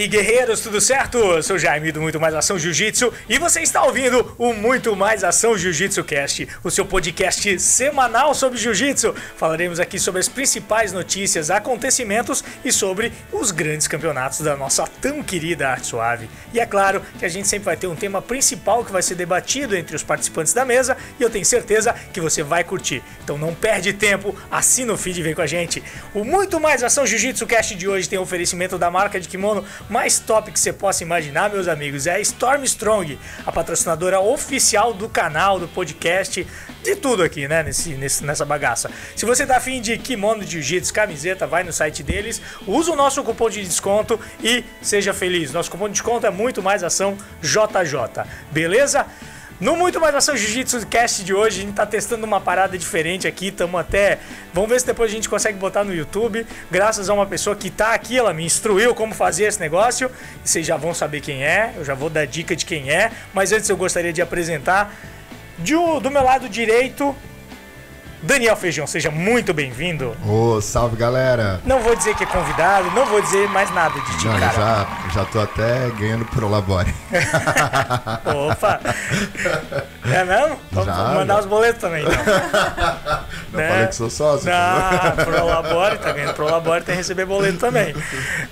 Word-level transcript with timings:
aí, 0.00 0.08
guerreiros, 0.08 0.60
tudo 0.60 0.80
certo? 0.80 1.18
Eu 1.18 1.42
sou 1.42 1.58
Jaime 1.58 1.92
do 1.92 2.00
Muito 2.00 2.18
Mais 2.18 2.34
Ação 2.34 2.58
Jiu-Jitsu 2.58 3.12
e 3.28 3.38
você 3.38 3.60
está 3.60 3.84
ouvindo 3.84 4.34
o 4.38 4.54
Muito 4.54 4.96
Mais 4.96 5.22
Ação 5.22 5.58
Jiu-Jitsu 5.58 6.02
Cast, 6.04 6.48
o 6.64 6.70
seu 6.70 6.86
podcast 6.86 7.60
semanal 7.60 8.34
sobre 8.34 8.58
Jiu-Jitsu. 8.58 9.14
Falaremos 9.36 9.78
aqui 9.78 9.98
sobre 9.98 10.20
as 10.20 10.28
principais 10.28 10.90
notícias, 10.90 11.50
acontecimentos 11.50 12.42
e 12.64 12.72
sobre 12.72 13.12
os 13.30 13.50
grandes 13.50 13.86
campeonatos 13.86 14.40
da 14.40 14.56
nossa 14.56 14.86
tão 14.86 15.22
querida 15.22 15.68
arte 15.68 15.88
suave. 15.88 16.30
E 16.54 16.58
é 16.60 16.64
claro 16.64 17.02
que 17.18 17.26
a 17.26 17.28
gente 17.28 17.46
sempre 17.46 17.66
vai 17.66 17.76
ter 17.76 17.86
um 17.86 17.96
tema 17.96 18.22
principal 18.22 18.82
que 18.82 18.92
vai 18.92 19.02
ser 19.02 19.16
debatido 19.16 19.76
entre 19.76 19.94
os 19.94 20.02
participantes 20.02 20.54
da 20.54 20.64
mesa 20.64 20.96
e 21.18 21.22
eu 21.22 21.28
tenho 21.28 21.44
certeza 21.44 21.94
que 22.10 22.22
você 22.22 22.42
vai 22.42 22.64
curtir. 22.64 23.02
Então 23.22 23.36
não 23.36 23.54
perde 23.54 23.92
tempo, 23.92 24.34
assina 24.50 24.94
o 24.94 24.96
feed 24.96 25.20
e 25.20 25.22
vem 25.22 25.34
com 25.34 25.42
a 25.42 25.46
gente. 25.46 25.82
O 26.14 26.24
Muito 26.24 26.58
Mais 26.58 26.82
Ação 26.82 27.06
Jiu-Jitsu 27.06 27.46
Cast 27.46 27.74
de 27.74 27.86
hoje 27.86 28.08
tem 28.08 28.18
um 28.18 28.22
oferecimento 28.22 28.78
da 28.78 28.90
marca 28.90 29.20
de 29.20 29.28
kimono 29.28 29.62
mais 29.90 30.18
top 30.20 30.52
que 30.52 30.60
você 30.60 30.72
possa 30.72 31.02
imaginar, 31.02 31.50
meus 31.50 31.68
amigos. 31.68 32.06
É 32.06 32.14
a 32.14 32.20
Storm 32.20 32.62
Strong, 32.64 33.18
a 33.44 33.52
patrocinadora 33.52 34.20
oficial 34.20 34.94
do 34.94 35.08
canal, 35.08 35.58
do 35.58 35.66
podcast, 35.68 36.46
de 36.82 36.96
tudo 36.96 37.22
aqui, 37.22 37.48
né? 37.48 37.62
Nesse, 37.62 37.90
nesse, 37.90 38.24
nessa 38.24 38.44
bagaça. 38.44 38.90
Se 39.16 39.26
você 39.26 39.44
tá 39.44 39.56
afim 39.56 39.80
de 39.80 39.98
kimono 39.98 40.42
jiu-jitsu, 40.44 40.94
camiseta, 40.94 41.46
vai 41.46 41.64
no 41.64 41.72
site 41.72 42.02
deles, 42.02 42.40
usa 42.66 42.92
o 42.92 42.96
nosso 42.96 43.22
cupom 43.24 43.50
de 43.50 43.64
desconto 43.64 44.18
e 44.42 44.64
seja 44.80 45.12
feliz. 45.12 45.52
Nosso 45.52 45.70
cupom 45.70 45.86
de 45.86 45.92
desconto 45.92 46.26
é 46.26 46.30
muito 46.30 46.62
mais 46.62 46.84
ação 46.84 47.18
JJ. 47.42 48.24
Beleza? 48.52 49.06
No 49.60 49.76
Muito 49.76 50.00
Mais 50.00 50.14
Ação 50.14 50.34
Jiu-Jitsu 50.34 50.86
Cast 50.86 51.22
de 51.22 51.34
hoje, 51.34 51.60
a 51.60 51.64
gente 51.66 51.74
tá 51.74 51.84
testando 51.84 52.24
uma 52.24 52.40
parada 52.40 52.78
diferente 52.78 53.28
aqui. 53.28 53.48
Estamos 53.48 53.78
até. 53.78 54.18
Vamos 54.54 54.70
ver 54.70 54.80
se 54.80 54.86
depois 54.86 55.10
a 55.10 55.14
gente 55.14 55.28
consegue 55.28 55.58
botar 55.58 55.84
no 55.84 55.94
YouTube. 55.94 56.46
Graças 56.70 57.10
a 57.10 57.12
uma 57.12 57.26
pessoa 57.26 57.54
que 57.54 57.68
tá 57.68 57.92
aqui, 57.92 58.16
ela 58.16 58.32
me 58.32 58.42
instruiu 58.42 58.94
como 58.94 59.12
fazer 59.12 59.44
esse 59.44 59.60
negócio. 59.60 60.10
Vocês 60.42 60.66
já 60.66 60.78
vão 60.78 60.94
saber 60.94 61.20
quem 61.20 61.44
é, 61.44 61.74
eu 61.76 61.84
já 61.84 61.92
vou 61.92 62.08
dar 62.08 62.26
dica 62.26 62.56
de 62.56 62.64
quem 62.64 62.90
é. 62.90 63.12
Mas 63.34 63.52
antes 63.52 63.68
eu 63.68 63.76
gostaria 63.76 64.14
de 64.14 64.22
apresentar. 64.22 64.94
Do 65.58 66.10
meu 66.10 66.24
lado 66.24 66.48
direito, 66.48 67.14
Daniel 68.22 68.54
Feijão, 68.54 68.86
seja 68.86 69.10
muito 69.10 69.54
bem-vindo. 69.54 70.14
Ô, 70.26 70.56
oh, 70.56 70.60
salve 70.60 70.94
galera! 70.94 71.60
Não 71.64 71.80
vou 71.80 71.96
dizer 71.96 72.14
que 72.14 72.24
é 72.24 72.26
convidado, 72.26 72.90
não 72.90 73.06
vou 73.06 73.20
dizer 73.22 73.48
mais 73.48 73.72
nada 73.74 73.98
de 73.98 74.18
ti, 74.18 74.26
não, 74.26 74.38
cara. 74.38 74.52
Já, 74.52 74.86
já 75.14 75.24
tô 75.24 75.40
até 75.40 75.88
ganhando 75.98 76.26
pro 76.26 76.48
Labore. 76.48 76.94
Opa! 78.50 78.78
É 80.04 80.24
mesmo? 80.24 80.58
Vamos 80.70 80.94
já, 80.94 81.14
mandar 81.14 81.34
já. 81.34 81.40
os 81.40 81.46
boletos 81.46 81.80
também, 81.80 82.02
então. 82.02 82.14
Não 83.52 83.58
né? 83.58 83.68
falei 83.68 83.86
que 83.88 83.96
sou 83.96 84.08
sócio. 84.08 84.48
Ah, 84.52 85.12
pro 85.24 85.44
Labore, 85.44 85.98
tá 85.98 86.12
ganhando 86.12 86.34
pro 86.34 86.44
Labore, 86.44 86.84
tem 86.84 86.94
que 86.94 86.98
receber 86.98 87.24
boleto 87.24 87.58
também. 87.58 87.94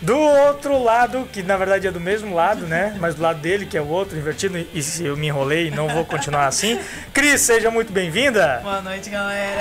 Do 0.03 0.19
outro 0.19 0.83
lado, 0.83 1.29
que 1.33 1.41
na 1.41 1.57
verdade 1.57 1.87
é 1.87 1.91
do 1.93 2.01
mesmo 2.01 2.35
lado, 2.35 2.67
né? 2.67 2.97
Mas 2.99 3.15
do 3.15 3.23
lado 3.23 3.39
dele, 3.41 3.65
que 3.65 3.79
é 3.79 3.81
o 3.81 3.87
outro, 3.87 4.19
invertido, 4.19 4.59
e 4.75 4.83
se 4.83 5.05
eu 5.05 5.17
me 5.17 5.29
enrolei, 5.29 5.71
não 5.71 5.89
vou 5.89 6.05
continuar 6.05 6.47
assim. 6.47 6.81
Cris, 7.13 7.41
seja 7.43 7.71
muito 7.71 7.93
bem-vinda. 7.93 8.61
Boa 8.63 8.81
noite, 8.81 9.09
galera. 9.09 9.58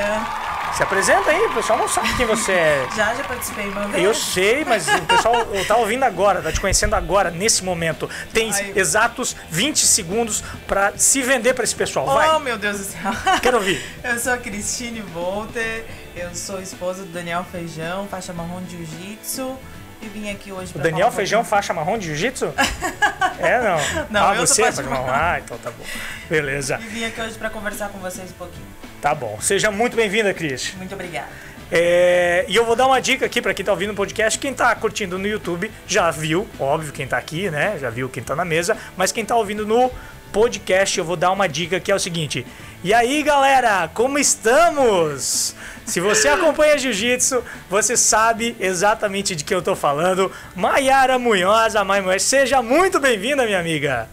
Se 0.78 0.84
apresenta 0.84 1.31
aí, 1.31 1.44
o 1.48 1.53
pessoal 1.53 1.80
não 1.80 1.88
sabe 1.88 2.16
quem 2.16 2.26
você 2.28 2.52
é. 2.52 2.88
Já, 2.95 3.16
já 3.16 3.23
participei 3.23 3.67
uma 3.67 3.88
vez. 3.88 4.04
Eu 4.04 4.14
sei, 4.14 4.64
mas 4.64 4.88
o 4.88 5.02
pessoal 5.04 5.34
tá 5.67 5.76
ouvindo 5.76 6.04
agora, 6.04 6.39
tá 6.39 6.52
te 6.52 6.59
conhecendo 6.62 6.94
agora, 6.94 7.31
nesse 7.31 7.64
momento. 7.64 8.08
Tem 8.31 8.52
Ai. 8.54 8.73
exatos 8.76 9.36
20 9.50 9.86
segundos 9.88 10.44
pra 10.67 10.94
se 10.95 11.23
vender 11.23 11.55
pra 11.55 11.64
esse 11.64 11.73
pessoal. 11.73 12.05
Vai. 12.05 12.30
Oh, 12.36 12.39
meu 12.39 12.60
Deus 12.60 12.77
do 12.77 12.83
céu. 12.83 13.11
Quero 13.42 13.58
ouvir. 13.58 13.83
Eu 14.04 14.20
sou 14.20 14.33
a 14.33 14.38
Cristine 14.38 15.02
Volter, 15.02 15.86
eu 16.16 16.36
sou 16.36 16.61
esposa 16.61 17.04
do 17.04 17.11
Daniel 17.11 17.43
Feijão, 17.52 18.08
faixa 18.08 18.32
marrom 18.32 18.61
de 18.61 18.77
jiu-jitsu. 18.86 19.58
E 20.02 20.08
vim 20.08 20.30
aqui 20.30 20.52
hoje 20.52 20.74
O 20.76 20.80
Daniel 20.80 21.12
Feijão, 21.12 21.44
faixa 21.44 21.74
marrom 21.74 21.98
de 21.98 22.08
jiu-jitsu? 22.08 22.54
é, 23.40 23.60
não. 23.60 24.06
Não, 24.10 24.28
ah, 24.28 24.34
você 24.36 24.64
faixa 24.64 24.84
marrom. 24.84 25.10
Ah, 25.10 25.40
então 25.44 25.58
tá 25.58 25.72
bom. 25.72 25.84
Beleza. 26.30 26.80
E 26.82 26.88
vim 26.88 27.06
aqui 27.06 27.20
hoje 27.20 27.36
pra 27.38 27.50
conversar 27.50 27.90
com 27.90 28.00
vocês 28.00 28.30
um 28.30 28.34
pouquinho. 28.34 28.66
Tá 29.02 29.16
bom. 29.16 29.38
Seja 29.42 29.72
muito 29.72 29.96
bem-vinda, 29.96 30.34
Cris. 30.34 30.74
Muito 30.76 30.94
obrigada. 30.94 31.28
É, 31.72 32.46
e 32.48 32.56
eu 32.56 32.66
vou 32.66 32.76
dar 32.76 32.88
uma 32.88 33.02
dica 33.02 33.26
aqui 33.26 33.42
para 33.42 33.54
quem 33.54 33.66
tá 33.66 33.72
ouvindo 33.72 33.92
o 33.92 33.96
podcast. 33.96 34.40
Quem 34.40 34.54
tá 34.54 34.74
curtindo 34.76 35.20
no 35.20 35.28
YouTube 35.28 35.72
já 35.86 36.10
viu, 36.12 36.48
óbvio, 36.60 36.94
quem 36.94 37.08
tá 37.08 37.18
aqui, 37.18 37.50
né? 37.50 37.78
Já 37.80 37.90
viu 37.90 38.08
quem 38.08 38.24
tá 38.24 38.36
na 38.36 38.46
mesa. 38.46 38.78
Mas 38.96 39.12
quem 39.12 39.26
tá 39.26 39.36
ouvindo 39.36 39.66
no 39.66 39.92
podcast, 40.37 40.99
eu 40.99 41.03
vou 41.03 41.15
dar 41.15 41.31
uma 41.31 41.49
dica 41.49 41.80
que 41.80 41.92
é 41.92 41.95
o 41.95 41.99
seguinte. 41.99 42.45
E 42.83 42.93
aí, 42.93 43.23
galera, 43.23 43.89
como 43.92 44.20
estamos? 44.20 45.55
Se 45.83 45.99
você 45.99 46.27
acompanha 46.27 46.77
Jiu-Jitsu, 46.77 47.43
você 47.67 47.98
sabe 47.98 48.55
exatamente 48.59 49.36
de 49.36 49.43
que 49.43 49.53
eu 49.53 49.64
tô 49.64 49.75
falando. 49.75 50.31
Maiara 50.55 51.17
Munhoz, 51.17 51.75
a 51.75 51.83
Mai 51.83 52.02
Munhoz, 52.02 52.21
seja 52.21 52.61
muito 52.61 52.99
bem-vinda, 52.99 53.45
minha 53.45 53.59
amiga. 53.59 54.08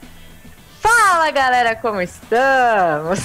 Fala 0.80 1.30
galera, 1.30 1.76
como 1.76 2.00
estamos? 2.00 3.20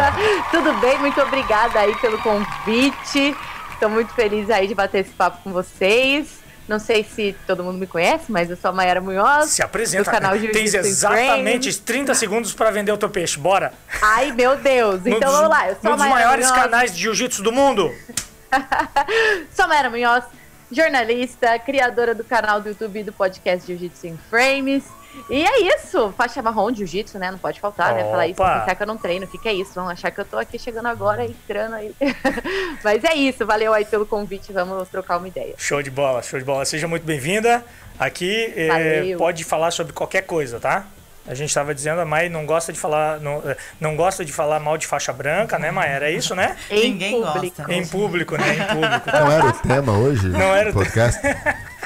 Tudo 0.50 0.72
bem? 0.80 0.98
Muito 1.00 1.20
obrigada 1.20 1.80
aí 1.80 1.94
pelo 1.96 2.16
convite. 2.22 3.36
Estou 3.74 3.90
muito 3.90 4.14
feliz 4.14 4.48
aí 4.48 4.66
de 4.66 4.74
bater 4.74 5.04
esse 5.04 5.10
papo 5.10 5.42
com 5.44 5.52
vocês. 5.52 6.37
Não 6.68 6.78
sei 6.78 7.02
se 7.02 7.34
todo 7.46 7.64
mundo 7.64 7.78
me 7.78 7.86
conhece, 7.86 8.30
mas 8.30 8.50
eu 8.50 8.56
sou 8.56 8.68
a 8.68 8.72
Mayara 8.72 9.00
Munhoz. 9.00 9.50
Se 9.50 9.62
apresenta. 9.62 10.04
Do 10.04 10.10
canal 10.10 10.38
Jiu 10.38 10.52
Tens 10.52 10.74
exatamente 10.74 11.80
30 11.80 12.14
segundos 12.14 12.52
para 12.52 12.70
vender 12.70 12.92
o 12.92 12.98
teu 12.98 13.08
peixe. 13.08 13.38
Bora. 13.38 13.72
Ai, 14.02 14.32
meu 14.32 14.54
Deus. 14.54 15.00
Então 15.06 15.18
dos, 15.18 15.32
vamos 15.32 15.48
lá. 15.48 15.68
Eu 15.68 15.76
sou 15.80 15.92
um 15.92 15.96
dos 15.96 16.06
maiores 16.06 16.46
Munhoz. 16.46 16.62
canais 16.62 16.94
de 16.94 17.00
jiu-jitsu 17.00 17.42
do 17.42 17.50
mundo. 17.50 17.90
sou 19.50 19.64
a 19.64 19.68
Mayara 19.68 19.88
Munhoz, 19.88 20.24
jornalista, 20.70 21.58
criadora 21.58 22.14
do 22.14 22.22
canal 22.22 22.60
do 22.60 22.68
YouTube 22.68 23.00
e 23.00 23.02
do 23.02 23.12
podcast 23.14 23.66
Jiu-Jitsu 23.66 24.06
em 24.06 24.18
Frames. 24.28 24.84
E 25.30 25.44
é 25.44 25.76
isso, 25.76 26.12
faixa 26.16 26.42
marrom 26.42 26.70
de 26.70 26.78
jiu-jitsu, 26.78 27.18
né? 27.18 27.30
Não 27.30 27.38
pode 27.38 27.60
faltar, 27.60 27.92
Opa. 27.92 28.02
né? 28.02 28.10
Falar 28.10 28.26
isso, 28.26 28.36
pensar 28.36 28.74
que 28.74 28.82
eu 28.82 28.86
não 28.86 28.96
treino, 28.96 29.26
o 29.26 29.28
que, 29.28 29.38
que 29.38 29.48
é 29.48 29.52
isso? 29.52 29.72
Vão 29.74 29.88
achar 29.88 30.10
que 30.10 30.20
eu 30.20 30.24
tô 30.24 30.38
aqui 30.38 30.58
chegando 30.58 30.86
agora, 30.86 31.24
entrando 31.24 31.74
aí. 31.74 31.94
Mas 32.82 33.04
é 33.04 33.14
isso, 33.14 33.44
valeu 33.46 33.72
aí 33.72 33.84
pelo 33.84 34.06
convite, 34.06 34.52
vamos 34.52 34.88
trocar 34.88 35.18
uma 35.18 35.28
ideia. 35.28 35.54
Show 35.56 35.82
de 35.82 35.90
bola, 35.90 36.22
show 36.22 36.38
de 36.38 36.44
bola. 36.44 36.64
Seja 36.64 36.88
muito 36.88 37.04
bem-vinda. 37.04 37.64
Aqui 37.98 38.52
é, 38.56 39.16
pode 39.16 39.44
falar 39.44 39.70
sobre 39.72 39.92
qualquer 39.92 40.22
coisa, 40.22 40.60
tá? 40.60 40.86
A 41.28 41.34
gente 41.34 41.50
estava 41.50 41.74
dizendo, 41.74 42.00
a 42.00 42.06
Mai 42.06 42.30
não 42.30 42.46
gosta 42.46 42.72
de 42.72 42.78
falar, 42.78 43.20
não, 43.20 43.42
eh, 43.44 43.54
não 43.78 43.94
gosta 43.94 44.24
de 44.24 44.32
falar 44.32 44.58
mal 44.58 44.78
de 44.78 44.86
faixa 44.86 45.12
branca, 45.12 45.58
né, 45.58 45.70
Mai? 45.70 45.90
Era 45.90 46.10
isso, 46.10 46.34
né? 46.34 46.56
Em 46.70 46.92
Ninguém 46.92 47.22
público. 47.22 47.56
gosta. 47.56 47.74
Em 47.74 47.86
público, 47.86 48.36
né? 48.38 48.54
Em 48.54 48.64
público. 48.64 49.10
Não 49.12 49.30
era 49.32 49.46
o 49.46 49.52
tema 49.52 49.92
hoje? 49.92 50.28
Não 50.28 50.56
era 50.56 50.70
o 50.70 50.72
podcast. 50.72 51.20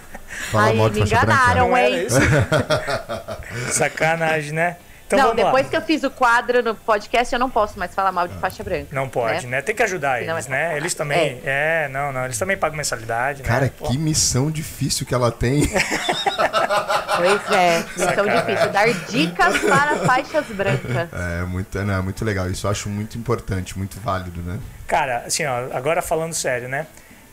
Fala 0.51 0.67
Aí, 0.67 0.91
me 0.91 1.01
enganaram, 1.01 1.71
branca. 1.71 1.89
hein? 1.89 2.07
Sacanagem, 3.71 4.53
né? 4.53 4.77
Então, 5.15 5.29
não, 5.29 5.35
depois 5.35 5.65
lá. 5.65 5.71
que 5.71 5.77
eu 5.77 5.83
fiz 5.83 6.03
o 6.05 6.11
quadro 6.11 6.63
no 6.63 6.75
podcast, 6.75 7.33
eu 7.33 7.39
não 7.39 7.51
posso 7.51 7.79
mais 7.79 7.95
falar 7.95 8.13
mal 8.13 8.27
de 8.27 8.35
faixa 8.39 8.65
branca. 8.65 8.89
Não 8.93 9.09
pode, 9.09 9.47
né? 9.47 9.59
né? 9.59 9.63
Tem 9.63 9.75
que 9.75 9.83
ajudar 9.83 10.23
eles, 10.23 10.47
né? 10.47 10.77
Eles 10.77 10.95
também. 10.95 11.41
É. 11.45 11.85
é. 11.85 11.89
não, 11.89 12.13
não. 12.13 12.25
Eles 12.25 12.39
também 12.39 12.57
pagam 12.57 12.77
mensalidade. 12.77 13.43
Cara, 13.43 13.67
né? 13.67 13.73
que 13.87 13.99
missão 13.99 14.51
difícil 14.51 15.07
que 15.07 15.15
ela 15.15 15.31
tem. 15.31 15.69
pois 17.17 17.51
é, 17.51 17.85
missão 17.97 18.27
difícil. 18.27 18.71
Dar 18.71 18.93
dicas 19.11 19.59
para 19.59 19.97
faixas 19.97 20.47
brancas. 20.47 21.09
É, 21.13 21.45
muito, 21.45 21.83
não, 21.83 21.95
é 21.95 22.01
muito 22.01 22.25
legal. 22.25 22.51
Isso 22.51 22.67
eu 22.67 22.71
acho 22.71 22.89
muito 22.89 23.19
importante, 23.19 23.77
muito 23.77 24.01
válido, 24.01 24.41
né? 24.41 24.59
Cara, 24.87 25.25
assim, 25.27 25.45
ó, 25.45 25.77
agora 25.77 26.01
falando 26.01 26.33
sério, 26.33 26.69
né? 26.69 26.87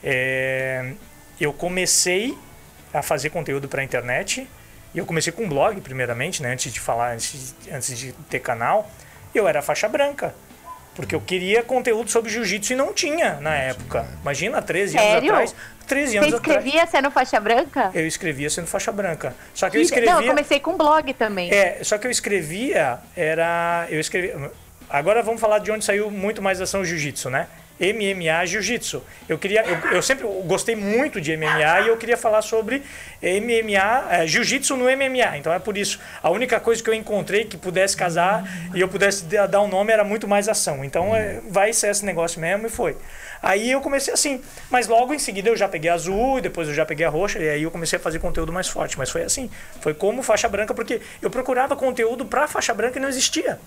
É, 0.04 0.92
eu 1.40 1.54
comecei 1.54 2.38
a 2.94 3.02
fazer 3.02 3.30
conteúdo 3.30 3.68
para 3.68 3.82
a 3.82 3.84
internet. 3.84 4.48
E 4.94 4.98
eu 4.98 5.06
comecei 5.06 5.32
com 5.32 5.44
um 5.44 5.50
blog, 5.50 5.80
primeiramente, 5.82 6.42
né? 6.42 6.52
antes 6.52 6.74
de 6.74 6.80
falar, 6.80 7.14
antes, 7.14 7.56
antes 7.72 7.98
de 7.98 8.12
ter 8.30 8.40
canal. 8.40 8.90
E 9.34 9.38
eu 9.38 9.48
era 9.48 9.62
faixa 9.62 9.88
branca. 9.88 10.34
Porque 10.96 11.16
eu 11.16 11.22
queria 11.22 11.64
conteúdo 11.64 12.10
sobre 12.10 12.30
jiu-jitsu 12.30 12.74
e 12.74 12.76
não 12.76 12.94
tinha 12.94 13.36
na 13.36 13.56
época. 13.56 14.06
Imagina, 14.22 14.62
13 14.62 14.98
Sério? 14.98 15.34
anos 15.34 15.52
atrás. 15.52 15.56
13 15.88 16.18
anos 16.18 16.30
Você 16.30 16.36
escrevia 16.36 16.72
atrás. 16.72 16.90
sendo 16.90 17.12
faixa 17.12 17.40
branca? 17.40 17.92
Eu 17.94 18.06
escrevia 18.06 18.50
sendo 18.50 18.68
faixa 18.68 18.92
branca. 18.92 19.34
Só 19.54 19.68
que, 19.68 19.72
que 19.72 19.78
eu 19.78 19.82
escrevia. 19.82 20.14
Não, 20.14 20.22
eu 20.22 20.28
comecei 20.28 20.60
com 20.60 20.76
blog 20.76 21.14
também. 21.14 21.52
É, 21.52 21.80
só 21.84 21.98
que 21.98 22.06
eu 22.06 22.12
escrevia, 22.12 23.00
era. 23.16 23.88
Eu 23.90 24.00
escrevia. 24.00 24.52
Agora 24.90 25.24
vamos 25.24 25.40
falar 25.40 25.60
de 25.60 25.72
onde 25.72 25.86
saiu 25.86 26.12
muito 26.12 26.42
mais 26.42 26.60
ação 26.60 26.84
jiu-jitsu, 26.84 27.30
né? 27.30 27.48
MMA 27.80 28.46
Jiu-Jitsu. 28.46 29.02
Eu 29.28 29.38
queria, 29.38 29.64
eu, 29.64 29.92
eu, 29.94 30.02
sempre 30.02 30.28
gostei 30.46 30.76
muito 30.76 31.22
de 31.22 31.36
MMA 31.36 31.82
e 31.86 31.88
eu 31.88 31.98
queria 31.98 32.18
falar 32.18 32.42
sobre 32.42 32.84
MMA, 33.22 34.08
é, 34.10 34.28
Jiu-Jitsu 34.28 34.76
no 34.76 34.86
MMA. 34.86 35.38
Então 35.38 35.54
é 35.54 35.60
por 35.60 35.78
isso. 35.78 36.00
A 36.22 36.30
única 36.30 36.60
coisa 36.60 36.84
que 36.84 36.90
eu 36.90 36.94
encontrei 36.94 37.46
que 37.46 37.58
pudesse 37.58 37.96
casar 37.96 38.44
e 38.76 38.82
eu 38.82 38.88
pudesse 38.88 39.24
dar 39.24 39.62
um 39.62 39.68
nome 39.68 39.94
era 39.94 40.04
muito 40.04 40.28
mais 40.28 40.50
ação. 40.50 40.84
Então 40.84 41.16
é, 41.16 41.42
vai 41.50 41.72
ser 41.72 41.90
esse 41.90 42.06
negócio 42.06 42.40
mesmo 42.42 42.68
e 42.68 42.70
foi. 42.70 42.98
Aí 43.42 43.72
eu 43.72 43.80
comecei 43.80 44.14
assim, 44.14 44.42
mas 44.70 44.88
logo 44.88 45.14
em 45.14 45.20
seguida 45.20 45.50
eu 45.50 45.56
já 45.56 45.68
peguei 45.68 45.90
azul, 45.90 46.40
e 46.40 46.42
depois 46.42 46.68
eu 46.68 46.74
já 46.74 46.86
peguei 46.86 47.06
a 47.06 47.10
roxa, 47.10 47.40
e 47.40 47.50
aí 47.50 47.64
eu 47.64 47.72
comecei 47.72 47.98
a 47.98 48.02
fazer 48.02 48.20
conteúdo 48.20 48.52
mais 48.52 48.68
forte. 48.68 48.98
Mas 48.98 49.10
foi 49.10 49.24
assim, 49.24 49.50
foi 49.80 49.94
como 49.94 50.22
faixa 50.22 50.50
branca, 50.50 50.74
porque 50.74 51.02
eu 51.22 51.30
procurava 51.30 51.76
conteúdo 51.76 52.26
para 52.26 52.48
faixa 52.48 52.74
branca 52.74 53.00
e 53.00 53.02
não 53.02 53.08
existia. 53.08 53.60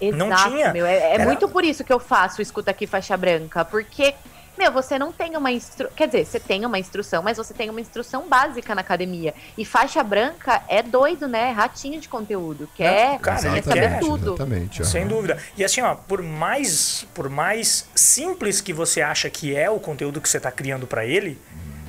Exato, 0.00 0.24
não 0.24 0.50
tinha. 0.50 0.72
Meu, 0.72 0.86
é, 0.86 0.96
é 0.96 1.14
Era... 1.14 1.24
muito 1.24 1.48
por 1.48 1.64
isso 1.64 1.84
que 1.84 1.92
eu 1.92 1.98
faço 1.98 2.40
Escuta 2.40 2.70
Aqui 2.70 2.86
Faixa 2.86 3.16
Branca, 3.16 3.64
porque 3.64 4.14
meu, 4.58 4.72
você 4.72 4.98
não 4.98 5.12
tem 5.12 5.36
uma 5.36 5.52
instrução. 5.52 5.92
Quer 5.94 6.06
dizer, 6.08 6.24
você 6.26 6.40
tem 6.40 6.66
uma 6.66 6.78
instrução, 6.80 7.22
mas 7.22 7.36
você 7.36 7.54
tem 7.54 7.70
uma 7.70 7.80
instrução 7.80 8.28
básica 8.28 8.74
na 8.74 8.80
academia. 8.80 9.32
E 9.56 9.64
faixa 9.64 10.02
branca 10.02 10.62
é 10.68 10.82
doido, 10.82 11.28
né? 11.28 11.52
Ratinho 11.52 12.00
de 12.00 12.08
conteúdo. 12.08 12.68
Quer, 12.74 13.12
Não, 13.12 13.18
cara, 13.20 13.40
quer 13.40 13.52
ele 13.52 13.62
saber 13.62 14.00
tudo. 14.00 14.34
Exatamente. 14.34 14.84
Sem 14.84 15.06
dúvida. 15.06 15.38
E 15.56 15.64
assim, 15.64 15.80
ó, 15.80 15.94
por 15.94 16.22
mais, 16.22 17.06
por 17.14 17.28
mais 17.28 17.88
simples 17.94 18.60
que 18.60 18.72
você 18.72 19.00
acha 19.00 19.30
que 19.30 19.54
é 19.54 19.70
o 19.70 19.78
conteúdo 19.78 20.20
que 20.20 20.28
você 20.28 20.38
está 20.38 20.50
criando 20.50 20.88
para 20.88 21.06
ele, 21.06 21.38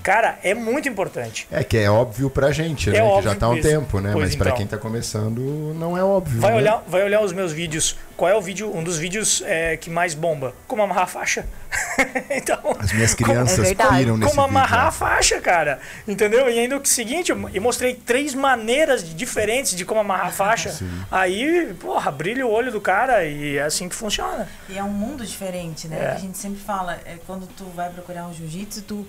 cara, 0.01 0.37
é 0.43 0.53
muito 0.53 0.87
importante. 0.89 1.47
É 1.51 1.63
que 1.63 1.77
é 1.77 1.89
óbvio 1.89 2.29
pra 2.29 2.51
gente, 2.51 2.89
É 2.89 2.93
né? 2.93 2.99
que 2.99 3.05
óbvio 3.05 3.31
já 3.31 3.35
tá 3.37 3.45
há 3.45 3.49
um 3.49 3.57
isso. 3.57 3.67
tempo, 3.67 3.99
né? 3.99 4.11
Pois 4.13 4.25
Mas 4.29 4.35
pra 4.35 4.47
então. 4.47 4.57
quem 4.57 4.67
tá 4.67 4.77
começando, 4.77 5.39
não 5.75 5.97
é 5.97 6.03
óbvio. 6.03 6.39
Vai 6.41 6.51
né? 6.51 6.57
olhar, 6.57 6.83
vai 6.87 7.03
olhar 7.03 7.21
os 7.21 7.33
meus 7.33 7.51
vídeos. 7.51 7.95
Qual 8.17 8.29
é 8.29 8.35
o 8.35 8.41
vídeo, 8.41 8.75
um 8.75 8.83
dos 8.83 8.97
vídeos 8.97 9.41
é, 9.45 9.77
que 9.77 9.89
mais 9.89 10.13
bomba? 10.13 10.53
Como 10.67 10.81
amarrar 10.81 11.03
a 11.03 11.07
faixa. 11.07 11.45
então, 12.29 12.59
As 12.79 12.91
minhas 12.91 13.13
É 13.13 13.15
crianças 13.15 13.67
verdade. 13.67 13.97
piram 13.97 14.17
nesse 14.17 14.29
como 14.31 14.41
amarrar 14.41 14.79
a 14.87 14.89
vídeo. 14.89 14.99
faixa, 14.99 15.39
cara. 15.41 15.79
Entendeu? 16.07 16.49
E 16.49 16.59
ainda 16.59 16.77
o 16.77 16.85
seguinte, 16.85 17.31
eu 17.31 17.61
mostrei 17.61 17.93
três 17.93 18.33
maneiras 18.33 19.03
diferentes 19.15 19.75
de 19.75 19.85
como 19.85 20.01
amarrar 20.01 20.27
a 20.27 20.31
faixa. 20.31 20.73
Aí, 21.09 21.73
porra, 21.79 22.11
brilha 22.11 22.45
o 22.45 22.51
olho 22.51 22.71
do 22.71 22.81
cara 22.81 23.23
e 23.25 23.57
é 23.57 23.63
assim 23.63 23.87
que 23.87 23.95
funciona. 23.95 24.47
E 24.67 24.77
é 24.77 24.83
um 24.83 24.89
mundo 24.89 25.25
diferente, 25.25 25.87
né? 25.87 25.97
É. 25.97 26.09
Que 26.11 26.15
a 26.15 26.19
gente 26.19 26.37
sempre 26.37 26.59
fala, 26.59 26.99
é 27.05 27.15
quando 27.25 27.47
tu 27.47 27.63
vai 27.75 27.89
procurar 27.89 28.27
um 28.27 28.33
jiu-jitsu, 28.33 28.81
tu 28.81 29.07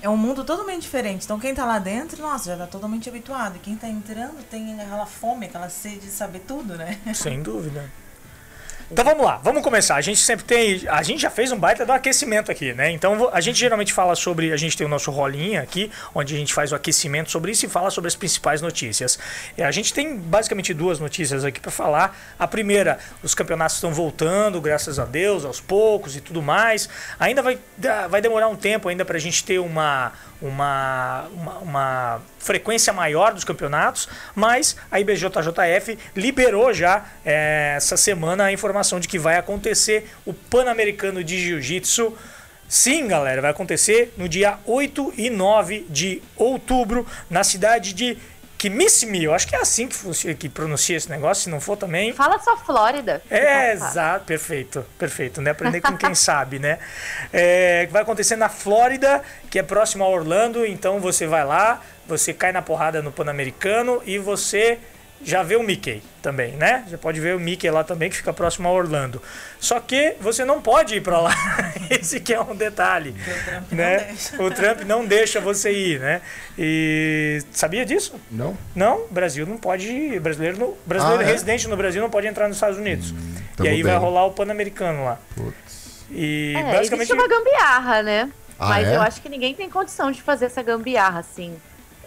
é 0.00 0.08
um 0.08 0.16
mundo 0.16 0.44
totalmente 0.44 0.82
diferente. 0.82 1.24
Então 1.24 1.38
quem 1.38 1.54
tá 1.54 1.64
lá 1.64 1.78
dentro, 1.78 2.20
nossa, 2.22 2.50
já 2.50 2.56
tá 2.56 2.66
totalmente 2.66 3.08
habituado. 3.08 3.56
E 3.56 3.58
quem 3.58 3.76
tá 3.76 3.88
entrando 3.88 4.42
tem 4.44 4.80
aquela 4.80 5.06
fome, 5.06 5.46
aquela 5.46 5.68
sede 5.68 6.00
de 6.00 6.10
saber 6.10 6.40
tudo, 6.40 6.76
né? 6.76 6.98
Sem 7.14 7.42
dúvida. 7.42 7.90
Então 8.90 9.04
vamos 9.04 9.22
lá, 9.22 9.38
vamos 9.44 9.62
começar. 9.62 9.96
A 9.96 10.00
gente 10.00 10.18
sempre 10.18 10.46
tem. 10.46 10.82
A 10.88 11.02
gente 11.02 11.20
já 11.20 11.28
fez 11.28 11.52
um 11.52 11.58
baita 11.58 11.84
do 11.84 11.92
aquecimento 11.92 12.50
aqui, 12.50 12.72
né? 12.72 12.90
Então 12.90 13.28
a 13.30 13.38
gente 13.38 13.58
geralmente 13.58 13.92
fala 13.92 14.16
sobre. 14.16 14.50
A 14.50 14.56
gente 14.56 14.78
tem 14.78 14.86
o 14.86 14.88
nosso 14.88 15.10
rolinha 15.10 15.60
aqui, 15.60 15.92
onde 16.14 16.34
a 16.34 16.38
gente 16.38 16.54
faz 16.54 16.72
o 16.72 16.74
aquecimento 16.74 17.30
sobre 17.30 17.52
isso 17.52 17.66
e 17.66 17.68
fala 17.68 17.90
sobre 17.90 18.08
as 18.08 18.16
principais 18.16 18.62
notícias. 18.62 19.18
E 19.58 19.62
a 19.62 19.70
gente 19.70 19.92
tem 19.92 20.16
basicamente 20.16 20.72
duas 20.72 20.98
notícias 20.98 21.44
aqui 21.44 21.60
para 21.60 21.70
falar. 21.70 22.18
A 22.38 22.48
primeira, 22.48 22.98
os 23.22 23.34
campeonatos 23.34 23.76
estão 23.76 23.92
voltando, 23.92 24.58
graças 24.58 24.98
a 24.98 25.04
Deus, 25.04 25.44
aos 25.44 25.60
poucos 25.60 26.16
e 26.16 26.22
tudo 26.22 26.40
mais. 26.40 26.88
Ainda 27.20 27.42
vai, 27.42 27.58
vai 28.08 28.22
demorar 28.22 28.48
um 28.48 28.56
tempo 28.56 28.88
ainda 28.88 29.04
para 29.04 29.18
a 29.18 29.20
gente 29.20 29.44
ter 29.44 29.58
uma, 29.58 30.12
uma, 30.40 31.26
uma, 31.32 31.58
uma 31.58 32.22
frequência 32.38 32.92
maior 32.92 33.34
dos 33.34 33.44
campeonatos, 33.44 34.08
mas 34.34 34.76
a 34.90 35.00
IBJJF 35.00 35.98
liberou 36.14 36.72
já 36.72 37.04
eh, 37.24 37.74
essa 37.76 37.96
semana 37.96 38.44
a 38.44 38.52
informação 38.52 39.00
de 39.00 39.08
que 39.08 39.18
vai 39.18 39.36
acontecer 39.36 40.08
o 40.24 40.32
Pan-Americano 40.32 41.22
de 41.24 41.38
Jiu-Jitsu. 41.38 42.16
Sim, 42.68 43.08
galera, 43.08 43.40
vai 43.40 43.50
acontecer 43.50 44.12
no 44.16 44.28
dia 44.28 44.58
8 44.66 45.14
e 45.16 45.30
9 45.30 45.86
de 45.88 46.22
outubro 46.36 47.06
na 47.30 47.42
cidade 47.42 47.92
de 47.92 48.18
Kissimmee. 48.58 49.24
Eu 49.24 49.32
acho 49.32 49.46
que 49.46 49.54
é 49.54 49.60
assim 49.60 49.86
que, 49.86 49.94
funciona, 49.94 50.34
que 50.34 50.48
pronuncia 50.48 50.96
esse 50.96 51.08
negócio, 51.08 51.44
se 51.44 51.50
não 51.50 51.60
for 51.60 51.76
também. 51.76 52.12
Fala 52.12 52.38
só 52.40 52.56
Flórida. 52.56 53.22
É, 53.30 53.72
exato, 53.72 54.26
perfeito, 54.26 54.84
perfeito, 54.98 55.40
né? 55.40 55.52
Aprender 55.52 55.80
com 55.80 55.96
quem 55.96 56.12
sabe, 56.16 56.58
né? 56.58 56.78
É, 57.32 57.86
vai 57.86 58.02
acontecer 58.02 58.36
na 58.36 58.48
Flórida, 58.48 59.22
que 59.48 59.58
é 59.58 59.62
próximo 59.62 60.02
a 60.02 60.08
Orlando, 60.08 60.66
então 60.66 60.98
você 60.98 61.26
vai 61.26 61.44
lá, 61.44 61.80
você 62.06 62.34
cai 62.34 62.50
na 62.50 62.60
porrada 62.60 63.00
no 63.00 63.12
Pan-Americano 63.12 64.02
e 64.04 64.18
você 64.18 64.78
já 65.24 65.42
vê 65.42 65.56
o 65.56 65.62
Mickey 65.62 66.02
também, 66.22 66.52
né? 66.52 66.84
Já 66.88 66.96
pode 66.98 67.20
ver 67.20 67.34
o 67.34 67.40
Mickey 67.40 67.68
lá 67.70 67.82
também, 67.84 68.08
que 68.08 68.16
fica 68.16 68.32
próximo 68.32 68.68
a 68.68 68.72
Orlando. 68.72 69.20
Só 69.58 69.80
que 69.80 70.14
você 70.20 70.44
não 70.44 70.60
pode 70.62 70.94
ir 70.94 71.00
pra 71.00 71.20
lá. 71.20 71.32
Esse 71.90 72.20
que 72.20 72.32
é 72.32 72.40
um 72.40 72.54
detalhe. 72.54 73.10
O 73.10 73.44
Trump 73.44 73.70
não 73.72 73.76
Né? 73.78 73.96
deixa. 73.98 74.42
O 74.42 74.50
Trump 74.50 74.80
não 74.82 75.04
deixa 75.06 75.40
você 75.40 75.72
ir, 75.72 76.00
né? 76.00 76.20
E 76.58 77.42
sabia 77.52 77.84
disso? 77.84 78.14
Não? 78.30 78.56
Não, 78.74 79.06
Brasil 79.10 79.46
não 79.46 79.56
pode 79.56 79.88
ir. 79.90 80.20
Brasileiro, 80.20 80.58
no, 80.58 80.78
brasileiro 80.86 81.22
Ah, 81.22 81.26
é? 81.28 81.32
residente 81.32 81.66
no 81.68 81.76
Brasil 81.76 82.00
não 82.02 82.10
pode 82.10 82.26
entrar 82.26 82.46
nos 82.48 82.56
Estados 82.56 82.78
Unidos. 82.78 83.12
tamo 83.56 83.68
e 83.68 83.72
aí 83.72 83.82
vai 83.82 83.92
bem. 83.92 84.00
rolar 84.00 84.24
o 84.26 84.32
Pan-Americano 84.32 85.04
lá. 85.04 85.18
Putz. 85.34 86.06
E 86.10 86.54
É, 86.56 86.62
basicamente. 86.62 87.10
existe 87.10 87.12
uma 87.12 87.28
gambiarra, 87.28 88.02
né? 88.02 88.30
Ah, 88.58 88.68
Mas 88.70 88.88
é? 88.88 88.96
eu 88.96 89.00
acho 89.02 89.20
que 89.22 89.28
ninguém 89.28 89.54
tem 89.54 89.68
condição 89.70 90.10
de 90.10 90.20
fazer 90.22 90.46
essa 90.46 90.62
gambiarra, 90.62 91.20
assim. 91.20 91.54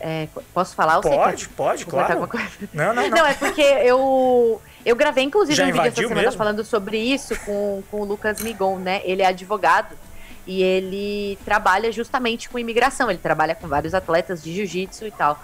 É, 0.03 0.27
posso 0.53 0.75
falar? 0.75 0.99
Que 1.01 1.09
Pode, 1.09 1.47
pode, 1.49 1.85
claro. 1.85 2.29
Não, 2.73 2.93
não, 2.93 3.03
não. 3.03 3.09
Não, 3.09 3.25
é 3.27 3.33
porque 3.35 3.61
eu, 3.61 4.59
eu 4.83 4.95
gravei, 4.95 5.23
inclusive, 5.23 5.55
Já 5.55 5.63
um 5.63 5.67
vídeo 5.67 5.81
essa 5.85 6.01
semana 6.01 6.21
mesmo? 6.21 6.37
falando 6.37 6.63
sobre 6.63 6.97
isso 6.97 7.35
com, 7.41 7.83
com 7.91 8.01
o 8.01 8.03
Lucas 8.03 8.41
Migon, 8.41 8.77
né? 8.77 9.01
Ele 9.03 9.21
é 9.21 9.27
advogado 9.27 9.95
e 10.47 10.63
ele 10.63 11.37
trabalha 11.45 11.91
justamente 11.91 12.49
com 12.49 12.57
imigração. 12.57 13.09
Ele 13.09 13.19
trabalha 13.19 13.53
com 13.53 13.67
vários 13.67 13.93
atletas 13.93 14.43
de 14.43 14.53
jiu-jitsu 14.53 15.05
e 15.05 15.11
tal. 15.11 15.39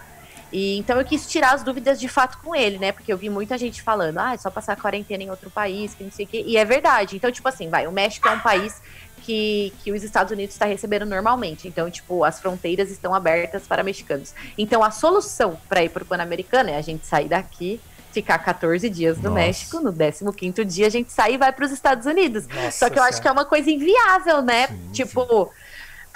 E, 0.51 0.77
então 0.77 0.97
eu 0.97 1.05
quis 1.05 1.27
tirar 1.27 1.53
as 1.53 1.63
dúvidas 1.63 1.99
de 1.99 2.07
fato 2.07 2.37
com 2.39 2.55
ele, 2.55 2.77
né? 2.77 2.91
Porque 2.91 3.11
eu 3.11 3.17
vi 3.17 3.29
muita 3.29 3.57
gente 3.57 3.81
falando, 3.81 4.17
ah, 4.17 4.33
é 4.33 4.37
só 4.37 4.49
passar 4.49 4.73
a 4.73 4.75
quarentena 4.75 5.23
em 5.23 5.29
outro 5.29 5.49
país, 5.49 5.93
que 5.93 6.03
não 6.03 6.11
sei 6.11 6.25
o 6.25 6.27
quê. 6.27 6.43
E 6.45 6.57
é 6.57 6.65
verdade. 6.65 7.15
Então, 7.15 7.31
tipo 7.31 7.47
assim, 7.47 7.69
vai, 7.69 7.87
o 7.87 7.91
México 7.91 8.27
é 8.27 8.31
um 8.31 8.39
país 8.39 8.81
que, 9.23 9.73
que 9.83 9.91
os 9.91 10.03
Estados 10.03 10.31
Unidos 10.31 10.55
está 10.55 10.65
recebendo 10.65 11.05
normalmente. 11.05 11.67
Então, 11.67 11.89
tipo, 11.91 12.23
as 12.23 12.39
fronteiras 12.39 12.89
estão 12.89 13.13
abertas 13.13 13.67
para 13.67 13.83
mexicanos. 13.83 14.33
Então, 14.57 14.83
a 14.83 14.91
solução 14.91 15.57
para 15.67 15.83
ir 15.83 15.89
para 15.89 16.03
o 16.03 16.05
Pan-Americano 16.05 16.69
é 16.69 16.77
a 16.77 16.81
gente 16.81 17.05
sair 17.05 17.27
daqui, 17.27 17.79
ficar 18.11 18.39
14 18.39 18.89
dias 18.89 19.17
no 19.17 19.23
Nossa. 19.23 19.35
México, 19.35 19.79
no 19.79 19.91
15º 19.93 20.63
dia 20.63 20.87
a 20.87 20.89
gente 20.89 21.11
sai 21.11 21.33
e 21.33 21.37
vai 21.37 21.51
para 21.51 21.65
os 21.65 21.71
Estados 21.71 22.05
Unidos. 22.05 22.47
Nossa 22.47 22.71
Só 22.71 22.89
que 22.89 22.97
eu 22.97 23.03
acho 23.03 23.17
Senhora. 23.17 23.21
que 23.21 23.27
é 23.27 23.31
uma 23.31 23.45
coisa 23.45 23.69
inviável, 23.69 24.41
né? 24.41 24.67
Sim, 24.67 24.79
tipo, 24.93 25.51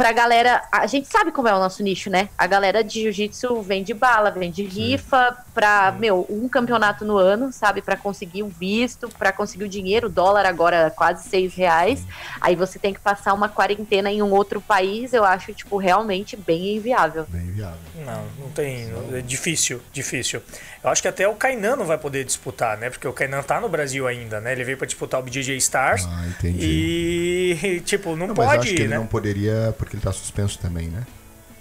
pra 0.01 0.11
galera. 0.11 0.63
A 0.71 0.87
gente 0.87 1.07
sabe 1.07 1.31
como 1.31 1.47
é 1.47 1.53
o 1.53 1.59
nosso 1.59 1.83
nicho, 1.83 2.09
né? 2.09 2.29
A 2.35 2.47
galera 2.47 2.83
de 2.83 3.03
jiu-jitsu 3.03 3.61
vende 3.61 3.93
bala, 3.93 4.31
vende 4.31 4.63
rifa 4.63 5.37
pra, 5.53 5.91
meu, 5.91 6.25
um 6.27 6.49
campeonato 6.49 7.05
no 7.05 7.17
ano, 7.17 7.53
sabe? 7.53 7.83
Pra 7.83 7.95
conseguir 7.95 8.41
o 8.41 8.47
visto, 8.47 9.07
pra 9.09 9.31
conseguir 9.31 9.65
o 9.65 9.69
dinheiro. 9.69 10.07
O 10.07 10.09
dólar 10.09 10.47
agora 10.47 10.89
quase 10.89 11.29
seis 11.29 11.53
reais. 11.53 12.03
Aí 12.39 12.55
você 12.55 12.79
tem 12.79 12.95
que 12.95 12.99
passar 12.99 13.31
uma 13.35 13.47
quarentena 13.47 14.11
em 14.11 14.23
um 14.23 14.31
outro 14.31 14.59
país. 14.59 15.13
Eu 15.13 15.23
acho, 15.23 15.53
tipo, 15.53 15.77
realmente 15.77 16.35
bem 16.35 16.77
inviável. 16.77 17.27
Bem 17.29 17.51
viável. 17.51 17.77
Não, 18.03 18.23
não 18.39 18.49
tem. 18.49 18.91
É 19.13 19.21
difícil, 19.21 19.81
difícil. 19.93 20.41
Eu 20.83 20.89
acho 20.89 21.01
que 21.01 21.07
até 21.07 21.27
o 21.27 21.35
Kainan 21.35 21.75
não 21.75 21.85
vai 21.85 21.97
poder 21.97 22.23
disputar, 22.23 22.75
né? 22.77 22.89
Porque 22.89 23.07
o 23.07 23.13
Kainan 23.13 23.43
tá 23.43 23.59
no 23.61 23.69
Brasil 23.69 24.07
ainda, 24.07 24.39
né? 24.41 24.51
Ele 24.51 24.63
veio 24.63 24.77
pra 24.77 24.87
disputar 24.87 25.19
o 25.19 25.23
BJJ 25.23 25.55
Stars. 25.57 26.07
Ah, 26.09 26.25
entendi. 26.27 26.65
E, 26.65 27.81
tipo, 27.85 28.15
não, 28.15 28.27
Não, 28.27 28.35
mas 28.35 28.47
pode 28.47 28.59
acho 28.61 28.67
que 28.69 28.73
ir, 28.75 28.79
ele 28.81 28.87
né? 28.89 28.97
não 28.97 29.05
poderia, 29.05 29.75
porque 29.77 29.95
ele 29.95 30.01
tá 30.03 30.11
suspenso 30.11 30.57
também, 30.57 30.87
né? 30.87 31.03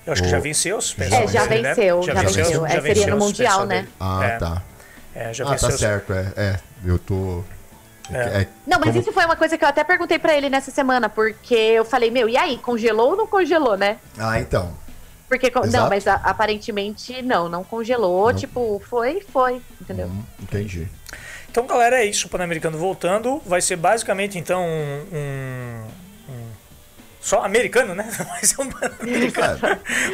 Eu 0.06 0.14
acho 0.14 0.22
que 0.22 0.28
já 0.28 0.38
venceu 0.38 0.78
a 0.78 0.80
suspensão. 0.80 1.18
Já 1.18 1.24
É, 1.24 1.28
já 1.28 1.46
dele, 1.46 1.62
né? 1.62 1.74
venceu, 1.74 2.02
já 2.02 2.14
venceu. 2.14 2.44
venceu. 2.44 2.66
É, 2.66 2.70
seria 2.70 2.82
venceu 2.94 3.16
no 3.16 3.24
Mundial, 3.24 3.66
né? 3.66 3.76
dele. 3.82 3.88
Ah, 4.00 4.20
É, 4.24 4.38
tá. 4.38 4.62
É, 5.14 5.34
já 5.34 5.44
Ah, 5.44 5.50
venceu. 5.50 5.68
tá 5.70 5.76
certo, 5.76 6.12
é. 6.14 6.32
É, 6.36 6.56
eu 6.84 6.98
tô... 6.98 7.44
É. 8.12 8.16
É, 8.42 8.46
Não, 8.66 8.78
mas 8.80 8.88
como- 8.88 9.00
isso 9.00 9.12
foi 9.12 9.24
uma 9.24 9.36
coisa 9.36 9.56
que 9.58 9.64
eu 9.64 9.68
até 9.68 9.84
perguntei 9.84 10.18
pra 10.18 10.34
ele 10.34 10.48
nessa 10.48 10.70
semana, 10.72 11.08
porque 11.08 11.54
eu 11.54 11.84
falei, 11.84 12.10
meu, 12.10 12.28
e 12.28 12.36
aí, 12.36 12.56
congelou 12.58 13.10
ou 13.10 13.16
não 13.16 13.26
congelou, 13.26 13.76
né? 13.76 13.98
Ah, 14.18 14.40
então. 14.40 14.72
Porque, 15.30 15.46
Exato. 15.46 15.68
não, 15.68 15.88
mas 15.88 16.06
a- 16.06 16.16
aparentemente 16.16 17.22
não, 17.22 17.49
não 17.49 17.62
congelou, 17.64 18.32
Não. 18.32 18.38
tipo, 18.38 18.82
foi, 18.90 19.22
foi, 19.32 19.62
entendeu? 19.80 20.08
Hum, 20.08 20.22
entendi. 20.42 20.87
Então, 21.50 21.66
galera, 21.66 21.96
é 22.02 22.04
isso. 22.04 22.26
O 22.26 22.30
Pan-Americano 22.30 22.76
voltando. 22.76 23.40
Vai 23.46 23.60
ser 23.62 23.76
basicamente, 23.76 24.37
então, 24.38 24.62
um. 24.62 25.06
um- 25.16 25.84
um- 26.32 26.50
Só 27.20 27.44
americano, 27.44 27.94
né? 27.94 28.04
Vai 28.26 28.44
ser 28.44 28.60
um 28.62 28.68
Pan-Americano. 28.70 29.58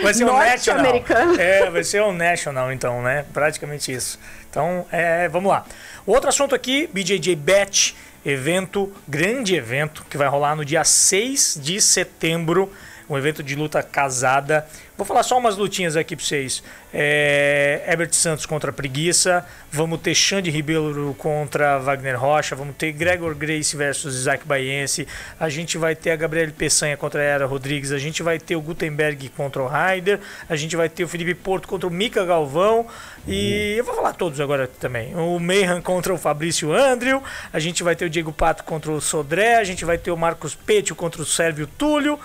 Vai 0.03 0.13
ser 0.15 0.25
um 0.25 0.33
national. 0.37 0.83
Norte-americano. 0.83 1.41
É, 1.41 1.71
vai 1.71 1.85
ser 1.85 2.03
um 2.03 2.13
national, 2.13 2.73
então, 2.73 3.01
né? 3.03 3.25
Praticamente 3.33 3.93
isso. 3.93 4.19
Então, 4.51 4.85
é, 4.91 5.29
vamos 5.29 5.49
lá. 5.51 5.65
O 6.05 6.13
outro 6.13 6.29
assunto 6.29 6.55
aqui, 6.55 6.89
BJJ 6.93 7.37
Bet, 7.37 7.97
evento, 8.25 8.93
grande 9.07 9.55
evento, 9.55 10.05
que 10.11 10.19
vai 10.19 10.27
rolar 10.29 10.57
no 10.57 10.65
dia 10.65 10.83
6 10.85 11.59
de 11.63 11.81
setembro. 11.81 12.73
Um 13.09 13.17
evento 13.17 13.41
de 13.41 13.55
luta 13.55 13.85
casada. 13.85 14.67
Vou 14.97 15.07
falar 15.07 15.23
só 15.23 15.37
umas 15.37 15.57
lutinhas 15.57 15.95
aqui 15.97 16.17
pra 16.17 16.25
vocês. 16.25 16.63
É, 16.93 17.85
Herbert 17.87 18.13
Santos 18.15 18.47
contra 18.47 18.73
Preguiça. 18.73 19.47
Vamos 19.77 20.01
ter 20.01 20.15
Xande 20.15 20.51
Ribeiro 20.51 21.15
contra 21.19 21.79
Wagner 21.79 22.19
Rocha. 22.19 22.57
Vamos 22.57 22.77
ter 22.77 22.93
Gregor 22.93 23.35
Grace 23.35 23.77
versus 23.77 24.15
Isaac 24.15 24.47
Baiense. 24.47 25.07
A 25.39 25.51
gente 25.51 25.77
vai 25.77 25.95
ter 25.95 26.13
a 26.13 26.17
Gabriele 26.17 26.51
Peçanha 26.51 26.97
contra 26.97 27.21
a 27.21 27.25
Era 27.25 27.45
Rodrigues. 27.45 27.93
A 27.93 27.99
gente 27.99 28.23
vai 28.23 28.39
ter 28.39 28.57
o 28.57 28.61
Gutenberg 28.63 29.29
contra 29.37 29.63
o 29.63 29.69
Ryder. 29.69 30.19
A 30.49 30.57
gente 30.57 30.75
vai 30.77 30.89
ter 30.89 31.05
o 31.05 31.09
Felipe 31.09 31.35
Porto 31.35 31.69
contra 31.69 31.87
o 31.87 31.93
Mika 31.93 32.25
Galvão. 32.25 32.87
E 33.29 33.75
eu 33.77 33.85
vou 33.85 33.95
falar 33.95 34.15
todos 34.15 34.41
agora 34.41 34.67
também. 34.67 35.15
O 35.15 35.39
Mayhan 35.39 35.83
contra 35.83 36.15
o 36.15 36.17
Fabrício 36.17 36.73
Andrew. 36.73 37.23
A 37.53 37.59
gente 37.59 37.83
vai 37.83 37.95
ter 37.95 38.07
o 38.07 38.11
Diego 38.11 38.33
Pato 38.33 38.65
contra 38.65 38.91
o 38.91 38.99
Sodré. 38.99 39.57
A 39.57 39.65
gente 39.65 39.85
vai 39.85 39.99
ter 39.99 40.11
o 40.11 40.17
Marcos 40.17 40.55
Petio 40.55 40.97
contra 40.97 41.21
o 41.21 41.27
Sérvio 41.27 41.67
Túlio. 41.67 42.19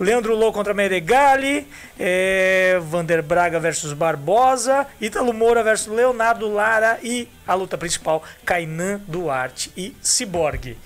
Leandro 0.00 0.36
Lou 0.36 0.52
contra 0.52 0.72
Meregali, 0.72 1.66
é, 1.98 2.78
Vander 2.80 3.20
Braga 3.20 3.58
versus 3.58 3.92
Barbosa, 3.92 4.86
Ítalo 5.00 5.32
Moura 5.32 5.62
versus 5.64 5.92
Leonardo 5.92 6.48
Lara 6.48 6.87
e 7.02 7.28
a 7.46 7.54
luta 7.54 7.76
principal, 7.76 8.22
Kainan 8.44 9.00
Duarte 9.06 9.70
e 9.76 9.94
Cyborg. 10.02 10.76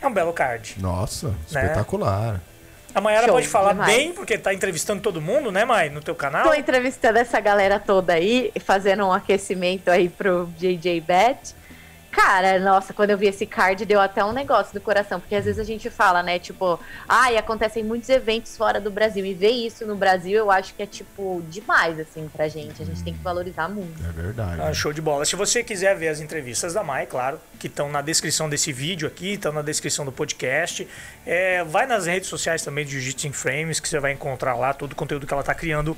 É 0.00 0.06
um 0.06 0.12
belo 0.12 0.32
card. 0.32 0.76
Nossa, 0.78 1.28
Né? 1.28 1.34
espetacular. 1.46 2.40
A 2.94 3.00
Mayara 3.00 3.26
Show, 3.26 3.34
pode 3.34 3.48
falar 3.48 3.72
demais. 3.72 3.92
bem, 3.94 4.12
porque 4.12 4.38
tá 4.38 4.54
entrevistando 4.54 5.02
todo 5.02 5.20
mundo, 5.20 5.52
né, 5.52 5.64
Mai? 5.66 5.90
No 5.90 6.00
teu 6.00 6.14
canal. 6.14 6.44
Tô 6.44 6.54
entrevistando 6.54 7.18
essa 7.18 7.38
galera 7.40 7.78
toda 7.78 8.14
aí, 8.14 8.50
fazendo 8.64 9.04
um 9.06 9.12
aquecimento 9.12 9.90
aí 9.90 10.08
pro 10.08 10.48
JJ 10.58 11.00
Bet. 11.02 11.54
Cara, 12.16 12.58
nossa, 12.58 12.94
quando 12.94 13.10
eu 13.10 13.18
vi 13.18 13.26
esse 13.26 13.44
card, 13.44 13.84
deu 13.84 14.00
até 14.00 14.24
um 14.24 14.32
negócio 14.32 14.74
no 14.74 14.80
coração, 14.80 15.20
porque 15.20 15.34
às 15.34 15.44
vezes 15.44 15.60
a 15.60 15.64
gente 15.64 15.90
fala, 15.90 16.22
né, 16.22 16.38
tipo, 16.38 16.80
ai, 17.06 17.36
acontecem 17.36 17.84
muitos 17.84 18.08
eventos 18.08 18.56
fora 18.56 18.80
do 18.80 18.90
Brasil, 18.90 19.22
e 19.26 19.34
ver 19.34 19.50
isso 19.50 19.86
no 19.86 19.94
Brasil, 19.94 20.32
eu 20.32 20.50
acho 20.50 20.72
que 20.72 20.82
é, 20.82 20.86
tipo, 20.86 21.44
demais, 21.50 22.00
assim, 22.00 22.26
pra 22.34 22.48
gente. 22.48 22.80
A 22.80 22.86
gente 22.86 23.04
tem 23.04 23.12
que 23.12 23.22
valorizar 23.22 23.68
muito. 23.68 24.02
É 24.02 24.10
verdade. 24.12 24.62
Ah, 24.62 24.72
show 24.72 24.94
de 24.94 25.02
bola. 25.02 25.26
Se 25.26 25.36
você 25.36 25.62
quiser 25.62 25.94
ver 25.94 26.08
as 26.08 26.18
entrevistas 26.18 26.72
da 26.72 26.82
Mai, 26.82 27.04
claro, 27.04 27.38
que 27.60 27.66
estão 27.66 27.90
na 27.90 28.00
descrição 28.00 28.48
desse 28.48 28.72
vídeo 28.72 29.06
aqui, 29.06 29.34
estão 29.34 29.52
na 29.52 29.60
descrição 29.60 30.02
do 30.02 30.10
podcast. 30.10 30.88
É, 31.26 31.62
vai 31.64 31.86
nas 31.86 32.06
redes 32.06 32.30
sociais 32.30 32.64
também 32.64 32.86
de 32.86 32.92
Jiu-Jitsu 32.92 33.28
in 33.28 33.32
Frames, 33.32 33.78
que 33.78 33.90
você 33.90 34.00
vai 34.00 34.12
encontrar 34.12 34.54
lá 34.54 34.72
todo 34.72 34.92
o 34.92 34.96
conteúdo 34.96 35.26
que 35.26 35.34
ela 35.34 35.42
está 35.42 35.54
criando 35.54 35.94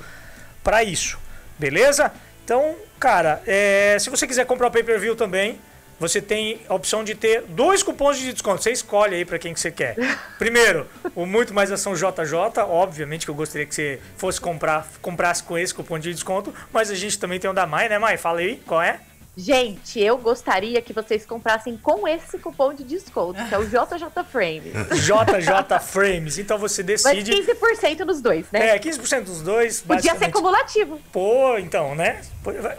para 0.64 0.82
isso. 0.82 1.16
Beleza? 1.56 2.10
Então, 2.44 2.74
cara, 2.98 3.40
é, 3.46 3.96
se 4.00 4.10
você 4.10 4.26
quiser 4.26 4.44
comprar 4.46 4.66
o 4.66 4.70
pay-per-view 4.72 5.14
também, 5.14 5.60
você 5.98 6.22
tem 6.22 6.60
a 6.68 6.74
opção 6.74 7.02
de 7.02 7.14
ter 7.14 7.42
dois 7.42 7.82
cupons 7.82 8.18
de 8.18 8.32
desconto. 8.32 8.62
Você 8.62 8.70
escolhe 8.70 9.16
aí 9.16 9.24
para 9.24 9.38
quem 9.38 9.52
que 9.52 9.60
você 9.60 9.70
quer. 9.70 9.96
Primeiro, 10.38 10.86
o 11.14 11.26
Muito 11.26 11.52
Mais 11.52 11.72
Ação 11.72 11.94
JJ. 11.94 12.62
Obviamente 12.68 13.26
que 13.26 13.30
eu 13.30 13.34
gostaria 13.34 13.66
que 13.66 13.74
você 13.74 14.00
fosse 14.16 14.40
comprar, 14.40 14.86
comprasse 15.02 15.42
com 15.42 15.58
esse 15.58 15.74
cupom 15.74 15.98
de 15.98 16.12
desconto. 16.12 16.54
Mas 16.72 16.90
a 16.90 16.94
gente 16.94 17.18
também 17.18 17.40
tem 17.40 17.50
o 17.50 17.54
da 17.54 17.66
Mai, 17.66 17.88
né, 17.88 17.98
Mai? 17.98 18.16
Fala 18.16 18.40
aí, 18.40 18.62
qual 18.66 18.80
é? 18.80 19.00
Gente, 19.40 20.00
eu 20.00 20.18
gostaria 20.18 20.82
que 20.82 20.92
vocês 20.92 21.24
comprassem 21.24 21.76
com 21.76 22.08
esse 22.08 22.40
cupom 22.40 22.74
de 22.74 22.82
desconto, 22.82 23.38
que 23.46 23.54
é 23.54 23.58
o 23.58 23.62
JJ 23.70 24.24
Frames. 24.28 24.72
JJ 25.04 25.78
Frames. 25.80 26.38
Então 26.38 26.58
você 26.58 26.82
Mas 26.82 27.02
decide. 27.02 27.30
15% 27.30 28.00
nos 28.00 28.20
dois, 28.20 28.50
né? 28.50 28.70
É, 28.70 28.78
15% 28.80 29.22
dos 29.22 29.40
dois. 29.40 29.80
Podia 29.80 30.16
ser 30.16 30.32
cumulativo. 30.32 31.00
Pô, 31.12 31.56
então, 31.56 31.94
né? 31.94 32.20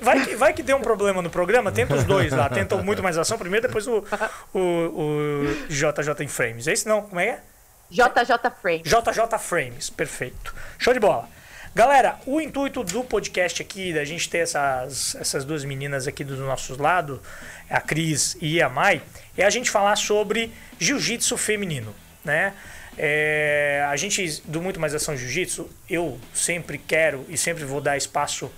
Vai- 0.01 0.25
que, 0.25 0.36
vai 0.36 0.54
que 0.54 0.62
deu 0.62 0.75
um 0.75 0.82
problema 0.82 1.22
no 1.22 1.30
programa, 1.30 1.72
tenta 1.72 1.96
os 1.96 2.04
dois 2.04 2.34
lá. 2.34 2.50
Tenta 2.50 2.75
muito 2.84 3.01
mais 3.01 3.18
ação 3.18 3.38
primeiro, 3.38 3.66
depois 3.66 3.88
o, 3.88 4.04
o, 4.54 4.60
o 4.60 5.44
JJ 5.70 6.25
em 6.25 6.28
Frames. 6.28 6.68
É 6.68 6.74
isso 6.74 6.89
não? 6.89 7.04
Como 7.04 7.22
é 7.22 7.25
que 7.25 7.32
é? 7.32 7.39
JJ 7.89 8.51
Frames. 8.62 8.84
JJ 8.84 9.39
Frames, 9.39 9.89
perfeito. 9.89 10.54
Show 10.78 10.94
de 10.94 11.00
bola. 11.00 11.38
Galera, 11.79 12.19
o 12.25 12.41
intuito 12.41 12.83
do 12.83 13.05
podcast 13.05 13.62
aqui, 13.62 13.93
da 13.93 14.03
gente 14.03 14.29
ter 14.29 14.39
essas, 14.39 15.15
essas 15.15 15.45
duas 15.45 15.63
meninas 15.63 16.09
aqui 16.09 16.25
dos 16.25 16.38
nossos 16.38 16.77
lados, 16.77 17.21
a 17.69 17.79
Cris 17.79 18.36
e 18.41 18.62
a 18.62 18.67
Mai, 18.67 19.01
é 19.38 19.45
a 19.45 19.50
gente 19.50 19.71
falar 19.71 19.95
sobre 19.95 20.51
jiu-jitsu 20.77 21.38
feminino, 21.38 21.95
né? 22.21 22.53
É, 22.98 23.86
a 23.88 23.95
gente, 23.95 24.41
do 24.43 24.62
Muito 24.62 24.77
Mais 24.77 24.93
Ação 24.93 25.15
Jiu-Jitsu, 25.15 25.69
eu 25.89 26.19
sempre 26.33 26.77
quero 26.77 27.25
e 27.29 27.38
sempre 27.38 27.63
vou 27.63 27.79
dar 27.79 27.95
espaço 27.95 28.51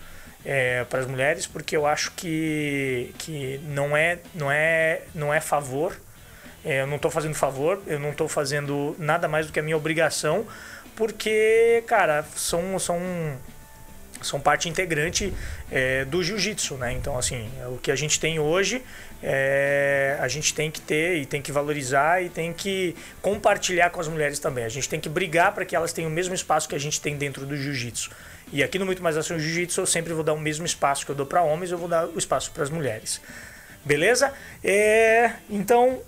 para 0.89 1.01
as 1.01 1.05
mulheres, 1.05 1.45
porque 1.45 1.77
eu 1.77 1.85
acho 1.85 2.13
que, 2.13 3.13
que 3.19 3.61
não, 3.65 3.95
é, 3.95 4.17
não, 4.33 4.51
é, 4.51 5.01
não 5.13 5.31
é 5.31 5.39
favor 5.39 5.95
é, 6.63 6.81
eu 6.81 6.87
não 6.87 6.97
estou 6.97 7.09
fazendo 7.09 7.33
favor, 7.33 7.81
eu 7.87 7.99
não 7.99 8.11
estou 8.11 8.27
fazendo 8.27 8.95
nada 8.99 9.27
mais 9.27 9.47
do 9.47 9.53
que 9.53 9.59
a 9.59 9.63
minha 9.63 9.75
obrigação, 9.75 10.45
porque, 11.01 11.83
cara, 11.87 12.23
são, 12.35 12.77
são, 12.77 13.01
são 14.21 14.39
parte 14.39 14.69
integrante 14.69 15.33
é, 15.71 16.05
do 16.05 16.21
jiu-jitsu, 16.21 16.75
né? 16.75 16.93
Então, 16.93 17.17
assim, 17.17 17.49
o 17.73 17.79
que 17.79 17.91
a 17.91 17.95
gente 17.95 18.19
tem 18.19 18.37
hoje, 18.37 18.83
é, 19.23 20.15
a 20.19 20.27
gente 20.27 20.53
tem 20.53 20.69
que 20.69 20.79
ter 20.79 21.17
e 21.17 21.25
tem 21.25 21.41
que 21.41 21.51
valorizar 21.51 22.21
e 22.21 22.29
tem 22.29 22.53
que 22.53 22.95
compartilhar 23.19 23.89
com 23.89 23.99
as 23.99 24.07
mulheres 24.07 24.37
também. 24.37 24.63
A 24.63 24.69
gente 24.69 24.87
tem 24.87 24.99
que 24.99 25.09
brigar 25.09 25.55
para 25.55 25.65
que 25.65 25.75
elas 25.75 25.91
tenham 25.91 26.11
o 26.11 26.13
mesmo 26.13 26.35
espaço 26.35 26.69
que 26.69 26.75
a 26.75 26.79
gente 26.79 27.01
tem 27.01 27.17
dentro 27.17 27.47
do 27.47 27.57
jiu-jitsu. 27.57 28.11
E 28.53 28.63
aqui 28.63 28.77
no 28.77 28.85
Muito 28.85 29.01
Mais 29.01 29.17
Ação 29.17 29.39
Jiu-Jitsu 29.39 29.81
eu 29.81 29.87
sempre 29.87 30.13
vou 30.13 30.23
dar 30.23 30.33
o 30.33 30.39
mesmo 30.39 30.67
espaço 30.67 31.03
que 31.03 31.11
eu 31.11 31.15
dou 31.15 31.25
para 31.25 31.41
homens, 31.41 31.71
eu 31.71 31.79
vou 31.79 31.87
dar 31.87 32.05
o 32.05 32.19
espaço 32.19 32.51
para 32.51 32.61
as 32.61 32.69
mulheres. 32.69 33.19
Beleza? 33.83 34.31
É, 34.63 35.31
então, 35.49 35.99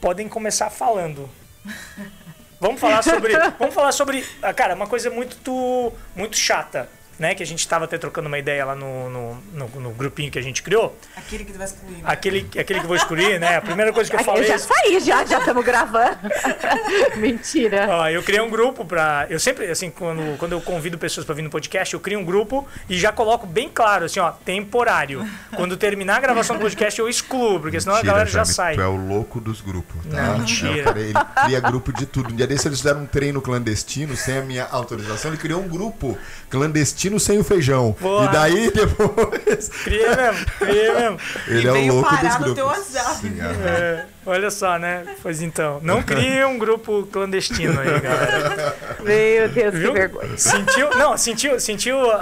podem 0.00 0.28
começar 0.28 0.70
falando. 0.70 1.28
Vamos 2.60 2.78
falar 2.78 3.02
sobre, 3.02 3.32
vamos 3.58 3.74
falar 3.74 3.92
sobre, 3.92 4.24
ah, 4.42 4.52
cara, 4.52 4.74
uma 4.74 4.86
coisa 4.86 5.08
muito 5.10 5.92
muito 6.14 6.36
chata, 6.36 6.88
né, 7.20 7.34
que 7.34 7.42
a 7.42 7.46
gente 7.46 7.58
estava 7.60 7.84
até 7.84 7.98
trocando 7.98 8.28
uma 8.28 8.38
ideia 8.38 8.64
lá 8.64 8.74
no, 8.74 9.10
no, 9.10 9.34
no, 9.52 9.80
no 9.80 9.90
grupinho 9.90 10.30
que 10.30 10.38
a 10.38 10.42
gente 10.42 10.62
criou. 10.62 10.96
Aquele 11.14 11.44
que 11.44 11.52
tu 11.52 11.58
vai 11.58 11.66
excluir. 11.66 11.92
né? 11.92 12.02
Aquele, 12.04 12.38
aquele 12.58 12.78
que 12.80 12.84
eu 12.84 12.88
vou 12.88 12.96
excluir, 12.96 13.38
né? 13.38 13.56
A 13.58 13.60
primeira 13.60 13.92
coisa 13.92 14.08
que 14.08 14.16
eu 14.16 14.20
Eu 14.20 14.24
falei. 14.24 14.44
já 14.44 14.58
saí, 14.58 14.98
já, 15.00 15.24
já 15.26 15.38
estamos 15.38 15.62
gravando. 15.62 16.16
Mentira. 17.16 17.86
Ó, 17.90 18.08
eu 18.08 18.22
criei 18.22 18.40
um 18.40 18.48
grupo 18.48 18.86
pra. 18.86 19.26
Eu 19.28 19.38
sempre, 19.38 19.66
assim, 19.70 19.90
quando, 19.90 20.38
quando 20.38 20.52
eu 20.52 20.60
convido 20.62 20.96
pessoas 20.96 21.26
pra 21.26 21.34
vir 21.34 21.42
no 21.42 21.50
podcast, 21.50 21.92
eu 21.92 22.00
crio 22.00 22.18
um 22.18 22.24
grupo 22.24 22.66
e 22.88 22.98
já 22.98 23.12
coloco 23.12 23.46
bem 23.46 23.68
claro, 23.68 24.06
assim, 24.06 24.18
ó, 24.18 24.30
temporário. 24.30 25.28
Quando 25.54 25.76
terminar 25.76 26.16
a 26.16 26.20
gravação 26.20 26.56
do 26.56 26.62
podcast, 26.62 26.98
eu 26.98 27.08
excluo, 27.08 27.60
porque 27.60 27.78
senão 27.80 27.94
a 27.94 27.98
Mentira, 27.98 28.12
galera 28.12 28.30
já 28.30 28.44
Jaime, 28.44 28.54
sai. 28.54 28.74
Tu 28.76 28.80
é 28.80 28.88
o 28.88 28.96
louco 28.96 29.40
dos 29.40 29.60
grupos. 29.60 30.06
Tá? 30.06 30.22
Não, 30.22 30.38
mentira. 30.38 30.70
Eu 30.78 30.84
falei, 30.84 31.04
Ele 31.04 31.14
cria 31.44 31.60
grupo 31.60 31.92
de 31.92 32.06
tudo. 32.06 32.32
Um 32.32 32.36
dia 32.36 32.46
desse 32.46 32.66
eles 32.66 32.78
fizeram 32.78 33.02
um 33.02 33.06
treino 33.06 33.42
clandestino 33.42 34.16
sem 34.16 34.38
a 34.38 34.42
minha 34.42 34.64
autorização. 34.70 35.30
Ele 35.30 35.38
criou 35.38 35.60
um 35.62 35.68
grupo 35.68 36.16
clandestino 36.48 37.09
sem 37.18 37.38
o 37.38 37.44
feijão. 37.44 37.96
Boa. 38.00 38.24
E 38.26 38.28
daí 38.28 38.70
depois. 38.74 39.68
Criei 39.84 40.06
mesmo, 40.08 40.46
criei 40.58 40.92
mesmo. 40.92 41.18
Ele 41.48 41.62
E 41.62 41.66
é 41.66 41.70
o 41.70 41.72
veio 41.74 41.94
louco 41.94 42.10
dos 42.10 42.20
parar 42.20 42.40
no 42.40 42.54
teu 42.54 42.66
WhatsApp. 42.66 43.16
Sim. 43.20 43.38
É, 43.40 44.04
olha 44.26 44.50
só, 44.50 44.78
né? 44.78 45.04
Pois 45.22 45.40
então. 45.42 45.80
Não 45.82 46.02
crie 46.02 46.44
um 46.44 46.58
grupo 46.58 47.06
clandestino 47.10 47.80
aí, 47.80 48.00
galera. 48.00 48.76
Meu 49.00 49.48
Deus, 49.48 49.74
Viu? 49.74 49.92
que 49.92 49.98
vergonha. 49.98 50.36
Sentiu, 50.38 50.90
não, 50.96 51.16
sentiu, 51.16 51.58
sentiu 51.58 52.10
a, 52.10 52.14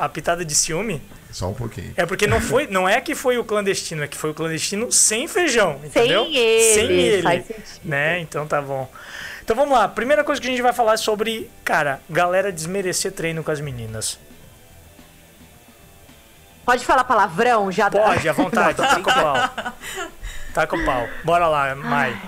a, 0.00 0.04
a- 0.04 0.08
pitada 0.08 0.44
de 0.44 0.54
ciúme? 0.54 1.02
Só 1.32 1.48
um 1.50 1.54
pouquinho. 1.54 1.92
É 1.96 2.06
porque 2.06 2.26
não 2.26 2.40
foi, 2.40 2.66
não 2.66 2.88
é 2.88 2.98
que 2.98 3.14
foi 3.14 3.36
o 3.36 3.44
clandestino, 3.44 4.02
é 4.02 4.06
que 4.06 4.16
foi 4.16 4.30
o 4.30 4.34
clandestino 4.34 4.90
sem 4.90 5.28
feijão, 5.28 5.78
entendeu? 5.84 6.24
Sem 6.24 6.34
ele, 6.36 6.74
Sem 6.74 6.90
ele, 6.92 7.22
faz 7.22 7.46
sentido. 7.46 7.64
né? 7.84 8.20
Então 8.20 8.46
tá 8.46 8.62
bom. 8.62 8.88
Então 9.46 9.54
vamos 9.54 9.78
lá. 9.78 9.86
Primeira 9.86 10.24
coisa 10.24 10.40
que 10.40 10.48
a 10.48 10.50
gente 10.50 10.60
vai 10.60 10.72
falar 10.72 10.94
é 10.94 10.96
sobre, 10.96 11.48
cara, 11.64 12.00
galera 12.10 12.50
desmerecer 12.50 13.12
treino 13.12 13.44
com 13.44 13.50
as 13.52 13.60
meninas. 13.60 14.18
Pode 16.64 16.84
falar 16.84 17.04
palavrão? 17.04 17.70
Já. 17.70 17.88
Pode, 17.88 18.28
à 18.28 18.32
vontade. 18.34 18.76
Tá 18.76 18.96
com 19.00 19.08
o 19.08 19.14
pau. 19.14 19.34
Tá 20.52 20.66
com 20.66 20.76
o 20.76 20.84
pau. 20.84 21.08
Bora 21.22 21.46
lá, 21.46 21.76
Mai. 21.76 22.20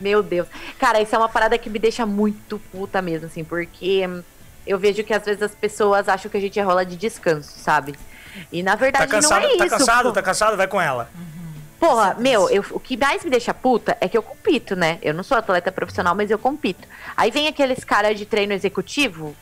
Meu 0.00 0.22
Deus. 0.22 0.46
Cara, 0.78 1.00
isso 1.00 1.12
é 1.12 1.18
uma 1.18 1.28
parada 1.28 1.58
que 1.58 1.68
me 1.68 1.80
deixa 1.80 2.06
muito 2.06 2.56
puta 2.70 3.02
mesmo, 3.02 3.26
assim, 3.26 3.42
porque 3.42 4.08
eu 4.64 4.78
vejo 4.78 5.02
que 5.02 5.12
às 5.12 5.24
vezes 5.24 5.42
as 5.42 5.56
pessoas 5.56 6.08
acham 6.08 6.30
que 6.30 6.36
a 6.36 6.40
gente 6.40 6.56
é 6.56 6.62
rola 6.62 6.86
de 6.86 6.94
descanso, 6.96 7.58
sabe? 7.58 7.96
E 8.52 8.62
na 8.62 8.72
Tá 8.72 8.76
verdade 8.76 9.08
cansado, 9.10 9.42
não 9.42 9.50
é 9.50 9.56
tá 9.56 9.66
isso. 9.66 9.76
cansado, 9.76 10.04
pô. 10.04 10.12
tá 10.12 10.22
cansado? 10.22 10.56
Vai 10.56 10.68
com 10.68 10.80
ela. 10.80 11.10
Porra, 11.82 12.14
meu, 12.14 12.48
eu- 12.48 12.64
o 12.70 12.78
que 12.78 12.96
mais 12.96 13.24
me 13.24 13.30
deixa 13.30 13.52
puta 13.52 13.96
é 14.00 14.08
que 14.08 14.16
eu 14.16 14.22
compito, 14.22 14.76
né? 14.76 15.00
Eu 15.02 15.12
não 15.12 15.24
sou 15.24 15.36
atleta 15.36 15.72
profissional, 15.72 16.14
mas 16.14 16.30
eu 16.30 16.38
compito. 16.38 16.86
Aí 17.16 17.28
vem 17.32 17.48
aqueles 17.48 17.82
caras 17.82 18.16
de 18.16 18.24
treino 18.24 18.52
executivo 18.52 19.34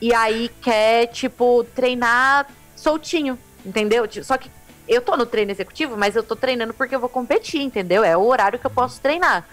e 0.00 0.14
aí 0.14 0.52
quer, 0.62 1.08
tipo, 1.08 1.64
treinar 1.74 2.46
soltinho, 2.76 3.36
entendeu? 3.66 4.08
Só 4.22 4.38
que 4.38 4.48
eu 4.86 5.02
tô 5.02 5.16
no 5.16 5.26
treino 5.26 5.50
executivo, 5.50 5.96
mas 5.96 6.14
eu 6.14 6.22
tô 6.22 6.36
treinando 6.36 6.72
porque 6.72 6.94
eu 6.94 7.00
vou 7.00 7.08
competir, 7.08 7.60
entendeu? 7.62 8.04
É 8.04 8.16
o 8.16 8.24
horário 8.24 8.56
que 8.56 8.66
eu 8.66 8.70
posso 8.70 9.00
treinar. 9.00 9.44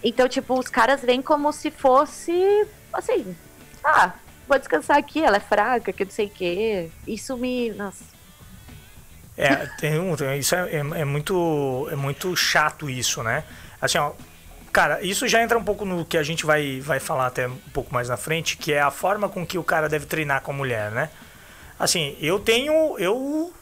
Então, 0.00 0.28
tipo, 0.28 0.56
os 0.56 0.68
caras 0.68 1.02
vêm 1.02 1.20
como 1.20 1.52
se 1.52 1.72
fosse, 1.72 2.68
assim, 2.92 3.34
ah, 3.82 4.12
vou 4.46 4.60
descansar 4.60 4.96
aqui, 4.96 5.20
ela 5.24 5.38
é 5.38 5.40
fraca, 5.40 5.92
que 5.92 6.04
não 6.04 6.12
sei 6.12 6.26
o 6.26 6.30
quê. 6.30 6.88
Isso 7.04 7.36
me. 7.36 7.72
Nossa. 7.72 8.11
É, 9.44 9.66
tem 9.78 9.98
um, 9.98 10.14
tem- 10.16 10.38
isso 10.38 10.54
é, 10.54 10.68
é, 10.70 10.78
é 11.00 11.04
muito, 11.04 11.88
é 11.90 11.96
muito 11.96 12.34
chato 12.36 12.88
isso, 12.88 13.22
né? 13.22 13.44
Assim, 13.80 13.98
ó, 13.98 14.12
cara, 14.72 15.02
isso 15.02 15.26
já 15.28 15.42
entra 15.42 15.58
um 15.58 15.64
pouco 15.64 15.84
no 15.84 16.04
que 16.04 16.16
a 16.16 16.22
gente 16.22 16.46
vai, 16.46 16.80
vai 16.80 17.00
falar 17.00 17.26
até 17.26 17.48
um 17.48 17.56
pouco 17.72 17.92
mais 17.92 18.08
na 18.08 18.16
frente, 18.16 18.56
que 18.56 18.72
é 18.72 18.80
a 18.80 18.90
forma 18.90 19.28
com 19.28 19.44
que 19.46 19.58
o 19.58 19.64
cara 19.64 19.88
deve 19.88 20.06
treinar 20.06 20.40
com 20.42 20.52
a 20.52 20.54
mulher, 20.54 20.90
né? 20.90 21.10
Assim, 21.78 22.16
eu 22.20 22.38
tenho, 22.38 22.96
eu, 22.98 23.52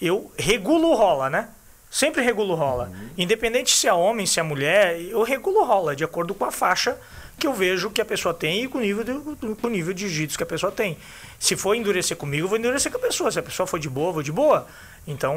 eu 0.00 0.32
regulo 0.36 0.88
o 0.88 0.94
rola, 0.94 1.30
né? 1.30 1.48
Sempre 1.90 2.22
regulo 2.22 2.54
rola. 2.54 2.90
Independente 3.16 3.70
se 3.74 3.86
é 3.88 3.92
homem, 3.92 4.26
se 4.26 4.38
é 4.38 4.42
mulher, 4.42 5.00
eu 5.00 5.22
regulo 5.22 5.64
rola 5.64 5.96
de 5.96 6.04
acordo 6.04 6.34
com 6.34 6.44
a 6.44 6.50
faixa 6.50 6.98
que 7.38 7.46
eu 7.46 7.54
vejo 7.54 7.88
que 7.90 8.00
a 8.00 8.04
pessoa 8.04 8.34
tem 8.34 8.64
e 8.64 8.68
com 8.68 8.78
o 8.78 8.80
nível 8.80 9.04
de, 9.04 9.12
com 9.54 9.66
o 9.68 9.70
nível 9.70 9.94
de 9.94 10.08
jiu-jitsu 10.08 10.36
que 10.36 10.42
a 10.42 10.46
pessoa 10.46 10.72
tem. 10.72 10.98
Se 11.38 11.54
for 11.56 11.74
endurecer 11.74 12.16
comigo, 12.16 12.44
eu 12.44 12.48
vou 12.48 12.58
endurecer 12.58 12.90
com 12.90 12.98
a 12.98 13.00
pessoa. 13.00 13.30
Se 13.30 13.38
a 13.38 13.42
pessoa 13.42 13.64
for 13.66 13.78
de 13.78 13.88
boa, 13.88 14.08
eu 14.08 14.12
vou 14.14 14.22
de 14.24 14.32
boa. 14.32 14.66
Então, 15.08 15.34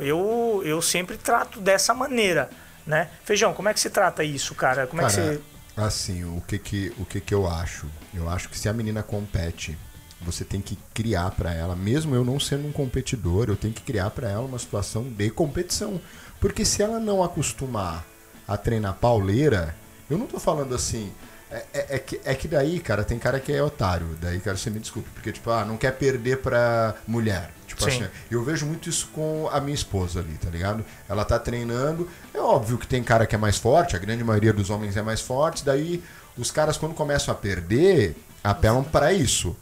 eu, 0.00 0.62
eu 0.64 0.80
sempre 0.80 1.18
trato 1.18 1.60
dessa 1.60 1.92
maneira, 1.92 2.48
né? 2.86 3.10
Feijão, 3.22 3.52
como 3.52 3.68
é 3.68 3.74
que 3.74 3.78
se 3.78 3.90
trata 3.90 4.24
isso, 4.24 4.54
cara? 4.54 4.86
Como 4.86 5.02
é 5.02 5.06
que 5.06 5.14
Cara, 5.14 5.34
você... 5.34 5.40
assim, 5.76 6.24
o 6.24 6.40
que 6.40 6.58
que, 6.58 6.92
o 6.98 7.04
que 7.04 7.20
que 7.20 7.34
eu 7.34 7.46
acho? 7.46 7.86
Eu 8.14 8.30
acho 8.30 8.48
que 8.48 8.58
se 8.58 8.66
a 8.66 8.72
menina 8.72 9.02
compete, 9.02 9.76
você 10.22 10.42
tem 10.42 10.62
que 10.62 10.78
criar 10.94 11.32
pra 11.32 11.52
ela, 11.52 11.76
mesmo 11.76 12.14
eu 12.14 12.24
não 12.24 12.40
sendo 12.40 12.66
um 12.66 12.72
competidor, 12.72 13.50
eu 13.50 13.56
tenho 13.56 13.74
que 13.74 13.82
criar 13.82 14.08
pra 14.08 14.30
ela 14.30 14.46
uma 14.46 14.58
situação 14.58 15.02
de 15.04 15.28
competição. 15.28 16.00
Porque 16.40 16.64
se 16.64 16.82
ela 16.82 16.98
não 16.98 17.22
acostumar 17.22 18.06
a 18.48 18.56
treinar 18.56 18.94
pauleira, 18.94 19.76
eu 20.08 20.16
não 20.16 20.26
tô 20.26 20.40
falando 20.40 20.74
assim, 20.74 21.12
É, 21.50 21.64
é, 21.74 21.86
é, 21.96 21.98
que, 21.98 22.20
é 22.24 22.34
que 22.34 22.46
daí, 22.46 22.78
cara, 22.78 23.02
tem 23.02 23.18
cara 23.18 23.40
que 23.40 23.52
é 23.52 23.62
otário. 23.62 24.06
Daí, 24.20 24.38
cara, 24.40 24.56
você 24.56 24.70
me 24.70 24.78
desculpe. 24.78 25.08
Porque, 25.10 25.32
tipo, 25.32 25.50
ah, 25.50 25.64
não 25.64 25.76
quer 25.76 25.92
perder 25.92 26.38
pra 26.38 26.94
mulher. 27.06 27.50
Tipo 27.66 27.82
Sim. 27.84 28.02
assim, 28.02 28.10
eu 28.30 28.42
vejo 28.42 28.66
muito 28.66 28.88
isso 28.88 29.08
com 29.12 29.48
a 29.50 29.60
minha 29.60 29.74
esposa 29.74 30.20
ali, 30.20 30.36
tá 30.38 30.50
ligado? 30.50 30.84
Ela 31.08 31.24
tá 31.24 31.38
treinando. 31.38 32.08
É 32.34 32.38
óbvio 32.38 32.78
que 32.78 32.86
tem 32.86 33.02
cara 33.02 33.26
que 33.26 33.34
é 33.34 33.38
mais 33.38 33.58
forte, 33.58 33.96
a 33.96 33.98
grande 33.98 34.24
maioria 34.24 34.52
dos 34.52 34.70
homens 34.70 34.96
é 34.96 35.02
mais 35.02 35.20
forte. 35.20 35.64
Daí, 35.64 36.02
os 36.36 36.50
caras, 36.50 36.76
quando 36.76 36.94
começam 36.94 37.32
a 37.32 37.36
perder, 37.36 38.16
apelam 38.42 38.82
para 38.82 39.12
isso. 39.12 39.56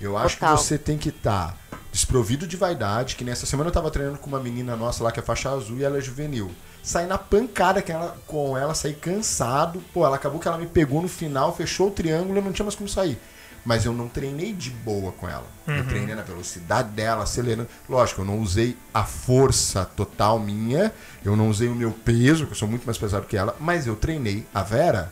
Eu 0.00 0.16
acho 0.16 0.36
Total. 0.36 0.56
que 0.56 0.62
você 0.62 0.78
tem 0.78 0.98
que 0.98 1.08
estar 1.08 1.56
desprovido 1.90 2.46
de 2.46 2.56
vaidade, 2.56 3.16
que 3.16 3.24
nessa 3.24 3.46
semana 3.46 3.68
eu 3.68 3.72
tava 3.72 3.90
treinando 3.90 4.18
com 4.18 4.26
uma 4.26 4.40
menina 4.40 4.76
nossa 4.76 5.02
lá 5.04 5.12
que 5.12 5.20
é 5.20 5.22
faixa 5.22 5.50
azul 5.50 5.78
e 5.78 5.84
ela 5.84 5.96
é 5.96 6.00
juvenil. 6.00 6.50
Saí 6.84 7.06
na 7.06 7.18
pancada 7.18 7.82
que 7.82 7.90
ela, 7.90 8.16
com 8.26 8.56
ela, 8.56 8.74
saí 8.74 8.94
cansado. 8.94 9.82
Pô, 9.92 10.06
ela 10.06 10.16
acabou 10.16 10.38
que 10.38 10.46
ela 10.46 10.58
me 10.58 10.66
pegou 10.66 11.02
no 11.02 11.08
final, 11.08 11.56
fechou 11.56 11.88
o 11.88 11.90
triângulo 11.90 12.34
e 12.34 12.38
eu 12.38 12.44
não 12.44 12.52
tinha 12.52 12.64
mais 12.64 12.76
como 12.76 12.88
sair. 12.88 13.18
Mas 13.64 13.86
eu 13.86 13.94
não 13.94 14.08
treinei 14.08 14.52
de 14.52 14.70
boa 14.70 15.10
com 15.10 15.26
ela. 15.26 15.46
Eu 15.66 15.86
treinei 15.86 16.14
na 16.14 16.20
velocidade 16.22 16.90
dela, 16.90 17.24
acelerando. 17.24 17.66
Lógico, 17.88 18.20
eu 18.20 18.24
não 18.26 18.38
usei 18.38 18.76
a 18.92 19.04
força 19.04 19.86
total 19.86 20.38
minha, 20.38 20.92
eu 21.24 21.34
não 21.34 21.48
usei 21.48 21.68
o 21.68 21.74
meu 21.74 21.90
peso, 21.90 22.44
que 22.44 22.52
eu 22.52 22.56
sou 22.56 22.68
muito 22.68 22.84
mais 22.84 22.98
pesado 22.98 23.26
que 23.26 23.36
ela, 23.36 23.56
mas 23.58 23.86
eu 23.86 23.96
treinei 23.96 24.46
a 24.52 24.62
Vera 24.62 25.10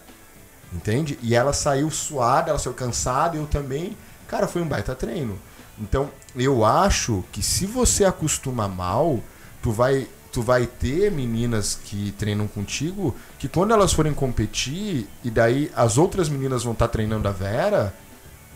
Entende? 0.72 1.18
E 1.22 1.34
ela 1.34 1.52
saiu 1.52 1.90
suada, 1.90 2.50
ela 2.50 2.58
saiu 2.58 2.74
cansada, 2.74 3.36
eu 3.36 3.46
também. 3.46 3.96
Cara, 4.26 4.48
foi 4.48 4.62
um 4.62 4.66
baita 4.66 4.94
treino. 4.94 5.38
Então, 5.78 6.10
eu 6.34 6.64
acho 6.64 7.22
que 7.30 7.42
se 7.42 7.66
você 7.66 8.04
acostuma 8.04 8.66
mal, 8.66 9.20
tu 9.60 9.70
vai, 9.70 10.08
tu 10.32 10.40
vai 10.40 10.66
ter 10.66 11.12
meninas 11.12 11.78
que 11.84 12.12
treinam 12.12 12.48
contigo 12.48 13.14
que 13.38 13.48
quando 13.48 13.72
elas 13.72 13.92
forem 13.92 14.14
competir 14.14 15.06
e 15.22 15.30
daí 15.30 15.70
as 15.76 15.98
outras 15.98 16.28
meninas 16.28 16.64
vão 16.64 16.72
estar 16.72 16.88
treinando 16.88 17.28
a 17.28 17.32
Vera, 17.32 17.94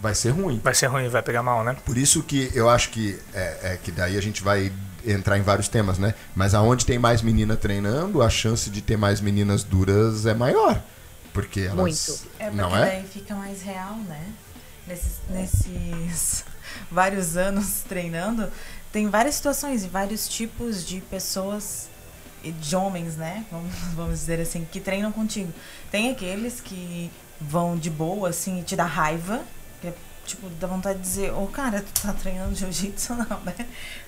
vai 0.01 0.15
ser 0.15 0.31
ruim. 0.31 0.59
Vai 0.65 0.75
ser 0.75 0.87
ruim, 0.87 1.09
vai 1.09 1.23
pegar 1.23 1.43
mal, 1.43 1.63
né? 1.63 1.77
Por 1.85 1.99
isso 1.99 2.23
que 2.23 2.51
eu 2.55 2.69
acho 2.69 2.91
que 2.91 3.19
é, 3.35 3.59
é 3.63 3.79
que 3.83 3.93
daí 3.93 4.17
a 4.17 4.23
gente 4.23 4.43
vai 4.43 4.73
entrar 5.05 5.39
em 5.39 5.43
vários 5.43 5.69
temas, 5.69 5.99
né? 5.99 6.15
Mas 6.35 6.55
aonde 6.55 6.85
tem 6.85 6.99
mais 6.99 7.23
menina 7.23 7.57
treinando, 7.57 8.23
a 8.23 8.31
chance 8.31 8.71
de 8.71 8.81
ter 8.81 8.97
mais 8.97 9.21
meninas 9.21 9.63
duras 9.63 10.27
é 10.27 10.35
maior. 10.35 10.83
Porque 11.33 11.61
elas. 11.61 11.77
Muito. 11.77 12.31
É 12.39 12.45
porque 12.47 12.57
não 12.57 12.75
é? 12.75 12.87
daí 12.87 13.07
fica 13.07 13.35
mais 13.35 13.61
real, 13.61 13.97
né? 14.09 14.33
Nesses, 14.87 15.21
nesses 15.29 16.45
vários 16.91 17.37
anos 17.37 17.83
treinando, 17.89 18.49
tem 18.97 19.11
várias 19.11 19.35
situações 19.35 19.85
e 19.85 19.89
vários 19.89 20.27
tipos 20.27 20.83
de 20.83 21.03
pessoas 21.03 21.87
de 22.43 22.75
homens, 22.75 23.15
né? 23.15 23.45
Vamos, 23.53 23.75
vamos 23.95 24.21
dizer 24.21 24.41
assim, 24.41 24.67
que 24.73 24.81
treinam 24.81 25.13
contigo. 25.13 25.53
Tem 25.91 26.11
aqueles 26.11 26.63
que 26.63 27.11
vão 27.39 27.77
de 27.77 27.91
boa, 27.91 28.31
assim, 28.31 28.61
e 28.61 28.63
te 28.63 28.75
dá 28.75 28.87
raiva. 28.87 29.43
Que 29.83 29.89
é, 29.89 29.95
tipo, 30.25 30.49
dá 30.49 30.67
vontade 30.67 30.99
de 30.99 31.05
dizer, 31.05 31.31
ô 31.35 31.47
cara, 31.47 31.83
tu 31.83 32.01
tá 32.01 32.15
treinando 32.15 32.55
jiu-jitsu, 32.57 33.13
não, 33.17 33.39
né? 33.41 33.55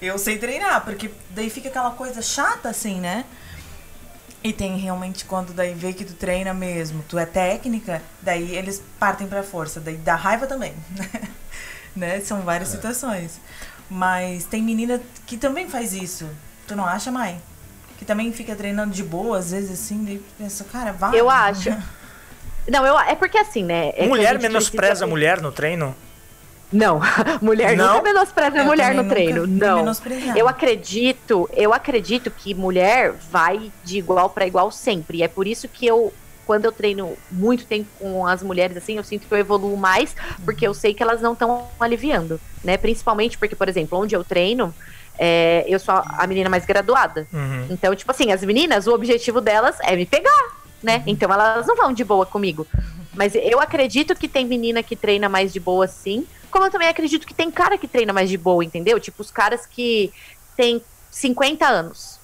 Eu 0.00 0.18
sei 0.18 0.38
treinar, 0.38 0.83
porque 0.83 1.11
daí 1.28 1.50
fica 1.50 1.68
aquela 1.68 1.90
coisa 1.90 2.23
chata, 2.23 2.71
assim, 2.71 2.99
né? 2.99 3.26
E 4.42 4.54
tem 4.54 4.78
realmente 4.78 5.26
quando 5.26 5.52
daí 5.52 5.75
vê 5.75 5.92
que 5.92 6.07
tu 6.07 6.14
treina 6.14 6.54
mesmo, 6.54 7.04
tu 7.07 7.18
é 7.18 7.26
técnica, 7.26 8.00
daí 8.23 8.57
eles 8.57 8.83
partem 8.99 9.26
pra 9.26 9.42
força, 9.42 9.80
daí 9.80 9.99
dá 9.99 10.14
raiva 10.14 10.47
também, 10.47 10.73
né? 11.95 12.21
São 12.21 12.40
várias 12.40 12.71
situações. 12.71 13.38
Mas 13.90 14.45
tem 14.45 14.63
menina 14.63 15.00
que 15.26 15.36
também 15.36 15.69
faz 15.69 15.93
isso. 15.93 16.28
Tu 16.67 16.76
não 16.76 16.84
acha, 16.84 17.10
mãe? 17.10 17.41
Que 17.97 18.04
também 18.04 18.32
fica 18.32 18.54
treinando 18.54 18.93
de 18.93 19.02
boa, 19.02 19.39
às 19.39 19.50
vezes 19.50 19.71
assim, 19.71 20.04
daí 20.04 20.23
pensa, 20.36 20.65
cara, 20.65 20.93
vai. 20.93 21.19
Eu 21.19 21.28
acho. 21.30 21.71
Não, 22.69 22.86
eu, 22.86 22.99
é 22.99 23.15
porque 23.15 23.39
assim, 23.39 23.65
né? 23.65 23.93
é 23.97 24.06
mulher 24.06 24.39
menospreza 24.39 25.06
a 25.06 25.08
mulher 25.08 25.41
no 25.41 25.50
treino? 25.50 25.97
Não, 26.71 27.00
mulher 27.41 27.75
Não? 27.76 27.95
nunca 27.95 28.02
menospreza 28.02 28.58
Eu 28.58 28.65
mulher 28.67 28.95
no 28.95 29.08
treino. 29.08 29.47
Não. 29.47 29.86
Eu 30.36 30.47
acredito, 30.47 31.49
eu 31.54 31.73
acredito 31.73 32.30
que 32.30 32.54
mulher 32.54 33.13
vai 33.30 33.73
de 33.82 33.99
igual 33.99 34.28
para 34.28 34.47
igual 34.47 34.71
sempre. 34.71 35.19
E 35.19 35.23
é 35.23 35.28
por 35.28 35.47
isso 35.47 35.67
que 35.67 35.86
eu, 35.86 36.13
quando 36.49 36.65
eu 36.65 36.73
treino 36.73 37.15
muito 37.30 37.67
tempo 37.67 37.87
com 37.99 38.26
as 38.26 38.43
mulheres, 38.43 38.75
assim, 38.75 38.97
eu 38.97 39.04
sinto 39.04 39.28
que 39.28 39.34
eu 39.34 39.37
evoluo 39.37 39.76
mais, 39.76 40.17
porque 40.47 40.67
eu 40.67 40.73
sei 40.73 40.95
que 40.95 41.02
elas 41.02 41.21
não 41.21 41.34
estão 41.34 41.69
aliviando, 41.78 42.41
né? 42.65 42.78
Principalmente 42.78 43.37
porque, 43.37 43.54
por 43.54 43.69
exemplo, 43.69 43.99
onde 43.99 44.17
eu 44.17 44.25
treino, 44.25 44.75
é, 45.19 45.63
eu 45.69 45.78
sou 45.78 45.95
a 45.95 46.26
menina 46.26 46.49
mais 46.49 46.65
graduada. 46.65 47.28
Uhum. 47.30 47.67
Então, 47.69 47.95
tipo 47.95 48.11
assim, 48.11 48.32
as 48.32 48.43
meninas, 48.43 48.87
o 48.87 48.95
objetivo 48.95 49.43
delas 49.43 49.76
é 49.82 49.95
me 49.95 50.06
pegar, 50.06 50.56
né? 50.82 51.02
Então 51.06 51.30
elas 51.30 51.67
não 51.67 51.76
vão 51.76 51.93
de 51.93 52.02
boa 52.02 52.25
comigo. 52.25 52.67
Mas 53.15 53.34
eu 53.34 53.61
acredito 53.61 54.15
que 54.15 54.26
tem 54.26 54.47
menina 54.47 54.82
que 54.82 54.97
treina 54.97 55.28
mais 55.28 55.52
de 55.52 55.61
boa, 55.61 55.87
sim. 55.87 56.26
Como 56.50 56.65
eu 56.65 56.71
também 56.71 56.89
acredito 56.89 57.26
que 57.26 57.34
tem 57.34 57.50
cara 57.50 57.76
que 57.76 57.87
treina 57.87 58.15
mais 58.15 58.30
de 58.30 58.39
boa, 58.39 58.65
entendeu? 58.65 58.99
Tipo, 58.99 59.21
os 59.21 59.30
caras 59.30 59.67
que 59.67 60.11
têm 60.56 60.80
50 61.11 61.67
anos. 61.67 62.18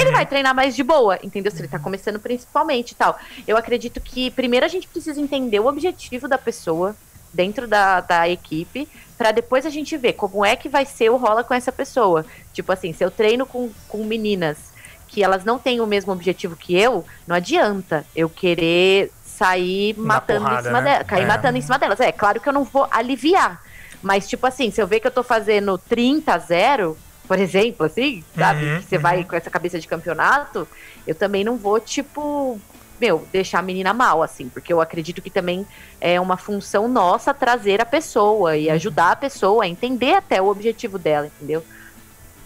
Ele 0.00 0.10
vai 0.10 0.26
treinar 0.26 0.54
mais 0.54 0.74
de 0.74 0.82
boa, 0.82 1.18
entendeu? 1.22 1.50
Se 1.50 1.60
ele 1.60 1.68
tá 1.68 1.78
começando 1.78 2.18
principalmente 2.18 2.92
e 2.92 2.94
tal. 2.94 3.18
Eu 3.46 3.56
acredito 3.56 4.00
que 4.00 4.30
primeiro 4.30 4.64
a 4.66 4.68
gente 4.68 4.88
precisa 4.88 5.20
entender 5.20 5.60
o 5.60 5.66
objetivo 5.66 6.28
da 6.28 6.38
pessoa 6.38 6.94
dentro 7.32 7.66
da, 7.66 8.00
da 8.00 8.28
equipe, 8.28 8.88
pra 9.18 9.32
depois 9.32 9.66
a 9.66 9.70
gente 9.70 9.96
ver 9.96 10.12
como 10.12 10.44
é 10.44 10.54
que 10.54 10.68
vai 10.68 10.86
ser 10.86 11.10
o 11.10 11.16
rola 11.16 11.42
com 11.42 11.52
essa 11.52 11.72
pessoa. 11.72 12.24
Tipo 12.52 12.72
assim, 12.72 12.92
se 12.92 13.04
eu 13.04 13.10
treino 13.10 13.44
com, 13.44 13.70
com 13.88 14.04
meninas 14.04 14.72
que 15.08 15.22
elas 15.22 15.44
não 15.44 15.58
têm 15.58 15.80
o 15.80 15.86
mesmo 15.86 16.12
objetivo 16.12 16.56
que 16.56 16.76
eu, 16.76 17.04
não 17.26 17.36
adianta 17.36 18.04
eu 18.16 18.28
querer 18.28 19.12
sair 19.24 19.94
matando 19.98 20.40
porrada, 20.44 20.60
em 20.60 20.64
cima 20.64 20.80
né? 20.80 20.92
dela, 20.92 21.04
cair 21.04 21.22
É. 21.22 21.26
matando 21.26 21.58
em 21.58 21.60
cima 21.60 21.78
delas. 21.78 22.00
É 22.00 22.12
claro 22.12 22.40
que 22.40 22.48
eu 22.48 22.52
não 22.52 22.64
vou 22.64 22.86
aliviar, 22.90 23.60
mas 24.02 24.28
tipo 24.28 24.46
assim, 24.46 24.70
se 24.70 24.80
eu 24.80 24.86
ver 24.86 25.00
que 25.00 25.06
eu 25.06 25.10
tô 25.12 25.22
fazendo 25.22 25.76
30 25.78 26.34
a 26.34 26.38
0, 26.38 26.96
por 27.26 27.38
exemplo, 27.38 27.86
assim, 27.86 28.22
sabe? 28.36 28.64
Uhum, 28.64 28.82
você 28.82 28.98
vai 28.98 29.24
com 29.24 29.34
essa 29.34 29.50
cabeça 29.50 29.78
de 29.78 29.88
campeonato, 29.88 30.68
eu 31.06 31.14
também 31.14 31.42
não 31.42 31.56
vou, 31.56 31.80
tipo, 31.80 32.60
meu, 33.00 33.26
deixar 33.32 33.60
a 33.60 33.62
menina 33.62 33.92
mal, 33.92 34.22
assim, 34.22 34.48
porque 34.48 34.72
eu 34.72 34.80
acredito 34.80 35.22
que 35.22 35.30
também 35.30 35.66
é 36.00 36.20
uma 36.20 36.36
função 36.36 36.86
nossa 36.86 37.32
trazer 37.32 37.80
a 37.80 37.86
pessoa 37.86 38.56
e 38.56 38.68
ajudar 38.70 39.12
a 39.12 39.16
pessoa 39.16 39.64
a 39.64 39.68
entender 39.68 40.14
até 40.14 40.40
o 40.40 40.46
objetivo 40.46 40.98
dela, 40.98 41.26
entendeu? 41.26 41.64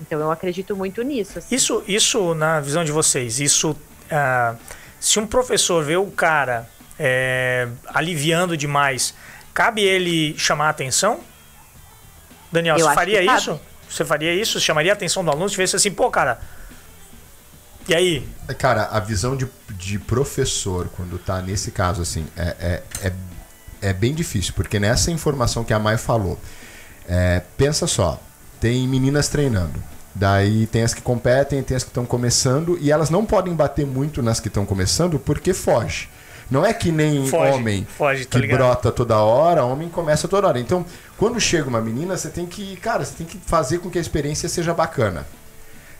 Então 0.01 0.21
eu 0.21 0.31
acredito 0.31 0.77
muito 0.77 1.03
nisso. 1.03 1.38
Assim. 1.38 1.55
Isso, 1.55 1.83
isso 1.87 2.35
na 2.35 2.61
visão 2.61 2.85
de 2.85 2.93
vocês, 2.93 3.41
isso. 3.41 3.77
ah, 4.11 4.55
se 5.01 5.19
um 5.19 5.27
professor 5.27 5.85
vê 5.85 5.97
o 5.97 6.11
cara 6.11 6.69
é, 6.99 7.69
aliviando 7.87 8.57
demais, 8.57 9.14
cabe 9.55 9.83
ele 9.83 10.37
chamar 10.37 10.67
a 10.67 10.71
atenção? 10.71 11.21
Daniel, 12.51 12.77
Eu 12.79 12.87
você 12.87 12.95
faria 12.95 13.21
que 13.21 13.27
cabe. 13.27 13.61
Você 13.88 14.05
faria 14.05 14.35
isso? 14.35 14.61
Chamaria 14.61 14.92
a 14.92 14.94
atenção 14.94 15.24
do 15.24 15.31
aluno? 15.31 15.48
Se 15.48 15.55
tivesse 15.55 15.77
assim, 15.77 15.90
pô, 15.90 16.11
cara. 16.11 16.38
E 17.88 17.94
aí? 17.94 18.29
Cara, 18.59 18.85
a 18.85 19.01
visão 19.01 19.35
de, 19.35 19.48
de 19.70 19.98
professor, 19.98 20.88
quando 20.94 21.18
tá 21.18 21.40
nesse 21.40 21.70
caso, 21.70 22.03
assim, 22.03 22.27
é, 22.37 22.57
é, 22.61 22.83
é, 23.09 23.12
é 23.81 23.92
bem 23.94 24.14
difícil, 24.14 24.53
porque 24.55 24.79
nessa 24.79 25.11
informação 25.11 25.64
que 25.64 25.72
a 25.72 25.79
Mai 25.79 25.96
falou, 25.96 26.38
é, 27.09 27.42
pensa 27.57 27.87
só, 27.87 28.20
tem 28.61 28.87
meninas 28.87 29.29
treinando, 29.29 29.83
daí 30.14 30.66
tem 30.66 30.83
as 30.83 30.92
que 30.92 31.01
competem, 31.01 31.62
tem 31.62 31.79
as 31.79 31.83
que 31.83 31.88
estão 31.88 32.05
começando, 32.05 32.77
e 32.79 32.92
elas 32.92 33.09
não 33.09 33.24
podem 33.24 33.55
bater 33.55 33.87
muito 33.87 34.22
nas 34.22 34.38
que 34.38 34.48
estão 34.48 34.66
começando 34.66 35.18
porque 35.18 35.55
foge. 35.55 36.11
Não 36.51 36.65
é 36.65 36.73
que 36.73 36.91
nem 36.91 37.27
Foge, 37.29 37.53
homem 37.53 37.87
foge, 37.97 38.25
tô 38.25 38.39
que 38.39 38.43
ligado. 38.43 38.59
brota 38.59 38.91
toda 38.91 39.17
hora, 39.19 39.65
homem 39.65 39.89
começa 39.89 40.27
toda 40.27 40.49
hora. 40.49 40.59
Então, 40.59 40.85
quando 41.19 41.39
chega 41.39 41.69
uma 41.69 41.81
menina, 41.81 42.17
você 42.17 42.31
tem 42.31 42.47
que, 42.47 42.75
cara, 42.77 43.05
você 43.05 43.15
tem 43.17 43.27
que 43.27 43.39
fazer 43.47 43.79
com 43.81 43.91
que 43.91 43.99
a 43.99 44.01
experiência 44.01 44.49
seja 44.49 44.73
bacana. 44.73 45.27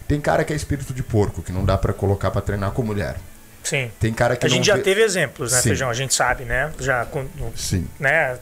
Tem 0.07 0.19
cara 0.21 0.43
que 0.45 0.53
é 0.53 0.57
espírito 0.57 0.95
de 0.95 1.03
porco, 1.03 1.43
que 1.43 1.53
não 1.53 1.65
dá 1.67 1.77
pra 1.77 1.93
colocar 1.93 2.31
pra 2.31 2.41
treinar 2.41 2.71
com 2.71 2.83
mulher. 2.83 3.17
Sim. 3.63 3.91
Tem 4.01 4.11
cara 4.15 4.37
que 4.37 4.47
A 4.47 4.49
gente 4.49 4.67
já 4.67 4.77
vê- 4.77 4.83
teve 4.83 5.03
exemplos, 5.03 5.53
né, 5.53 5.59
Sim. 5.59 5.69
Feijão? 5.69 5.91
A 5.91 5.95
gente 5.95 6.15
sabe, 6.15 6.45
né? 6.45 6.73
Já, 6.81 7.07
Sim. 7.55 7.87
né? 8.01 8.39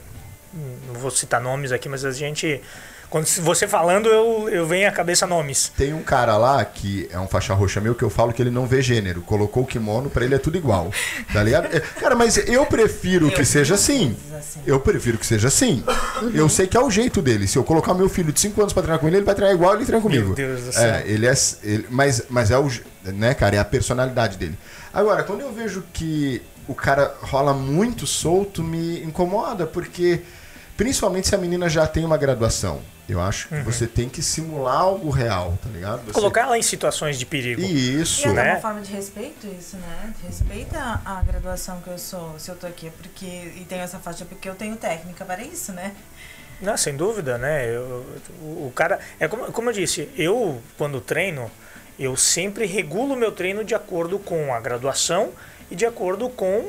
Não 0.87 0.93
vou 0.93 1.11
citar 1.11 1.41
nomes 1.41 1.73
aqui, 1.73 1.89
mas 1.89 2.05
a 2.05 2.11
gente. 2.11 2.61
Quando 3.09 3.25
você 3.25 3.67
falando, 3.67 4.07
eu, 4.09 4.49
eu 4.49 4.67
venho 4.67 4.87
à 4.87 4.91
cabeça 4.91 5.25
nomes. 5.25 5.71
Tem 5.77 5.93
um 5.93 6.03
cara 6.03 6.35
lá 6.35 6.63
que 6.65 7.07
é 7.11 7.17
um 7.17 7.27
faixa 7.27 7.53
roxa 7.53 7.79
meu 7.79 7.95
que 7.95 8.03
eu 8.03 8.09
falo 8.09 8.33
que 8.33 8.41
ele 8.41 8.51
não 8.51 8.65
vê 8.67 8.81
gênero. 8.81 9.21
Colocou 9.21 9.63
o 9.63 9.65
kimono, 9.65 10.09
pra 10.09 10.25
ele 10.25 10.35
é 10.35 10.37
tudo 10.37 10.57
igual. 10.57 10.91
Tá 11.31 11.41
ligado? 11.41 11.65
É, 11.73 11.79
Cara, 11.79 12.15
mas 12.15 12.35
eu 12.37 12.65
prefiro 12.65 13.31
que 13.31 13.45
seja 13.45 13.75
assim. 13.75 14.15
assim. 14.37 14.59
Eu 14.65 14.79
prefiro 14.81 15.17
que 15.17 15.25
seja 15.25 15.47
assim. 15.47 15.83
Eu 16.33 16.49
sei 16.49 16.67
que 16.67 16.75
é 16.75 16.81
o 16.81 16.91
jeito 16.91 17.21
dele. 17.21 17.47
Se 17.47 17.57
eu 17.57 17.63
colocar 17.63 17.93
meu 17.93 18.09
filho 18.09 18.33
de 18.33 18.39
5 18.41 18.59
anos 18.59 18.73
pra 18.73 18.83
treinar 18.83 18.99
com 18.99 19.07
ele, 19.07 19.17
ele 19.17 19.25
vai 19.25 19.35
treinar 19.35 19.55
igual 19.55 19.75
ele 19.75 19.85
treina 19.85 20.01
comigo. 20.01 20.25
Meu 20.27 20.35
Deus 20.35 20.61
do 20.63 20.73
céu. 20.73 20.83
É, 20.83 21.03
ele 21.05 21.25
é. 21.27 21.33
ele- 21.63 21.87
mas, 21.89 22.23
mas 22.29 22.51
é 22.51 22.57
o. 22.57 22.69
Né, 23.05 23.33
cara? 23.33 23.55
É 23.55 23.59
a 23.59 23.65
personalidade 23.65 24.37
dele. 24.37 24.57
Agora, 24.93 25.23
quando 25.23 25.41
eu 25.41 25.53
vejo 25.53 25.81
que 25.93 26.41
o 26.67 26.75
cara 26.75 27.15
rola 27.21 27.53
muito 27.53 28.05
solto, 28.05 28.61
me 28.61 29.01
incomoda, 29.01 29.65
porque. 29.65 30.21
Principalmente 30.75 31.27
se 31.27 31.33
a 31.33 31.37
menina 31.39 31.67
já 31.69 31.87
tem 31.87 32.05
uma 32.05 32.17
graduação. 32.17 32.81
Eu 33.07 33.21
acho 33.21 33.47
que 33.47 33.55
uhum. 33.55 33.63
você 33.63 33.87
tem 33.87 34.09
que 34.09 34.21
simular 34.21 34.79
algo 34.79 35.09
real, 35.09 35.57
tá 35.63 35.69
ligado? 35.69 36.03
Você... 36.05 36.11
Colocar 36.11 36.41
ela 36.41 36.57
em 36.57 36.61
situações 36.61 37.17
de 37.17 37.25
perigo. 37.25 37.61
Isso. 37.61 38.27
E 38.27 38.31
é 38.31 38.33
né? 38.33 38.51
uma 38.53 38.61
forma 38.61 38.81
de 38.81 38.91
respeito 38.91 39.47
isso, 39.47 39.77
né? 39.77 40.13
Respeita 40.25 41.01
a 41.05 41.21
graduação 41.23 41.79
que 41.79 41.89
eu 41.89 41.97
sou, 41.97 42.37
se 42.37 42.51
eu 42.51 42.55
tô 42.55 42.67
aqui, 42.67 42.91
porque 43.01 43.25
e 43.25 43.65
tenho 43.67 43.81
essa 43.81 43.97
faixa 43.97 44.25
porque 44.25 44.49
eu 44.49 44.55
tenho 44.55 44.75
técnica 44.75 45.23
para 45.23 45.41
isso, 45.41 45.71
né? 45.71 45.95
Não, 46.59 46.75
sem 46.75 46.97
dúvida, 46.97 47.37
né? 47.37 47.65
Eu, 47.73 48.05
o, 48.41 48.67
o 48.67 48.71
cara. 48.75 48.99
É 49.19 49.27
como, 49.27 49.51
como 49.53 49.69
eu 49.69 49.73
disse, 49.73 50.09
eu, 50.17 50.61
quando 50.77 50.99
treino, 50.99 51.49
eu 51.97 52.17
sempre 52.17 52.65
regulo 52.65 53.15
meu 53.15 53.31
treino 53.31 53.63
de 53.63 53.73
acordo 53.73 54.19
com 54.19 54.53
a 54.53 54.59
graduação 54.59 55.31
e 55.71 55.75
de 55.75 55.85
acordo 55.85 56.27
com 56.29 56.67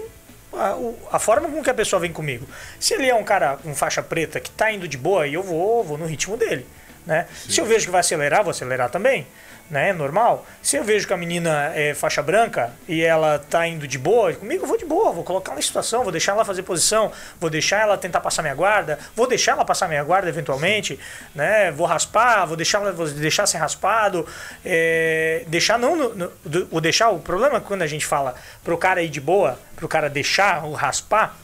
a, 0.58 1.16
a, 1.16 1.18
forma 1.18 1.48
com 1.48 1.62
que 1.62 1.70
a 1.70 1.74
pessoa 1.74 2.00
vem 2.00 2.12
comigo. 2.12 2.46
Se 2.78 2.94
ele 2.94 3.08
é 3.08 3.14
um 3.14 3.24
cara 3.24 3.56
com 3.56 3.74
faixa 3.74 4.02
preta 4.02 4.40
que 4.40 4.50
está 4.50 4.70
indo 4.72 4.86
de 4.88 4.98
boa, 4.98 5.26
eu 5.26 5.42
vou, 5.42 5.82
vou 5.84 5.98
no 5.98 6.06
ritmo 6.06 6.36
dele. 6.36 6.66
Né? 7.06 7.26
Se 7.48 7.60
eu 7.60 7.64
vejo 7.64 7.86
que 7.86 7.90
vai 7.90 8.00
acelerar, 8.00 8.42
vou 8.42 8.50
acelerar 8.50 8.90
também 8.90 9.26
né? 9.70 9.92
Normal. 9.92 10.46
Se 10.62 10.76
eu 10.76 10.85
vejo 10.85 11.07
que 11.07 11.12
a 11.12 11.16
menina 11.16 11.72
é 11.74 11.94
faixa 11.94 12.22
branca 12.22 12.72
e 12.87 13.02
ela 13.02 13.38
tá 13.38 13.66
indo 13.66 13.87
de 13.87 13.98
boa, 13.98 14.33
comigo 14.33 14.64
eu 14.64 14.68
vou 14.68 14.78
de 14.78 14.85
boa, 14.85 15.12
vou 15.12 15.24
colocar 15.24 15.57
em 15.57 15.62
situação, 15.62 16.02
vou 16.02 16.12
deixar 16.12 16.33
ela 16.33 16.44
fazer 16.44 16.62
posição, 16.62 17.12
vou 17.40 17.50
deixar 17.50 17.81
ela 17.81 17.98
tentar 17.98 18.20
passar 18.20 18.42
minha 18.42 18.54
guarda, 18.54 18.98
vou 19.14 19.26
deixar 19.26 19.52
ela 19.52 19.64
passar 19.64 19.88
minha 19.88 20.02
guarda 20.02 20.28
eventualmente, 20.28 20.98
né? 21.35 21.70
Vou 21.70 21.87
raspar, 21.87 22.46
vou 22.46 22.57
deixar 22.57 22.81
vou 22.92 23.07
deixar 23.09 23.46
ser 23.46 23.59
raspado, 23.59 24.26
é, 24.64 25.44
deixar 25.48 25.78
não 25.78 25.96
no, 25.96 26.14
no, 26.14 26.33
o 26.70 26.81
deixar 26.81 27.11
o 27.11 27.18
problema 27.18 27.59
é 27.59 27.61
quando 27.61 27.83
a 27.83 27.87
gente 27.87 28.07
fala 28.07 28.35
pro 28.64 28.78
cara 28.78 29.02
ir 29.02 29.09
de 29.09 29.20
boa, 29.20 29.59
pro 29.76 29.88
cara 29.88 30.09
deixar 30.09 30.64
o 30.64 30.72
raspar, 30.72 31.37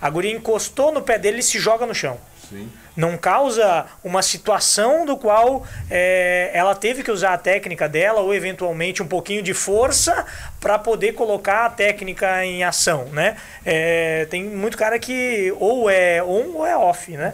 a 0.00 0.10
guria 0.10 0.32
encostou 0.32 0.90
no 0.90 1.02
pé 1.02 1.18
dele 1.18 1.40
e 1.40 1.42
se 1.42 1.58
joga 1.58 1.86
no 1.86 1.94
chão. 1.94 2.18
Sim 2.50 2.68
não 3.00 3.16
causa 3.16 3.86
uma 4.04 4.22
situação 4.22 5.06
do 5.06 5.16
qual 5.16 5.66
é, 5.90 6.50
ela 6.52 6.74
teve 6.74 7.02
que 7.02 7.10
usar 7.10 7.34
a 7.34 7.38
técnica 7.38 7.88
dela 7.88 8.20
ou 8.20 8.34
eventualmente 8.34 9.02
um 9.02 9.06
pouquinho 9.06 9.42
de 9.42 9.54
força 9.54 10.26
para 10.60 10.78
poder 10.78 11.14
colocar 11.14 11.64
a 11.66 11.70
técnica 11.70 12.44
em 12.44 12.62
ação, 12.62 13.06
né? 13.06 13.36
É, 13.64 14.26
tem 14.26 14.44
muito 14.44 14.76
cara 14.76 14.98
que 14.98 15.52
ou 15.58 15.88
é 15.88 16.22
on 16.22 16.52
ou 16.54 16.66
é 16.66 16.76
off, 16.76 17.10
né? 17.12 17.32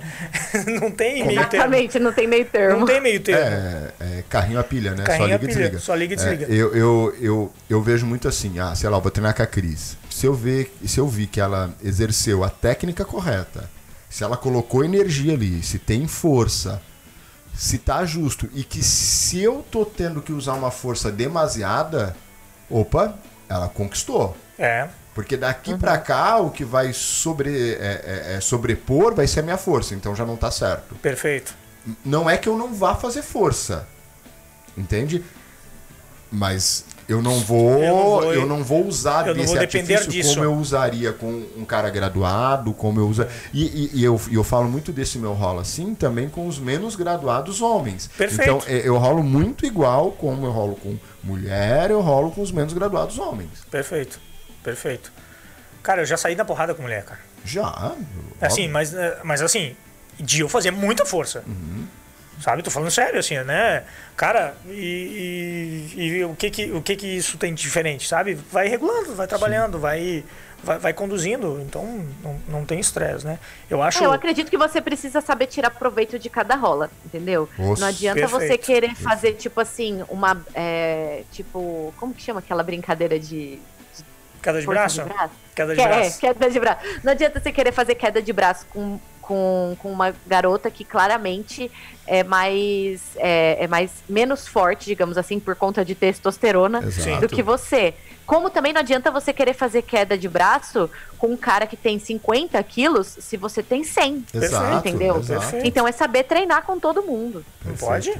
não 0.80 0.90
tem 0.90 1.26
meio 1.26 1.40
termo. 1.48 1.56
Exatamente, 1.56 1.98
não 1.98 2.12
tem 2.12 2.26
meio 2.26 2.44
termo. 2.44 2.80
Não 2.80 2.86
tem 2.86 3.00
meio 3.00 3.20
termo. 3.20 3.42
É, 3.42 3.92
é 4.00 4.24
carrinho 4.28 4.60
a 4.60 4.64
pilha, 4.64 4.94
né? 4.94 5.04
Carrinho 5.04 5.26
só 5.28 5.32
liga 5.32 5.38
pilha, 5.38 5.50
e 5.50 5.54
desliga. 5.54 5.78
Só 5.80 5.94
liga 5.94 6.14
e 6.14 6.16
desliga. 6.16 6.44
É, 6.44 6.48
eu, 6.54 6.74
eu, 6.74 7.16
eu, 7.20 7.52
eu 7.68 7.82
vejo 7.82 8.06
muito 8.06 8.28
assim, 8.28 8.58
ah, 8.60 8.74
sei 8.76 8.88
lá, 8.88 8.98
vou 8.98 9.10
treinar 9.10 9.34
com 9.34 9.42
a 9.42 9.46
Cris. 9.46 9.96
Se 10.08 10.26
eu, 10.26 10.32
ver, 10.32 10.72
se 10.86 10.98
eu 10.98 11.08
vi 11.08 11.26
que 11.26 11.40
ela 11.40 11.74
exerceu 11.82 12.44
a 12.44 12.48
técnica 12.48 13.04
correta, 13.04 13.68
se 14.16 14.24
ela 14.24 14.38
colocou 14.38 14.82
energia 14.82 15.34
ali, 15.34 15.62
se 15.62 15.78
tem 15.78 16.08
força, 16.08 16.80
se 17.54 17.76
tá 17.76 18.02
justo 18.06 18.48
e 18.54 18.64
que 18.64 18.82
se 18.82 19.42
eu 19.42 19.62
tô 19.70 19.84
tendo 19.84 20.22
que 20.22 20.32
usar 20.32 20.54
uma 20.54 20.70
força 20.70 21.12
demasiada, 21.12 22.16
opa, 22.70 23.14
ela 23.46 23.68
conquistou. 23.68 24.34
É. 24.58 24.88
Porque 25.14 25.36
daqui 25.36 25.72
uhum. 25.72 25.78
para 25.78 25.98
cá 25.98 26.38
o 26.38 26.50
que 26.50 26.64
vai 26.64 26.94
sobre, 26.94 27.74
é, 27.74 27.76
é, 27.76 28.36
é, 28.36 28.40
sobrepor 28.40 29.14
vai 29.14 29.26
ser 29.26 29.40
a 29.40 29.42
minha 29.42 29.58
força, 29.58 29.94
então 29.94 30.16
já 30.16 30.24
não 30.24 30.34
tá 30.34 30.50
certo. 30.50 30.94
Perfeito. 30.94 31.54
Não 32.02 32.28
é 32.28 32.38
que 32.38 32.48
eu 32.48 32.56
não 32.56 32.72
vá 32.72 32.94
fazer 32.94 33.20
força, 33.20 33.86
entende? 34.78 35.22
Mas 36.32 36.86
eu 37.08 37.22
não 37.22 37.38
vou, 37.40 37.70
eu 37.78 37.94
não 37.94 38.04
vou, 38.04 38.34
eu 38.34 38.46
não 38.46 38.64
vou 38.64 38.86
usar 38.86 39.32
desse 39.32 39.56
artifício 39.56 40.10
disso. 40.10 40.34
como 40.34 40.44
eu 40.44 40.54
usaria 40.54 41.12
com 41.12 41.44
um 41.56 41.64
cara 41.64 41.88
graduado, 41.88 42.72
como 42.72 42.98
eu 42.98 43.08
uso. 43.08 43.26
E, 43.52 43.64
e, 43.64 44.00
e 44.00 44.04
eu, 44.04 44.20
eu 44.30 44.42
falo 44.42 44.68
muito 44.68 44.92
desse 44.92 45.18
meu 45.18 45.32
rolo 45.32 45.60
assim 45.60 45.94
também 45.94 46.28
com 46.28 46.46
os 46.46 46.58
menos 46.58 46.96
graduados 46.96 47.60
homens. 47.60 48.08
Perfeito. 48.16 48.42
Então 48.42 48.62
é, 48.66 48.86
eu 48.86 48.96
rolo 48.96 49.22
muito 49.22 49.64
igual 49.64 50.12
como 50.12 50.46
eu 50.46 50.50
rolo 50.50 50.74
com 50.76 50.96
mulher, 51.22 51.90
eu 51.90 52.00
rolo 52.00 52.30
com 52.30 52.42
os 52.42 52.50
menos 52.50 52.72
graduados 52.72 53.18
homens. 53.18 53.50
Perfeito. 53.70 54.20
Perfeito. 54.62 55.12
Cara, 55.82 56.02
eu 56.02 56.06
já 56.06 56.16
saí 56.16 56.34
da 56.34 56.44
porrada 56.44 56.74
com 56.74 56.82
mulher, 56.82 57.04
cara. 57.04 57.20
Já. 57.44 57.94
Assim, 58.40 58.66
mas, 58.66 58.92
eh, 58.92 59.18
mas 59.22 59.40
assim, 59.40 59.76
de 60.18 60.40
eu 60.40 60.48
fazer 60.48 60.72
muita 60.72 61.06
força. 61.06 61.44
Uhum. 61.46 61.86
Sabe? 62.40 62.62
Tô 62.62 62.70
falando 62.70 62.90
sério, 62.90 63.18
assim, 63.18 63.38
né? 63.38 63.84
Cara, 64.16 64.54
e, 64.68 65.92
e, 65.96 66.02
e, 66.02 66.24
o, 66.24 66.34
que 66.34 66.50
que, 66.50 66.70
o 66.72 66.82
que 66.82 66.96
que 66.96 67.06
isso 67.06 67.38
tem 67.38 67.54
de 67.54 67.62
diferente, 67.62 68.06
sabe? 68.06 68.34
Vai 68.34 68.68
regulando, 68.68 69.14
vai 69.14 69.26
trabalhando, 69.26 69.78
vai, 69.78 70.22
vai, 70.62 70.78
vai, 70.78 70.92
conduzindo. 70.92 71.60
Então, 71.62 72.06
não, 72.22 72.40
não 72.48 72.64
tem 72.64 72.78
estresse, 72.78 73.26
né? 73.26 73.38
Eu 73.70 73.82
acho... 73.82 74.02
É, 74.02 74.06
eu 74.06 74.12
acredito 74.12 74.50
que 74.50 74.58
você 74.58 74.82
precisa 74.82 75.20
saber 75.20 75.46
tirar 75.46 75.70
proveito 75.70 76.18
de 76.18 76.28
cada 76.28 76.54
rola, 76.54 76.90
entendeu? 77.04 77.48
Nossa, 77.58 77.80
não 77.80 77.88
adianta 77.88 78.20
perfeito. 78.20 78.46
você 78.46 78.58
querer 78.58 78.94
fazer, 78.94 79.32
tipo 79.34 79.58
assim, 79.60 80.04
uma... 80.08 80.44
É, 80.54 81.22
tipo, 81.32 81.92
como 81.96 82.12
que 82.12 82.22
chama 82.22 82.40
aquela 82.40 82.62
brincadeira 82.62 83.18
de... 83.18 83.58
Queda 84.42 84.60
de 84.60 84.66
braço? 84.66 85.02
de 85.02 85.08
braço? 85.08 85.34
Queda 85.54 85.74
de 85.74 85.82
braço. 85.82 86.16
É, 86.16 86.20
queda 86.20 86.50
de 86.50 86.60
braço. 86.60 86.80
Não 87.02 87.12
adianta 87.12 87.40
você 87.40 87.50
querer 87.50 87.72
fazer 87.72 87.94
queda 87.94 88.22
de 88.22 88.32
braço 88.32 88.66
com 88.66 89.00
com, 89.26 89.76
com 89.80 89.90
uma 89.90 90.14
garota 90.24 90.70
que 90.70 90.84
claramente 90.84 91.70
é 92.06 92.22
mais, 92.22 93.02
é, 93.16 93.64
é, 93.64 93.66
mais 93.66 93.90
menos 94.08 94.46
forte, 94.46 94.86
digamos 94.86 95.18
assim, 95.18 95.40
por 95.40 95.56
conta 95.56 95.84
de 95.84 95.96
testosterona 95.96 96.78
Exato. 96.84 97.22
do 97.22 97.28
que 97.28 97.42
você. 97.42 97.92
Como 98.24 98.50
também 98.50 98.72
não 98.72 98.80
adianta 98.80 99.10
você 99.10 99.32
querer 99.32 99.54
fazer 99.54 99.82
queda 99.82 100.16
de 100.16 100.28
braço 100.28 100.88
com 101.18 101.28
um 101.28 101.36
cara 101.36 101.66
que 101.66 101.76
tem 101.76 101.98
50 101.98 102.62
quilos 102.62 103.16
se 103.18 103.36
você 103.36 103.62
tem 103.62 103.82
100. 103.82 104.26
Exato, 104.32 104.88
entendeu? 104.88 105.18
Exato. 105.18 105.56
Então 105.64 105.88
é 105.88 105.92
saber 105.92 106.24
treinar 106.24 106.62
com 106.62 106.78
todo 106.78 107.02
mundo. 107.02 107.44
Não 107.64 107.74
pode? 107.74 108.14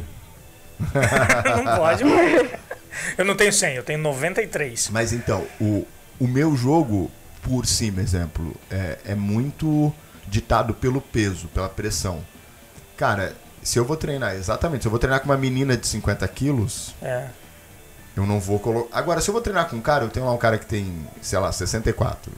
não 1.64 1.76
pode, 1.76 2.04
mano. 2.04 2.50
Eu 3.16 3.26
não 3.26 3.36
tenho 3.36 3.52
100, 3.52 3.74
eu 3.74 3.82
tenho 3.82 3.98
93. 3.98 4.88
Mas 4.88 5.12
então, 5.12 5.46
o, 5.60 5.86
o 6.18 6.26
meu 6.26 6.56
jogo, 6.56 7.10
por 7.42 7.66
cima, 7.66 8.00
exemplo, 8.00 8.54
é, 8.70 8.96
é 9.04 9.14
muito 9.14 9.92
ditado 10.28 10.74
pelo 10.74 11.00
peso, 11.00 11.48
pela 11.48 11.68
pressão. 11.68 12.24
Cara, 12.96 13.34
se 13.62 13.78
eu 13.78 13.84
vou 13.84 13.96
treinar, 13.96 14.34
exatamente, 14.34 14.82
se 14.82 14.88
eu 14.88 14.90
vou 14.90 14.98
treinar 14.98 15.20
com 15.20 15.26
uma 15.26 15.36
menina 15.36 15.76
de 15.76 15.86
50 15.86 16.26
quilos, 16.28 16.94
é. 17.02 17.28
eu 18.16 18.24
não 18.24 18.38
vou 18.38 18.58
colocar. 18.58 18.96
Agora, 18.96 19.20
se 19.20 19.28
eu 19.28 19.32
vou 19.32 19.42
treinar 19.42 19.68
com 19.68 19.76
um 19.76 19.80
cara, 19.80 20.04
eu 20.04 20.08
tenho 20.08 20.24
lá 20.24 20.32
um 20.32 20.38
cara 20.38 20.58
que 20.58 20.66
tem, 20.66 21.06
sei 21.20 21.38
lá, 21.38 21.50
64. 21.50 22.32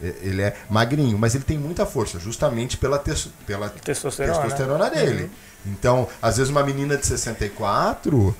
Ele 0.00 0.42
é 0.42 0.54
magrinho, 0.70 1.18
mas 1.18 1.34
ele 1.34 1.44
tem 1.44 1.58
muita 1.58 1.84
força, 1.84 2.18
justamente 2.18 2.76
pela, 2.76 2.98
te 2.98 3.28
pela 3.46 3.68
testosterona, 3.68 4.38
testosterona 4.38 4.90
dele. 4.90 5.24
Uhum. 5.24 5.72
Então, 5.72 6.08
às 6.20 6.36
vezes, 6.36 6.50
uma 6.50 6.62
menina 6.62 6.96
de 6.96 7.06
64 7.06 8.36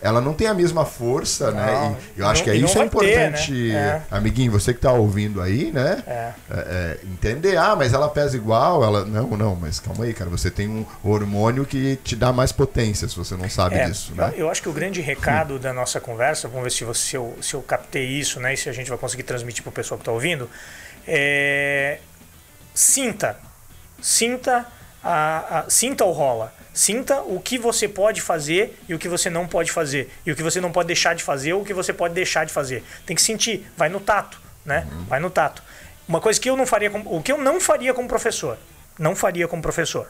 ela 0.00 0.20
não 0.20 0.32
tem 0.32 0.46
a 0.46 0.54
mesma 0.54 0.84
força, 0.84 1.50
né? 1.50 1.66
não, 1.66 1.90
né? 1.90 1.96
E 2.16 2.20
eu 2.20 2.26
acho 2.28 2.40
não, 2.40 2.44
que 2.44 2.50
é 2.50 2.54
isso 2.54 2.78
é 2.78 2.84
importante, 2.84 3.52
ter, 3.52 3.72
né? 3.72 4.02
é. 4.10 4.14
amiguinho, 4.14 4.52
você 4.52 4.72
que 4.72 4.78
está 4.78 4.92
ouvindo 4.92 5.42
aí, 5.42 5.72
né? 5.72 6.02
É. 6.06 6.12
é. 6.12 6.34
É, 6.50 6.98
entender, 7.04 7.56
ah, 7.56 7.74
mas 7.74 7.92
ela 7.92 8.08
pesa 8.08 8.36
igual, 8.36 8.84
ela. 8.84 9.04
Não, 9.04 9.28
não, 9.36 9.56
mas 9.56 9.80
calma 9.80 10.04
aí, 10.04 10.14
cara. 10.14 10.30
Você 10.30 10.50
tem 10.50 10.68
um 10.68 10.86
hormônio 11.02 11.66
que 11.66 11.96
te 11.96 12.14
dá 12.14 12.32
mais 12.32 12.52
potência, 12.52 13.08
se 13.08 13.16
você 13.16 13.36
não 13.36 13.50
sabe 13.50 13.74
é, 13.74 13.86
disso. 13.86 14.14
Né? 14.14 14.34
Eu 14.36 14.48
acho 14.48 14.62
que 14.62 14.68
o 14.68 14.72
grande 14.72 15.00
recado 15.00 15.54
hum. 15.54 15.58
da 15.58 15.72
nossa 15.72 16.00
conversa, 16.00 16.46
vamos 16.46 16.64
ver 16.64 16.70
se, 16.70 16.84
você, 16.84 17.00
se, 17.00 17.16
eu, 17.16 17.36
se 17.42 17.54
eu 17.54 17.62
captei 17.62 18.06
isso, 18.06 18.38
né? 18.38 18.54
E 18.54 18.56
se 18.56 18.68
a 18.68 18.72
gente 18.72 18.88
vai 18.88 18.98
conseguir 18.98 19.24
transmitir 19.24 19.64
para 19.64 19.70
o 19.70 19.72
pessoal 19.72 19.98
que 19.98 20.02
está 20.02 20.12
ouvindo. 20.12 20.48
É, 21.06 21.98
sinta. 22.72 23.36
Sinta, 24.00 24.64
a, 25.02 25.58
a, 25.58 25.70
sinta 25.70 26.04
o 26.04 26.12
rola 26.12 26.52
Sinta 26.78 27.22
o 27.22 27.40
que 27.40 27.58
você 27.58 27.88
pode 27.88 28.20
fazer 28.20 28.78
e 28.88 28.94
o 28.94 29.00
que 29.00 29.08
você 29.08 29.28
não 29.28 29.48
pode 29.48 29.72
fazer. 29.72 30.12
E 30.24 30.30
o 30.30 30.36
que 30.36 30.44
você 30.44 30.60
não 30.60 30.70
pode 30.70 30.86
deixar 30.86 31.12
de 31.12 31.24
fazer 31.24 31.52
ou 31.52 31.62
o 31.62 31.64
que 31.64 31.74
você 31.74 31.92
pode 31.92 32.14
deixar 32.14 32.46
de 32.46 32.52
fazer. 32.52 32.84
Tem 33.04 33.16
que 33.16 33.20
sentir, 33.20 33.68
vai 33.76 33.88
no 33.88 33.98
tato, 33.98 34.40
né? 34.64 34.86
Uhum. 34.88 35.04
Vai 35.06 35.18
no 35.18 35.28
tato. 35.28 35.60
Uma 36.06 36.20
coisa 36.20 36.38
que 36.40 36.48
eu 36.48 36.56
não 36.56 36.64
faria, 36.64 36.88
com, 36.88 37.00
o 37.00 37.20
que 37.20 37.32
eu 37.32 37.38
não 37.38 37.60
faria 37.60 37.92
como 37.92 38.06
professor, 38.06 38.56
não 38.96 39.16
faria 39.16 39.48
como 39.48 39.60
professor, 39.60 40.08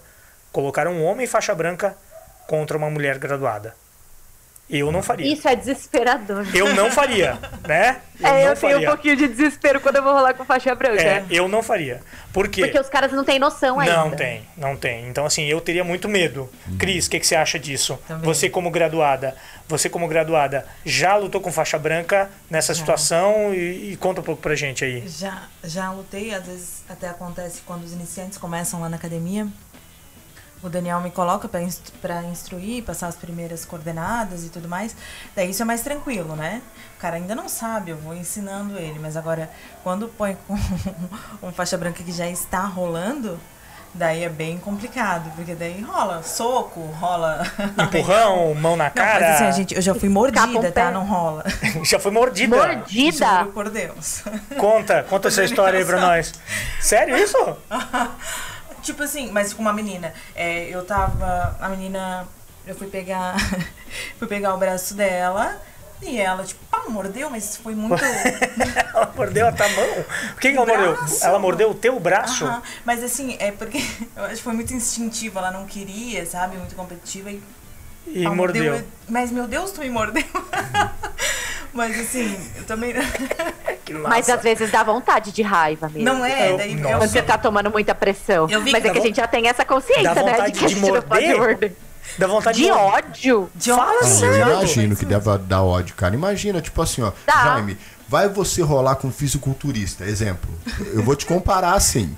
colocar 0.53 0.87
um 0.89 1.03
homem 1.03 1.27
faixa 1.27 1.55
branca 1.55 1.97
contra 2.47 2.77
uma 2.77 2.91
mulher 2.91 3.17
graduada. 3.17 3.75
Eu 4.69 4.93
não 4.93 5.03
faria. 5.03 5.33
Isso 5.33 5.49
é 5.49 5.57
desesperador. 5.57 6.47
Eu 6.55 6.75
não 6.75 6.91
faria, 6.91 7.39
né? 7.67 8.01
Eu 8.19 8.27
é, 8.27 8.51
eu 8.51 8.57
faria. 8.57 8.77
tenho 8.79 8.89
um 8.89 8.93
pouquinho 8.93 9.17
de 9.17 9.29
desespero 9.29 9.81
quando 9.81 9.95
eu 9.95 10.03
vou 10.03 10.13
rolar 10.13 10.35
com 10.35 10.45
faixa 10.45 10.75
branca. 10.75 11.01
É, 11.01 11.25
eu 11.31 11.47
não 11.47 11.63
faria. 11.63 12.01
Por 12.33 12.49
quê? 12.49 12.63
Porque 12.63 12.81
os 12.81 12.89
caras 12.89 13.13
não 13.13 13.23
têm 13.25 13.39
noção 13.39 13.79
ainda. 13.79 13.97
Não 13.97 14.11
tem, 14.11 14.43
não 14.57 14.77
tem. 14.77 15.07
Então, 15.09 15.25
assim, 15.25 15.45
eu 15.45 15.61
teria 15.61 15.85
muito 15.85 16.09
medo. 16.09 16.51
Uhum. 16.67 16.77
Cris, 16.79 17.07
o 17.07 17.11
que, 17.11 17.21
que 17.21 17.27
você 17.27 17.37
acha 17.37 17.61
disso? 17.61 17.97
Também. 18.09 18.25
Você 18.25 18.51
como 18.51 18.73
graduada, 18.73 19.37
você 19.69 19.89
como 19.89 20.09
graduada, 20.09 20.67
já 20.85 21.15
lutou 21.15 21.41
com 21.41 21.53
faixa 21.53 21.79
branca 21.79 22.29
nessa 22.51 22.75
já. 22.75 22.81
situação? 22.81 23.55
E, 23.55 23.93
e, 23.93 23.97
conta 23.97 24.21
um 24.21 24.25
pouco 24.25 24.43
pra 24.43 24.57
gente 24.57 24.85
aí. 24.85 25.07
Já, 25.07 25.45
já 25.63 25.93
lutei, 25.93 26.35
às 26.35 26.45
vezes 26.45 26.83
até 26.89 27.09
acontece 27.09 27.63
quando 27.65 27.85
os 27.85 27.93
iniciantes 27.93 28.37
começam 28.37 28.81
lá 28.81 28.89
na 28.89 28.97
academia 28.97 29.47
o 30.63 30.69
Daniel 30.69 31.01
me 31.01 31.11
coloca 31.11 31.49
para 31.49 31.63
instru 31.63 31.95
instruir, 32.31 32.85
passar 32.85 33.07
as 33.09 33.17
primeiras 33.17 33.65
coordenadas 33.65 34.45
e 34.45 34.49
tudo 34.49 34.69
mais. 34.69 34.95
Daí 35.35 35.51
isso 35.51 35.63
é 35.63 35.65
mais 35.65 35.83
tranquilo, 35.83 36.35
né? 36.35 36.63
O 36.97 37.01
cara 37.01 37.17
ainda 37.17 37.35
não 37.35 37.49
sabe, 37.49 37.91
eu 37.91 37.97
vou 37.97 38.15
ensinando 38.15 38.77
ele. 38.77 38.99
Mas 38.99 39.17
agora, 39.17 39.51
quando 39.83 40.09
põe 40.09 40.37
com 40.47 40.55
um 41.47 41.53
faixa 41.53 41.77
branca 41.77 42.03
que 42.03 42.13
já 42.13 42.29
está 42.29 42.65
rolando, 42.65 43.39
Daí 43.95 44.23
é 44.23 44.29
bem 44.29 44.59
complicado, 44.59 45.33
porque 45.35 45.55
daí 45.55 45.81
rola 45.81 46.23
soco, 46.23 46.81
rola. 47.01 47.43
Empurrão, 47.83 48.55
mão 48.55 48.77
na 48.77 48.91
cara. 48.91 49.21
Não, 49.21 49.29
mas 49.29 49.43
assim, 49.43 49.53
gente, 49.63 49.75
eu 49.75 49.81
já 49.81 49.95
fui 49.95 50.09
mordida, 50.09 50.71
tá? 50.71 50.91
Não 50.91 51.05
rola. 51.05 51.43
Já 51.83 51.99
foi 51.99 52.13
mordida. 52.13 52.55
Mordida? 52.55 53.39
Juro 53.39 53.53
por 53.53 53.71
Deus. 53.71 54.23
Conta, 54.59 55.03
conta 55.05 55.29
essa 55.29 55.43
história 55.43 55.79
aí 55.79 55.85
pra 55.85 56.01
nós. 56.01 56.35
Sério 56.81 57.17
isso? 57.17 57.39
Tipo 58.83 59.03
assim, 59.03 59.31
mas 59.31 59.53
com 59.53 59.63
uma 59.63 59.73
menina. 59.73 60.13
É, 60.35 60.69
eu 60.69 60.85
tava. 60.85 61.57
A 61.61 61.69
menina. 61.69 62.27
Eu 62.67 62.75
fui 62.75 62.87
pegar. 62.89 63.37
fui 64.19 64.29
pegar 64.29 64.55
o 64.55 64.59
braço 64.59 64.95
dela. 64.95 65.61
E 66.01 66.21
ela, 66.21 66.45
tipo, 66.45 66.65
pá, 66.71 66.85
mordeu, 66.89 67.29
mas 67.29 67.57
foi 67.57 67.75
muito. 67.77 68.03
ela 68.05 69.13
mordeu 69.17 69.49
a 69.49 69.53
tua 69.53 69.69
mão? 69.69 70.05
O 70.33 70.37
que, 70.39 70.53
que 70.53 70.57
ela 70.57 70.67
mordeu? 70.67 70.99
Ela 71.23 71.39
mordeu 71.39 71.71
o 71.71 71.75
teu 71.75 71.99
braço? 71.99 72.45
Aham, 72.45 72.63
Mas 72.85 73.03
assim, 73.03 73.37
é 73.41 73.51
porque 73.51 73.79
eu 74.15 74.25
acho 74.25 74.37
que 74.37 74.43
foi 74.43 74.53
muito 74.53 74.73
instintivo, 74.73 75.39
ela 75.39 75.51
não 75.51 75.67
queria, 75.67 76.25
sabe? 76.25 76.57
Muito 76.57 76.75
competitiva 76.75 77.31
e. 77.31 77.43
E 78.07 78.25
ela 78.25 78.35
mordeu. 78.35 78.83
Mas 79.09 79.31
meu 79.31 79.47
Deus, 79.47 79.71
tu 79.73 79.81
me 79.81 79.91
mordeu. 79.91 80.25
mas 81.75 81.99
assim, 81.99 82.51
eu 82.57 82.65
também. 82.65 82.95
Que 83.89 83.95
massa. 83.95 84.09
Mas 84.09 84.29
às 84.29 84.43
vezes 84.43 84.71
dá 84.71 84.83
vontade 84.83 85.33
de 85.33 85.43
raiva 85.43 85.89
mesmo. 85.89 86.05
Não 86.05 86.25
é, 86.25 86.57
daí 86.57 86.81
eu, 86.81 86.99
Quando 86.99 87.09
você 87.11 87.23
tá 87.23 87.39
tomando 87.39 87.71
muita 87.71 87.95
pressão. 87.95 88.47
Eu 88.51 88.61
vi 88.61 88.71
Mas 88.71 88.83
que 88.83 88.89
é 88.89 88.93
que 88.93 88.99
a 88.99 89.03
gente 89.03 89.17
já 89.17 89.27
tem 89.27 89.49
essa 89.49 89.65
consciência, 89.65 90.15
dá 90.15 90.23
né? 90.23 90.33
De 90.51 90.53
que 90.53 90.65
a 90.65 90.69
de 90.69 90.75
gente 90.75 90.91
não 90.91 91.03
pode 91.03 91.27
morder? 91.27 91.39
morder. 91.39 91.73
Dá 92.19 92.27
vontade 92.27 92.63
De 92.63 92.69
morder. 92.69 92.85
ódio. 92.85 93.51
de 93.55 93.71
ódio. 93.73 93.85
Não, 94.01 94.05
sério? 94.05 94.37
eu 94.37 94.53
imagino 94.53 94.97
que 94.97 95.05
deve 95.05 95.39
dar 95.39 95.63
ódio, 95.63 95.95
cara. 95.95 96.15
Imagina, 96.15 96.61
tipo 96.61 96.81
assim, 96.83 97.03
ó. 97.03 97.13
Dá. 97.27 97.33
Jaime, 97.45 97.79
vai 98.09 98.29
você 98.29 98.63
rolar 98.63 98.97
com 98.97 99.09
um 99.09 99.13
fisiculturista, 99.13 100.05
exemplo. 100.05 100.51
Eu 100.93 101.03
vou 101.03 101.17
te 101.17 101.25
comparar 101.27 101.73
assim. 101.73 102.15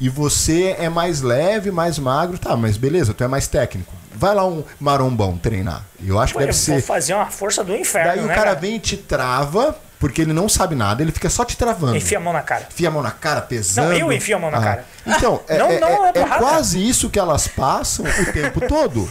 E 0.00 0.08
você 0.08 0.76
é 0.78 0.88
mais 0.88 1.22
leve, 1.22 1.70
mais 1.70 1.98
magro, 1.98 2.38
tá, 2.38 2.54
mas 2.56 2.76
beleza, 2.76 3.14
tu 3.14 3.24
é 3.24 3.28
mais 3.28 3.46
técnico. 3.48 3.92
Vai 4.14 4.34
lá 4.34 4.46
um 4.46 4.62
marombão 4.78 5.36
treinar. 5.38 5.84
Eu 6.04 6.18
acho 6.18 6.32
que 6.32 6.38
Pô, 6.38 6.46
deve 6.46 6.52
vou 6.52 6.60
ser. 6.76 6.82
fazer 6.82 7.14
uma 7.14 7.26
força 7.26 7.62
do 7.64 7.74
inferno, 7.74 8.08
Daí 8.12 8.20
o 8.20 8.26
né, 8.26 8.34
cara 8.34 8.54
vem 8.54 8.76
e 8.76 8.78
te 8.78 8.96
trava, 8.96 9.76
porque 9.98 10.20
ele 10.22 10.32
não 10.32 10.48
sabe 10.48 10.74
nada, 10.74 11.02
ele 11.02 11.12
fica 11.12 11.30
só 11.30 11.44
te 11.44 11.56
travando. 11.56 11.96
Enfia 11.96 12.18
a 12.18 12.20
mão 12.20 12.32
na 12.32 12.42
cara. 12.42 12.66
Enfia 12.70 12.88
a 12.88 12.90
mão 12.90 13.02
na 13.02 13.10
cara, 13.10 13.40
pesando. 13.40 13.88
Não, 13.90 13.96
eu 13.96 14.12
enfio 14.12 14.36
a 14.36 14.38
mão 14.38 14.50
na 14.50 14.58
Ah. 14.58 14.62
cara. 14.62 14.84
Então, 15.06 15.40
é, 15.48 15.58
Não, 15.58 15.70
é- 15.70 15.80
não, 15.80 16.06
é 16.06 16.12
é- 16.14 16.18
é 16.20 16.24
quase 16.38 16.86
isso 16.86 17.08
que 17.10 17.18
elas 17.18 17.48
passam 17.48 18.04
o 18.04 18.32
tempo 18.32 18.60
todo. 18.68 19.10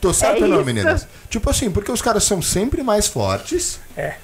Tô 0.00 0.12
certo 0.12 0.40
É 0.40 0.42
ou 0.42 0.48
não, 0.48 0.56
isso. 0.56 0.64
meninas? 0.66 1.06
Tipo 1.30 1.48
assim, 1.50 1.70
porque 1.70 1.90
os 1.92 2.02
caras 2.02 2.24
são 2.24 2.42
sempre 2.42 2.82
mais 2.82 3.06
fortes 3.06 3.78
É. 3.96 4.14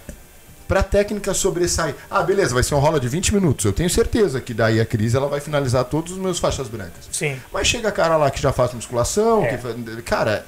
pra 0.69 0.83
técnica 0.83 1.33
sobressair. 1.35 1.95
Ah, 2.11 2.23
beleza, 2.23 2.55
vai 2.55 2.63
ser 2.63 2.75
um 2.75 2.79
rola 2.79 2.99
de 2.99 3.09
20 3.09 3.33
minutos. 3.35 3.65
Eu 3.65 3.73
tenho 3.73 3.89
certeza 3.91 4.41
que 4.41 4.53
daí 4.55 4.81
a 4.81 4.87
Cris 4.87 5.15
ela 5.15 5.29
vai 5.29 5.41
finalizar 5.41 5.85
todos 5.85 6.13
os 6.13 6.19
meus 6.19 6.39
faixas 6.39 6.67
brancas. 6.69 7.09
Sim. 7.13 7.41
Mas 7.53 7.67
chega 7.69 7.91
cara 7.93 8.17
lá 8.17 8.31
que 8.31 8.41
já 8.41 8.53
faz 8.53 8.73
musculação, 8.73 9.45
É. 9.45 9.57
que 9.57 10.03
cara, 10.03 10.45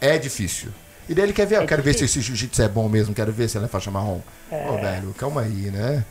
é 0.00 0.18
difícil. 0.18 0.70
E 1.10 1.14
daí 1.14 1.24
ele 1.24 1.32
quer 1.32 1.44
ver, 1.44 1.56
eu 1.56 1.62
É 1.62 1.66
quero 1.66 1.82
ver 1.82 1.92
se 1.92 2.04
esse 2.04 2.20
jiu-jitsu 2.20 2.62
é 2.62 2.68
bom 2.68 2.88
mesmo, 2.88 3.12
quero 3.12 3.32
ver 3.32 3.48
se 3.48 3.56
ela 3.56 3.66
é 3.66 3.68
faixa 3.68 3.90
marrom. 3.90 4.20
Ô, 4.48 4.78
velho, 4.78 5.12
calma 5.18 5.40
aí, 5.40 5.68
né? 5.68 6.04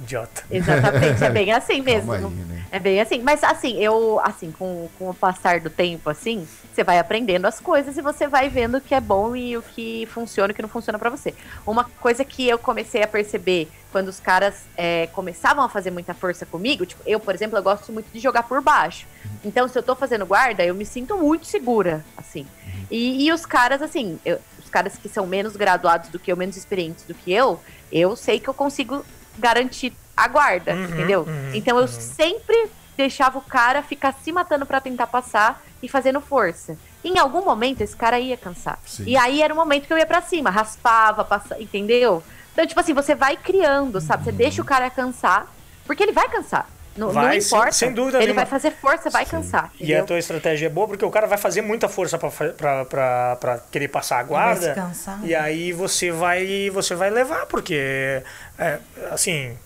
Idiota. 0.00 0.44
Exatamente, 0.50 1.24
é 1.24 1.30
bem 1.30 1.52
assim 1.52 1.80
mesmo. 1.82 2.12
Aí, 2.12 2.20
né? 2.22 2.64
É 2.70 2.78
bem 2.78 3.00
assim. 3.00 3.20
Mas 3.22 3.42
assim, 3.42 3.78
eu, 3.82 4.20
assim, 4.22 4.50
com, 4.52 4.88
com 4.98 5.08
o 5.10 5.14
passar 5.14 5.60
do 5.60 5.70
tempo, 5.70 6.10
assim, 6.10 6.46
você 6.74 6.84
vai 6.84 6.98
aprendendo 6.98 7.46
as 7.46 7.58
coisas 7.60 7.96
e 7.96 8.02
você 8.02 8.26
vai 8.28 8.48
vendo 8.48 8.76
o 8.76 8.80
que 8.80 8.94
é 8.94 9.00
bom 9.00 9.34
e 9.34 9.56
o 9.56 9.62
que 9.62 10.06
funciona 10.12 10.50
e 10.50 10.52
o 10.52 10.54
que 10.54 10.62
não 10.62 10.68
funciona 10.68 10.98
pra 10.98 11.08
você. 11.08 11.34
Uma 11.66 11.84
coisa 11.84 12.24
que 12.24 12.46
eu 12.46 12.58
comecei 12.58 13.02
a 13.02 13.06
perceber 13.06 13.70
quando 13.90 14.08
os 14.08 14.20
caras 14.20 14.64
é, 14.76 15.06
começavam 15.08 15.64
a 15.64 15.68
fazer 15.70 15.90
muita 15.90 16.12
força 16.12 16.44
comigo, 16.44 16.84
tipo, 16.84 17.02
eu, 17.06 17.18
por 17.18 17.34
exemplo, 17.34 17.56
eu 17.56 17.62
gosto 17.62 17.90
muito 17.92 18.10
de 18.12 18.18
jogar 18.20 18.42
por 18.42 18.60
baixo. 18.60 19.06
Então, 19.42 19.66
se 19.68 19.78
eu 19.78 19.82
tô 19.82 19.94
fazendo 19.96 20.26
guarda, 20.26 20.62
eu 20.64 20.74
me 20.74 20.84
sinto 20.84 21.16
muito 21.16 21.46
segura, 21.46 22.04
assim. 22.16 22.46
E, 22.90 23.24
e 23.26 23.32
os 23.32 23.46
caras, 23.46 23.80
assim, 23.80 24.18
eu- 24.24 24.38
os 24.62 24.68
caras 24.68 24.98
que 24.98 25.08
são 25.08 25.26
menos 25.26 25.56
graduados 25.56 26.10
do 26.10 26.18
que 26.18 26.30
eu, 26.30 26.36
menos 26.36 26.56
experientes 26.56 27.04
do 27.04 27.14
que 27.14 27.32
eu, 27.32 27.58
eu 27.90 28.14
sei 28.16 28.38
que 28.40 28.48
eu 28.48 28.52
consigo 28.54 29.02
garantir 29.38 29.92
a 30.16 30.28
guarda, 30.28 30.72
Uhum, 30.72 30.84
entendeu? 30.84 31.20
uhum, 31.22 31.50
então 31.54 31.76
eu 31.76 31.82
uhum. 31.82 31.88
sempre 31.88 32.68
deixava 32.96 33.38
o 33.38 33.42
cara 33.42 33.82
ficar 33.82 34.14
se 34.22 34.32
matando 34.32 34.64
pra 34.64 34.80
tentar 34.80 35.06
passar 35.06 35.62
e 35.82 35.88
fazendo 35.88 36.20
força. 36.20 36.76
Em 37.04 37.18
algum 37.18 37.44
momento 37.44 37.82
esse 37.82 37.94
cara 37.94 38.18
ia 38.18 38.36
cansar. 38.36 38.78
Sim. 38.86 39.04
E 39.06 39.16
aí 39.16 39.42
era 39.42 39.52
o 39.52 39.56
momento 39.56 39.86
que 39.86 39.92
eu 39.92 39.98
ia 39.98 40.06
pra 40.06 40.22
cima, 40.22 40.48
raspava, 40.50 41.22
passa, 41.24 41.60
entendeu? 41.60 42.22
Então, 42.52 42.66
tipo 42.66 42.80
assim, 42.80 42.94
você 42.94 43.14
vai 43.14 43.36
criando, 43.36 44.00
sabe? 44.00 44.24
Você 44.24 44.32
deixa 44.32 44.62
o 44.62 44.64
cara 44.64 44.88
cansar, 44.88 45.46
porque 45.84 46.02
ele 46.02 46.12
vai 46.12 46.26
cansar. 46.28 46.66
Não, 46.96 47.08
não 47.08 47.14
Vai, 47.14 47.40
sem- 47.40 47.56
importa. 47.58 47.72
sem 47.72 47.92
dúvida 47.92 48.18
Ele 48.18 48.26
nenhuma. 48.26 48.42
vai 48.42 48.50
fazer 48.50 48.70
força, 48.72 49.10
vai 49.10 49.24
Sim. 49.24 49.30
cansar. 49.32 49.70
E 49.78 49.82
a 49.82 49.86
entendeu? 49.86 50.06
tua 50.06 50.18
estratégia 50.18 50.66
é 50.66 50.68
boa 50.70 50.86
porque 50.88 51.04
o 51.04 51.10
cara 51.10 51.26
vai 51.26 51.38
fazer 51.38 51.60
muita 51.62 51.88
força 51.88 52.18
pra 52.18 53.58
querer 53.70 53.88
passar 53.88 54.18
a 54.18 54.22
guarda. 54.22 54.60
vai 54.60 54.74
se 54.74 54.80
cansar. 54.80 55.20
E 55.24 55.34
aí 55.34 55.72
você 55.72 56.10
vai, 56.10 56.70
você 56.70 56.94
vai 56.94 57.10
levar, 57.10 57.46
porque, 57.46 58.22
é, 58.58 58.78
assim, 59.10 59.56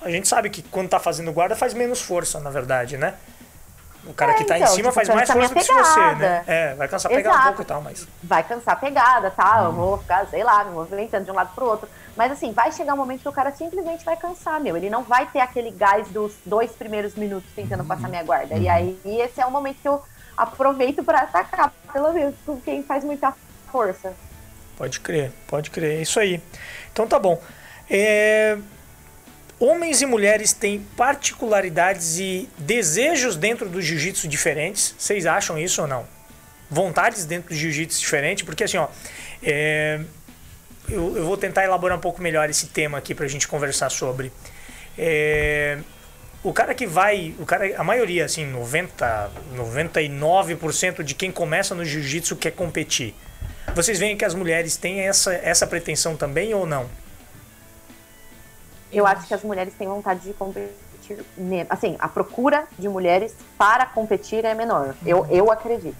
a 0.00 0.10
gente 0.10 0.26
sabe 0.28 0.50
que 0.50 0.62
quando 0.62 0.88
tá 0.88 0.98
fazendo 0.98 1.32
guarda 1.32 1.54
faz 1.54 1.74
menos 1.74 2.00
força, 2.00 2.40
na 2.40 2.50
verdade, 2.50 2.96
né? 2.96 3.14
O 4.04 4.12
cara 4.12 4.32
É, 4.32 4.34
que 4.34 4.44
tá 4.44 4.58
em 4.58 4.62
então, 4.62 4.74
cima 4.74 4.88
tipo, 4.90 4.94
faz 4.94 5.08
mais 5.08 5.20
cansa 5.20 5.32
força 5.32 5.54
minha 5.54 5.64
que 5.64 5.64
se 5.64 5.72
você, 5.72 6.00
né? 6.00 6.14
pegada. 6.14 6.44
É, 6.46 6.74
vai 6.74 6.88
cansar 6.88 7.12
pegar 7.12 7.36
um 7.36 7.42
pouco 7.44 7.62
e 7.62 7.64
tal, 7.64 7.80
mas. 7.82 8.08
vai 8.22 8.42
cansar 8.42 8.74
a 8.74 8.76
pegada, 8.76 9.30
tá? 9.30 9.62
Eu 9.64 9.72
vou 9.72 9.98
ficar, 9.98 10.26
sei 10.26 10.42
lá, 10.42 10.64
me 10.64 10.72
movimentando 10.72 11.24
de 11.24 11.30
um 11.30 11.34
lado 11.34 11.54
pro 11.54 11.66
outro. 11.66 11.88
Mas 12.16 12.32
assim, 12.32 12.52
vai 12.52 12.72
chegar 12.72 12.94
um 12.94 12.96
momento 12.96 13.22
que 13.22 13.28
o 13.28 13.32
cara 13.32 13.52
simplesmente 13.52 14.04
vai 14.04 14.16
cansar, 14.16 14.60
meu. 14.60 14.76
Ele 14.76 14.90
não 14.90 15.02
vai 15.04 15.26
ter 15.26 15.38
aquele 15.40 15.70
gás 15.70 16.08
dos 16.08 16.34
dois 16.44 16.72
primeiros 16.72 17.14
minutos 17.14 17.48
tentando 17.54 17.84
passar 17.84 18.08
minha 18.08 18.22
guarda. 18.24 18.56
E 18.56 18.68
aí, 18.68 18.98
esse 19.04 19.40
é 19.40 19.46
o 19.46 19.50
momento 19.50 19.76
que 19.80 19.88
eu 19.88 20.02
aproveito 20.36 21.04
pra 21.04 21.20
atacar, 21.20 21.72
pelo 21.92 22.12
menos, 22.12 22.34
com 22.44 22.60
quem 22.60 22.82
faz 22.82 23.04
muita 23.04 23.32
força. 23.70 24.12
Pode 24.76 24.98
crer, 25.00 25.30
pode 25.46 25.70
crer, 25.70 25.98
é 25.98 26.02
isso 26.02 26.18
aí. 26.18 26.42
Então 26.92 27.06
tá 27.06 27.18
bom. 27.18 27.40
É, 27.88 28.58
Homens 29.64 30.02
e 30.02 30.06
mulheres 30.06 30.52
têm 30.52 30.80
particularidades 30.96 32.18
e 32.18 32.48
desejos 32.58 33.36
dentro 33.36 33.68
do 33.68 33.80
jiu-jitsu 33.80 34.26
diferentes. 34.26 34.92
Vocês 34.98 35.24
acham 35.24 35.56
isso 35.56 35.82
ou 35.82 35.86
não? 35.86 36.04
Vontades 36.68 37.24
dentro 37.26 37.50
do 37.50 37.54
jiu-jitsu 37.54 38.00
diferente? 38.00 38.44
Porque 38.44 38.64
assim, 38.64 38.76
ó, 38.76 38.88
é, 39.40 40.00
eu, 40.88 41.16
eu 41.16 41.24
vou 41.24 41.36
tentar 41.36 41.62
elaborar 41.62 41.96
um 41.96 42.00
pouco 42.00 42.20
melhor 42.20 42.50
esse 42.50 42.66
tema 42.66 42.98
aqui 42.98 43.14
pra 43.14 43.28
gente 43.28 43.46
conversar 43.46 43.88
sobre. 43.90 44.32
É, 44.98 45.78
o 46.42 46.52
cara 46.52 46.74
que 46.74 46.84
vai, 46.84 47.32
o 47.38 47.46
cara, 47.46 47.72
a 47.80 47.84
maioria, 47.84 48.24
assim, 48.24 48.44
90, 48.44 49.30
99% 49.54 51.04
de 51.04 51.14
quem 51.14 51.30
começa 51.30 51.72
no 51.72 51.84
jiu-jitsu 51.84 52.34
quer 52.34 52.50
competir. 52.50 53.14
Vocês 53.76 53.96
veem 53.96 54.16
que 54.16 54.24
as 54.24 54.34
mulheres 54.34 54.76
têm 54.76 55.02
essa, 55.02 55.32
essa 55.34 55.68
pretensão 55.68 56.16
também 56.16 56.52
ou 56.52 56.66
não? 56.66 56.90
Eu 58.92 59.06
acho 59.06 59.26
que 59.26 59.34
as 59.34 59.42
mulheres 59.42 59.72
têm 59.74 59.88
vontade 59.88 60.20
de 60.20 60.32
competir. 60.34 60.72
me- 61.36 61.66
Assim, 61.68 61.96
a 61.98 62.08
procura 62.08 62.66
de 62.78 62.88
mulheres 62.88 63.34
para 63.58 63.84
competir 63.86 64.44
é 64.44 64.54
menor. 64.54 64.94
Eu, 65.04 65.26
eu 65.26 65.50
acredito. 65.50 65.96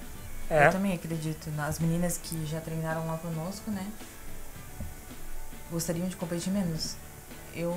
É. 0.48 0.66
Eu 0.68 0.72
também 0.72 0.92
acredito. 0.92 1.50
As 1.58 1.78
meninas 1.78 2.18
que 2.18 2.44
já 2.46 2.60
treinaram 2.60 3.06
lá 3.06 3.16
conosco, 3.18 3.70
né? 3.70 3.84
Gostariam 5.70 6.06
de 6.06 6.16
competir 6.16 6.52
menos. 6.52 6.96
Eu 7.54 7.76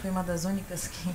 fui 0.00 0.10
uma 0.10 0.22
das 0.22 0.44
únicas 0.44 0.88
que 0.88 1.10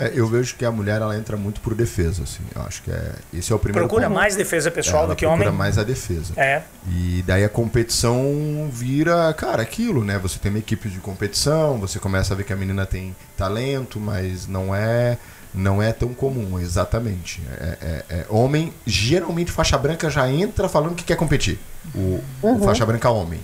É, 0.00 0.12
eu 0.14 0.26
vejo 0.26 0.54
que 0.56 0.64
a 0.64 0.70
mulher 0.70 1.00
ela 1.00 1.16
entra 1.16 1.36
muito 1.36 1.60
por 1.60 1.74
defesa, 1.74 2.22
assim. 2.22 2.42
Eu 2.54 2.62
acho 2.62 2.82
que 2.82 2.90
é 2.90 3.12
esse 3.32 3.52
é 3.52 3.54
o 3.54 3.58
primeiro 3.58 3.86
Procura 3.88 4.06
ponto. 4.08 4.14
mais 4.16 4.36
defesa 4.36 4.70
pessoal 4.70 5.04
Ela 5.04 5.14
do 5.14 5.16
que 5.16 5.24
procura 5.26 5.48
homem? 5.48 5.58
mais 5.58 5.78
a 5.78 5.84
defesa. 5.84 6.32
É. 6.36 6.62
E 6.90 7.22
daí 7.26 7.44
a 7.44 7.48
competição 7.48 8.68
vira, 8.72 9.32
cara, 9.34 9.62
aquilo, 9.62 10.04
né? 10.04 10.18
Você 10.18 10.38
tem 10.38 10.50
uma 10.50 10.58
equipe 10.58 10.88
de 10.88 10.98
competição, 10.98 11.78
você 11.78 11.98
começa 11.98 12.34
a 12.34 12.36
ver 12.36 12.44
que 12.44 12.52
a 12.52 12.56
menina 12.56 12.84
tem 12.86 13.14
talento, 13.36 13.98
mas 14.00 14.46
não 14.46 14.74
é 14.74 15.18
não 15.54 15.82
é 15.82 15.92
tão 15.92 16.12
comum, 16.12 16.60
exatamente. 16.60 17.42
É, 17.58 17.78
é- 17.80 18.04
é- 18.18 18.26
homem, 18.28 18.72
geralmente 18.86 19.50
faixa 19.50 19.78
branca 19.78 20.10
já 20.10 20.28
entra 20.30 20.68
falando 20.68 20.94
que 20.94 21.02
quer 21.04 21.16
competir. 21.16 21.58
O, 21.94 22.20
o 22.42 22.58
faixa 22.62 22.84
branca 22.84 23.08
homem. 23.10 23.40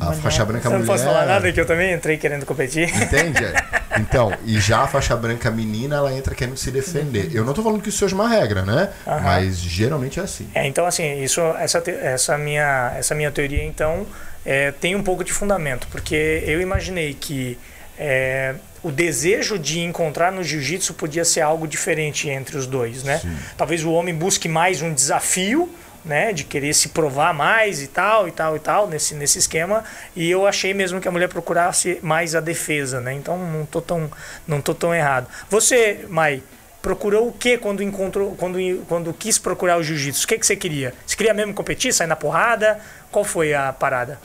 A 0.00 0.06
Mulher. 0.06 0.20
faixa 0.22 0.44
branca 0.44 0.66
Eu 0.66 0.70
não 0.70 0.78
mulher. 0.78 0.92
posso 0.92 1.04
falar 1.04 1.26
nada 1.26 1.52
que 1.52 1.60
eu 1.60 1.66
também 1.66 1.92
entrei 1.92 2.16
querendo 2.16 2.46
competir. 2.46 2.88
Entende? 2.94 3.38
Então, 3.98 4.32
e 4.44 4.60
já 4.60 4.82
a 4.82 4.86
faixa 4.86 5.16
branca 5.16 5.50
menina, 5.50 5.96
ela 5.96 6.12
entra 6.12 6.32
querendo 6.32 6.56
se 6.56 6.70
defender. 6.70 7.30
Eu 7.34 7.44
não 7.44 7.52
tô 7.52 7.64
falando 7.64 7.82
que 7.82 7.88
isso 7.88 7.98
seja 7.98 8.14
uma 8.14 8.28
regra, 8.28 8.62
né? 8.62 8.90
Aham. 9.04 9.20
Mas 9.22 9.58
geralmente 9.58 10.20
é 10.20 10.22
assim. 10.22 10.48
É, 10.54 10.68
então 10.68 10.86
assim, 10.86 11.20
isso, 11.20 11.40
essa, 11.58 11.82
essa, 11.90 12.38
minha, 12.38 12.92
essa 12.96 13.12
minha 13.16 13.32
teoria, 13.32 13.64
então, 13.64 14.06
é, 14.46 14.70
tem 14.70 14.94
um 14.94 15.02
pouco 15.02 15.24
de 15.24 15.32
fundamento, 15.32 15.88
porque 15.90 16.44
eu 16.46 16.60
imaginei 16.60 17.12
que 17.12 17.58
é, 17.98 18.54
o 18.84 18.92
desejo 18.92 19.58
de 19.58 19.80
encontrar 19.80 20.30
no 20.30 20.44
jiu-jitsu 20.44 20.94
podia 20.94 21.24
ser 21.24 21.40
algo 21.40 21.66
diferente 21.66 22.28
entre 22.28 22.56
os 22.56 22.68
dois, 22.68 23.02
né? 23.02 23.18
Sim. 23.18 23.36
Talvez 23.56 23.82
o 23.84 23.90
homem 23.90 24.14
busque 24.14 24.48
mais 24.48 24.80
um 24.80 24.92
desafio, 24.94 25.68
né, 26.04 26.32
de 26.32 26.44
querer 26.44 26.72
se 26.74 26.88
provar 26.90 27.34
mais 27.34 27.82
e 27.82 27.86
tal, 27.86 28.28
e 28.28 28.32
tal, 28.32 28.56
e 28.56 28.58
tal, 28.58 28.88
nesse, 28.88 29.14
nesse 29.14 29.38
esquema, 29.38 29.84
e 30.14 30.30
eu 30.30 30.46
achei 30.46 30.72
mesmo 30.72 31.00
que 31.00 31.08
a 31.08 31.10
mulher 31.10 31.28
procurasse 31.28 31.98
mais 32.02 32.34
a 32.34 32.40
defesa, 32.40 33.00
né? 33.00 33.14
Então 33.14 33.38
não 33.38 33.66
tô 33.66 33.80
tão, 33.80 34.10
não 34.46 34.60
tô 34.60 34.74
tão 34.74 34.94
errado. 34.94 35.26
Você, 35.50 36.06
Mai, 36.08 36.42
procurou 36.80 37.28
o 37.28 37.32
que 37.32 37.58
quando 37.58 37.82
encontrou, 37.82 38.34
quando, 38.36 38.58
quando 38.88 39.12
quis 39.12 39.38
procurar 39.38 39.78
o 39.78 39.82
jiu-jitsu? 39.82 40.24
O 40.24 40.28
que, 40.28 40.38
que 40.38 40.46
você 40.46 40.56
queria? 40.56 40.94
Você 41.06 41.16
queria 41.16 41.34
mesmo 41.34 41.52
competir, 41.54 41.92
sair 41.92 42.06
na 42.06 42.16
porrada? 42.16 42.80
Qual 43.10 43.24
foi 43.24 43.54
a 43.54 43.72
parada? 43.72 44.18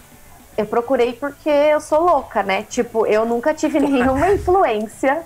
Eu 0.58 0.66
procurei 0.66 1.14
porque 1.14 1.50
eu 1.50 1.82
sou 1.82 2.00
louca, 2.00 2.44
né? 2.44 2.64
Tipo, 2.70 3.08
eu 3.08 3.26
nunca 3.26 3.54
tive 3.54 3.80
nenhuma 3.82 4.30
influência 4.32 5.24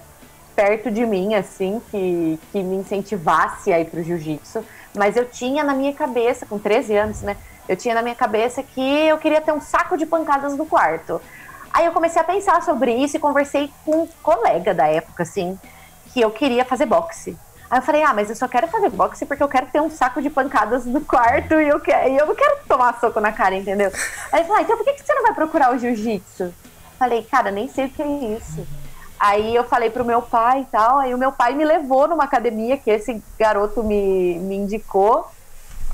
perto 0.56 0.90
de 0.90 1.06
mim, 1.06 1.36
assim, 1.36 1.80
que, 1.92 2.40
que 2.52 2.64
me 2.64 2.78
incentivasse 2.78 3.72
a 3.72 3.80
ir 3.80 3.86
pro 3.86 4.02
jiu-jitsu. 4.02 4.66
Mas 4.98 5.16
eu 5.16 5.26
tinha 5.26 5.64
na 5.64 5.74
minha 5.74 5.94
cabeça, 5.94 6.46
com 6.46 6.58
13 6.58 6.96
anos, 6.98 7.22
né? 7.22 7.38
Eu 7.68 7.76
tinha 7.76 7.94
na 7.94 8.02
minha 8.02 8.16
cabeça 8.16 8.64
que 8.64 8.82
eu 8.82 9.18
queria 9.18 9.42
ter 9.42 9.52
um 9.52 9.62
saco 9.62 9.98
de 9.98 10.06
pancadas 10.06 10.56
no 10.58 10.66
quarto. 10.66 11.22
Aí 11.74 11.86
eu 11.86 11.92
comecei 11.92 12.22
a 12.22 12.26
pensar 12.26 12.62
sobre 12.64 12.94
isso 12.94 13.18
e 13.18 13.20
conversei 13.20 13.72
com 13.86 14.04
um 14.04 14.08
colega 14.24 14.74
da 14.74 14.88
época, 14.88 15.24
assim, 15.24 15.60
que 16.14 16.22
eu 16.22 16.32
queria 16.32 16.66
fazer 16.66 16.86
boxe. 16.86 17.38
Aí 17.70 17.80
eu 17.80 17.82
falei, 17.82 18.02
ah, 18.02 18.14
mas 18.14 18.30
eu 18.30 18.36
só 18.36 18.48
quero 18.48 18.68
fazer 18.68 18.90
boxe 18.90 19.26
porque 19.26 19.44
eu 19.44 19.48
quero 19.48 19.68
ter 19.68 19.82
um 19.82 19.90
saco 19.90 20.22
de 20.22 20.30
pancadas 20.30 20.86
no 20.86 21.02
quarto 21.02 21.60
e 21.60 21.68
eu, 21.68 21.80
quero, 21.80 22.10
e 22.10 22.18
eu 22.18 22.26
não 22.26 22.34
quero 22.34 22.60
tomar 22.68 22.98
soco 23.00 23.20
na 23.20 23.32
cara, 23.34 23.56
entendeu? 23.56 23.92
Aí 24.32 24.40
ele 24.40 24.48
falou, 24.48 24.60
ah, 24.60 24.62
então 24.62 24.78
por 24.78 24.86
que 24.86 25.04
você 25.04 25.14
não 25.14 25.24
vai 25.24 25.34
procurar 25.34 25.76
o 25.76 25.78
jiu-jitsu? 25.78 26.54
Falei, 26.98 27.24
cara, 27.24 27.52
nem 27.52 27.68
sei 27.68 27.86
o 27.86 27.90
que 27.90 28.02
é 28.02 28.08
isso. 28.08 28.66
Aí 29.20 29.56
eu 29.56 29.64
falei 29.64 29.90
pro 29.90 30.06
meu 30.06 30.22
pai 30.22 30.62
e 30.62 30.66
tal, 30.66 31.00
aí 31.00 31.14
o 31.14 31.18
meu 31.18 31.32
pai 31.32 31.54
me 31.56 31.66
levou 31.66 32.08
numa 32.08 32.24
academia 32.24 32.78
que 32.78 32.90
esse 32.90 33.22
garoto 33.38 33.84
me, 33.84 34.38
me 34.40 34.56
indicou. 34.56 35.26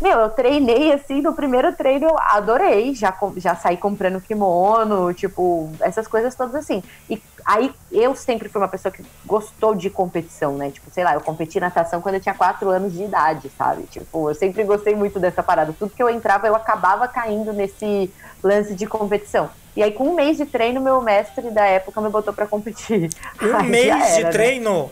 Meu, 0.03 0.19
eu 0.19 0.29
treinei 0.29 0.91
assim, 0.91 1.21
no 1.21 1.33
primeiro 1.33 1.71
treino 1.71 2.09
eu 2.09 2.19
adorei, 2.19 2.93
já, 2.93 3.17
já 3.37 3.55
saí 3.55 3.77
comprando 3.77 4.19
kimono, 4.19 5.13
tipo, 5.13 5.71
essas 5.79 6.09
coisas 6.09 6.35
todas 6.35 6.55
assim. 6.55 6.83
E 7.09 7.21
aí 7.45 7.73
eu 7.89 8.13
sempre 8.13 8.49
fui 8.49 8.59
uma 8.59 8.67
pessoa 8.67 8.91
que 8.91 9.01
gostou 9.25 9.73
de 9.73 9.89
competição, 9.89 10.57
né? 10.57 10.71
Tipo, 10.71 10.91
sei 10.91 11.05
lá, 11.05 11.13
eu 11.13 11.21
competi 11.21 11.57
natação 11.57 12.01
quando 12.01 12.15
eu 12.15 12.19
tinha 12.19 12.35
4 12.35 12.69
anos 12.69 12.91
de 12.91 13.03
idade, 13.03 13.49
sabe? 13.57 13.83
Tipo, 13.83 14.29
eu 14.29 14.35
sempre 14.35 14.65
gostei 14.65 14.93
muito 14.93 15.21
dessa 15.21 15.41
parada. 15.41 15.71
Tudo 15.71 15.95
que 15.95 16.03
eu 16.03 16.09
entrava, 16.09 16.47
eu 16.47 16.55
acabava 16.55 17.07
caindo 17.07 17.53
nesse 17.53 18.11
lance 18.43 18.75
de 18.75 18.85
competição. 18.85 19.49
E 19.73 19.81
aí, 19.81 19.93
com 19.93 20.09
um 20.09 20.15
mês 20.15 20.35
de 20.35 20.45
treino, 20.45 20.81
meu 20.81 21.01
mestre 21.01 21.49
da 21.49 21.65
época 21.65 22.01
me 22.01 22.09
botou 22.09 22.33
para 22.33 22.45
competir. 22.45 23.09
Um 23.41 23.55
aí 23.55 23.69
mês 23.69 23.87
era, 23.87 24.15
de 24.17 24.23
né? 24.23 24.29
treino? 24.31 24.91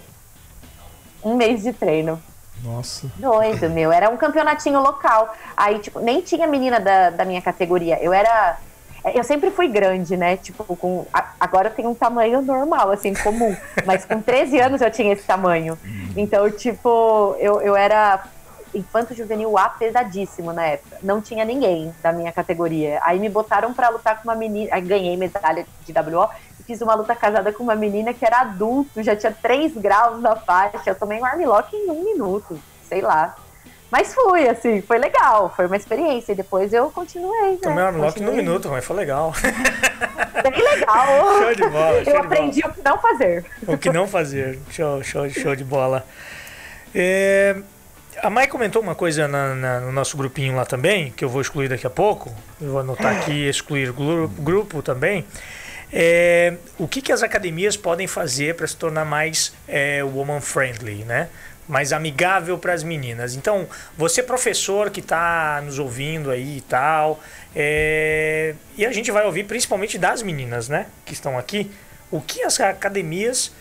Um 1.21 1.35
mês 1.35 1.63
de 1.63 1.73
treino. 1.73 2.17
Nossa. 2.63 3.07
Doido, 3.17 3.69
meu. 3.69 3.91
Era 3.91 4.09
um 4.09 4.17
campeonatinho 4.17 4.81
local. 4.81 5.33
Aí, 5.55 5.79
tipo, 5.79 5.99
nem 5.99 6.21
tinha 6.21 6.47
menina 6.47 6.79
da, 6.79 7.09
da 7.09 7.25
minha 7.25 7.41
categoria. 7.41 7.97
Eu 8.01 8.13
era. 8.13 8.57
Eu 9.15 9.23
sempre 9.23 9.49
fui 9.49 9.67
grande, 9.67 10.15
né? 10.15 10.37
Tipo, 10.37 10.63
com. 10.75 11.05
Agora 11.39 11.69
eu 11.69 11.73
tenho 11.73 11.89
um 11.89 11.95
tamanho 11.95 12.41
normal, 12.41 12.91
assim, 12.91 13.13
comum. 13.13 13.55
Mas 13.85 14.05
com 14.05 14.21
13 14.21 14.59
anos 14.59 14.81
eu 14.81 14.91
tinha 14.91 15.13
esse 15.13 15.23
tamanho. 15.23 15.77
Então, 16.15 16.49
tipo, 16.51 17.35
eu, 17.39 17.61
eu 17.61 17.75
era 17.75 18.23
infanto 18.73 19.13
juvenil 19.13 19.57
A 19.57 19.69
pesadíssimo 19.69 20.53
na 20.53 20.65
época. 20.65 20.97
Não 21.01 21.21
tinha 21.21 21.43
ninguém 21.43 21.93
da 22.01 22.11
minha 22.11 22.31
categoria. 22.31 22.99
Aí 23.03 23.19
me 23.19 23.29
botaram 23.29 23.73
para 23.73 23.89
lutar 23.89 24.17
com 24.17 24.29
uma 24.29 24.35
menina. 24.35 24.69
Aí 24.73 24.81
ganhei 24.81 25.17
medalha 25.17 25.65
de 25.85 25.93
WO 25.93 26.29
fiz 26.61 26.81
uma 26.81 26.95
luta 26.95 27.15
casada 27.15 27.51
com 27.51 27.63
uma 27.63 27.75
menina 27.75 28.13
que 28.13 28.25
era 28.25 28.41
adulto, 28.41 29.01
já 29.03 29.15
tinha 29.15 29.31
3 29.31 29.73
graus 29.77 30.21
na 30.21 30.35
faixa. 30.35 30.89
Eu 30.91 30.95
tomei 30.95 31.19
um 31.19 31.25
armlock 31.25 31.75
em 31.75 31.89
um 31.89 32.03
minuto, 32.03 32.59
sei 32.87 33.01
lá. 33.01 33.35
Mas 33.91 34.13
fui, 34.13 34.47
assim, 34.47 34.81
foi 34.81 34.97
legal, 34.97 35.53
foi 35.53 35.65
uma 35.65 35.75
experiência. 35.75 36.31
E 36.31 36.35
depois 36.35 36.71
eu 36.71 36.89
continuei. 36.91 37.51
Né? 37.51 37.57
Tomei 37.61 37.83
um 37.83 37.87
armlock 37.87 38.23
em 38.23 38.29
um 38.29 38.33
minuto, 38.33 38.69
mas 38.69 38.85
foi 38.85 38.95
legal. 38.95 39.33
Bem 40.41 40.63
legal. 40.63 41.05
Show 41.41 41.55
de 41.55 41.67
bola. 41.69 42.03
Show 42.05 42.13
eu 42.13 42.19
aprendi 42.21 42.61
bola. 42.61 42.73
o 42.73 42.75
que 42.75 42.83
não 42.83 42.97
fazer. 42.97 43.45
O 43.67 43.77
que 43.77 43.89
não 43.89 44.07
fazer. 44.07 44.59
Show, 44.69 45.03
show, 45.03 45.29
show 45.29 45.55
de 45.57 45.65
bola. 45.65 46.05
É, 46.95 47.57
a 48.21 48.29
Mai 48.29 48.47
comentou 48.47 48.81
uma 48.81 48.95
coisa 48.95 49.27
na, 49.27 49.55
na, 49.55 49.79
no 49.81 49.91
nosso 49.91 50.15
grupinho 50.15 50.55
lá 50.55 50.65
também, 50.65 51.11
que 51.11 51.25
eu 51.25 51.29
vou 51.29 51.41
excluir 51.41 51.67
daqui 51.67 51.87
a 51.87 51.89
pouco. 51.89 52.33
Eu 52.61 52.71
vou 52.71 52.79
anotar 52.79 53.17
aqui 53.17 53.47
excluir 53.47 53.91
grupo, 53.91 54.41
grupo 54.41 54.81
também. 54.81 55.25
É, 55.93 56.55
o 56.77 56.87
que, 56.87 57.01
que 57.01 57.11
as 57.11 57.21
academias 57.21 57.75
podem 57.75 58.07
fazer 58.07 58.55
para 58.55 58.65
se 58.65 58.75
tornar 58.75 59.05
mais 59.05 59.53
é, 59.67 60.03
woman 60.03 60.39
friendly, 60.39 61.03
né? 61.03 61.29
mais 61.67 61.93
amigável 61.93 62.57
para 62.57 62.73
as 62.73 62.83
meninas. 62.83 63.35
Então, 63.35 63.67
você 63.97 64.21
professor 64.21 64.89
que 64.89 64.99
está 64.99 65.61
nos 65.63 65.79
ouvindo 65.79 66.29
aí 66.29 66.57
e 66.57 66.61
tal, 66.61 67.21
é, 67.55 68.55
e 68.77 68.85
a 68.85 68.91
gente 68.91 69.09
vai 69.09 69.25
ouvir 69.25 69.45
principalmente 69.45 69.97
das 69.97 70.21
meninas, 70.21 70.67
né, 70.67 70.87
que 71.05 71.13
estão 71.13 71.37
aqui, 71.37 71.71
o 72.11 72.19
que 72.19 72.43
as 72.43 72.59
academias 72.59 73.53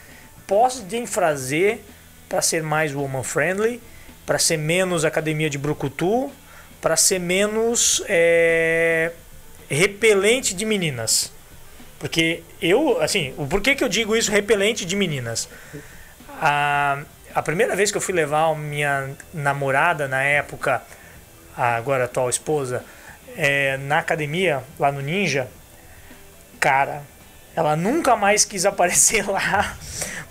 podem 0.45 1.07
fazer 1.07 1.85
para 2.29 2.43
ser 2.43 2.65
mais 2.65 2.93
woman 2.93 3.23
friendly, 3.23 3.81
para 4.27 4.39
ser 4.39 4.57
menos 4.57 5.05
academia 5.05 5.49
de 5.49 5.59
brucutu, 5.59 6.33
para 6.81 6.97
ser 6.97 7.21
menos 7.21 8.03
é, 8.09 9.13
repelente 9.69 10.53
de 10.53 10.65
meninas. 10.65 11.33
Porque 12.01 12.43
eu, 12.63 13.01
assim, 13.03 13.35
o 13.37 13.47
porquê 13.47 13.75
que 13.75 13.85
eu 13.85 13.89
digo 13.89 14.17
isso 14.17 14.33
repelente 14.33 14.87
de 14.87 14.97
meninas? 14.97 15.47
A, 16.41 17.03
a 17.35 17.43
primeira 17.43 17.77
vez 17.77 17.91
que 17.91 17.99
eu 17.99 18.01
fui 18.01 18.15
levar 18.15 18.57
minha 18.57 19.11
namorada 19.35 20.09
na 20.09 20.23
época, 20.23 20.83
agora 21.55 22.05
atual 22.05 22.31
esposa, 22.31 22.83
é, 23.37 23.77
na 23.77 23.99
academia, 23.99 24.65
lá 24.79 24.91
no 24.91 25.03
Ninja, 25.03 25.47
cara, 26.59 27.03
ela 27.55 27.77
nunca 27.77 28.17
mais 28.17 28.47
quis 28.47 28.65
aparecer 28.65 29.23
lá, 29.29 29.77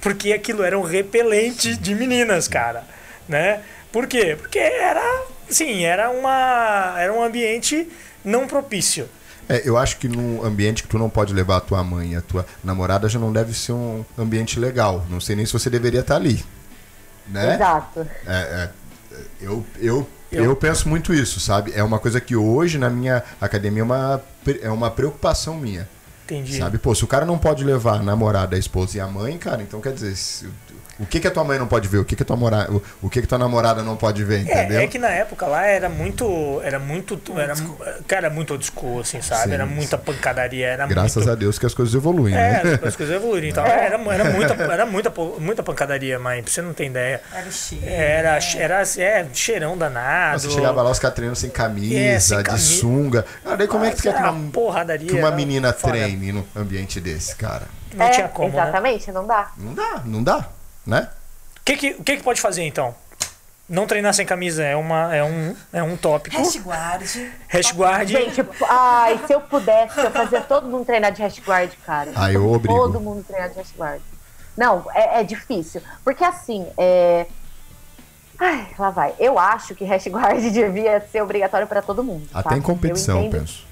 porque 0.01 0.33
aquilo 0.33 0.63
era 0.63 0.77
um 0.77 0.81
repelente 0.81 1.77
de 1.77 1.93
meninas, 1.93 2.47
cara, 2.47 2.83
né? 3.27 3.61
Por 3.91 4.07
quê? 4.07 4.35
Porque 4.35 4.57
era, 4.57 5.23
sim, 5.47 5.85
era 5.85 6.09
uma, 6.09 6.95
era 6.97 7.13
um 7.13 7.21
ambiente 7.21 7.87
não 8.25 8.47
propício. 8.47 9.07
É, 9.49 9.67
eu 9.67 9.75
acho 9.77 9.97
que 9.97 10.07
num 10.07 10.45
ambiente 10.45 10.83
que 10.83 10.89
tu 10.89 10.99
não 10.99 11.09
pode 11.09 11.33
levar 11.33 11.57
a 11.57 11.61
tua 11.61 11.83
mãe 11.83 12.11
e 12.11 12.15
a 12.15 12.21
tua 12.21 12.45
namorada 12.63 13.09
já 13.09 13.17
não 13.17 13.33
deve 13.33 13.51
ser 13.55 13.71
um 13.71 14.05
ambiente 14.15 14.59
legal. 14.59 15.03
Não 15.09 15.19
sei 15.19 15.35
nem 15.35 15.43
se 15.43 15.51
você 15.51 15.71
deveria 15.71 16.01
estar 16.01 16.15
ali. 16.15 16.45
Né? 17.27 17.55
Exato. 17.55 18.07
É, 18.27 18.35
é, 18.35 18.69
eu, 19.41 19.65
eu, 19.79 20.09
eu, 20.31 20.43
eu 20.43 20.55
penso 20.55 20.87
muito 20.87 21.11
isso, 21.11 21.39
sabe? 21.39 21.73
É 21.73 21.83
uma 21.83 21.97
coisa 21.97 22.21
que 22.21 22.35
hoje 22.35 22.77
na 22.77 22.91
minha 22.91 23.23
academia 23.41 23.81
é 23.81 23.83
uma, 23.83 24.23
é 24.61 24.69
uma 24.69 24.91
preocupação 24.91 25.55
minha. 25.55 25.89
Entendi. 26.25 26.57
Sabe? 26.57 26.77
Pô, 26.77 26.93
se 26.93 27.03
o 27.03 27.07
cara 27.07 27.25
não 27.25 27.39
pode 27.39 27.63
levar 27.63 27.95
a 27.95 28.03
namorada, 28.03 28.55
a 28.55 28.59
esposa 28.59 28.97
e 28.97 29.01
a 29.01 29.07
mãe, 29.07 29.35
cara, 29.39 29.63
então 29.63 29.81
quer 29.81 29.93
dizer, 29.93 30.15
se, 30.15 30.47
o 30.99 31.05
que, 31.05 31.19
que 31.21 31.27
a 31.27 31.31
tua 31.31 31.45
mãe 31.45 31.57
não 31.57 31.67
pode 31.67 31.87
ver? 31.87 31.99
O 31.99 32.05
que, 32.05 32.13
que 32.13 32.23
a 32.23 32.25
tua 32.25 32.35
mora... 32.35 32.69
o, 33.01 33.09
que, 33.09 33.21
que 33.21 33.27
tua 33.27 33.37
namorada 33.37 33.81
não 33.81 33.95
pode 33.95 34.21
ver, 34.25 34.41
entendeu? 34.41 34.79
É, 34.79 34.83
é 34.83 34.87
que 34.87 34.99
na 34.99 35.09
época 35.09 35.47
lá 35.47 35.65
era 35.65 35.87
muito. 35.87 36.59
Era 36.61 36.77
muito. 36.77 37.19
Era, 37.37 37.53
cara, 38.05 38.29
muito 38.29 38.51
old 38.51 38.65
school, 38.65 38.99
assim, 38.99 39.21
sabe? 39.21 39.43
Sim, 39.43 39.53
era 39.53 39.65
muita 39.65 39.97
pancadaria. 39.97 40.67
Era 40.67 40.85
Graças 40.87 41.15
muito... 41.15 41.31
a 41.31 41.35
Deus 41.35 41.57
que 41.57 41.65
as 41.65 41.73
coisas 41.73 41.95
evoluem, 41.95 42.35
é, 42.35 42.63
né? 42.63 42.79
as 42.83 42.97
coisas 42.97 43.15
evoluíram. 43.15 43.47
Então, 43.47 43.63
era, 43.65 43.95
era, 43.95 43.97
muita, 44.25 44.53
era 44.55 44.85
muita, 44.85 45.13
muita 45.39 45.63
pancadaria, 45.63 46.19
mãe. 46.19 46.43
Você 46.45 46.61
não 46.61 46.73
tem 46.73 46.87
ideia. 46.87 47.21
Era 47.33 47.49
cheiro. 47.49 47.85
Era, 47.85 48.33
né? 48.33 48.39
era 48.57 48.81
é, 48.97 49.27
cheirão 49.33 49.77
danado. 49.77 50.39
Você 50.41 50.49
chegava 50.49 50.81
lá, 50.81 50.91
os 50.91 50.99
caras 50.99 51.15
treinando 51.15 51.39
sem 51.39 51.49
camisa, 51.49 51.95
é, 51.95 52.19
sem 52.19 52.43
de 52.43 52.59
sunga. 52.59 53.25
Ah, 53.45 53.55
daí 53.55 53.67
como 53.67 53.85
é 53.85 53.91
que 53.91 53.97
tu 53.97 54.03
quer 54.03 54.15
que 54.15 54.21
uma, 54.21 54.51
porradaria, 54.51 55.07
que 55.07 55.15
uma 55.15 55.31
menina 55.31 55.71
treine 55.71 56.33
num 56.33 56.43
ambiente 56.53 56.99
desse, 56.99 57.35
cara? 57.37 57.67
Não 57.93 58.05
é, 58.05 58.09
tinha 58.09 58.27
como. 58.27 58.49
Né? 58.49 58.61
Exatamente, 58.61 59.07
né? 59.07 59.13
não 59.13 59.25
dá. 59.25 59.51
Não 59.57 59.73
dá, 59.73 60.01
não 60.05 60.23
dá, 60.23 60.49
né? 60.89 61.09
que, 61.75 61.77
que, 61.77 61.91
o 61.99 62.03
que, 62.03 62.17
que 62.17 62.23
pode 62.23 62.41
fazer 62.41 62.63
então? 62.63 62.95
Não 63.67 63.85
treinar 63.85 64.13
sem 64.15 64.25
camisa 64.25 64.63
é, 64.63 64.75
uma, 64.75 65.15
é, 65.15 65.23
um, 65.23 65.55
é 65.71 65.83
um 65.83 65.95
tópico. 65.95 66.35
Hashguard. 66.35 67.31
Hashguard. 67.47 68.11
Gente, 68.11 68.43
ai, 68.67 69.19
se 69.27 69.33
eu 69.33 69.41
pudesse, 69.41 69.99
eu 69.99 70.09
fazia 70.09 70.41
todo 70.41 70.67
mundo 70.67 70.85
treinar 70.85 71.11
de 71.11 71.21
hashguard, 71.21 71.71
cara. 71.85 72.11
Ai, 72.15 72.35
eu 72.35 72.51
obrigo. 72.51 72.73
Todo 72.73 72.99
mundo 72.99 73.23
treinar 73.23 73.49
de 73.49 73.57
hashguard. 73.57 74.01
Não, 74.57 74.87
é, 74.91 75.21
é 75.21 75.23
difícil. 75.23 75.81
Porque 76.03 76.23
assim, 76.23 76.65
é... 76.77 77.27
Ai, 78.39 78.67
lá 78.79 78.89
vai. 78.89 79.13
Eu 79.19 79.37
acho 79.37 79.75
que 79.75 79.85
hashguard 79.85 80.41
devia 80.49 81.05
ser 81.11 81.21
obrigatório 81.21 81.67
para 81.67 81.83
todo 81.83 82.03
mundo. 82.03 82.27
Até 82.33 82.55
em 82.55 82.61
competição, 82.61 83.25
eu 83.25 83.29
penso. 83.29 83.67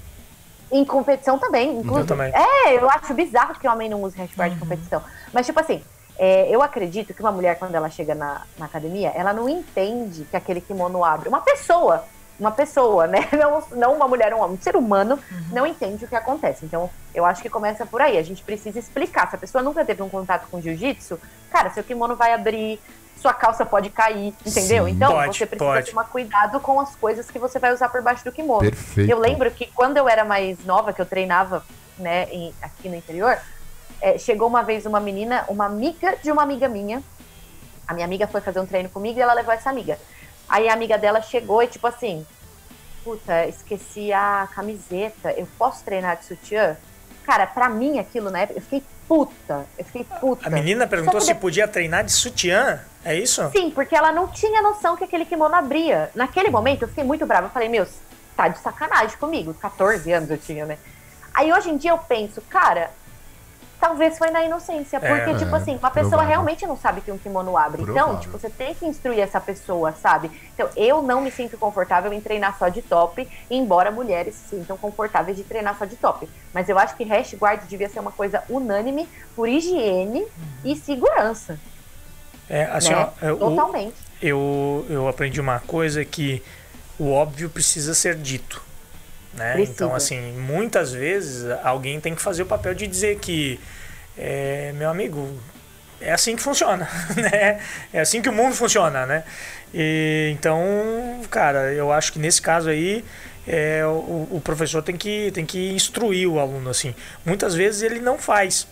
Em 0.72 0.86
competição 0.86 1.40
também, 1.40 1.72
inclusive. 1.72 2.02
Eu 2.02 2.06
também. 2.06 2.32
É, 2.36 2.78
eu 2.78 2.88
acho 2.92 3.16
bizarro 3.16 3.56
que 3.60 3.68
o 3.68 3.72
homem 3.72 3.90
não 3.90 4.04
use 4.04 4.16
hashguard 4.16 4.52
uhum. 4.52 4.58
em 4.58 4.60
competição. 4.60 5.02
Mas, 5.34 5.46
tipo 5.48 5.60
assim, 5.60 5.82
é, 6.18 6.50
eu 6.50 6.62
acredito 6.62 7.14
que 7.14 7.22
uma 7.22 7.32
mulher, 7.32 7.58
quando 7.60 7.76
ela 7.76 7.90
chega 7.90 8.16
na, 8.16 8.42
na, 8.58 8.66
academia, 8.66 9.12
ela 9.16 9.34
não 9.34 9.48
entende 9.48 10.26
que 10.26 10.36
aquele 10.36 10.60
kimono 10.60 11.04
abre. 11.04 11.30
Uma 11.30 11.42
pessoa, 11.42 12.04
uma 12.40 12.52
pessoa, 12.52 13.08
né? 13.08 13.28
Não, 13.34 13.64
não 13.72 13.96
uma 13.96 14.08
mulher, 14.08 14.34
um 14.34 14.40
homem, 14.40 14.58
um 14.58 14.62
ser 14.62 14.76
humano, 14.76 15.20
uhum. 15.32 15.44
não 15.52 15.66
entende 15.66 16.06
o 16.06 16.08
que 16.08 16.16
acontece. 16.16 16.66
Então, 16.66 16.90
eu 17.14 17.26
acho 17.26 17.42
que 17.42 17.50
começa 17.50 17.86
por 17.86 18.02
aí. 18.02 18.18
A 18.18 18.24
gente 18.24 18.44
precisa 18.44 18.78
explicar. 18.78 19.30
Se 19.30 19.36
a 19.36 19.40
pessoa 19.40 19.64
nunca 19.64 19.84
teve 19.84 20.02
um 20.04 20.10
contato 20.10 20.48
com 20.50 20.62
jiu-jitsu, 20.62 21.20
cara, 21.50 21.70
seu 21.72 21.84
kimono 21.84 22.16
vai 22.16 22.34
abrir, 22.34 22.80
sua 23.18 23.34
calça 23.34 23.66
pode 23.66 23.90
cair, 23.90 24.34
entendeu? 24.46 24.86
Sim, 24.86 24.92
então, 24.92 25.12
pode, 25.12 25.38
você 25.38 25.46
precisa 25.46 25.72
pode. 25.72 25.90
tomar 25.90 26.04
cuidado 26.06 26.60
com 26.60 26.80
as 26.80 26.96
coisas 26.96 27.30
que 27.30 27.40
você 27.40 27.60
vai 27.60 27.74
usar 27.74 27.90
por 27.90 28.02
baixo 28.02 28.24
do 28.24 28.32
kimono. 28.32 28.62
Perfeito. 28.62 29.10
Eu 29.10 29.20
lembro 29.20 29.50
que 29.52 29.68
quando 29.68 29.98
eu 29.98 30.08
era 30.08 30.24
mais 30.24 30.64
nova, 30.66 30.94
que 30.94 31.02
eu 31.02 31.06
treinava, 31.06 31.64
né, 31.98 32.28
em, 32.32 32.54
aqui 32.62 32.88
no 32.88 32.96
interior, 32.96 33.38
é, 34.02 34.18
chegou 34.18 34.48
uma 34.48 34.64
vez 34.64 34.86
uma 34.86 35.00
menina, 35.00 35.46
uma 35.48 35.66
amiga 35.66 36.16
de 36.22 36.32
uma 36.32 36.44
amiga 36.44 36.68
minha, 36.68 37.02
A 37.88 37.94
minha 37.94 38.06
amiga 38.06 38.28
foi 38.28 38.42
fazer 38.42 38.60
um 38.60 38.66
treino 38.66 38.90
comigo 38.90 39.18
e 39.18 39.22
ela 39.22 39.34
levou 39.34 39.54
essa 39.54 39.70
amiga. 39.70 39.98
Aí 40.50 40.68
a 40.68 40.74
amiga 40.74 40.98
dela 40.98 41.22
chegou 41.22 41.64
e, 41.64 41.68
tipo 41.68 41.88
assim, 41.88 42.26
puta, 43.04 43.46
esqueci 43.48 44.12
a 44.12 44.48
camiseta, 44.54 45.32
eu 45.32 45.48
posso 45.58 45.84
treinar 45.84 46.18
de 46.18 46.26
sutiã? 46.26 46.76
Cara, 47.26 47.48
pra 47.48 47.70
mim 47.70 48.00
aquilo 48.00 48.30
na 48.30 48.40
época, 48.40 48.60
eu 48.60 48.64
fiquei 48.64 48.84
puta, 49.08 49.66
eu 49.78 49.86
fiquei 49.86 50.04
puta. 50.20 50.46
A 50.46 50.50
menina 50.50 50.86
perguntou 50.86 51.22
se 51.22 51.34
podia 51.34 51.68
treinar 51.68 52.04
de 52.04 52.12
sutiã, 52.12 52.82
é 53.06 53.16
isso? 53.16 53.50
Sim, 53.52 53.72
porque 53.72 53.96
ela 53.96 54.12
não 54.12 54.28
tinha 54.28 54.62
noção 54.62 54.98
que 54.98 55.04
aquele 55.06 55.26
kimono 55.26 55.56
abria. 55.56 56.12
Naquele 56.14 56.50
momento 56.50 56.82
eu 56.84 56.88
fiquei 56.90 57.06
muito 57.06 57.26
brava, 57.26 57.48
eu 57.48 57.52
falei, 57.52 57.70
meu, 57.70 57.88
tá 58.36 58.50
de 58.50 58.60
sacanagem 58.60 59.18
comigo, 59.18 59.54
14 59.54 60.12
anos 60.12 60.30
eu 60.30 60.38
tinha, 60.38 60.66
né? 60.66 60.78
Aí 61.34 61.52
hoje 61.54 61.70
em 61.70 61.78
dia 61.78 61.92
eu 61.92 61.98
penso, 61.98 62.42
cara, 62.42 62.92
talvez 63.80 64.18
foi 64.18 64.30
na 64.32 64.44
inocência. 64.44 65.00
Porque, 65.00 65.30
é, 65.30 65.36
tipo 65.36 65.56
assim, 65.56 65.78
uma 65.78 65.92
pessoa 65.92 66.10
provável. 66.10 66.30
realmente 66.30 66.66
não 66.66 66.78
sabe 66.78 67.02
que 67.02 67.12
um 67.12 67.18
kimono 67.18 67.58
abre. 67.58 67.82
Então, 67.82 67.94
provável. 67.94 68.14
Então, 68.14 68.22
tipo, 68.22 68.38
você 68.38 68.50
tem 68.50 68.74
que 68.74 68.86
instruir 68.86 69.20
essa 69.20 69.40
pessoa, 69.40 69.94
sabe? 69.94 70.32
Então, 70.54 70.70
eu 70.76 71.02
não 71.02 71.22
me 71.22 71.32
sinto 71.32 71.58
confortável 71.58 72.12
em 72.12 72.22
treinar 72.22 72.58
só 72.58 72.68
de 72.70 72.82
top, 72.82 73.28
embora 73.50 73.92
mulheres 73.92 74.36
se 74.36 74.58
sintam 74.58 74.78
confortáveis 74.78 75.38
de 75.38 75.44
treinar 75.44 75.78
só 75.78 75.86
de 75.86 75.96
top. 75.96 76.28
Mas 76.54 76.70
eu 76.70 76.78
acho 76.78 76.96
que 76.96 77.04
hash 77.04 77.34
guard 77.34 77.62
devia 77.68 77.90
ser 77.90 78.00
uma 78.00 78.12
coisa 78.12 78.44
unânime 78.50 79.08
por 79.36 79.48
higiene 79.48 80.26
e 80.64 80.76
segurança. 80.76 81.60
É, 82.50 82.64
assim, 82.66 82.90
né? 82.90 83.10
ó, 83.22 83.26
eu, 83.26 83.38
Totalmente. 83.38 83.96
Eu, 84.22 84.86
eu 84.90 85.08
aprendi 85.08 85.40
uma 85.40 85.60
coisa 85.60 86.04
que 86.04 86.42
o 86.98 87.12
óbvio 87.12 87.50
precisa 87.50 87.94
ser 87.94 88.16
dito. 88.16 88.67
Né? 89.34 89.56
Então, 89.60 89.94
assim, 89.94 90.32
muitas 90.34 90.92
vezes 90.92 91.46
alguém 91.64 92.00
tem 92.00 92.16
que 92.16 92.22
fazer 92.22 92.44
o 92.44 92.46
papel 92.46 92.74
de 92.74 92.88
dizer 92.88 93.20
que, 93.20 93.60
é, 94.18 94.72
meu 94.76 94.90
amigo, 94.90 95.38
é 96.02 96.12
assim 96.12 96.36
que 96.36 96.42
funciona, 96.42 96.88
né? 97.16 97.60
É 97.94 98.00
assim 98.00 98.22
que 98.22 98.30
o 98.30 98.34
mundo 98.34 98.56
funciona, 98.56 99.06
né? 99.06 99.24
E, 99.74 100.30
então, 100.34 101.22
cara, 101.30 101.74
eu 101.74 101.92
acho 101.92 102.14
que 102.14 102.20
nesse 102.20 102.42
caso 102.42 102.70
aí, 102.70 103.04
é, 103.48 103.86
o, 103.86 104.28
o 104.32 104.42
professor 104.44 104.82
tem 104.84 104.96
que, 104.96 105.32
tem 105.32 105.46
que 105.46 105.72
instruir 105.72 106.28
o 106.28 106.40
aluno, 106.40 106.70
assim. 106.70 106.94
Muitas 107.26 107.56
vezes 107.56 107.82
ele 107.82 108.00
não 108.00 108.18
faz. 108.18 108.68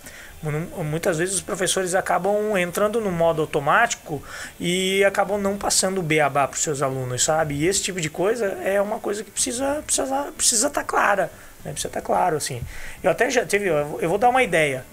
Muitas 0.83 1.17
vezes 1.17 1.35
os 1.35 1.41
professores 1.41 1.95
acabam 1.95 2.57
entrando 2.57 3.01
no 3.01 3.11
modo 3.11 3.41
automático 3.41 4.23
e 4.59 5.03
acabam 5.03 5.39
não 5.39 5.57
passando 5.57 5.99
o 5.99 6.03
beabá 6.03 6.47
para 6.47 6.55
os 6.55 6.61
seus 6.61 6.81
alunos, 6.81 7.23
sabe? 7.23 7.55
E 7.55 7.67
esse 7.67 7.81
tipo 7.81 7.99
de 7.99 8.09
coisa 8.09 8.45
é 8.63 8.81
uma 8.81 8.99
coisa 8.99 9.23
que 9.23 9.31
precisa 9.31 9.81
precisa 9.85 10.31
precisa 10.35 10.67
estar 10.67 10.81
tá 10.81 10.87
clara, 10.87 11.31
né? 11.63 11.71
Precisa 11.71 11.87
estar 11.87 12.01
tá 12.01 12.05
claro, 12.05 12.37
assim. 12.37 12.61
Eu 13.03 13.11
até 13.11 13.29
já 13.29 13.45
tive, 13.45 13.67
eu 13.67 14.09
vou 14.09 14.17
dar 14.17 14.29
uma 14.29 14.43
ideia 14.43 14.85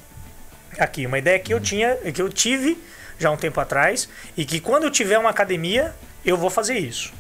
aqui, 0.79 1.07
uma 1.07 1.19
ideia 1.19 1.39
que 1.39 1.53
eu 1.53 1.61
tinha, 1.61 1.97
que 1.97 2.23
eu 2.23 2.29
tive 2.29 2.79
já 3.19 3.31
um 3.31 3.37
tempo 3.37 3.61
atrás 3.61 4.09
e 4.37 4.45
que 4.45 4.61
quando 4.61 4.85
eu 4.85 4.91
tiver 4.91 5.19
uma 5.19 5.31
academia 5.31 5.95
eu 6.25 6.37
vou 6.37 6.51
fazer 6.51 6.79
isso. 6.79 7.13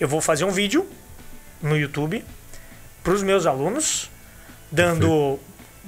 Eu 0.00 0.08
vou 0.08 0.20
fazer 0.20 0.44
um 0.44 0.50
vídeo 0.50 0.88
no 1.60 1.76
YouTube 1.76 2.24
para 3.02 3.12
os 3.12 3.22
meus 3.22 3.46
alunos 3.46 4.10
dando 4.70 5.38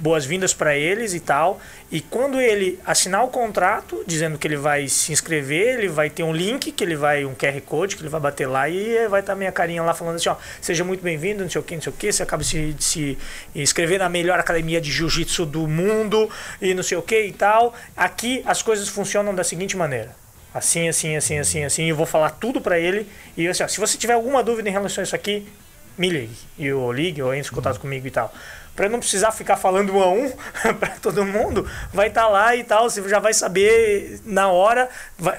boas-vindas 0.01 0.53
para 0.53 0.75
eles 0.75 1.13
e 1.13 1.19
tal. 1.19 1.61
E 1.91 2.01
quando 2.01 2.41
ele 2.41 2.79
assinar 2.85 3.23
o 3.23 3.27
contrato, 3.27 4.03
dizendo 4.07 4.37
que 4.37 4.47
ele 4.47 4.57
vai 4.57 4.87
se 4.87 5.11
inscrever, 5.11 5.77
ele 5.77 5.87
vai 5.87 6.09
ter 6.09 6.23
um 6.23 6.33
link, 6.33 6.71
que 6.71 6.83
ele 6.83 6.95
vai, 6.95 7.23
um 7.23 7.35
QR 7.35 7.61
Code, 7.61 7.95
que 7.95 8.01
ele 8.01 8.09
vai 8.09 8.19
bater 8.19 8.47
lá 8.47 8.67
e 8.67 9.07
vai 9.07 9.19
estar 9.19 9.33
tá 9.33 9.37
minha 9.37 9.51
carinha 9.51 9.83
lá 9.83 9.93
falando 9.93 10.15
assim, 10.15 10.29
ó, 10.29 10.35
seja 10.59 10.83
muito 10.83 11.03
bem-vindo, 11.03 11.43
não 11.43 11.49
sei 11.49 11.61
o 11.61 11.63
que, 11.63 11.75
não 11.75 11.81
sei 11.81 11.93
o 11.93 11.95
que, 11.95 12.11
você 12.11 12.23
acaba 12.23 12.43
de 12.43 12.49
se, 12.49 12.75
se 12.79 13.17
inscrever 13.53 13.99
na 13.99 14.09
melhor 14.09 14.39
academia 14.39 14.81
de 14.81 14.91
jiu-jitsu 14.91 15.45
do 15.45 15.67
mundo 15.67 16.29
e 16.59 16.73
não 16.73 16.81
sei 16.81 16.97
o 16.97 17.01
que 17.01 17.21
e 17.21 17.31
tal. 17.31 17.75
Aqui 17.95 18.41
as 18.45 18.63
coisas 18.63 18.89
funcionam 18.89 19.35
da 19.35 19.43
seguinte 19.43 19.77
maneira. 19.77 20.15
Assim, 20.53 20.89
assim, 20.89 21.15
assim, 21.15 21.37
assim, 21.37 21.63
assim, 21.63 21.89
eu 21.89 21.95
vou 21.95 22.05
falar 22.05 22.31
tudo 22.31 22.59
para 22.59 22.77
ele 22.77 23.07
e 23.37 23.47
assim, 23.47 23.63
ó, 23.63 23.67
se 23.67 23.79
você 23.79 23.97
tiver 23.97 24.13
alguma 24.13 24.43
dúvida 24.43 24.67
em 24.67 24.71
relação 24.71 25.01
a 25.01 25.05
isso 25.05 25.15
aqui, 25.15 25.47
me 25.97 26.09
ligue. 26.09 26.35
E 26.57 26.65
eu 26.65 26.91
ligue 26.91 27.21
ou 27.21 27.33
entre 27.33 27.51
em 27.51 27.55
contato 27.55 27.79
comigo 27.79 28.07
e 28.07 28.11
tal 28.11 28.33
para 28.75 28.87
não 28.87 28.99
precisar 28.99 29.31
ficar 29.31 29.57
falando 29.57 29.93
um 29.95 30.01
a 30.01 30.09
um 30.09 30.31
para 30.79 30.89
todo 31.01 31.25
mundo, 31.25 31.69
vai 31.93 32.07
estar 32.07 32.23
tá 32.23 32.27
lá 32.27 32.55
e 32.55 32.63
tal, 32.63 32.89
você 32.89 33.07
já 33.07 33.19
vai 33.19 33.33
saber 33.33 34.19
na 34.25 34.47
hora. 34.47 34.89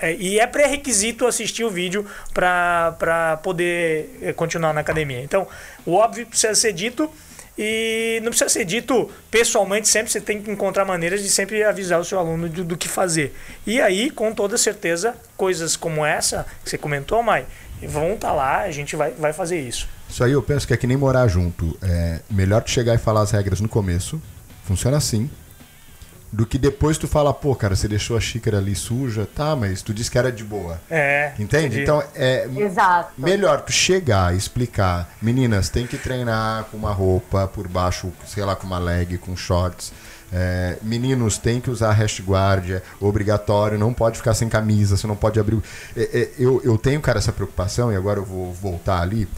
É, 0.00 0.14
e 0.14 0.38
é 0.38 0.46
pré-requisito 0.46 1.26
assistir 1.26 1.64
o 1.64 1.70
vídeo 1.70 2.06
para 2.32 3.38
poder 3.42 4.18
é, 4.22 4.32
continuar 4.32 4.72
na 4.72 4.80
academia. 4.80 5.20
Então, 5.22 5.46
o 5.84 5.94
óbvio 5.94 6.26
precisa 6.26 6.54
ser 6.54 6.72
dito. 6.72 7.10
E 7.56 8.18
não 8.22 8.30
precisa 8.30 8.48
ser 8.48 8.64
dito 8.64 9.10
pessoalmente, 9.30 9.86
sempre 9.86 10.10
você 10.10 10.22
tem 10.22 10.40
que 10.40 10.50
encontrar 10.50 10.86
maneiras 10.86 11.22
de 11.22 11.28
sempre 11.28 11.62
avisar 11.62 12.00
o 12.00 12.04
seu 12.04 12.18
aluno 12.18 12.48
do, 12.48 12.64
do 12.64 12.78
que 12.78 12.88
fazer. 12.88 13.36
E 13.66 13.78
aí, 13.78 14.08
com 14.08 14.32
toda 14.32 14.56
certeza, 14.56 15.14
coisas 15.36 15.76
como 15.76 16.04
essa 16.04 16.46
que 16.64 16.70
você 16.70 16.78
comentou, 16.78 17.22
Mai, 17.22 17.44
vão 17.86 18.14
estar 18.14 18.28
tá 18.28 18.34
lá, 18.34 18.60
a 18.60 18.70
gente 18.70 18.96
vai, 18.96 19.12
vai 19.12 19.32
fazer 19.32 19.60
isso. 19.60 19.88
Isso 20.08 20.22
aí 20.22 20.32
eu 20.32 20.42
penso 20.42 20.66
que 20.66 20.74
é 20.74 20.76
que 20.76 20.86
nem 20.86 20.96
morar 20.96 21.26
junto. 21.28 21.76
É 21.82 22.20
melhor 22.30 22.62
tu 22.62 22.70
chegar 22.70 22.94
e 22.94 22.98
falar 22.98 23.22
as 23.22 23.30
regras 23.30 23.60
no 23.60 23.68
começo. 23.68 24.20
Funciona 24.64 24.96
assim. 24.96 25.30
Do 26.32 26.46
que 26.46 26.56
depois 26.56 26.96
tu 26.96 27.06
fala, 27.06 27.34
pô, 27.34 27.54
cara, 27.54 27.76
você 27.76 27.86
deixou 27.86 28.16
a 28.16 28.20
xícara 28.20 28.56
ali 28.56 28.74
suja, 28.74 29.28
tá, 29.34 29.54
mas 29.54 29.82
tu 29.82 29.92
disse 29.92 30.10
que 30.10 30.16
era 30.16 30.32
de 30.32 30.42
boa. 30.42 30.80
É. 30.90 31.32
Entende? 31.38 31.66
Entendi. 31.66 31.82
Então 31.82 32.02
é 32.14 32.48
Exato. 32.56 33.12
melhor 33.18 33.60
tu 33.60 33.70
chegar 33.70 34.32
e 34.32 34.38
explicar, 34.38 35.12
meninas, 35.20 35.68
tem 35.68 35.86
que 35.86 35.98
treinar 35.98 36.64
com 36.64 36.78
uma 36.78 36.92
roupa 36.92 37.46
por 37.46 37.68
baixo, 37.68 38.10
sei 38.26 38.44
lá, 38.46 38.56
com 38.56 38.66
uma 38.66 38.78
leg, 38.78 39.18
com 39.18 39.36
shorts. 39.36 39.92
É, 40.32 40.78
meninos 40.82 41.36
tem 41.36 41.60
que 41.60 41.70
usar 41.70 41.92
hash 41.92 42.20
guard, 42.20 42.70
é 42.70 42.82
obrigatório, 42.98 43.78
não 43.78 43.92
pode 43.92 44.16
ficar 44.16 44.32
sem 44.32 44.48
camisa, 44.48 44.96
você 44.96 45.06
não 45.06 45.16
pode 45.16 45.38
abrir. 45.38 45.60
É, 45.94 46.02
é, 46.02 46.30
eu, 46.38 46.60
eu 46.64 46.78
tenho, 46.78 47.00
cara, 47.00 47.18
essa 47.18 47.32
preocupação, 47.32 47.92
e 47.92 47.96
agora 47.96 48.18
eu 48.18 48.24
vou 48.24 48.52
voltar 48.52 49.02
ali. 49.02 49.28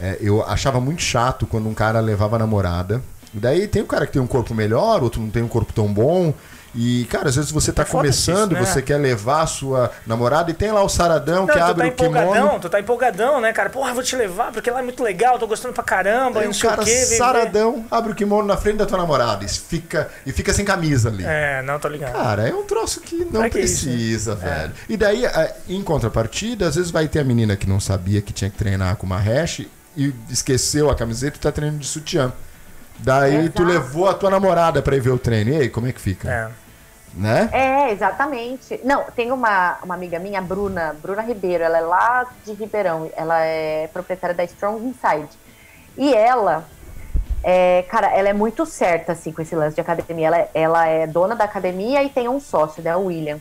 É, 0.00 0.18
eu 0.20 0.44
achava 0.44 0.80
muito 0.80 1.00
chato 1.00 1.46
quando 1.46 1.68
um 1.68 1.74
cara 1.74 2.00
levava 2.00 2.36
a 2.36 2.38
namorada. 2.40 3.00
Daí 3.32 3.68
tem 3.68 3.82
o 3.82 3.86
cara 3.86 4.04
que 4.04 4.12
tem 4.12 4.20
um 4.20 4.26
corpo 4.26 4.52
melhor, 4.54 5.02
outro 5.02 5.20
não 5.20 5.30
tem 5.30 5.42
um 5.42 5.48
corpo 5.48 5.72
tão 5.72 5.86
bom. 5.92 6.34
E, 6.74 7.04
cara, 7.04 7.28
às 7.28 7.36
vezes 7.36 7.50
você 7.50 7.70
tá 7.70 7.82
é 7.82 7.84
começando, 7.84 8.52
isso, 8.52 8.62
né? 8.62 8.66
você 8.66 8.80
quer 8.80 8.96
levar 8.96 9.42
a 9.42 9.46
sua 9.46 9.90
namorada 10.06 10.50
e 10.50 10.54
tem 10.54 10.72
lá 10.72 10.82
o 10.82 10.88
saradão 10.88 11.46
não, 11.46 11.54
que 11.54 11.58
abre 11.58 11.90
tá 11.90 12.04
o 12.04 12.08
kimono. 12.08 12.60
Tu 12.60 12.68
tá 12.68 12.80
empolgadão, 12.80 13.40
né, 13.40 13.52
cara? 13.52 13.68
Porra, 13.68 13.92
vou 13.92 14.02
te 14.02 14.16
levar 14.16 14.50
porque 14.52 14.70
lá 14.70 14.80
é 14.80 14.82
muito 14.82 15.02
legal, 15.02 15.38
tô 15.38 15.46
gostando 15.46 15.74
pra 15.74 15.84
caramba, 15.84 16.40
Aí 16.40 16.46
não 16.46 16.52
o 16.52 16.54
sei 16.54 16.70
cara 16.70 16.80
o 16.80 16.84
quê. 16.84 16.96
Saradão, 17.04 17.84
abre 17.90 18.12
o 18.12 18.14
kimono 18.14 18.46
na 18.46 18.56
frente 18.56 18.78
da 18.78 18.86
tua 18.86 18.96
namorada 18.96 19.44
e 19.44 19.48
fica, 19.48 20.08
e 20.24 20.32
fica 20.32 20.52
sem 20.54 20.64
camisa 20.64 21.10
ali. 21.10 21.24
É, 21.26 21.60
não, 21.62 21.78
tô 21.78 21.88
ligado. 21.88 22.12
Cara, 22.12 22.48
é 22.48 22.54
um 22.54 22.64
troço 22.64 23.00
que 23.02 23.26
não 23.30 23.42
que 23.42 23.50
precisa, 23.50 24.32
isso, 24.32 24.42
né? 24.42 24.48
velho. 24.48 24.72
É. 24.72 24.92
E 24.92 24.96
daí, 24.96 25.22
em 25.68 25.82
contrapartida, 25.82 26.68
às 26.68 26.76
vezes 26.76 26.90
vai 26.90 27.06
ter 27.06 27.20
a 27.20 27.24
menina 27.24 27.54
que 27.54 27.68
não 27.68 27.80
sabia 27.80 28.22
que 28.22 28.32
tinha 28.32 28.48
que 28.48 28.56
treinar 28.56 28.96
com 28.96 29.04
uma 29.04 29.18
hash 29.18 29.66
e 29.94 30.14
esqueceu 30.30 30.90
a 30.90 30.94
camiseta 30.94 31.36
e 31.36 31.40
tá 31.40 31.52
treinando 31.52 31.80
de 31.80 31.86
sutiã. 31.86 32.32
Daí 32.98 33.36
Exato. 33.36 33.52
tu 33.56 33.64
levou 33.64 34.08
a 34.08 34.14
tua 34.14 34.30
namorada 34.30 34.80
para 34.80 34.96
ir 34.96 35.00
ver 35.00 35.10
o 35.10 35.18
treino. 35.18 35.50
E 35.50 35.56
aí, 35.56 35.68
como 35.68 35.86
é 35.86 35.92
que 35.92 36.00
fica? 36.00 36.30
É. 36.30 36.61
Né? 37.14 37.48
É, 37.52 37.90
exatamente. 37.92 38.80
Não, 38.84 39.04
tem 39.14 39.30
uma, 39.30 39.78
uma 39.82 39.94
amiga 39.94 40.18
minha, 40.18 40.40
Bruna, 40.40 40.96
Bruna 41.00 41.22
Ribeiro, 41.22 41.62
ela 41.62 41.78
é 41.78 41.80
lá 41.80 42.26
de 42.44 42.52
Ribeirão, 42.52 43.10
ela 43.14 43.40
é 43.40 43.88
proprietária 43.92 44.34
da 44.34 44.44
Strong 44.44 44.84
Inside. 44.86 45.28
E 45.96 46.14
ela, 46.14 46.64
é, 47.42 47.84
cara, 47.90 48.08
ela 48.08 48.28
é 48.28 48.32
muito 48.32 48.64
certa, 48.64 49.12
assim, 49.12 49.30
com 49.30 49.42
esse 49.42 49.54
lance 49.54 49.74
de 49.74 49.80
academia. 49.80 50.28
Ela, 50.28 50.48
ela 50.54 50.86
é 50.86 51.06
dona 51.06 51.36
da 51.36 51.44
academia 51.44 52.02
e 52.02 52.08
tem 52.08 52.28
um 52.28 52.40
sócio, 52.40 52.82
né, 52.82 52.96
o 52.96 53.06
William. 53.06 53.38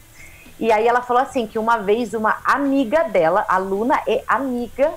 E 0.59 0.71
aí 0.71 0.87
ela 0.87 1.01
falou 1.01 1.23
assim, 1.23 1.47
que 1.47 1.57
uma 1.57 1.77
vez 1.77 2.13
uma 2.13 2.37
amiga 2.43 3.03
dela, 3.05 3.45
aluna 3.47 3.99
e 4.05 4.21
amiga, 4.27 4.91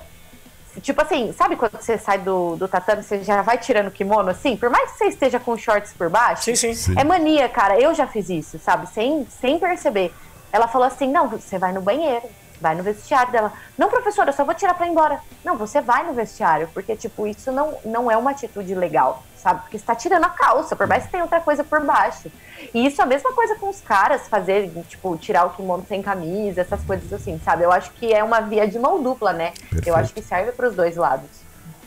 Tipo 0.81 1.01
assim, 1.01 1.33
sabe 1.33 1.55
quando 1.55 1.79
você 1.79 1.97
sai 1.97 2.19
do, 2.19 2.55
do 2.55 2.67
tatame, 2.67 3.03
você 3.03 3.23
já 3.23 3.41
vai 3.41 3.57
tirando 3.57 3.87
o 3.87 3.91
kimono 3.91 4.29
assim? 4.29 4.57
Por 4.57 4.69
mais 4.69 4.91
que 4.91 4.97
você 4.97 5.05
esteja 5.05 5.39
com 5.39 5.57
shorts 5.57 5.93
por 5.93 6.09
baixo. 6.09 6.43
Sim, 6.43 6.55
sim. 6.55 6.73
sim. 6.73 6.93
É 6.97 7.03
mania, 7.03 7.47
cara. 7.47 7.79
Eu 7.79 7.93
já 7.93 8.07
fiz 8.07 8.29
isso, 8.29 8.59
sabe? 8.59 8.87
Sem, 8.87 9.25
sem 9.41 9.59
perceber. 9.59 10.13
Ela 10.51 10.67
falou 10.67 10.87
assim: 10.87 11.11
não, 11.11 11.27
você 11.27 11.57
vai 11.57 11.71
no 11.71 11.81
banheiro, 11.81 12.23
vai 12.65 12.73
no 12.73 12.81
vestiário 12.81 13.31
dela. 13.31 13.53
Não, 13.77 13.89
professora, 13.89 14.29
eu 14.29 14.33
só 14.33 14.43
vou 14.43 14.55
tirar 14.55 14.73
pra 14.73 14.87
ir 14.87 14.89
embora. 14.89 15.19
Não, 15.43 15.55
você 15.55 15.81
vai 15.81 16.03
no 16.03 16.13
vestiário, 16.13 16.67
porque, 16.73 16.95
tipo, 16.95 17.27
isso 17.27 17.51
não, 17.51 17.77
não 17.85 18.09
é 18.09 18.17
uma 18.17 18.31
atitude 18.31 18.73
legal 18.73 19.23
sabe? 19.45 19.61
Porque 19.61 19.77
você 19.77 19.85
tá 19.85 19.93
tirando 19.93 20.23
a 20.23 20.29
calça, 20.29 20.75
por 20.75 20.87
mais 20.87 21.05
que 21.05 21.11
tenha 21.11 21.21
outra 21.21 21.39
coisa 21.39 21.63
por 21.63 21.79
baixo. 21.79 22.31
E 22.73 22.87
isso 22.87 22.99
é 22.99 23.03
a 23.03 23.07
mesma 23.07 23.31
coisa 23.31 23.55
com 23.55 23.69
os 23.69 23.79
caras 23.79 24.27
fazerem, 24.27 24.71
tipo, 24.89 25.15
tirar 25.17 25.45
o 25.45 25.51
kimono 25.51 25.85
sem 25.87 26.01
camisa, 26.01 26.61
essas 26.61 26.83
coisas 26.83 27.13
assim, 27.13 27.39
sabe? 27.45 27.63
Eu 27.63 27.71
acho 27.71 27.91
que 27.91 28.11
é 28.11 28.23
uma 28.23 28.41
via 28.41 28.67
de 28.67 28.79
mão 28.79 29.03
dupla, 29.03 29.33
né? 29.33 29.51
Perfeito. 29.51 29.87
Eu 29.87 29.95
acho 29.95 30.11
que 30.11 30.21
serve 30.23 30.51
para 30.51 30.67
os 30.67 30.75
dois 30.75 30.95
lados. 30.95 31.29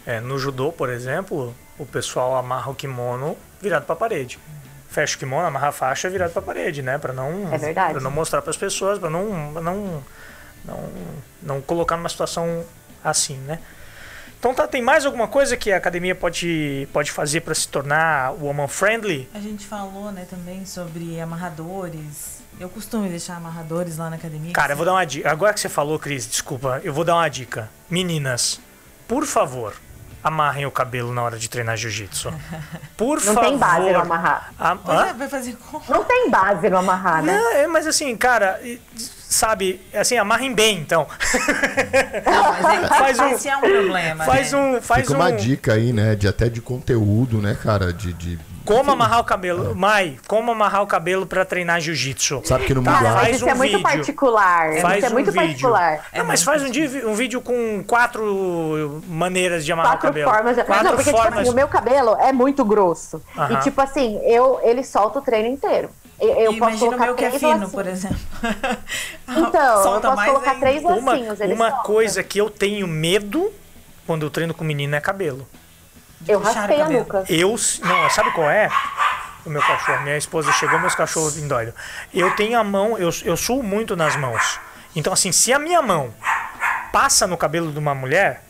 É, 0.07 0.21
no 0.21 0.39
judô, 0.39 0.71
por 0.71 0.89
exemplo, 0.89 1.53
o 1.77 1.85
pessoal 1.85 2.37
amarra 2.37 2.71
o 2.71 2.75
kimono 2.77 3.37
virado 3.61 3.87
para 3.87 3.95
a 3.95 3.99
parede. 3.99 4.39
Fecha 4.89 5.17
o 5.17 5.19
kimono, 5.19 5.45
amarra 5.45 5.69
a 5.69 5.73
faixa 5.73 6.09
virado 6.09 6.31
para 6.31 6.41
a 6.41 6.45
parede, 6.45 6.81
né? 6.81 6.97
Para 6.97 7.13
não, 7.13 7.53
é 7.53 7.59
verdade. 7.59 7.93
Pra 7.93 8.01
não 8.01 8.11
mostrar 8.11 8.41
para 8.41 8.51
as 8.51 8.57
pessoas, 8.57 9.01
para 9.01 9.11
não, 9.11 9.53
não, 9.53 10.03
não, 10.65 10.89
não 11.43 11.61
colocar 11.61 11.97
numa 11.97 12.09
situação 12.09 12.65
assim, 13.05 13.37
né? 13.39 13.59
Então 14.39 14.55
tá, 14.55 14.69
tem 14.69 14.81
mais 14.81 15.05
alguma 15.05 15.27
coisa 15.27 15.57
que 15.57 15.73
a 15.73 15.77
academia 15.77 16.15
pode, 16.15 16.89
pode 16.93 17.11
fazer 17.11 17.41
para 17.41 17.55
se 17.55 17.67
tornar 17.67 18.33
woman 18.41 18.69
friendly? 18.69 19.29
A 19.35 19.41
gente 19.41 19.67
falou, 19.67 20.13
né, 20.13 20.27
também 20.31 20.65
sobre 20.65 21.21
amarradores. 21.21 22.39
Eu 22.61 22.69
costumo 22.69 23.09
deixar 23.09 23.37
amarradores 23.37 23.97
lá 23.99 24.09
na 24.11 24.17
academia. 24.17 24.53
Cara, 24.53 24.73
eu 24.73 24.77
vou 24.77 24.87
dar 24.87 24.93
uma 24.93 25.05
dica. 25.05 25.31
Agora 25.31 25.53
que 25.55 25.61
você 25.61 25.69
falou, 25.69 25.99
Cris, 25.99 26.27
desculpa, 26.27 26.81
eu 26.85 26.93
vou 26.93 27.05
dar 27.05 27.15
uma 27.17 27.29
dica. 27.29 27.69
Meninas, 27.91 28.61
por 29.09 29.25
favor, 29.27 29.75
amarrem 30.23 30.67
o 30.67 30.71
cabelo 30.71 31.13
na 31.13 31.23
hora 31.23 31.39
de 31.39 31.49
treinar 31.49 31.77
jiu-jitsu. 31.77 32.33
Por 32.97 33.19
Não 33.25 33.35
favor. 33.35 33.45
tem 33.49 33.57
base 33.59 33.91
no 33.93 34.01
amarrar. 34.01 34.53
A- 34.59 34.75
Pois 34.77 34.99
hã? 35.01 35.07
é, 35.07 35.13
vai 35.15 35.29
fazer 35.29 35.57
como? 35.71 35.85
Não 35.89 36.05
tem 36.05 36.29
base 36.31 36.69
no 36.69 36.77
amarrar, 36.79 37.23
né? 37.23 37.37
Não, 37.39 37.53
é, 37.53 37.67
mas 37.69 37.87
assim, 37.87 38.17
cara, 38.17 38.61
e- 38.63 38.81
sabe, 39.29 39.81
assim, 39.95 40.17
amarrem 40.17 40.53
bem, 40.55 40.79
então. 40.79 41.07
Não, 42.25 42.89
Faz 42.89 43.19
um- 43.19 43.29
esse 43.29 43.49
é 43.49 43.57
um 43.57 43.61
problema. 43.61 44.25
Faz 44.25 44.53
né? 44.53 44.59
um, 44.59 44.81
faz 44.83 45.03
Fica 45.03 45.13
um. 45.15 45.21
uma 45.21 45.33
dica 45.33 45.75
aí, 45.75 45.93
né? 45.93 46.15
De 46.15 46.27
até 46.29 46.49
de 46.49 46.61
conteúdo, 46.61 47.39
né, 47.41 47.57
cara? 47.63 47.93
De. 47.93 48.13
de... 48.13 48.39
Como 48.65 48.91
amarrar 48.91 49.21
o 49.21 49.25
cabelo, 49.25 49.75
Mai? 49.75 50.19
Como 50.27 50.53
amarrar 50.53 50.83
o 50.83 50.87
cabelo 50.87 51.25
pra 51.27 51.43
treinar 51.43 51.81
jiu-jitsu? 51.81 52.43
Sabe 52.45 52.67
que 52.67 52.75
no 52.75 52.83
mundo 52.83 52.93
Cara, 52.93 53.13
Faz 53.21 53.37
isso 53.37 53.47
um 53.47 53.49
é 53.49 53.55
muito 53.55 53.71
vídeo. 53.79 53.83
particular. 53.83 54.73
Faz 54.83 54.97
isso 54.99 55.07
é 55.07 55.09
um 55.09 55.13
muito 55.15 55.33
vídeo. 55.33 55.47
particular. 55.47 56.05
Não, 56.15 56.25
mas 56.27 56.43
faz 56.43 56.63
um, 56.63 56.71
dia, 56.71 57.09
um 57.09 57.15
vídeo 57.15 57.41
com 57.41 57.83
quatro 57.87 59.03
maneiras 59.09 59.65
de 59.65 59.73
amarrar 59.73 59.93
Quatro 59.93 60.09
o 60.09 60.11
cabelo. 60.13 60.31
formas. 60.31 60.57
Quatro 60.67 60.85
não, 60.85 60.91
porque 60.97 61.11
tipo 61.11 61.17
formas. 61.23 61.41
assim, 61.41 61.51
o 61.51 61.55
meu 61.55 61.67
cabelo 61.67 62.15
é 62.21 62.31
muito 62.31 62.63
grosso. 62.63 63.23
Aham. 63.39 63.55
E 63.55 63.61
tipo 63.63 63.81
assim, 63.81 64.21
eu, 64.25 64.61
ele 64.63 64.85
solta 64.85 65.19
o 65.19 65.23
treino 65.23 65.49
inteiro. 65.49 65.89
Eu, 66.21 66.29
eu 66.35 66.55
posso 66.57 66.57
Imagina 66.57 66.97
o 66.97 66.99
colocar 66.99 67.07
meu 67.07 67.15
que 67.15 67.25
é 67.25 67.29
três 67.29 67.41
fino, 67.43 67.69
lacinhos. 67.69 67.73
por 67.73 67.87
exemplo. 67.87 68.19
Então, 69.29 69.77
eu 69.77 69.83
Solta 69.83 70.09
posso 70.09 70.17
mais 70.17 70.31
colocar 70.31 70.51
ainda. 70.53 70.67
três 70.67 70.83
uma, 70.83 71.13
lacinhos. 71.13 71.41
uma 71.41 71.71
solta. 71.71 71.83
coisa 71.85 72.23
que 72.25 72.39
eu 72.41 72.51
tenho 72.51 72.87
medo 72.89 73.53
quando 74.07 74.25
eu 74.27 74.31
treino 74.31 74.55
com 74.55 74.65
menino 74.65 74.97
é 74.97 75.01
cabelo. 75.01 75.47
Eu 76.27 76.41
puxar 76.41 76.53
o 76.53 76.55
raspei 76.57 76.81
a 76.81 76.89
nuca. 76.89 77.25
Eu. 77.29 77.55
Não, 77.85 78.11
sabe 78.11 78.33
qual 78.33 78.51
é? 78.51 78.69
O 79.47 79.51
meu 79.51 79.61
cachorro. 79.63 80.03
Minha 80.03 80.17
esposa 80.17 80.51
chegou, 80.53 80.79
meus 80.81 80.95
cachorros 80.95 81.37
vêm 81.37 81.47
doido. 81.47 81.73
Eu 82.13 82.35
tenho 82.35 82.59
a 82.59 82.65
mão, 82.65 82.99
eu, 82.99 83.11
eu 83.25 83.37
suo 83.37 83.63
muito 83.63 83.95
nas 83.95 84.17
mãos. 84.17 84.59
Então, 84.97 85.13
assim, 85.13 85.31
se 85.31 85.53
a 85.53 85.59
minha 85.59 85.81
mão 85.81 86.13
passa 86.93 87.27
no 87.27 87.37
cabelo 87.37 87.71
de 87.71 87.79
uma 87.79 87.95
mulher, 87.95 88.43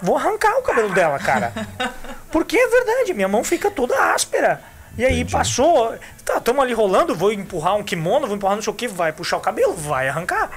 vou 0.00 0.16
arrancar 0.16 0.56
o 0.58 0.62
cabelo 0.62 0.90
dela, 0.90 1.18
cara. 1.18 1.52
Porque 2.30 2.56
é 2.56 2.68
verdade, 2.68 3.14
minha 3.14 3.28
mão 3.28 3.42
fica 3.42 3.70
toda 3.70 4.12
áspera. 4.14 4.62
E 4.98 5.04
aí 5.04 5.20
Entendi. 5.20 5.32
passou, 5.32 5.94
tá, 6.24 6.40
tamo 6.40 6.60
ali 6.60 6.74
rolando, 6.74 7.14
vou 7.14 7.32
empurrar 7.32 7.76
um 7.76 7.82
kimono, 7.84 8.26
vou 8.26 8.34
empurrar 8.36 8.56
não 8.56 8.62
sei 8.62 8.72
o 8.72 8.76
que, 8.76 8.88
vai 8.88 9.12
puxar 9.12 9.36
o 9.36 9.40
cabelo, 9.40 9.72
vai 9.72 10.08
arrancar. 10.08 10.50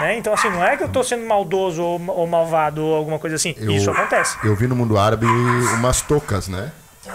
Né? 0.00 0.16
Então, 0.16 0.32
assim, 0.32 0.48
não 0.48 0.64
é 0.64 0.76
que 0.78 0.82
eu 0.82 0.88
tô 0.88 1.04
sendo 1.04 1.26
maldoso 1.26 1.82
ou, 1.82 2.00
ou 2.08 2.26
malvado 2.26 2.82
ou 2.82 2.96
alguma 2.96 3.18
coisa 3.18 3.36
assim. 3.36 3.54
Eu- 3.58 3.70
Isso 3.70 3.90
acontece. 3.90 4.38
Eu 4.42 4.56
vi 4.56 4.66
no 4.66 4.74
mundo 4.74 4.96
árabe 4.98 5.26
umas 5.26 6.00
toucas, 6.00 6.48
né? 6.48 6.72
É, 7.06 7.10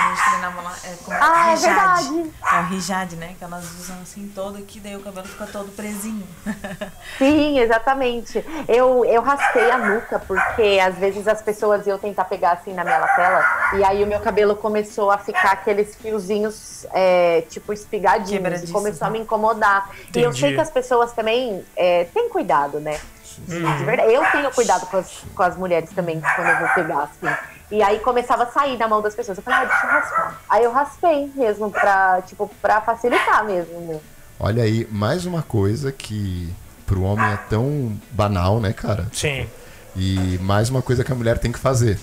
quando 0.00 0.12
a 0.12 0.14
gente 0.14 0.24
treinava 0.30 0.60
lá, 0.62 0.76
é 0.84 0.94
como 1.04 1.16
Ah, 1.20 1.50
é 1.50 1.54
hijab. 1.54 1.74
verdade. 1.74 2.32
É 2.52 2.60
o 2.60 2.74
hijab, 2.74 3.16
né? 3.16 3.34
Que 3.38 3.44
elas 3.44 3.64
usam 3.80 3.96
assim 4.02 4.30
todo 4.34 4.58
aqui, 4.58 4.80
daí 4.80 4.96
o 4.96 5.00
cabelo 5.00 5.26
fica 5.26 5.46
todo 5.46 5.70
presinho. 5.74 6.26
Sim, 7.18 7.58
exatamente. 7.58 8.44
Eu, 8.68 9.04
eu 9.04 9.22
raspei 9.22 9.70
a 9.70 9.78
nuca, 9.78 10.18
porque 10.18 10.80
às 10.82 10.96
vezes 10.96 11.26
as 11.28 11.42
pessoas 11.42 11.86
iam 11.86 11.98
tentar 11.98 12.24
pegar 12.24 12.52
assim 12.52 12.72
na 12.72 12.84
minha 12.84 12.98
lapela, 12.98 13.44
e 13.74 13.84
aí 13.84 14.02
o 14.02 14.06
meu 14.06 14.20
cabelo 14.20 14.56
começou 14.56 15.10
a 15.10 15.18
ficar 15.18 15.52
aqueles 15.52 15.94
fiozinhos, 15.96 16.86
é, 16.92 17.42
tipo, 17.48 17.72
espigadinhos, 17.72 18.62
e 18.62 18.72
começou 18.72 19.06
a 19.06 19.10
né? 19.10 19.18
me 19.18 19.24
incomodar. 19.24 19.90
E 20.14 20.18
eu 20.18 20.30
Entendi. 20.30 20.40
sei 20.40 20.54
que 20.54 20.60
as 20.60 20.70
pessoas 20.70 21.12
também 21.12 21.64
é, 21.76 22.04
têm 22.04 22.28
cuidado, 22.28 22.80
né? 22.80 22.98
De 23.46 23.84
verdade. 23.84 24.12
Eu 24.12 24.24
tenho 24.32 24.50
cuidado 24.50 24.86
com 24.86 24.96
as, 24.98 25.24
com 25.34 25.42
as 25.42 25.56
mulheres 25.56 25.90
também, 25.90 26.20
quando 26.20 26.48
eu 26.48 26.58
vou 26.58 26.68
pegar, 26.70 27.02
assim. 27.04 27.36
E 27.70 27.82
aí 27.82 28.00
começava 28.00 28.44
a 28.44 28.46
sair 28.46 28.76
na 28.76 28.88
mão 28.88 29.00
das 29.00 29.14
pessoas. 29.14 29.38
Eu 29.38 29.44
falei, 29.44 29.60
ah, 29.60 29.64
deixa 29.64 29.86
eu 29.86 29.90
raspar. 29.90 30.40
Aí 30.48 30.64
eu 30.64 30.72
raspei 30.72 31.30
mesmo, 31.34 31.70
pra, 31.70 32.22
tipo, 32.22 32.50
pra 32.60 32.80
facilitar 32.80 33.44
mesmo, 33.44 33.80
né? 33.80 34.00
Olha 34.38 34.62
aí, 34.62 34.88
mais 34.90 35.26
uma 35.26 35.42
coisa 35.42 35.92
que 35.92 36.52
pro 36.86 37.02
homem 37.02 37.26
é 37.26 37.36
tão 37.48 37.96
banal, 38.10 38.58
né, 38.60 38.72
cara? 38.72 39.06
Sim. 39.12 39.46
E 39.94 40.38
mais 40.40 40.70
uma 40.70 40.82
coisa 40.82 41.04
que 41.04 41.12
a 41.12 41.14
mulher 41.14 41.38
tem 41.38 41.52
que 41.52 41.58
fazer. 41.58 41.98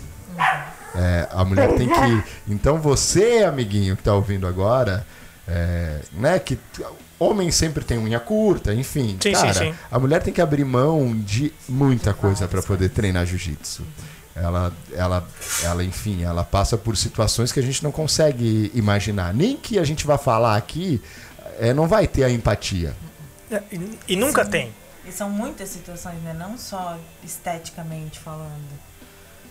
É, 0.95 1.27
a 1.31 1.43
mulher 1.43 1.75
tem 1.75 1.89
que. 1.89 2.23
Então 2.47 2.79
você, 2.79 3.43
amiguinho 3.43 3.97
que 3.97 4.03
tá 4.03 4.13
ouvindo 4.13 4.47
agora, 4.47 5.05
é, 5.47 5.99
né, 6.13 6.39
que 6.39 6.57
homem 7.19 7.51
sempre 7.51 7.83
tem 7.83 7.97
unha 7.97 8.19
curta, 8.19 8.73
enfim. 8.73 9.17
Sim, 9.19 9.31
cara, 9.31 9.53
sim, 9.53 9.59
sim. 9.71 9.75
a 9.91 9.99
mulher 9.99 10.21
tem 10.21 10.33
que 10.33 10.41
abrir 10.41 10.63
mão 10.63 11.15
de 11.15 11.53
muita 11.67 12.13
coisa 12.13 12.47
para 12.47 12.61
poder 12.61 12.89
treinar 12.89 13.25
jiu-jitsu. 13.25 13.83
Ela, 14.41 14.73
ela, 14.93 15.27
ela, 15.63 15.83
enfim, 15.83 16.23
ela 16.23 16.43
passa 16.43 16.77
por 16.77 16.95
situações 16.95 17.51
que 17.51 17.59
a 17.59 17.63
gente 17.63 17.83
não 17.83 17.91
consegue 17.91 18.71
imaginar. 18.73 19.33
Nem 19.33 19.57
que 19.57 19.79
a 19.79 19.83
gente 19.83 20.05
vá 20.05 20.17
falar 20.17 20.55
aqui, 20.55 21.01
é, 21.59 21.73
não 21.73 21.87
vai 21.87 22.07
ter 22.07 22.23
a 22.23 22.29
empatia. 22.29 22.95
E, 23.71 24.13
e 24.13 24.15
nunca 24.15 24.45
Sim. 24.45 24.51
tem. 24.51 24.73
E 25.05 25.11
são 25.11 25.29
muitas 25.29 25.69
situações, 25.69 26.21
né? 26.21 26.33
Não 26.33 26.57
só 26.57 26.97
esteticamente 27.23 28.19
falando, 28.19 28.67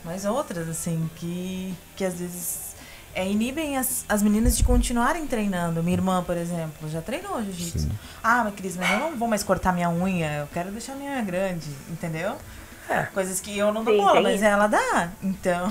mas 0.05 0.25
outras, 0.25 0.69
assim, 0.69 1.11
que, 1.17 1.75
que 1.97 2.05
às 2.05 2.15
vezes 2.15 2.77
é, 3.15 3.27
inibem 3.27 3.79
as, 3.79 4.05
as 4.07 4.23
meninas 4.23 4.57
de 4.57 4.63
continuarem 4.63 5.27
treinando. 5.27 5.83
Minha 5.83 5.97
irmã, 5.97 6.23
por 6.23 6.37
exemplo, 6.37 6.89
já 6.91 7.01
treinou 7.01 7.43
jiu-jitsu. 7.43 7.89
Ah, 8.23 8.45
mas 8.45 8.55
Cris, 8.55 8.77
mas 8.77 8.91
eu 8.91 8.99
não 9.01 9.17
vou 9.17 9.27
mais 9.27 9.43
cortar 9.43 9.73
minha 9.73 9.89
unha, 9.89 10.41
eu 10.41 10.47
quero 10.53 10.71
deixar 10.71 10.95
minha 10.95 11.13
unha 11.13 11.23
grande, 11.23 11.67
entendeu? 11.91 12.37
É. 12.89 13.03
Coisas 13.13 13.41
que 13.41 13.57
eu 13.57 13.73
não 13.73 13.83
dou 13.85 13.95
Sim, 13.95 14.01
bola, 14.01 14.21
mas 14.21 14.37
isso. 14.37 14.45
ela 14.45 14.67
dá. 14.67 15.09
Então. 15.23 15.69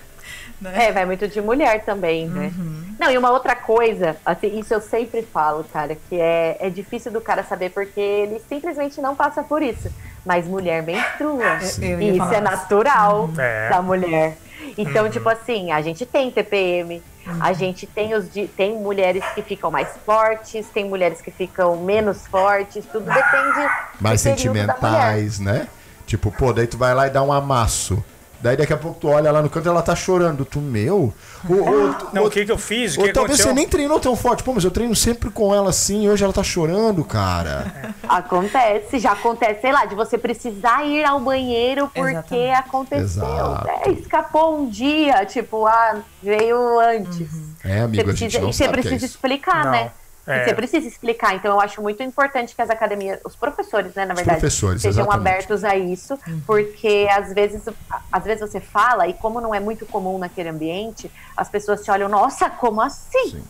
né? 0.60 0.86
É, 0.86 0.92
vai 0.92 1.04
muito 1.04 1.28
de 1.28 1.40
mulher 1.40 1.84
também, 1.84 2.26
né? 2.28 2.52
Não, 2.98 3.10
e 3.10 3.18
uma 3.18 3.30
outra 3.30 3.54
coisa, 3.54 4.16
assim, 4.24 4.58
isso 4.58 4.72
eu 4.72 4.80
sempre 4.80 5.22
falo, 5.22 5.64
cara, 5.64 5.96
que 6.08 6.18
é, 6.18 6.56
é 6.60 6.70
difícil 6.70 7.12
do 7.12 7.20
cara 7.20 7.42
saber 7.44 7.70
porque 7.70 8.00
ele 8.00 8.40
simplesmente 8.48 9.00
não 9.00 9.14
passa 9.14 9.42
por 9.42 9.62
isso. 9.62 9.90
Mas 10.24 10.46
mulher 10.46 10.82
menstrua. 10.82 11.44
Eu- 11.80 11.88
eu 11.88 12.00
ia 12.00 12.06
E 12.08 12.10
isso 12.10 12.18
falar 12.18 12.34
é 12.36 12.40
natural 12.40 13.30
É. 13.38 13.68
da 13.68 13.82
mulher. 13.82 14.36
Então, 14.76 15.08
tipo 15.08 15.28
assim, 15.28 15.70
a 15.70 15.80
gente 15.80 16.04
tem 16.04 16.30
TPM, 16.30 17.00
a 17.40 17.52
gente 17.52 17.86
tem 17.86 18.14
os 18.14 18.26
tem 18.56 18.74
mulheres 18.76 19.22
que 19.34 19.42
ficam 19.42 19.70
mais 19.70 19.88
fortes, 20.04 20.66
tem 20.68 20.84
mulheres 20.88 21.20
que 21.20 21.30
ficam 21.30 21.76
menos 21.76 22.26
fortes, 22.26 22.84
tudo 22.90 23.04
depende 23.04 23.68
mais 24.00 24.20
sentimentais, 24.20 25.38
né? 25.38 25.68
Tipo, 26.06 26.30
pô, 26.30 26.52
daí 26.52 26.66
tu 26.66 26.78
vai 26.78 26.94
lá 26.94 27.06
e 27.06 27.10
dá 27.10 27.22
um 27.22 27.32
amasso. 27.32 28.02
Daí 28.38 28.54
daqui 28.54 28.72
a 28.72 28.76
pouco 28.76 29.00
tu 29.00 29.08
olha 29.08 29.32
lá 29.32 29.40
no 29.42 29.48
canto 29.48 29.66
e 29.66 29.68
ela 29.70 29.82
tá 29.82 29.96
chorando. 29.96 30.44
Tu, 30.44 30.60
meu? 30.60 31.12
Ou, 31.48 31.56
ou, 31.58 31.96
Não, 32.12 32.22
ou- 32.22 32.28
o 32.28 32.30
que, 32.30 32.44
que 32.44 32.52
eu 32.52 32.58
fiz? 32.58 32.94
O 32.96 33.00
ou 33.00 33.06
que 33.06 33.12
talvez 33.12 33.40
aconteceu? 33.40 33.46
você 33.46 33.54
nem 33.54 33.66
treinou 33.66 33.98
tão 33.98 34.14
forte. 34.14 34.42
Pô, 34.42 34.52
mas 34.52 34.62
eu 34.62 34.70
treino 34.70 34.94
sempre 34.94 35.30
com 35.30 35.54
ela 35.54 35.70
assim 35.70 36.04
e 36.04 36.10
hoje 36.10 36.22
ela 36.22 36.34
tá 36.34 36.42
chorando, 36.44 37.02
cara. 37.02 37.94
Acontece, 38.06 38.98
já 38.98 39.12
acontece, 39.12 39.62
sei 39.62 39.72
lá, 39.72 39.84
de 39.86 39.94
você 39.94 40.18
precisar 40.18 40.84
ir 40.84 41.04
ao 41.04 41.18
banheiro 41.18 41.90
porque 41.92 42.10
Exatamente. 42.10 42.52
aconteceu. 42.52 43.02
Exato. 43.24 43.66
né? 43.66 43.92
Escapou 43.98 44.60
um 44.60 44.68
dia, 44.68 45.24
tipo, 45.24 45.66
ah, 45.66 45.96
veio 46.22 46.78
antes. 46.78 47.28
É, 47.64 47.78
Você 47.78 47.82
amigo, 47.84 48.10
a 48.10 48.12
gente 48.12 48.18
precisa, 48.38 48.40
não 48.42 48.50
e 48.50 48.52
você 48.52 48.64
o 48.64 48.66
é 48.66 48.68
precisa 48.70 48.94
isso. 48.96 49.04
explicar, 49.06 49.64
Não. 49.64 49.70
né? 49.72 49.90
É. 50.26 50.44
Você 50.44 50.54
precisa 50.54 50.88
explicar. 50.88 51.34
Então, 51.36 51.52
eu 51.52 51.60
acho 51.60 51.80
muito 51.80 52.02
importante 52.02 52.54
que 52.54 52.60
as 52.60 52.68
academias, 52.68 53.20
os 53.24 53.36
professores, 53.36 53.94
né, 53.94 54.04
na 54.04 54.12
verdade, 54.14 54.40
professores, 54.40 54.82
sejam 54.82 55.04
exatamente. 55.04 55.28
abertos 55.28 55.64
a 55.64 55.76
isso, 55.76 56.18
porque 56.44 57.06
às 57.10 57.32
vezes, 57.32 57.62
às 58.10 58.24
vezes 58.24 58.40
você 58.40 58.60
fala, 58.60 59.06
e 59.06 59.14
como 59.14 59.40
não 59.40 59.54
é 59.54 59.60
muito 59.60 59.86
comum 59.86 60.18
naquele 60.18 60.48
ambiente, 60.48 61.10
as 61.36 61.48
pessoas 61.48 61.82
te 61.84 61.90
olham, 61.92 62.08
nossa, 62.08 62.50
como 62.50 62.80
assim? 62.80 63.40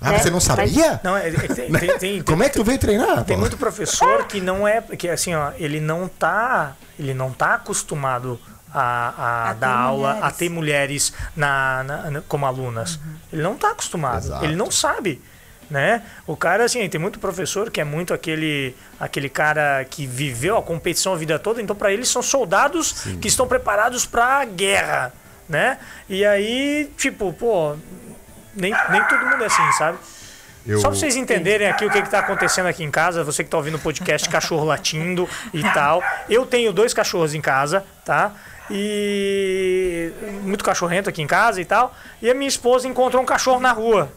Ah, 0.00 0.12
né? 0.12 0.18
você 0.18 0.28
não 0.30 0.34
Mas- 0.36 0.44
sabia? 0.44 1.00
Não, 1.04 1.16
é, 1.16 1.28
é, 1.28 1.32
tem, 1.32 1.70
tem, 1.72 1.98
tem, 1.98 2.22
Como 2.22 2.42
é 2.42 2.48
que 2.48 2.54
tu 2.56 2.64
veio 2.64 2.78
treinar? 2.78 3.24
Tem 3.24 3.36
pô? 3.36 3.40
muito 3.40 3.56
professor 3.56 4.24
que 4.26 4.40
não 4.40 4.66
é, 4.66 4.80
que 4.80 5.08
assim, 5.08 5.34
ó, 5.34 5.52
ele 5.56 5.80
não 5.80 6.08
tá, 6.08 6.74
ele 6.98 7.14
não 7.14 7.32
tá 7.32 7.54
acostumado 7.54 8.40
a, 8.74 8.80
a, 9.16 9.50
A 9.50 9.52
dar 9.54 9.76
aula, 9.76 10.10
a 10.10 10.14
mulheres. 10.14 10.36
ter 10.36 10.48
mulheres 10.50 11.12
na, 11.36 11.82
na- 11.84 12.10
na- 12.10 12.22
como 12.22 12.44
alunas. 12.44 12.98
Ele 13.32 13.42
não 13.42 13.56
tá 13.56 13.70
acostumado, 13.70 14.24
Exato. 14.26 14.44
ele 14.44 14.54
não 14.56 14.70
sabe, 14.70 15.22
né? 15.70 16.02
O 16.26 16.36
cara 16.36 16.64
assim, 16.64 16.88
tem 16.88 17.00
muito 17.00 17.18
professor 17.18 17.70
que 17.70 17.80
é 17.80 17.84
muito 17.84 18.14
aquele 18.14 18.74
aquele 18.98 19.28
cara 19.28 19.84
que 19.88 20.06
viveu 20.06 20.56
a 20.56 20.62
competição 20.62 21.12
a 21.12 21.16
vida 21.16 21.38
toda, 21.38 21.60
então 21.60 21.76
para 21.76 21.92
eles 21.92 22.08
são 22.08 22.22
soldados 22.22 23.04
que 23.20 23.28
estão 23.28 23.46
preparados 23.46 24.06
para 24.06 24.44
guerra, 24.46 25.12
né? 25.48 25.78
E 26.08 26.24
aí, 26.24 26.90
tipo, 26.96 27.32
pô, 27.32 27.76
nem, 28.54 28.72
nem 28.90 29.04
todo 29.04 29.26
mundo 29.26 29.42
é 29.42 29.46
assim, 29.46 29.72
sabe? 29.72 29.98
Eu- 30.66 30.80
Só 30.80 30.88
pra 30.88 30.98
vocês 30.98 31.16
entenderem 31.16 31.66
aqui 31.68 31.84
o 31.86 31.90
que, 31.90 32.02
que 32.02 32.10
tá 32.10 32.18
acontecendo 32.18 32.66
aqui 32.66 32.84
em 32.84 32.90
casa, 32.90 33.24
você 33.24 33.42
que 33.44 33.48
tá 33.48 33.56
ouvindo 33.56 33.76
o 33.76 33.80
podcast, 33.80 34.28
cachorro 34.28 34.64
latindo 34.64 35.26
e 35.54 35.62
tal. 35.62 36.02
Eu 36.28 36.44
tenho 36.44 36.72
dois 36.74 36.92
cachorros 36.92 37.32
em 37.34 37.40
casa, 37.40 37.84
tá? 38.04 38.32
E 38.70 40.12
muito 40.42 40.62
cachorrento 40.64 41.08
aqui 41.08 41.22
em 41.22 41.26
casa 41.26 41.60
e 41.60 41.64
tal. 41.64 41.94
E 42.20 42.30
a 42.30 42.34
minha 42.34 42.48
esposa 42.48 42.86
encontrou 42.86 43.22
um 43.22 43.26
cachorro 43.26 43.60
na 43.60 43.72
rua. 43.72 44.12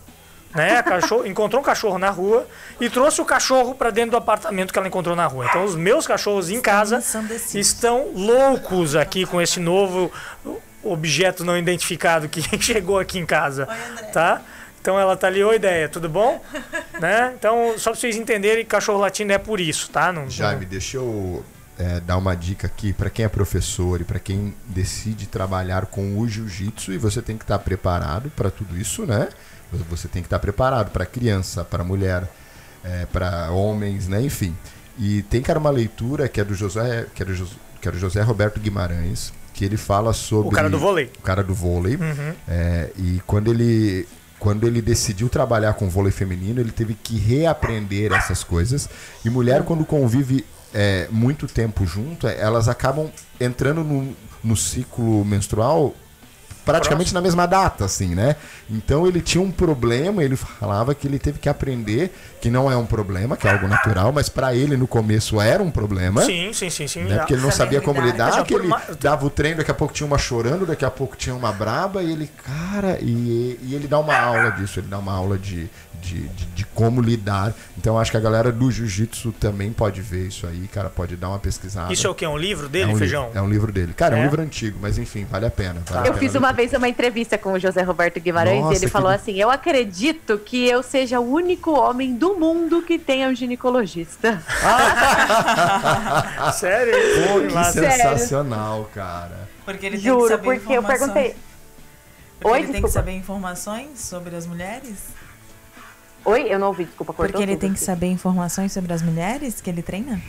Né? 0.53 0.81
Cachorro, 0.83 1.25
encontrou 1.25 1.61
um 1.61 1.65
cachorro 1.65 1.97
na 1.97 2.09
rua 2.09 2.47
e 2.79 2.89
trouxe 2.89 3.21
o 3.21 3.25
cachorro 3.25 3.73
para 3.75 3.89
dentro 3.89 4.11
do 4.11 4.17
apartamento 4.17 4.71
que 4.71 4.79
ela 4.79 4.87
encontrou 4.87 5.15
na 5.15 5.25
rua. 5.25 5.45
Então 5.45 5.63
os 5.63 5.75
meus 5.75 6.05
cachorros 6.05 6.49
em 6.49 6.61
casa 6.61 7.03
estão 7.53 8.09
loucos 8.13 8.95
aqui 8.95 9.25
com 9.25 9.41
esse 9.41 9.59
novo 9.59 10.11
objeto 10.83 11.43
não 11.43 11.57
identificado 11.57 12.27
que 12.27 12.41
chegou 12.61 12.99
aqui 12.99 13.19
em 13.19 13.25
casa, 13.25 13.67
Oi, 13.69 14.05
tá? 14.07 14.41
Então 14.81 14.99
ela 14.99 15.15
tá 15.15 15.27
ali, 15.27 15.43
oi 15.43 15.57
ideia, 15.57 15.87
tudo 15.87 16.09
bom? 16.09 16.43
né? 16.99 17.33
Então, 17.37 17.75
só 17.77 17.91
pra 17.91 17.99
vocês 17.99 18.15
entenderem, 18.15 18.65
cachorro 18.65 18.99
latino 18.99 19.31
é 19.31 19.37
por 19.37 19.59
isso, 19.59 19.89
tá? 19.91 20.11
Não, 20.11 20.27
Jaime, 20.27 20.65
deixa 20.65 20.97
eu 20.97 21.45
é, 21.77 21.99
dar 21.99 22.17
uma 22.17 22.35
dica 22.35 22.65
aqui 22.65 22.91
para 22.91 23.09
quem 23.09 23.25
é 23.25 23.29
professor 23.29 24.01
e 24.01 24.03
para 24.03 24.19
quem 24.19 24.55
decide 24.65 25.27
trabalhar 25.27 25.85
com 25.85 26.17
o 26.17 26.27
jiu-jitsu 26.27 26.93
e 26.93 26.97
você 26.97 27.21
tem 27.21 27.37
que 27.37 27.43
estar 27.43 27.59
preparado 27.59 28.31
para 28.35 28.49
tudo 28.49 28.75
isso, 28.75 29.05
né? 29.05 29.29
Você 29.89 30.07
tem 30.07 30.21
que 30.21 30.27
estar 30.27 30.39
preparado 30.39 30.91
para 30.91 31.05
criança, 31.05 31.63
para 31.63 31.83
mulher, 31.83 32.29
é, 32.83 33.05
para 33.05 33.51
homens, 33.51 34.07
né? 34.07 34.21
Enfim. 34.21 34.55
E 34.99 35.21
tem 35.23 35.41
cara 35.41 35.57
uma 35.59 35.69
leitura 35.69 36.27
que 36.27 36.39
é 36.41 36.43
do 36.43 36.53
José, 36.53 37.05
que 37.15 37.23
é 37.23 37.25
do, 37.25 37.33
Jos- 37.33 37.55
que 37.81 37.87
é 37.87 37.91
do 37.91 37.97
José 37.97 38.21
Roberto 38.21 38.59
Guimarães, 38.59 39.33
que 39.53 39.63
ele 39.65 39.77
fala 39.77 40.13
sobre 40.13 40.49
O 40.49 40.51
cara 40.51 40.69
do 40.69 40.77
vôlei. 40.77 41.11
o 41.17 41.21
cara 41.21 41.43
do 41.43 41.53
vôlei. 41.53 41.95
Uhum. 41.95 42.33
É, 42.47 42.89
e 42.97 43.21
quando 43.25 43.49
ele, 43.51 44.07
quando 44.39 44.67
ele 44.67 44.81
decidiu 44.81 45.29
trabalhar 45.29 45.73
com 45.73 45.89
vôlei 45.89 46.11
feminino, 46.11 46.59
ele 46.59 46.71
teve 46.71 46.93
que 46.93 47.17
reaprender 47.17 48.11
essas 48.13 48.43
coisas. 48.43 48.89
E 49.23 49.29
mulher, 49.29 49.63
quando 49.63 49.85
convive 49.85 50.45
é, 50.73 51.07
muito 51.09 51.47
tempo 51.47 51.85
junto, 51.85 52.27
elas 52.27 52.67
acabam 52.67 53.09
entrando 53.39 53.83
no, 53.83 54.15
no 54.43 54.55
ciclo 54.57 55.23
menstrual 55.25 55.93
praticamente 56.65 57.13
na 57.13 57.21
mesma 57.21 57.45
data, 57.45 57.85
assim, 57.85 58.13
né? 58.15 58.35
Então 58.69 59.07
ele 59.07 59.21
tinha 59.21 59.41
um 59.43 59.51
problema, 59.51 60.23
ele 60.23 60.35
falava 60.35 60.93
que 60.95 61.07
ele 61.07 61.17
teve 61.19 61.39
que 61.39 61.49
aprender 61.49 62.13
que 62.39 62.49
não 62.49 62.71
é 62.71 62.75
um 62.77 62.85
problema, 62.85 63.35
que 63.37 63.47
é 63.47 63.51
algo 63.51 63.67
natural, 63.67 64.11
mas 64.11 64.29
para 64.29 64.55
ele 64.55 64.75
no 64.77 64.87
começo 64.87 65.39
era 65.41 65.61
um 65.61 65.71
problema. 65.71 66.23
Sim, 66.23 66.51
sim, 66.53 66.69
sim, 66.69 66.87
sim. 66.87 67.03
Né? 67.03 67.17
Porque 67.17 67.33
ele 67.33 67.41
não 67.41 67.51
sabia 67.51 67.81
como 67.81 67.99
lidar, 68.01 68.43
que 68.43 68.53
ele 68.53 68.67
uma- 68.67 68.81
dava 68.99 69.25
o 69.25 69.29
treino, 69.29 69.57
daqui 69.57 69.71
a 69.71 69.73
pouco 69.73 69.93
tinha 69.93 70.07
uma 70.07 70.17
chorando, 70.17 70.65
daqui 70.65 70.85
a 70.85 70.91
pouco 70.91 71.15
tinha 71.15 71.35
uma 71.35 71.51
braba, 71.51 72.01
e 72.01 72.11
ele, 72.11 72.29
cara, 72.43 72.97
e, 73.01 73.59
e 73.63 73.75
ele 73.75 73.87
dá 73.87 73.99
uma 73.99 74.15
aula 74.17 74.51
disso, 74.51 74.79
ele 74.79 74.87
dá 74.87 74.97
uma 74.99 75.13
aula 75.13 75.37
de, 75.37 75.69
de, 76.01 76.27
de, 76.29 76.45
de 76.47 76.65
como 76.65 76.99
lidar. 77.01 77.53
Então 77.77 77.97
acho 77.99 78.09
que 78.11 78.17
a 78.17 78.19
galera 78.19 78.51
do 78.51 78.69
jiu-jitsu 78.71 79.31
também 79.33 79.71
pode 79.71 80.01
ver 80.01 80.27
isso 80.27 80.45
aí, 80.47 80.67
cara, 80.67 80.89
pode 80.89 81.15
dar 81.15 81.29
uma 81.29 81.39
pesquisada. 81.39 81.93
Isso 81.93 82.07
é 82.07 82.09
o 82.09 82.15
que? 82.15 82.25
É 82.25 82.29
um 82.29 82.37
livro 82.37 82.65
É 82.65 82.69
dele, 82.69 82.93
um 82.93 82.97
Feijão? 82.97 83.25
Livro, 83.27 83.39
é 83.39 83.41
um 83.41 83.49
livro 83.49 83.71
dele. 83.71 83.93
Cara, 83.93 84.15
é, 84.15 84.19
É? 84.19 84.21
um 84.21 84.25
livro 84.25 84.41
antigo, 84.41 84.79
mas 84.81 84.97
enfim, 84.97 85.25
vale 85.29 85.45
a 85.45 85.51
pena. 85.51 85.81
vale 85.85 85.99
a 85.99 86.01
Eu 86.01 86.05
pena 86.13 86.17
fiz 86.17 86.33
ler. 86.33 86.39
uma 86.39 86.51
vez 86.51 86.73
uma 86.73 86.89
entrevista 86.89 87.37
com 87.37 87.53
o 87.53 87.59
José 87.59 87.81
Roberto 87.83 88.19
Guimarães 88.19 88.61
Nossa, 88.61 88.73
e 88.73 88.77
ele 88.77 88.85
que 88.87 88.91
falou 88.91 89.09
assim: 89.11 89.33
Eu 89.39 89.49
acredito 89.51 90.37
que 90.39 90.67
eu 90.67 90.81
seja 90.83 91.19
o 91.19 91.31
único 91.31 91.71
homem 91.71 92.15
do 92.15 92.33
mundo 92.35 92.81
que 92.81 92.97
tenha 92.99 93.27
um 93.29 93.35
ginecologista. 93.35 94.41
Sério? 96.53 96.93
Pô, 97.27 97.41
que 97.47 97.53
Lá- 97.53 97.63
sensacional, 97.65 98.89
cara. 98.93 99.49
Porque 99.65 99.85
ele 99.85 99.97
tem 99.97 100.03
que 100.03 100.09
Juro, 100.09 100.27
saber 100.27 100.43
porque 100.43 100.73
eu 100.73 100.81
informações. 100.81 100.99
perguntei. 100.99 101.35
Porque 102.39 102.53
Oi, 102.53 102.57
ele 102.57 102.67
tem 102.67 102.67
que 102.67 102.71
desculpa. 102.81 102.93
saber 102.93 103.11
informações 103.11 103.99
sobre 103.99 104.35
as 104.35 104.47
mulheres? 104.47 104.95
Oi, 106.23 106.45
eu 106.49 106.59
não 106.59 106.67
ouvi, 106.67 106.85
desculpa, 106.85 107.13
cortou 107.13 107.31
Porque 107.31 107.43
ele 107.43 107.53
tudo 107.53 107.61
tem 107.61 107.69
que 107.71 107.77
aqui. 107.77 107.85
saber 107.85 108.07
informações 108.07 108.71
sobre 108.71 108.93
as 108.93 109.01
mulheres 109.01 109.59
que 109.59 109.69
ele 109.69 109.81
treina? 109.81 110.21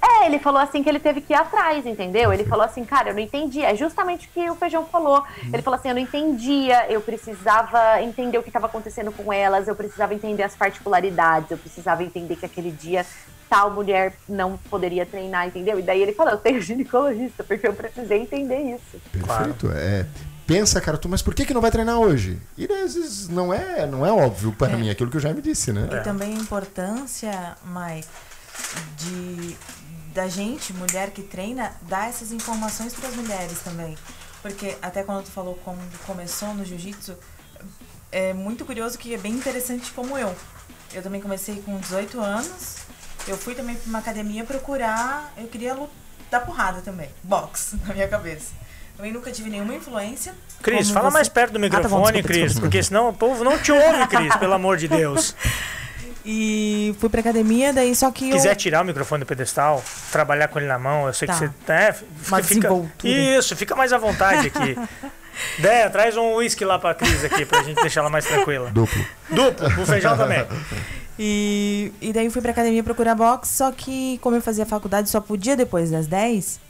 É, 0.00 0.26
ele 0.26 0.38
falou 0.38 0.60
assim 0.60 0.82
que 0.82 0.88
ele 0.88 0.98
teve 1.00 1.20
que 1.20 1.32
ir 1.32 1.36
atrás, 1.36 1.84
entendeu? 1.84 2.32
Ele 2.32 2.44
falou 2.44 2.64
assim, 2.64 2.84
cara, 2.84 3.10
eu 3.10 3.14
não 3.14 3.20
entendi. 3.20 3.62
É 3.62 3.74
justamente 3.74 4.26
o 4.28 4.30
que 4.30 4.48
o 4.48 4.54
Feijão 4.54 4.86
falou. 4.86 5.22
Ele 5.52 5.60
falou 5.60 5.78
assim, 5.78 5.88
eu 5.88 5.94
não 5.94 6.00
entendia, 6.00 6.90
eu 6.90 7.00
precisava 7.00 8.00
entender 8.00 8.38
o 8.38 8.42
que 8.42 8.48
estava 8.48 8.66
acontecendo 8.66 9.12
com 9.12 9.32
elas, 9.32 9.68
eu 9.68 9.74
precisava 9.74 10.14
entender 10.14 10.44
as 10.44 10.54
particularidades, 10.56 11.50
eu 11.50 11.58
precisava 11.58 12.02
entender 12.02 12.36
que 12.36 12.46
aquele 12.46 12.70
dia 12.70 13.04
tal 13.50 13.70
mulher 13.70 14.14
não 14.28 14.56
poderia 14.70 15.06
treinar, 15.06 15.46
entendeu? 15.46 15.78
E 15.78 15.82
daí 15.82 16.02
ele 16.02 16.12
falou, 16.12 16.32
eu 16.32 16.38
tenho 16.38 16.60
ginecologista, 16.62 17.42
porque 17.42 17.66
eu 17.66 17.72
precisei 17.72 18.20
entender 18.22 18.60
isso. 18.74 19.00
Perfeito. 19.10 19.70
É, 19.72 20.06
pensa, 20.48 20.80
cara, 20.80 20.96
tu, 20.96 21.10
mas 21.10 21.20
por 21.20 21.34
que, 21.34 21.44
que 21.44 21.52
não 21.52 21.60
vai 21.60 21.70
treinar 21.70 21.98
hoje? 21.98 22.40
E 22.56 22.64
às 22.64 22.94
vezes 22.94 23.28
não 23.28 23.52
é, 23.52 23.86
não 23.86 24.04
é 24.04 24.10
óbvio 24.10 24.50
para 24.52 24.78
mim 24.78 24.88
aquilo 24.88 25.10
que 25.10 25.18
eu 25.18 25.20
já 25.20 25.32
me 25.32 25.42
disse, 25.42 25.72
né? 25.74 25.86
E 25.92 26.02
também 26.02 26.34
a 26.34 26.40
importância, 26.40 27.54
Mai, 27.66 28.02
de 28.96 29.56
da 30.14 30.26
gente, 30.26 30.72
mulher 30.72 31.10
que 31.10 31.22
treina, 31.22 31.72
dar 31.82 32.08
essas 32.08 32.32
informações 32.32 32.94
para 32.94 33.08
as 33.10 33.14
mulheres 33.14 33.60
também. 33.60 33.96
Porque 34.40 34.74
até 34.80 35.02
quando 35.02 35.24
tu 35.24 35.30
falou 35.30 35.54
como 35.64 35.78
começou 36.06 36.54
no 36.54 36.64
jiu-jitsu, 36.64 37.14
é 38.10 38.32
muito 38.32 38.64
curioso 38.64 38.98
que 38.98 39.14
é 39.14 39.18
bem 39.18 39.34
interessante 39.34 39.92
como 39.92 40.16
eu. 40.16 40.34
Eu 40.94 41.02
também 41.02 41.20
comecei 41.20 41.60
com 41.60 41.78
18 41.78 42.18
anos. 42.20 42.76
Eu 43.28 43.36
fui 43.36 43.54
também 43.54 43.76
para 43.76 43.88
uma 43.88 43.98
academia 43.98 44.42
procurar, 44.44 45.30
eu 45.36 45.46
queria 45.46 45.74
lutar 45.74 46.08
dar 46.30 46.40
porrada 46.40 46.80
também, 46.82 47.08
box 47.22 47.76
na 47.86 47.94
minha 47.94 48.08
cabeça. 48.08 48.52
Também 48.98 49.12
nunca 49.12 49.30
tive 49.30 49.48
nenhuma 49.48 49.74
influência. 49.74 50.34
Cris, 50.62 50.90
fala 50.90 51.08
você- 51.10 51.14
mais 51.14 51.28
perto 51.28 51.52
do 51.56 51.64
Ah, 51.64 51.70
tá 51.70 51.76
bom, 51.76 51.78
microfone, 51.78 52.02
desculpa, 52.14 52.28
Cris, 52.28 52.42
desculpa. 52.42 52.60
porque 52.66 52.82
senão 52.82 53.08
o 53.08 53.12
povo 53.14 53.42
não 53.44 53.56
te 53.56 53.72
ouve, 53.72 54.06
Cris, 54.08 54.36
pelo 54.36 54.52
amor 54.52 54.76
de 54.76 54.88
Deus. 54.88 55.34
E 56.30 56.94
fui 57.00 57.08
pra 57.08 57.20
academia, 57.20 57.72
daí 57.72 57.94
só 57.96 58.10
que 58.10 58.24
Se 58.26 58.30
eu... 58.32 58.36
quiser 58.36 58.54
tirar 58.54 58.82
o 58.82 58.84
microfone 58.84 59.20
do 59.20 59.26
pedestal, 59.26 59.82
trabalhar 60.12 60.48
com 60.48 60.58
ele 60.58 60.68
na 60.68 60.78
mão, 60.78 61.06
eu 61.06 61.14
sei 61.14 61.26
Tá. 61.26 61.32
que 61.32 61.38
você 61.38 61.46
Uma 62.28 62.42
fica, 62.42 62.42
desenvoltura. 62.42 63.12
Isso, 63.38 63.56
fica 63.56 63.74
mais 63.74 63.94
à 63.94 63.98
vontade 63.98 64.48
aqui. 64.48 64.76
Dé, 65.58 65.88
traz 65.88 66.18
um 66.18 66.34
uísque 66.34 66.66
lá 66.66 66.78
pra 66.78 66.92
Cris 66.94 67.24
aqui, 67.24 67.46
pra 67.46 67.62
gente 67.62 67.80
deixar 67.80 68.00
ela 68.00 68.10
mais 68.10 68.26
tranquila. 68.26 68.68
Duplo. 68.70 69.02
Duplo, 69.30 69.82
o 69.82 69.86
feijão 69.86 70.16
também. 70.18 70.44
E, 71.20 71.92
e 72.00 72.12
daí 72.12 72.26
eu 72.26 72.30
fui 72.30 72.40
pra 72.40 72.52
academia 72.52 72.80
procurar 72.84 73.12
boxe, 73.16 73.52
só 73.56 73.72
que 73.72 74.18
como 74.22 74.36
eu 74.36 74.40
fazia 74.40 74.64
faculdade 74.64 75.10
só 75.10 75.20
podia 75.20 75.56
depois 75.56 75.90
das 75.90 76.06
10, 76.06 76.60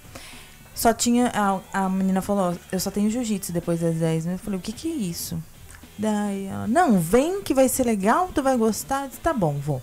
só 0.78 0.92
tinha. 0.94 1.30
A, 1.34 1.84
a 1.84 1.88
menina 1.88 2.22
falou, 2.22 2.56
eu 2.70 2.78
só 2.80 2.90
tenho 2.90 3.10
jiu-jitsu 3.10 3.52
depois 3.52 3.80
das 3.80 3.96
10. 3.96 4.26
Eu 4.26 4.38
falei, 4.38 4.58
o 4.58 4.62
que 4.62 4.72
que 4.72 4.88
é 4.90 4.94
isso? 4.94 5.38
Daí 5.98 6.46
ela, 6.46 6.66
não, 6.68 7.00
vem 7.00 7.42
que 7.42 7.52
vai 7.52 7.68
ser 7.68 7.84
legal, 7.84 8.30
tu 8.32 8.42
vai 8.42 8.56
gostar. 8.56 9.02
Eu 9.04 9.08
disse, 9.08 9.20
tá 9.20 9.32
bom, 9.32 9.54
vou. 9.58 9.82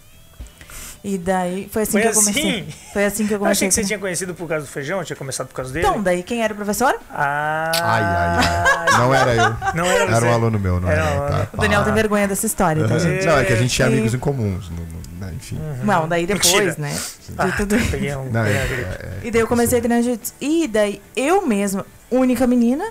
E 1.04 1.20
daí 1.20 1.70
foi 1.72 1.84
assim 1.84 1.92
Foi 1.92 2.02
que 2.02 2.08
eu 2.08 2.14
comecei. 2.14 2.60
assim? 2.62 2.68
Foi 2.94 3.06
assim 3.06 3.28
que 3.28 3.34
eu 3.34 3.36
Eu 3.36 3.40
comecei. 3.42 3.68
achei 3.68 3.68
que 3.68 3.74
você 3.76 3.88
tinha 3.88 4.00
conhecido 4.00 4.34
por 4.34 4.48
causa 4.48 4.66
do 4.66 4.72
feijão, 4.72 5.04
tinha 5.04 5.16
começado 5.16 5.48
por 5.48 5.54
causa 5.54 5.72
dele. 5.72 5.86
Então, 5.86 6.02
daí 6.02 6.24
quem 6.24 6.42
era 6.42 6.52
o 6.52 6.56
professor? 6.56 6.96
Ah, 7.12 7.72
Ai, 7.76 8.02
ai, 8.02 8.86
ai. 8.88 8.98
Não 8.98 9.14
era 9.14 9.36
eu. 9.36 9.74
Não 9.76 9.86
era 9.86 10.04
Era 10.06 10.20
você. 10.20 10.26
um 10.26 10.34
aluno 10.34 10.58
meu, 10.60 10.80
não 10.82 10.90
Era 10.90 11.02
era. 11.04 11.12
um 11.22 11.24
eu, 11.26 11.30
tá? 11.30 11.48
O 11.54 11.58
Daniel 11.62 11.84
tem 11.84 11.94
vergonha 11.94 12.28
dessa 12.28 12.48
história, 12.48 12.88
tá, 12.88 12.98
gente? 12.98 13.24
Não, 13.24 13.38
é 13.38 13.44
que 13.46 13.54
a 13.54 13.56
gente 13.56 13.70
tinha 13.76 13.88
E- 13.88 13.92
amigos 13.94 14.16
em 14.16 14.20
comuns. 14.20 14.70
no- 14.70 14.95
enfim. 15.36 15.60
Não, 15.84 16.08
daí 16.08 16.26
depois, 16.26 16.52
Mentira. 16.54 16.76
né? 16.78 16.98
Ah, 17.38 17.46
De 17.48 17.58
tudo. 17.58 17.76
peguei 17.92 18.16
um. 18.16 18.30
Não, 18.32 18.44
é- 18.46 18.52
é- 18.52 19.20
é- 19.24 19.28
E 19.28 19.32
daí 19.32 19.42
eu 19.42 19.48
comecei 19.48 19.78
a 19.80 19.82
treinar 19.82 20.02
jiu-jitsu. 20.04 20.34
E 20.42 20.68
daí 20.68 21.02
eu 21.16 21.46
mesma, 21.46 21.86
única 22.12 22.46
menina, 22.48 22.86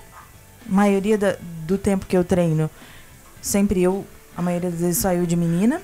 maioria 0.67 1.17
da- 1.19 1.37
do 1.67 1.77
tempo 1.79 2.07
que 2.07 2.17
eu 2.17 2.25
treino, 2.25 2.71
sempre 3.41 3.83
eu, 3.83 4.05
a 4.37 4.43
maioria 4.43 4.71
das 4.71 4.81
vezes 4.81 4.99
só 4.99 5.13
eu 5.13 5.27
de 5.27 5.37
menina. 5.37 5.81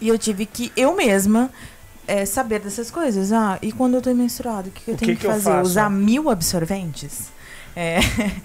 E 0.00 0.08
eu 0.08 0.18
tive 0.18 0.44
que 0.46 0.72
eu 0.76 0.94
mesma 0.96 1.50
é, 2.06 2.26
saber 2.26 2.60
dessas 2.60 2.90
coisas. 2.90 3.32
Ah, 3.32 3.58
e 3.62 3.72
quando 3.72 3.94
eu 3.94 4.02
tô 4.02 4.12
menstruada, 4.14 4.68
o 4.68 4.70
que, 4.70 4.82
que 4.84 4.90
eu 4.90 4.94
O 4.94 4.98
tenho 4.98 5.12
que 5.12 5.16
que, 5.16 5.26
que 5.26 5.32
fazer? 5.32 5.44
faço? 5.50 5.62
Usar 5.70 5.88
mil 5.90 6.28
absorventes? 6.28 7.32
É, 7.74 7.98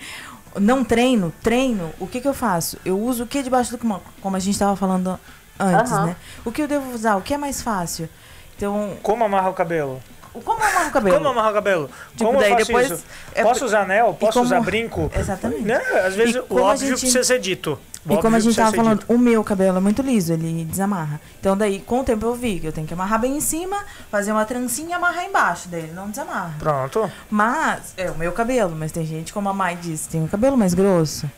não 0.60 0.84
treino, 0.84 1.34
treino, 1.44 1.92
o 2.00 2.08
que, 2.08 2.22
que 2.22 2.28
eu 2.28 2.34
faço? 2.34 2.78
Eu 2.86 2.98
uso 3.00 3.24
o 3.24 3.28
que 3.28 3.44
debaixo 3.44 3.72
do 3.72 3.78
como, 3.78 4.02
como 4.22 4.36
a 4.36 4.40
gente 4.40 4.54
estava 4.54 4.76
falando 4.78 5.20
antes, 5.60 5.92
Aham. 5.92 6.06
né? 6.08 6.16
O 6.46 6.52
que 6.52 6.62
eu 6.62 6.68
devo 6.68 6.92
usar? 6.94 7.16
O 7.18 7.22
que 7.22 7.34
é 7.34 7.38
mais 7.38 7.62
fácil? 7.62 8.08
Então, 8.56 8.94
Como 9.04 9.24
amarrar 9.24 9.50
o 9.50 9.54
cabelo? 9.54 10.02
o- 10.34 10.42
como 10.42 10.62
eu 10.62 10.68
amarro 10.68 10.90
o 10.90 10.92
cabelo? 10.92 11.16
Como 11.18 11.30
amarrar 11.30 11.52
o 11.52 11.54
cabelo? 11.56 11.90
Tipo, 12.12 12.26
como 12.26 12.38
eu 12.38 12.42
daí 12.42 12.52
faço 12.54 12.66
depois- 12.68 12.92
isso? 12.92 13.04
é 13.34 13.44
posso 13.44 13.66
usar 13.66 13.82
anel? 13.82 14.16
Posso 14.20 14.34
como- 14.34 14.46
usar 14.46 14.62
brinco? 14.62 15.12
Exatamente. 15.16 15.62
Né? 15.64 15.78
Às 16.06 16.16
vezes 16.16 16.36
o 16.50 16.56
óbvio 16.58 16.88
gente- 16.90 17.00
precisa 17.00 17.24
ser 17.24 17.40
dito. 17.40 17.80
O 18.08 18.14
E 18.14 18.18
como 18.22 18.36
a 18.38 18.40
gente 18.40 18.56
tava 18.56 18.72
falando, 18.74 19.00
dito. 19.00 19.14
o 19.14 19.18
meu 19.18 19.44
cabelo 19.44 19.78
é 19.78 19.82
muito 19.82 20.02
liso, 20.02 20.32
ele 20.32 20.64
desamarra. 20.64 21.20
Então 21.40 21.56
daí, 21.58 21.80
com 21.82 22.00
o 22.00 22.04
tempo 22.04 22.26
eu 22.26 22.34
vi 22.34 22.60
que 22.60 22.66
eu 22.68 22.72
tenho 22.72 22.88
que 22.88 22.94
amarrar 22.94 23.20
bem 23.20 23.36
em 23.36 23.42
cima, 23.42 23.78
fazer 24.10 24.32
uma 24.32 24.46
trancinha 24.46 24.92
e 24.92 24.94
amarrar 24.94 25.26
embaixo 25.26 25.68
dele, 25.68 25.92
não 25.94 26.10
desamarra. 26.10 26.54
Pronto. 26.60 27.12
Mas, 27.30 27.94
é 27.98 28.10
o 28.10 28.16
meu 28.16 28.32
cabelo, 28.32 28.74
mas 28.76 28.94
tem 28.94 29.06
gente, 29.06 29.34
como 29.34 29.50
a 29.50 29.54
Mai 29.54 29.76
disse, 29.76 30.08
tem 30.08 30.22
um 30.22 30.28
cabelo 30.28 30.56
mais 30.58 30.74
grosso, 30.74 31.30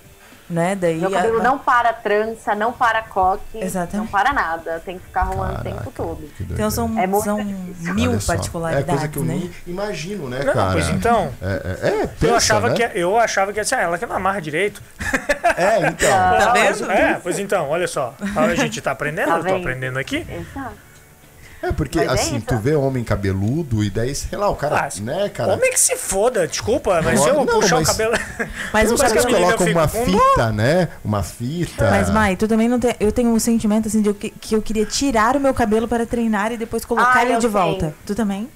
né? 0.51 0.75
Daí 0.75 0.99
Meu 0.99 1.09
cabelo 1.09 1.39
a- 1.39 1.43
não 1.43 1.57
para 1.57 1.93
trança, 1.93 2.53
não 2.53 2.71
para 2.73 3.01
coque, 3.03 3.57
Exatamente. 3.59 3.95
não 3.97 4.07
para 4.07 4.33
nada. 4.33 4.81
Tem 4.85 4.97
que 4.99 5.05
ficar 5.05 5.23
rolando 5.23 5.59
o 5.59 5.63
tempo 5.63 5.91
todo. 5.95 6.29
Então 6.39 6.69
são, 6.69 6.99
É 6.99 7.07
são 7.21 7.43
mil 7.93 8.19
particularidades, 8.25 8.87
É 8.89 8.91
coisa 8.91 9.07
que 9.07 9.17
eu 9.19 9.23
né? 9.23 9.33
nem 9.35 9.51
imagino, 9.65 10.27
né, 10.29 10.43
Não, 10.43 10.53
cara? 10.53 10.71
pois 10.73 10.89
então. 10.89 11.33
É, 11.41 11.47
é, 11.83 11.87
é, 11.89 12.03
Eu 12.03 12.07
pensa, 12.19 12.35
achava, 12.35 12.69
né? 12.69 12.75
que, 12.75 12.99
eu 12.99 13.17
achava 13.17 13.53
que 13.53 13.59
ia 13.59 13.63
ser 13.65 13.75
ela 13.79 13.97
que 13.97 14.05
não 14.05 14.15
amarra 14.15 14.41
direito. 14.41 14.81
É, 15.57 15.87
então. 15.87 16.09
Tá 16.11 16.49
Ah, 16.49 16.53
mas- 16.55 16.79
vendo? 16.79 16.91
É, 16.91 17.19
pois 17.21 17.39
então, 17.39 17.69
olha 17.69 17.87
só. 17.87 18.13
A 18.35 18.55
gente 18.55 18.81
tá 18.81 18.91
aprendendo, 18.91 19.29
Tá 19.29 19.37
eu 19.37 19.43
tô 19.45 19.55
aprendendo 19.55 19.97
aqui. 19.99 20.25
Exato. 20.29 20.90
É, 21.63 21.71
porque 21.71 21.99
Mas 21.99 22.07
é 22.09 22.13
assim, 22.13 22.37
isso. 22.37 22.45
tu 22.47 22.57
vê 22.57 22.73
homem 22.73 23.03
cabeludo 23.03 23.83
e 23.83 23.89
daí, 23.91 24.15
sei 24.15 24.37
lá, 24.37 24.49
o 24.49 24.55
cara, 24.55 24.87
Ah, 24.87 25.01
né, 25.01 25.29
cara. 25.29 25.53
Homem 25.53 25.69
que 25.71 25.79
se 25.79 25.95
foda, 25.95 26.47
desculpa, 26.47 27.01
mas 27.03 27.19
Não, 27.19 27.27
eu 27.27 27.33
não, 27.45 27.45
puxar 27.45 27.75
mas- 27.75 27.87
o 27.87 27.91
cabelo. 27.91 28.13
Mas 28.73 28.91
Os 28.91 28.99
caras 29.01 29.25
colocam 29.25 29.67
uma 29.67 29.87
fita, 29.87 30.51
né? 30.51 30.87
Uma 31.03 31.21
fita. 31.23 31.89
Mas, 31.91 32.09
Mai, 32.09 32.35
tu 32.35 32.47
também 32.47 32.67
não 32.67 32.79
tem. 32.79 32.95
Eu 32.99 33.11
tenho 33.11 33.29
um 33.29 33.39
sentimento 33.39 33.87
assim 33.87 34.01
de 34.01 34.11
que, 34.13 34.29
que 34.31 34.55
eu 34.55 34.61
queria 34.61 34.85
tirar 34.85 35.35
o 35.35 35.39
meu 35.39 35.53
cabelo 35.53 35.87
para 35.87 36.05
treinar 36.05 36.51
e 36.51 36.57
depois 36.57 36.83
colocar 36.83 37.17
Ah, 37.17 37.21
ele 37.25 37.33
de 37.35 37.41
tenho. 37.41 37.51
volta. 37.51 37.93
Tu 38.05 38.15
também? 38.15 38.49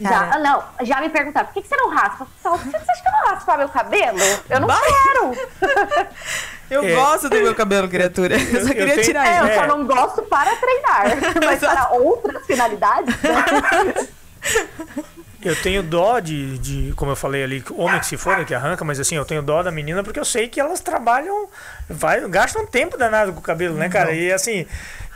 Já, 0.00 0.30
ah, 0.34 0.38
não, 0.38 0.62
já 0.84 1.00
me 1.00 1.08
perguntaram, 1.08 1.46
por 1.46 1.54
que, 1.54 1.62
que 1.62 1.68
você 1.68 1.76
não 1.76 1.88
raspa? 1.88 2.26
Por 2.42 2.58
que 2.58 2.68
você 2.70 2.76
acha 2.76 3.02
que 3.02 3.08
eu 3.08 3.12
não 3.12 3.28
raspo 3.30 3.56
meu 3.56 3.68
cabelo? 3.68 4.18
Eu 4.50 4.60
não 4.60 4.68
quero. 4.68 6.06
eu 6.70 6.84
É. 6.84 6.94
gosto 6.94 7.28
do 7.28 7.36
meu 7.36 7.54
cabelo, 7.54 7.88
criatura. 7.88 8.36
Eu 8.36 8.40
só 8.62 8.68
eu 8.70 8.74
queria 8.74 8.94
tenho- 8.94 9.02
tirar 9.04 9.26
É, 9.26 9.38
ele. 9.40 9.50
eu 9.50 9.54
só 9.60 9.66
não 9.66 9.86
gosto 9.86 10.22
para 10.22 10.54
treinar, 10.56 11.04
mas 11.44 11.60
para 11.60 11.88
outras 11.92 12.44
finalidades. 12.46 13.14
né? 13.22 13.94
Eu 15.46 15.54
tenho 15.54 15.82
dó 15.82 16.18
de, 16.18 16.58
de, 16.58 16.92
como 16.96 17.12
eu 17.12 17.16
falei 17.16 17.44
ali, 17.44 17.64
homem 17.70 18.00
que 18.00 18.06
se 18.06 18.16
foda, 18.16 18.44
que 18.44 18.52
arranca, 18.52 18.84
mas 18.84 18.98
assim, 18.98 19.14
eu 19.14 19.24
tenho 19.24 19.40
dó 19.42 19.62
da 19.62 19.70
menina 19.70 20.02
porque 20.02 20.18
eu 20.18 20.24
sei 20.24 20.48
que 20.48 20.58
elas 20.58 20.80
trabalham, 20.80 21.46
vai, 21.88 22.26
gastam 22.28 22.66
tempo 22.66 22.98
danado 22.98 23.32
com 23.32 23.38
o 23.38 23.42
cabelo, 23.42 23.76
né, 23.76 23.88
cara? 23.88 24.12
E 24.12 24.32
assim, 24.32 24.66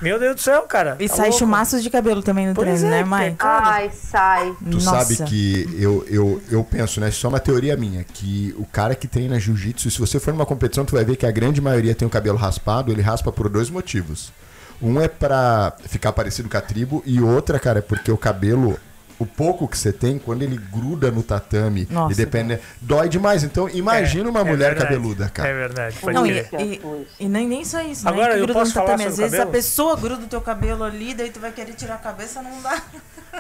meu 0.01 0.19
Deus 0.21 0.37
do 0.37 0.41
céu, 0.41 0.63
cara. 0.63 0.97
E 1.01 1.09
tá 1.09 1.17
sai 1.17 1.27
louco. 1.31 1.41
chumaços 1.41 1.83
de 1.83 1.91
cabelo 1.91 2.23
também 2.23 2.47
no 2.47 2.55
treino, 2.55 2.87
é, 2.87 3.05
né, 3.05 3.35
cara. 3.37 3.69
Ai, 3.69 3.91
sai. 3.93 4.55
Tu 4.59 4.77
Nossa. 4.77 5.05
sabe 5.05 5.29
que 5.29 5.69
eu, 5.79 6.07
eu, 6.09 6.43
eu 6.49 6.65
penso, 6.65 7.01
né? 7.01 7.09
Isso 7.09 7.27
é 7.27 7.29
uma 7.29 7.41
teoria 7.41 7.77
minha, 7.77 8.05
que 8.05 8.55
o 8.57 8.65
cara 8.65 8.95
que 8.95 9.09
treina 9.09 9.39
jiu-jitsu, 9.39 9.91
se 9.91 9.99
você 9.99 10.21
for 10.21 10.33
numa 10.33 10.47
competição, 10.47 10.85
tu 10.85 10.95
vai 10.95 11.05
ver 11.05 11.17
que 11.17 11.27
a 11.27 11.31
grande 11.31 11.61
maioria 11.61 11.95
tem 11.95 12.07
o 12.07 12.11
cabelo 12.11 12.39
raspado, 12.39 12.93
ele 12.93 13.03
raspa 13.03 13.33
por 13.33 13.49
dois 13.49 13.69
motivos. 13.69 14.33
Um 14.81 15.01
é 15.01 15.09
pra 15.09 15.75
ficar 15.87 16.13
parecido 16.13 16.49
com 16.49 16.57
a 16.57 16.61
tribo, 16.61 17.03
e 17.05 17.21
outra, 17.21 17.59
cara, 17.59 17.81
é 17.81 17.83
porque 17.83 18.11
o 18.11 18.17
cabelo, 18.17 18.79
o 19.21 19.27
pouco 19.27 19.69
que 19.69 19.77
você 19.79 19.93
tem, 19.93 20.19
quando 20.19 20.43
ele 20.43 20.57
gruda 20.73 21.11
no 21.11 21.23
tatame 21.23 21.87
Nossa, 21.91 22.13
e 22.13 22.17
depende. 22.17 22.59
Dói 22.81 23.09
demais. 23.09 23.45
Então, 23.45 23.69
imagina 23.69 24.29
É, 24.29 24.31
uma 24.31 24.41
é 24.41 24.45
mulher 24.45 24.71
verdade. 24.75 24.81
cabeluda, 24.95 25.27
É 25.27 25.29
cara. 25.29 25.53
verdade, 25.55 25.97
pode 26.01 26.15
Não, 26.17 26.27
e, 26.27 26.41
e, 26.41 26.81
e 27.21 27.29
nem, 27.29 27.47
nem 27.47 27.65
só 27.65 27.81
isso, 27.83 28.09
Agora, 28.09 28.29
né? 28.35 28.41
Eu 28.41 28.47
gruda 28.47 28.55
posso 28.55 28.71
no 28.71 28.75
falar 28.75 28.87
tatame. 28.97 29.11
sobre 29.11 29.13
Às 29.13 29.19
o 29.19 29.23
vezes 29.23 29.37
cabelo? 29.39 29.51
a 29.51 29.53
pessoa 29.53 29.97
gruda 29.97 30.25
o 30.25 30.27
teu 30.27 30.41
cabelo 30.41 30.83
ali, 30.85 31.13
daí 31.15 31.31
tu 31.31 31.39
vai 31.39 31.53
querer 31.53 31.75
tirar 31.75 31.95
a 31.97 31.99
cabeça, 31.99 32.41
não 32.43 32.61
dá. 32.63 32.83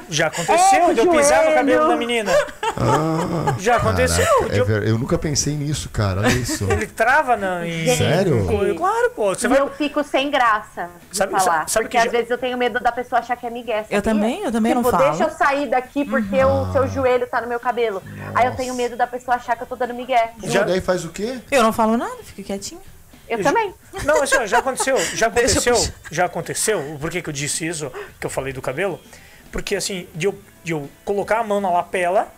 Já 0.08 0.26
aconteceu 0.28 0.90
É, 0.90 0.94
de 0.94 1.00
eu 1.00 1.10
pisar 1.10 1.38
no 1.38 1.42
joelho. 1.44 1.54
cabelo 1.54 1.88
da 1.88 1.96
menina. 1.96 2.32
Já 3.58 3.76
aconteceu. 3.76 4.24
Caraca, 4.24 4.48
de 4.50 4.56
é 4.56 4.60
eu- 4.60 4.64
ver- 4.66 4.88
eu 4.88 4.98
nunca 4.98 5.18
pensei 5.18 5.54
nisso, 5.54 5.88
cara. 5.90 6.20
Olha 6.20 6.28
isso. 6.28 6.64
Ele 6.70 6.86
trava 6.86 7.36
na, 7.36 7.66
em. 7.66 7.96
Sério? 7.96 8.38
em- 8.50 8.74
Claro, 8.74 9.10
pô. 9.14 9.34
Você 9.34 9.46
E 9.46 9.48
vai. 9.48 9.60
eu 9.60 9.70
fico 9.70 10.02
sem 10.02 10.30
graça 10.30 10.88
de 11.10 11.16
Sabe- 11.16 11.32
falar. 11.32 11.44
sabe- 11.44 11.70
sabe 11.70 11.84
porque 11.86 11.96
que 11.96 11.98
às 11.98 12.04
já- 12.04 12.10
vezes 12.10 12.30
eu 12.30 12.38
tenho 12.38 12.56
medo 12.56 12.80
da 12.80 12.92
pessoa 12.92 13.20
achar 13.20 13.36
que 13.36 13.46
é 13.46 13.50
migué. 13.50 13.80
Eu 13.80 13.84
sabia? 13.84 14.02
também, 14.02 14.42
eu 14.44 14.52
também 14.52 14.74
não 14.74 14.82
tipo, 14.82 14.96
falo. 14.96 15.10
deixa 15.10 15.24
eu 15.24 15.30
sair 15.36 15.68
daqui 15.68 16.04
porque 16.04 16.42
o 16.44 16.72
seu 16.72 16.88
joelho 16.88 17.26
tá 17.26 17.40
no 17.40 17.46
meu 17.48 17.60
cabelo. 17.60 18.02
Aí 18.34 18.46
eu 18.46 18.54
tenho 18.56 18.74
medo 18.74 18.96
da 18.96 19.06
pessoa 19.06 19.36
achar 19.36 19.56
que 19.56 19.62
eu 19.62 19.66
tô 19.66 19.76
dando 19.76 19.94
migué. 19.94 20.32
Já 20.44 20.62
daí 20.62 20.80
faz 20.80 21.04
o 21.04 21.10
quê? 21.10 21.38
Eu 21.50 21.62
não 21.62 21.72
falo 21.72 21.96
nada, 21.96 22.16
fico 22.24 22.42
quietinha. 22.42 22.80
Eu 23.28 23.42
também. 23.44 23.72
Não, 24.04 24.22
assim, 24.22 24.44
já 24.46 24.58
aconteceu, 24.58 24.96
já 25.14 25.26
eu 25.28 25.30
aconteceu, 25.30 25.74
já 26.10 26.24
aconteceu. 26.24 26.98
Por 27.00 27.10
que, 27.10 27.22
que 27.22 27.28
eu 27.28 27.32
disse 27.32 27.64
isso, 27.66 27.92
que 28.18 28.26
eu 28.26 28.30
falei 28.30 28.52
do 28.52 28.60
cabelo? 28.60 29.00
Porque 29.52 29.74
assim, 29.76 30.06
de 30.14 30.26
eu, 30.26 30.38
de 30.62 30.72
eu 30.72 30.88
colocar 31.04 31.38
a 31.40 31.44
mão 31.44 31.60
na 31.60 31.70
lapela 31.70 32.28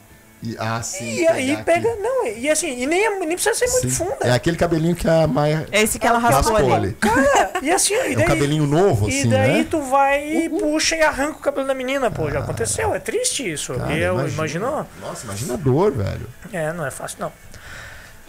E, 0.43 0.57
ah, 0.59 0.83
sim. 0.83 1.05
e 1.21 1.29
aí 1.29 1.57
pega. 1.63 1.89
aqui. 1.89 2.01
Não, 2.01 2.27
e 2.27 2.51
assim, 2.51 2.81
e 2.83 2.87
nem, 2.87 3.05
é- 3.07 3.19
nem 3.21 3.37
precisa 3.37 3.55
ser 3.55 3.67
muito 3.71 3.91
Sim. 3.91 3.91
funda. 3.91 4.17
É 4.27 4.33
aquele 4.33 4.57
cabelinho 4.57 4.97
que 4.97 5.09
a 5.09 5.27
Maia 5.27 5.69
É 5.71 5.83
esse 5.83 5.99
que 6.01 6.07
ela 6.07 6.19
raspou 6.19 6.57
ali. 6.57 6.73
ali. 6.73 6.93
Cara, 6.95 7.53
e 7.63 7.71
assim, 7.71 7.95
e 7.95 7.97
É 7.97 8.11
um 8.11 8.15
daí. 8.17 8.27
cabelinho 8.27 8.67
novo, 8.67 9.09
e 9.09 9.21
assim, 9.21 9.29
daí 9.29 9.59
né? 9.59 9.67
tu 9.71 9.81
vai 9.83 10.25
e 10.27 10.49
puxa 10.49 10.97
e 10.97 11.03
arranca 11.03 11.39
o 11.39 11.41
cabelo 11.41 11.67
da 11.69 11.75
menina, 11.75 12.11
pô. 12.11 12.29
Já 12.31 12.41
aconteceu, 12.41 12.93
é 12.95 12.99
triste 12.99 13.53
isso. 13.53 13.75
Cara, 13.75 13.93
eu, 13.97 14.15
imagina. 14.15 14.35
imaginou? 14.35 14.87
Nossa, 15.01 15.25
imagina 15.27 15.55
a 15.55 15.57
dor, 15.57 15.93
velho. 15.93 16.27
É, 16.53 16.73
não 16.73 16.85
é 16.85 16.91
fácil, 16.91 17.19
não. 17.21 17.29
é 17.29 17.33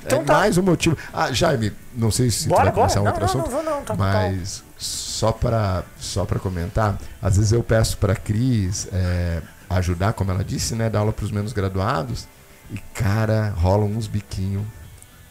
Então 0.05 0.23
tá. 0.23 0.33
mais 0.33 0.55
um 0.57 0.61
motivo. 0.61 0.95
Ah, 1.11 1.31
Jaime, 1.31 1.73
não 1.95 2.11
sei 2.11 2.29
se 2.29 2.47
Bora, 2.47 2.61
tu 2.61 2.65
vai 2.65 2.71
bora. 2.73 2.81
começar 2.93 2.99
um 2.99 3.03
Não, 3.05 3.11
outro 3.11 3.21
não, 3.25 3.29
assunto. 3.29 3.45
não 3.49 3.63
vou 3.63 3.63
não, 3.63 3.81
tá 3.83 3.95
mas 3.95 4.63
só 5.23 5.31
pra, 5.31 5.83
só 5.97 6.25
pra 6.25 6.37
comentar, 6.37 6.97
às 7.21 7.37
vezes 7.37 7.53
eu 7.53 7.63
peço 7.63 7.97
pra 7.97 8.13
Cris 8.13 8.89
é, 8.91 9.41
ajudar, 9.69 10.11
como 10.11 10.31
ela 10.31 10.43
disse, 10.43 10.75
né? 10.75 10.89
Dar 10.89 10.99
aula 10.99 11.13
pros 11.13 11.31
menos 11.31 11.53
graduados. 11.53 12.27
E, 12.69 12.77
cara, 12.93 13.53
rolam 13.55 13.87
uns 13.87 14.05
biquinhos. 14.05 14.65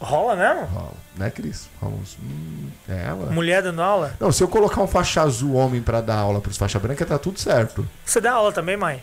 Rola 0.01 0.35
mesmo? 0.35 0.65
Rola. 0.65 0.93
Né, 1.15 1.29
Cris? 1.29 1.69
Rolam 1.79 1.99
uns. 1.99 2.17
Hum, 2.19 2.69
é 2.89 3.05
ela. 3.05 3.31
Mulher 3.31 3.61
dando 3.61 3.83
aula? 3.83 4.15
Não, 4.19 4.31
se 4.31 4.43
eu 4.43 4.47
colocar 4.47 4.81
um 4.81 4.87
faixa 4.87 5.21
azul 5.21 5.53
homem 5.53 5.79
pra 5.79 6.01
dar 6.01 6.17
aula 6.17 6.41
pros 6.41 6.57
faixa 6.57 6.79
branca, 6.79 7.05
tá 7.05 7.19
tudo 7.19 7.39
certo. 7.39 7.87
Você 8.03 8.19
dá 8.19 8.31
aula 8.31 8.51
também, 8.51 8.75
mãe? 8.75 8.99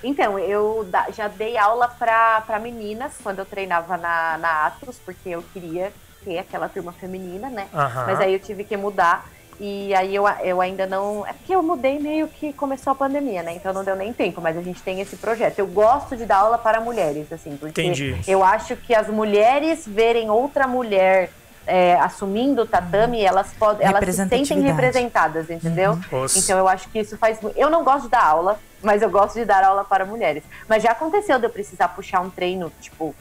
Então, 0.00 0.38
eu 0.38 0.88
já 1.12 1.26
dei 1.26 1.58
aula 1.58 1.88
pra, 1.88 2.40
pra 2.42 2.60
meninas 2.60 3.14
quando 3.20 3.40
eu 3.40 3.44
treinava 3.44 3.96
na, 3.96 4.38
na 4.38 4.66
Atos, 4.66 5.00
porque 5.04 5.30
eu 5.30 5.42
queria 5.52 5.92
ter 6.24 6.38
aquela 6.38 6.68
turma 6.68 6.92
feminina, 6.92 7.50
né? 7.50 7.66
Aham. 7.74 8.06
Mas 8.06 8.20
aí 8.20 8.32
eu 8.32 8.38
tive 8.38 8.62
que 8.62 8.76
mudar. 8.76 9.28
E 9.60 9.94
aí 9.94 10.14
eu, 10.14 10.26
eu 10.42 10.60
ainda 10.60 10.86
não. 10.86 11.26
É 11.26 11.32
porque 11.32 11.54
eu 11.54 11.62
mudei 11.62 11.98
meio 11.98 12.26
que 12.28 12.52
começou 12.52 12.90
a 12.92 12.94
pandemia, 12.96 13.42
né? 13.42 13.54
Então 13.54 13.72
não 13.72 13.84
deu 13.84 13.94
nem 13.94 14.12
tempo, 14.12 14.40
mas 14.40 14.56
a 14.56 14.62
gente 14.62 14.82
tem 14.82 15.00
esse 15.00 15.16
projeto. 15.16 15.58
Eu 15.58 15.66
gosto 15.66 16.16
de 16.16 16.24
dar 16.26 16.38
aula 16.38 16.58
para 16.58 16.80
mulheres, 16.80 17.32
assim, 17.32 17.56
porque 17.56 17.80
Entendi. 17.82 18.16
eu 18.26 18.42
acho 18.42 18.74
que 18.76 18.94
as 18.94 19.08
mulheres 19.08 19.86
verem 19.86 20.30
outra 20.30 20.66
mulher 20.66 21.30
é, 21.66 21.94
assumindo 21.96 22.62
o 22.62 22.66
tatame, 22.66 23.22
elas 23.22 23.52
podem. 23.52 23.86
Elas 23.86 24.04
se 24.04 24.12
sentem 24.28 24.60
representadas, 24.62 25.48
entendeu? 25.48 25.96
Os- 26.10 26.36
Então 26.36 26.58
eu 26.58 26.66
acho 26.66 26.88
que 26.88 26.98
isso 26.98 27.16
faz. 27.16 27.38
Eu 27.54 27.70
não 27.70 27.84
gosto 27.84 28.04
de 28.04 28.10
dar 28.10 28.24
aula, 28.24 28.58
mas 28.82 29.00
eu 29.00 29.10
gosto 29.10 29.34
de 29.34 29.44
dar 29.44 29.62
aula 29.62 29.84
para 29.84 30.04
mulheres. 30.04 30.42
Mas 30.68 30.82
já 30.82 30.90
aconteceu 30.90 31.38
de 31.38 31.46
eu 31.46 31.50
precisar 31.50 31.88
puxar 31.88 32.20
um 32.20 32.30
treino, 32.30 32.72
tipo, 32.80 33.14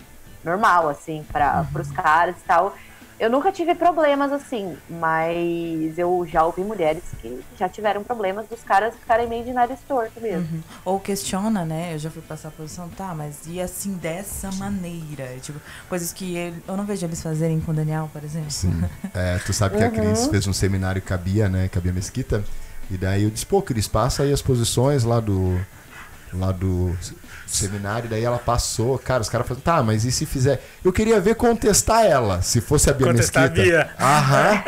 normal, 0.43 0.89
assim, 0.89 1.23
para 1.31 1.65
os 1.79 1.91
caras 1.91 2.35
e 2.37 2.43
tal. 2.47 2.73
Eu 3.21 3.29
nunca 3.29 3.51
tive 3.51 3.75
problemas 3.75 4.31
assim, 4.31 4.75
mas 4.89 5.95
eu 5.95 6.25
já 6.27 6.43
ouvi 6.43 6.63
mulheres 6.63 7.03
que 7.21 7.39
já 7.55 7.69
tiveram 7.69 8.03
problemas 8.03 8.47
dos 8.47 8.63
caras 8.63 8.95
ficarem 8.95 9.27
meio 9.29 9.43
de 9.43 9.53
nariz 9.53 9.77
torto 9.87 10.19
mesmo. 10.19 10.63
Ou 10.83 10.99
questiona, 10.99 11.63
né? 11.63 11.93
Eu 11.93 11.99
já 11.99 12.09
fui 12.09 12.23
passar 12.23 12.47
a 12.47 12.51
posição, 12.51 12.89
tá, 12.89 13.13
mas 13.13 13.41
e 13.45 13.61
assim 13.61 13.93
dessa 13.93 14.51
maneira? 14.53 15.37
Tipo, 15.39 15.59
coisas 15.87 16.11
que 16.11 16.35
ele- 16.35 16.63
eu 16.67 16.75
não 16.75 16.83
vejo 16.83 17.05
eles 17.05 17.21
fazerem 17.21 17.59
com 17.59 17.71
o 17.71 17.75
Daniel, 17.75 18.09
por 18.11 18.23
exemplo. 18.23 18.49
Sim. 18.49 18.83
É, 19.13 19.37
tu 19.37 19.53
sabe 19.53 19.77
que 19.77 19.83
a 19.83 19.91
Cris 19.91 20.25
fez 20.25 20.47
um 20.47 20.53
seminário 20.53 20.99
que 20.99 21.07
cabia, 21.07 21.47
né? 21.47 21.69
Cabia 21.69 21.93
Mesquita. 21.93 22.43
E 22.89 22.97
daí 22.97 23.21
eu 23.23 23.29
disse, 23.29 23.45
pô, 23.45 23.61
Cris, 23.61 23.87
passa 23.87 24.23
aí 24.23 24.33
as 24.33 24.41
posições 24.41 25.03
lá 25.03 25.19
do. 25.19 25.63
Lá 26.33 26.51
do 26.51 26.97
seminário, 27.55 28.09
daí 28.09 28.23
ela 28.23 28.39
passou, 28.39 28.97
cara, 28.97 29.21
os 29.21 29.29
caras 29.29 29.47
falaram, 29.47 29.63
tá, 29.63 29.83
mas 29.83 30.05
e 30.05 30.11
se 30.11 30.25
fizer? 30.25 30.61
Eu 30.83 30.91
queria 30.91 31.19
ver 31.19 31.35
contestar 31.35 32.05
ela, 32.05 32.41
se 32.41 32.61
fosse 32.61 32.89
a 32.89 32.93
Bia 32.93 33.07
Contestar 33.07 33.43
a 33.43 33.49
Mesquita. 33.49 33.63
Bia. 33.63 33.89
Aham. 33.99 34.63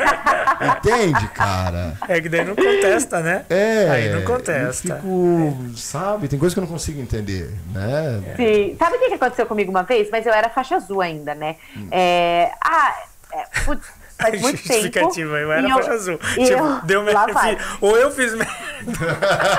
Entende, 0.64 1.28
cara? 1.30 1.98
É 2.08 2.22
que 2.22 2.30
daí 2.30 2.46
não 2.46 2.56
contesta, 2.56 3.20
né? 3.22 3.46
É. 3.50 3.90
Aí 3.90 4.10
não 4.14 4.22
contesta. 4.24 4.94
Eu 4.94 4.96
fico, 4.96 5.78
sabe, 5.78 6.28
tem 6.28 6.40
coisa 6.40 6.56
que 6.56 6.60
eu 6.60 6.64
não 6.64 6.70
consigo 6.70 7.02
entender, 7.02 7.54
né? 7.74 8.22
Sim. 8.38 8.76
Sabe 8.78 8.96
o 8.96 9.00
que 9.00 9.14
aconteceu 9.14 9.46
comigo 9.46 9.72
uma 9.72 9.84
vez? 9.84 10.10
Mas 10.12 10.26
eu 10.26 10.34
era 10.34 10.50
faixa 10.50 10.76
azul 10.76 11.02
ainda, 11.02 11.36
né? 11.36 11.58
É... 11.92 12.52
Ah, 12.64 12.94
é, 13.34 13.62
putz, 13.66 13.88
faz 14.30 14.42
muito 14.42 14.58
tempo. 14.64 14.74
Justificativa, 14.74 15.38
eu 15.38 15.52
era 15.52 15.70
faixa 15.70 15.92
azul. 15.94 16.20
e 16.38 16.44
Tipo, 16.46 16.64
eu- 16.64 16.80
deu 16.84 17.04
merda. 17.04 17.34
vai. 17.34 17.58
Ou 17.82 17.98
eu 17.98 18.12
fiz 18.12 18.34
merda. 18.34 18.54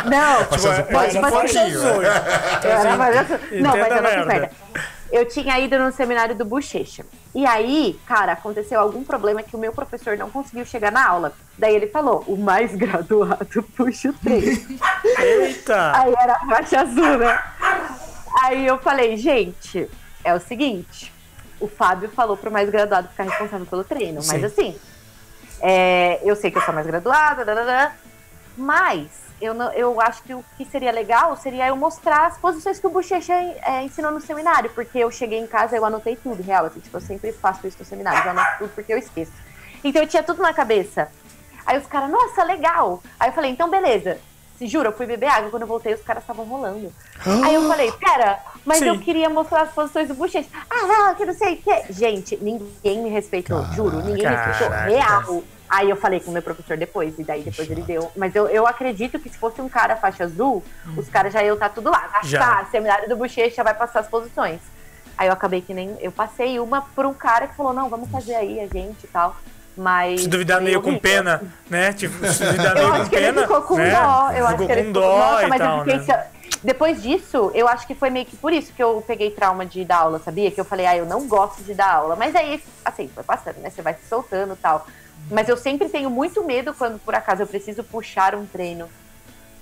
Não, 0.07 0.45
Faixa 0.47 0.71
azul 0.71 0.85
Tipo, 0.85 0.93
pode, 0.93 1.17
eu 1.17 1.23
não 1.23 1.29
era 1.29 1.37
faixa 1.41 1.61
azul. 1.63 2.03
Eu 2.03 2.11
assim- 2.13 2.89
Não, 2.89 2.97
mas 2.99 3.17
eu 3.17 4.03
não 4.03 4.11
a 4.11 4.13
fiz 4.13 4.17
merda. 4.17 4.25
merda. 4.27 4.51
Eu 5.13 5.27
tinha 5.29 5.61
ido 5.61 5.79
no 5.79 5.93
seminário 5.93 6.35
do 6.35 6.45
Bochecha. 6.45 7.05
E 7.33 7.47
aí, 7.47 7.97
cara, 8.05 8.33
aconteceu 8.33 8.81
algum 8.81 9.05
problema 9.05 9.43
que 9.45 9.55
o 9.55 9.59
meu 9.59 9.73
professor 9.73 10.17
não 10.17 10.29
conseguiu 10.29 10.65
chegar 10.65 10.91
na 10.91 11.07
aula. 11.09 11.33
Daí 11.57 11.75
ele 11.77 11.87
falou: 11.87 12.25
o 12.27 12.37
mais 12.37 12.75
graduado 12.75 13.63
puxa 13.77 14.09
o 14.09 14.13
treino. 14.15 14.61
Eita! 15.19 15.93
aí 15.97 16.13
era 16.21 16.33
a 16.33 16.47
faixa 16.47 16.81
azul, 16.81 17.19
né? 17.19 17.39
Aí 18.43 18.67
eu 18.67 18.77
falei: 18.79 19.17
gente, 19.17 19.89
é 20.25 20.35
o 20.35 20.41
seguinte. 20.41 21.14
O 21.65 21.67
Fábio 21.67 22.11
falou 22.11 22.37
pro 22.37 22.51
mais 22.51 22.69
graduado 22.69 23.09
ficar 23.09 23.25
responsável 23.25 23.65
pelo 23.65 23.85
treino. 23.85 24.17
Mas 24.17 24.27
Sim. 24.27 24.45
assim, 24.45 24.79
é, 25.63 26.21
eu 26.23 26.37
sei 26.37 26.51
que 26.51 26.59
eu 26.59 26.63
sou 26.63 26.75
mais 26.75 26.87
graduada, 26.87 27.43
dadadá, 27.43 27.95
mas 28.55 29.09
eu, 29.41 29.55
não, 29.55 29.73
eu 29.73 29.99
acho 29.99 30.23
que 30.25 30.35
o 30.35 30.45
que 30.59 30.67
seria 30.67 30.93
legal 30.93 31.35
seria 31.39 31.69
eu 31.69 31.75
mostrar 31.75 32.27
as 32.27 32.37
posições 32.37 32.79
que 32.79 32.87
o 32.87 32.91
Bochecha 32.91 33.33
é, 33.33 33.83
ensinou 33.83 34.13
no 34.13 34.21
seminário, 34.21 34.69
porque 34.75 34.99
eu 34.99 35.11
cheguei 35.11 35.39
em 35.39 35.47
casa 35.47 35.75
e 35.75 35.79
eu 35.79 35.87
anotei 35.87 36.17
tudo, 36.17 36.43
real, 36.43 36.67
assim, 36.67 36.81
tipo, 36.81 36.95
eu 36.95 37.01
sempre 37.01 37.33
faço 37.33 37.67
isso 37.67 37.79
no 37.81 37.85
seminário, 37.87 38.23
eu 38.23 38.31
anoto 38.33 38.59
tudo 38.59 38.71
porque 38.75 38.93
eu 38.93 38.99
esqueço. 38.99 39.33
Então 39.83 40.03
eu 40.03 40.09
tinha 40.09 40.23
tudo 40.23 40.43
na 40.43 40.53
cabeça. 40.53 41.11
Aí 41.65 41.79
os 41.79 41.87
caras, 41.87 42.11
nossa, 42.11 42.45
legal. 42.45 43.03
Aí 43.19 43.31
eu 43.31 43.33
falei, 43.33 43.51
então 43.51 43.71
beleza. 43.71 44.19
Se 44.59 44.67
jura, 44.67 44.89
eu 44.89 44.93
fui 44.93 45.07
beber 45.07 45.27
água, 45.27 45.51
quando 45.51 45.63
eu 45.63 45.69
voltei 45.69 45.95
os 45.95 46.03
caras 46.03 46.23
estavam 46.23 46.45
rolando. 46.45 46.93
Aí 47.45 47.55
eu 47.55 47.67
falei, 47.67 47.91
pera, 47.93 48.39
mas 48.65 48.79
Sim. 48.79 48.89
eu 48.89 48.99
queria 49.01 49.29
mostrar 49.29 49.63
as 49.63 49.73
posições 49.73 50.09
do 50.09 50.15
Bochecha. 50.15 50.49
Ah, 50.71 50.87
não, 50.87 51.15
que 51.15 51.25
não 51.25 51.35
sei 51.35 51.55
o 51.55 51.57
que. 51.57 51.93
Gente, 51.93 52.37
ninguém 52.37 53.03
me 53.03 53.11
respeitou, 53.11 53.59
Caraca, 53.59 53.75
juro, 53.75 53.97
ninguém 53.97 54.29
me 54.29 54.37
respeitou. 54.37 54.69
Real. 54.71 55.43
Aí 55.69 55.91
eu 55.91 55.97
falei 55.97 56.21
com 56.21 56.31
o 56.31 56.33
meu 56.33 56.43
professor 56.43 56.77
depois, 56.77 57.19
e 57.19 57.25
daí 57.25 57.43
depois 57.43 57.69
ele 57.69 57.83
deu. 57.83 58.13
Mas 58.15 58.35
eu, 58.37 58.47
eu 58.49 58.65
acredito 58.67 59.19
que 59.19 59.29
se 59.29 59.37
fosse 59.37 59.61
um 59.61 59.69
cara 59.69 59.97
faixa 59.97 60.25
azul, 60.25 60.63
hum. 60.87 60.95
os 60.97 61.09
caras 61.09 61.33
já 61.33 61.43
iam 61.43 61.55
estar 61.55 61.69
tá 61.69 61.75
tudo 61.75 61.91
lá. 61.91 62.09
Tá, 62.39 62.65
seminário 62.71 63.09
do 63.09 63.17
Bochecha 63.17 63.65
vai 63.65 63.75
passar 63.75 64.01
as 64.01 64.07
posições. 64.07 64.61
Aí 65.17 65.29
eu 65.29 65.33
acabei 65.33 65.61
que 65.61 65.73
nem. 65.73 65.97
Eu 66.01 66.13
passei 66.13 66.59
uma 66.61 66.83
por 66.83 67.07
um 67.07 67.15
cara 67.15 67.47
que 67.47 67.57
falou: 67.57 67.73
não, 67.73 67.89
vamos 67.89 68.11
fazer 68.11 68.35
aí 68.35 68.61
a 68.61 68.67
gente 68.67 69.05
e 69.05 69.09
tal. 69.09 69.37
Mas. 69.77 70.23
Se 70.23 70.29
duvidar 70.29 70.61
meio 70.61 70.81
com 70.81 70.97
pena, 70.99 71.43
né? 71.69 71.93
Tipo, 71.93 72.27
se 72.27 72.45
duvidar 72.45 72.75
meio 72.75 72.93
com 72.93 73.09
pena. 73.09 73.29
Ele 73.29 73.41
ficou 73.41 73.63
com 73.63 73.77
né? 73.77 73.91
dó. 73.91 74.31
Eu 74.31 74.35
ficou 74.35 74.47
acho 74.47 74.67
que 74.67 74.73
ele 74.73 74.85
com 74.85 74.93
dó 74.93 75.19
Nossa, 75.19 75.49
mas 75.49 75.59
tal, 75.59 75.79
eu 75.79 75.85
fiquei. 75.85 76.15
Né? 76.15 76.27
Depois 76.63 77.03
disso, 77.03 77.51
eu 77.55 77.69
acho 77.69 77.87
que 77.87 77.95
foi 77.95 78.09
meio 78.09 78.25
que 78.25 78.37
por 78.37 78.53
isso 78.53 78.73
que 78.73 78.83
eu 78.83 79.03
peguei 79.07 79.31
trauma 79.31 79.67
de 79.67 79.85
dar 79.85 79.99
aula, 79.99 80.19
sabia? 80.19 80.51
Que 80.51 80.61
eu 80.61 80.65
falei, 80.65 80.87
ah, 80.87 80.97
eu 80.97 81.05
não 81.05 81.27
gosto 81.29 81.63
de 81.63 81.75
dar 81.75 81.93
aula. 81.93 82.17
Mas 82.17 82.35
aí, 82.35 82.63
assim, 82.85 83.09
foi 83.15 83.23
passando, 83.23 83.57
né? 83.57 83.69
Você 83.69 83.83
vai 83.83 83.95
se 83.95 84.09
soltando 84.09 84.55
e 84.55 84.57
tal. 84.57 84.87
Mas 85.31 85.49
eu 85.49 85.57
sempre 85.57 85.89
tenho 85.89 86.09
muito 86.09 86.43
medo 86.45 86.73
quando, 86.73 86.99
por 86.99 87.15
acaso, 87.15 87.43
eu 87.43 87.47
preciso 87.47 87.83
puxar 87.85 88.35
um 88.35 88.47
treino 88.47 88.89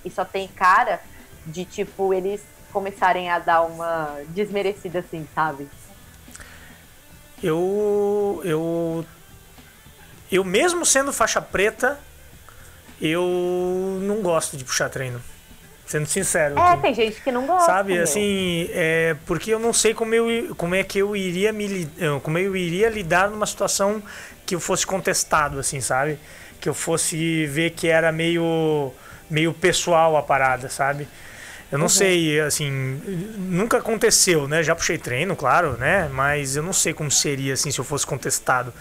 e 0.05 0.09
só 0.09 0.23
tem 0.23 0.47
cara 0.47 1.01
de, 1.45 1.65
tipo, 1.65 2.13
eles 2.13 2.41
começarem 2.71 3.29
a 3.29 3.39
dar 3.39 3.61
uma 3.61 4.17
desmerecida 4.29 4.99
assim, 4.99 5.27
sabe? 5.35 5.67
Eu. 7.41 8.41
Eu. 8.45 9.05
Eu, 10.33 10.43
mesmo 10.43 10.83
sendo 10.83 11.13
faixa 11.13 11.39
preta, 11.39 11.99
eu 12.99 13.99
não 14.01 14.19
gosto 14.23 14.57
de 14.57 14.63
puxar 14.63 14.89
treino. 14.89 15.21
Sendo 15.85 16.07
sincero. 16.07 16.57
É, 16.57 16.69
aqui. 16.71 16.81
tem 16.81 16.93
gente 16.95 17.21
que 17.21 17.31
não 17.31 17.45
gosta. 17.45 17.67
Sabe, 17.67 17.93
meu. 17.93 18.03
assim, 18.03 18.67
é, 18.71 19.15
porque 19.27 19.53
eu 19.53 19.59
não 19.59 19.71
sei 19.71 19.93
como, 19.93 20.15
eu, 20.15 20.55
como 20.55 20.73
é 20.73 20.83
que 20.83 20.97
eu 20.97 21.15
iria 21.15 21.53
me 21.53 21.87
como 22.23 22.39
eu 22.39 22.55
iria 22.55 22.89
lidar 22.89 23.29
numa 23.29 23.45
situação 23.45 24.01
que 24.43 24.55
eu 24.55 24.59
fosse 24.59 24.87
contestado, 24.87 25.59
assim, 25.59 25.79
sabe? 25.79 26.17
Que 26.59 26.67
eu 26.67 26.73
fosse 26.73 27.45
ver 27.45 27.69
que 27.71 27.87
era 27.87 28.11
meio, 28.11 28.91
meio 29.29 29.53
pessoal 29.53 30.17
a 30.17 30.23
parada, 30.23 30.67
sabe? 30.67 31.07
Eu 31.71 31.77
não 31.77 31.85
uhum. 31.85 31.89
sei, 31.89 32.39
assim, 32.41 32.71
nunca 33.37 33.77
aconteceu, 33.77 34.47
né? 34.47 34.63
Já 34.63 34.73
puxei 34.73 34.97
treino, 34.97 35.35
claro, 35.35 35.77
né? 35.77 36.09
Mas 36.11 36.55
eu 36.55 36.63
não 36.63 36.73
sei 36.73 36.91
como 36.91 37.11
seria, 37.11 37.53
assim, 37.53 37.69
se 37.69 37.79
eu 37.79 37.85
fosse 37.85 38.07
contestado, 38.07 38.73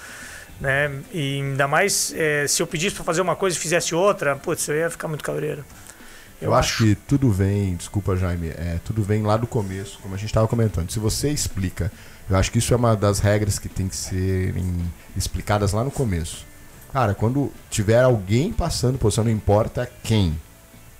né? 0.62 0.92
E 1.12 1.40
ainda 1.40 1.66
mais 1.66 2.14
é, 2.16 2.46
se 2.46 2.62
eu 2.62 2.66
pedisse 2.68 2.94
para 2.94 3.04
fazer 3.04 3.20
uma 3.20 3.34
coisa 3.34 3.56
e 3.56 3.60
fizesse 3.60 3.94
outra, 3.94 4.36
putz, 4.36 4.68
eu 4.68 4.76
ia 4.76 4.88
ficar 4.88 5.08
muito 5.08 5.24
cabreiro. 5.24 5.64
Eu, 6.40 6.50
eu 6.50 6.54
acho, 6.54 6.84
que 6.84 6.94
tudo 6.94 7.30
vem, 7.30 7.74
desculpa 7.74 8.16
Jaime, 8.16 8.48
é, 8.50 8.78
tudo 8.84 9.02
vem 9.02 9.22
lá 9.22 9.36
do 9.36 9.46
começo, 9.46 9.98
como 10.00 10.14
a 10.14 10.16
gente 10.16 10.28
estava 10.28 10.46
comentando. 10.46 10.90
Se 10.90 11.00
você 11.00 11.30
explica, 11.30 11.90
eu 12.30 12.36
acho 12.36 12.50
que 12.50 12.58
isso 12.58 12.72
é 12.72 12.76
uma 12.76 12.96
das 12.96 13.18
regras 13.18 13.58
que 13.58 13.68
tem 13.68 13.88
que 13.88 13.96
serem 13.96 14.64
explicadas 15.16 15.72
lá 15.72 15.82
no 15.82 15.90
começo. 15.90 16.46
Cara, 16.92 17.14
quando 17.14 17.52
tiver 17.68 18.00
alguém 18.00 18.52
passando 18.52 18.98
posição, 18.98 19.24
não 19.24 19.30
importa 19.30 19.90
quem, 20.04 20.38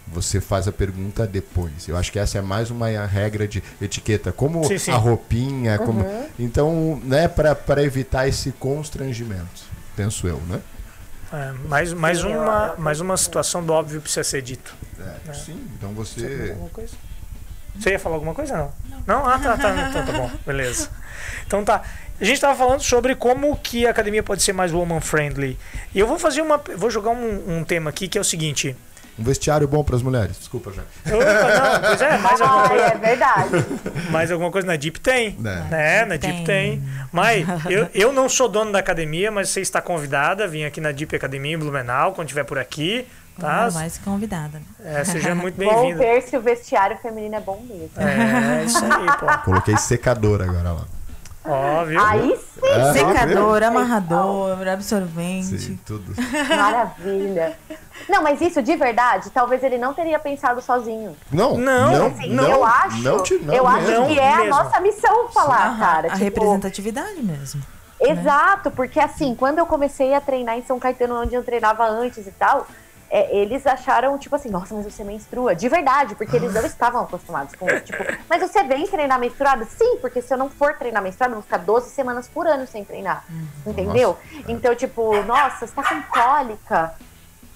você 0.07 0.41
faz 0.41 0.69
a 0.69 0.73
pergunta 0.73 1.27
depois. 1.27 1.89
Eu 1.89 1.97
acho 1.97 2.13
que 2.13 2.19
essa 2.19 2.39
é 2.39 2.43
mais 2.43 2.71
uma 2.71 2.89
regra 3.07 3.47
de 3.47 3.63
etiqueta, 3.81 4.33
como 4.33 4.65
sim, 4.65 4.79
sim. 4.79 4.91
a 4.91 4.97
roupinha, 4.97 5.79
uhum. 5.81 5.87
como 5.87 6.29
então, 6.39 7.01
né, 7.05 7.29
para 7.29 7.83
evitar 7.83 8.29
esse 8.29 8.53
constrangimento, 8.53 9.63
penso 9.97 10.27
eu, 10.27 10.39
né? 10.49 10.61
É, 11.33 11.53
mais, 11.67 11.93
mais, 11.95 12.23
uma, 12.23 12.75
mais 12.77 13.01
uma 13.01 13.17
situação 13.17 13.65
do 13.65 13.73
óbvio 13.73 14.03
precisa 14.03 14.23
ser 14.23 14.43
dito. 14.43 14.75
É, 14.99 15.31
é. 15.31 15.33
Sim, 15.33 15.67
então 15.77 15.93
você. 15.95 16.55
Você, 16.75 16.97
você 17.75 17.91
ia 17.91 17.99
falar 17.99 18.17
alguma 18.17 18.35
coisa? 18.35 18.55
Não. 18.55 18.73
Não? 18.91 19.03
não? 19.07 19.27
Ah, 19.27 19.39
tá, 19.39 19.57
tá. 19.57 19.89
Então 19.89 20.05
tá 20.05 20.13
bom, 20.13 20.31
beleza. 20.45 20.91
Então 21.47 21.65
tá. 21.65 21.83
A 22.21 22.25
gente 22.25 22.35
estava 22.35 22.57
falando 22.57 22.83
sobre 22.83 23.15
como 23.15 23.57
que 23.57 23.87
a 23.87 23.91
academia 23.91 24.23
pode 24.23 24.43
ser 24.43 24.53
mais 24.53 24.73
woman 24.73 25.01
friendly. 25.01 25.59
E 25.95 25.99
eu 25.99 26.07
vou 26.07 26.19
fazer 26.19 26.43
uma. 26.43 26.59
Vou 26.77 26.91
jogar 26.91 27.11
um, 27.11 27.59
um 27.59 27.65
tema 27.65 27.89
aqui 27.89 28.09
que 28.09 28.19
é 28.19 28.21
o 28.21 28.25
seguinte. 28.25 28.77
Um 29.19 29.25
vestiário 29.25 29.69
bom 29.69 29.85
para 29.85 29.97
as 29.97 30.03
mulheres. 30.03 30.39
Desculpa, 30.39 30.73
já. 30.73 30.83
Não, 31.05 31.19
pois 31.81 32.01
é, 32.01 32.19
mais 32.19 32.41
alguma 32.41 32.69
coisa. 32.69 32.85
é 32.85 32.97
verdade. 32.97 33.51
Mais 34.11 34.33
alguma 34.33 34.51
coisa 34.51 34.67
na 34.67 34.77
Deep 34.77 35.01
tem. 35.01 35.37
É. 35.39 35.71
Né? 35.71 36.05
Na 36.07 36.17
Deep 36.17 36.45
tem. 36.45 36.83
Mas 37.13 37.47
eu, 37.71 37.89
eu 37.95 38.13
não 38.13 38.29
sou 38.29 38.49
dono 38.49 38.73
da 38.73 38.79
academia, 38.79 39.31
mas 39.31 39.51
você 39.51 39.61
está 39.61 39.83
convidada. 39.83 40.49
Vim 40.49 40.65
aqui 40.65 40.81
na 40.81 40.93
Deep 40.93 41.15
Academia 41.15 41.55
em 41.55 41.59
Blumenau, 41.59 42.13
quando 42.13 42.29
estiver 42.29 42.45
por 42.45 42.59
aqui. 42.59 43.07
Tá? 43.39 43.71
mais 43.73 43.97
convidada. 43.99 44.61
É, 44.85 45.05
seja 45.05 45.35
muito 45.37 45.57
bem-vinda. 45.57 45.97
Bom 45.97 45.99
ver 45.99 46.23
se 46.23 46.37
o 46.37 46.41
vestiário 46.41 46.99
feminino 46.99 47.35
é 47.35 47.41
bom 47.41 47.63
mesmo. 47.67 47.91
É, 47.97 48.65
isso 48.65 48.85
aí, 48.85 49.07
pô. 49.19 49.27
Coloquei 49.45 49.77
secador 49.79 50.43
agora 50.43 50.73
lá. 50.73 50.85
Ó, 51.45 51.85
viu? 51.85 52.01
Aí 52.01 52.37
sim. 52.37 52.61
É, 52.63 52.93
Secador, 52.93 53.63
amarrador, 53.63 54.69
absorvente. 54.69 55.59
Sim, 55.59 55.79
tudo. 55.85 56.15
Maravilha. 56.49 57.59
Não, 58.09 58.23
mas 58.23 58.41
isso 58.41 58.63
de 58.63 58.77
verdade, 58.77 59.31
talvez 59.31 59.63
ele 59.63 59.77
não 59.77 59.93
teria 59.93 60.19
pensado 60.19 60.61
sozinho. 60.63 61.17
Não, 61.31 61.59
não, 61.59 61.93
não. 61.93 62.07
Assim, 62.07 62.29
não 62.31 62.45
eu 62.45 62.65
acho, 62.65 63.03
não, 63.03 63.23
te, 63.23 63.35
não 63.39 63.55
eu 63.55 63.67
acho 63.67 64.07
que 64.07 64.19
é 64.19 64.37
mesmo. 64.37 64.55
a 64.55 64.63
nossa 64.65 64.81
missão 64.81 65.29
falar, 65.29 65.73
Sim. 65.73 65.79
cara. 65.81 66.09
A 66.09 66.13
tipo, 66.13 66.25
representatividade 66.25 67.23
mesmo. 67.23 67.61
Né? 68.01 68.11
Exato, 68.11 68.69
né? 68.69 68.75
porque 68.75 69.01
assim, 69.01 69.35
quando 69.35 69.59
eu 69.59 69.67
comecei 69.67 70.15
a 70.15 70.21
treinar 70.21 70.57
em 70.57 70.65
São 70.65 70.79
Caetano, 70.79 71.23
onde 71.23 71.35
eu 71.35 71.43
treinava 71.43 71.89
antes 71.89 72.27
e 72.27 72.33
tal, 72.33 72.67
é, 73.15 73.37
eles 73.37 73.67
acharam, 73.67 74.17
tipo 74.17 74.35
assim, 74.35 74.49
nossa, 74.49 74.75
mas 74.75 74.87
você 74.87 75.05
menstrua. 75.05 75.55
De 75.55 75.69
verdade, 75.69 76.15
porque 76.15 76.35
eles 76.35 76.55
não 76.55 76.65
estavam 76.65 77.03
acostumados 77.03 77.55
com 77.55 77.69
isso. 77.69 77.85
Tipo, 77.85 78.03
mas 78.27 78.41
você 78.41 78.65
vem 78.65 78.87
treinar 78.87 79.21
menstruada? 79.21 79.67
Sim, 79.67 79.99
porque 80.01 80.23
se 80.23 80.33
eu 80.33 80.39
não 80.39 80.49
for 80.49 80.73
treinar 80.79 81.03
menstruada, 81.03 81.33
eu 81.33 81.37
vou 81.37 81.43
ficar 81.43 81.59
12 81.59 81.91
semanas 81.91 82.27
por 82.27 82.47
ano 82.47 82.67
sem 82.67 82.83
treinar. 82.87 83.23
Uhum. 83.29 83.73
Entendeu? 83.73 84.17
Nossa. 84.33 84.51
Então, 84.51 84.75
tipo, 84.75 85.23
nossa, 85.25 85.67
você 85.67 85.75
tá 85.75 85.83
com 85.83 86.03
cólica. 86.05 86.95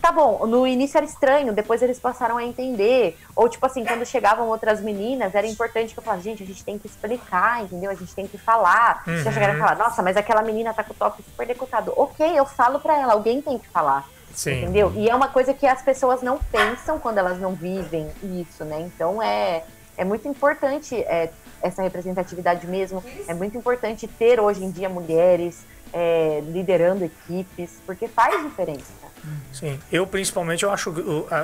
Tá 0.03 0.13
bom, 0.13 0.47
no 0.47 0.67
início 0.67 0.99
era 0.99 1.07
estranho, 1.07 1.55
depois 1.55 1.81
eles 1.81 1.99
passaram 1.99 2.37
a 2.37 2.45
entender. 2.45 3.19
Ou, 3.35 3.49
tipo 3.49 3.65
assim, 3.65 3.83
quando 3.83 4.05
chegavam 4.05 4.49
outras 4.49 4.83
meninas, 4.83 5.35
era 5.35 5.47
importante 5.47 5.95
que 5.95 5.99
eu 5.99 6.05
falasse, 6.05 6.25
gente, 6.25 6.43
a 6.43 6.47
gente 6.47 6.63
tem 6.63 6.79
que 6.79 6.87
explicar, 6.87 7.63
entendeu? 7.63 7.91
A 7.91 7.95
gente 7.95 8.15
tem 8.15 8.27
que 8.27 8.37
falar. 8.37 9.03
Uhum. 9.07 9.23
Já 9.23 9.33
chegaram 9.33 9.55
a 9.55 9.59
falar, 9.59 9.77
nossa, 9.77 10.03
mas 10.03 10.19
aquela 10.19 10.43
menina 10.43 10.75
tá 10.75 10.85
com 10.85 10.93
o 10.93 10.97
top 10.97 11.23
super 11.23 11.47
decotado. 11.47 11.95
Ok, 11.97 12.39
eu 12.39 12.45
falo 12.45 12.79
pra 12.79 13.01
ela, 13.01 13.15
alguém 13.15 13.41
tem 13.41 13.59
que 13.59 13.69
falar. 13.69 14.07
Sim. 14.37 14.65
Entendeu? 14.65 14.93
E 14.95 15.09
é 15.09 15.15
uma 15.15 15.29
coisa 15.29 15.55
que 15.55 15.67
as 15.67 15.81
pessoas 15.81 16.21
não 16.21 16.39
pensam 16.39 16.99
quando 16.99 17.17
elas 17.17 17.41
não 17.41 17.55
vivem 17.55 18.07
isso, 18.23 18.65
né? 18.67 18.81
Então 18.83 19.23
é, 19.23 19.65
é 19.97 20.05
muito 20.05 20.29
importante 20.29 20.95
é, 20.95 21.31
essa 21.63 21.83
representatividade 21.83 22.67
mesmo. 22.67 23.03
É 23.27 23.33
muito 23.33 23.57
importante 23.57 24.07
ter 24.07 24.39
hoje 24.39 24.63
em 24.63 24.71
dia 24.71 24.91
mulheres 24.91 25.65
é, 25.91 26.43
liderando 26.49 27.03
equipes, 27.03 27.81
porque 27.87 28.07
faz 28.07 28.43
diferença. 28.43 29.07
Sim, 29.53 29.81
eu 29.91 30.07
principalmente 30.07 30.63
eu 30.65 30.71
acho, 30.71 30.95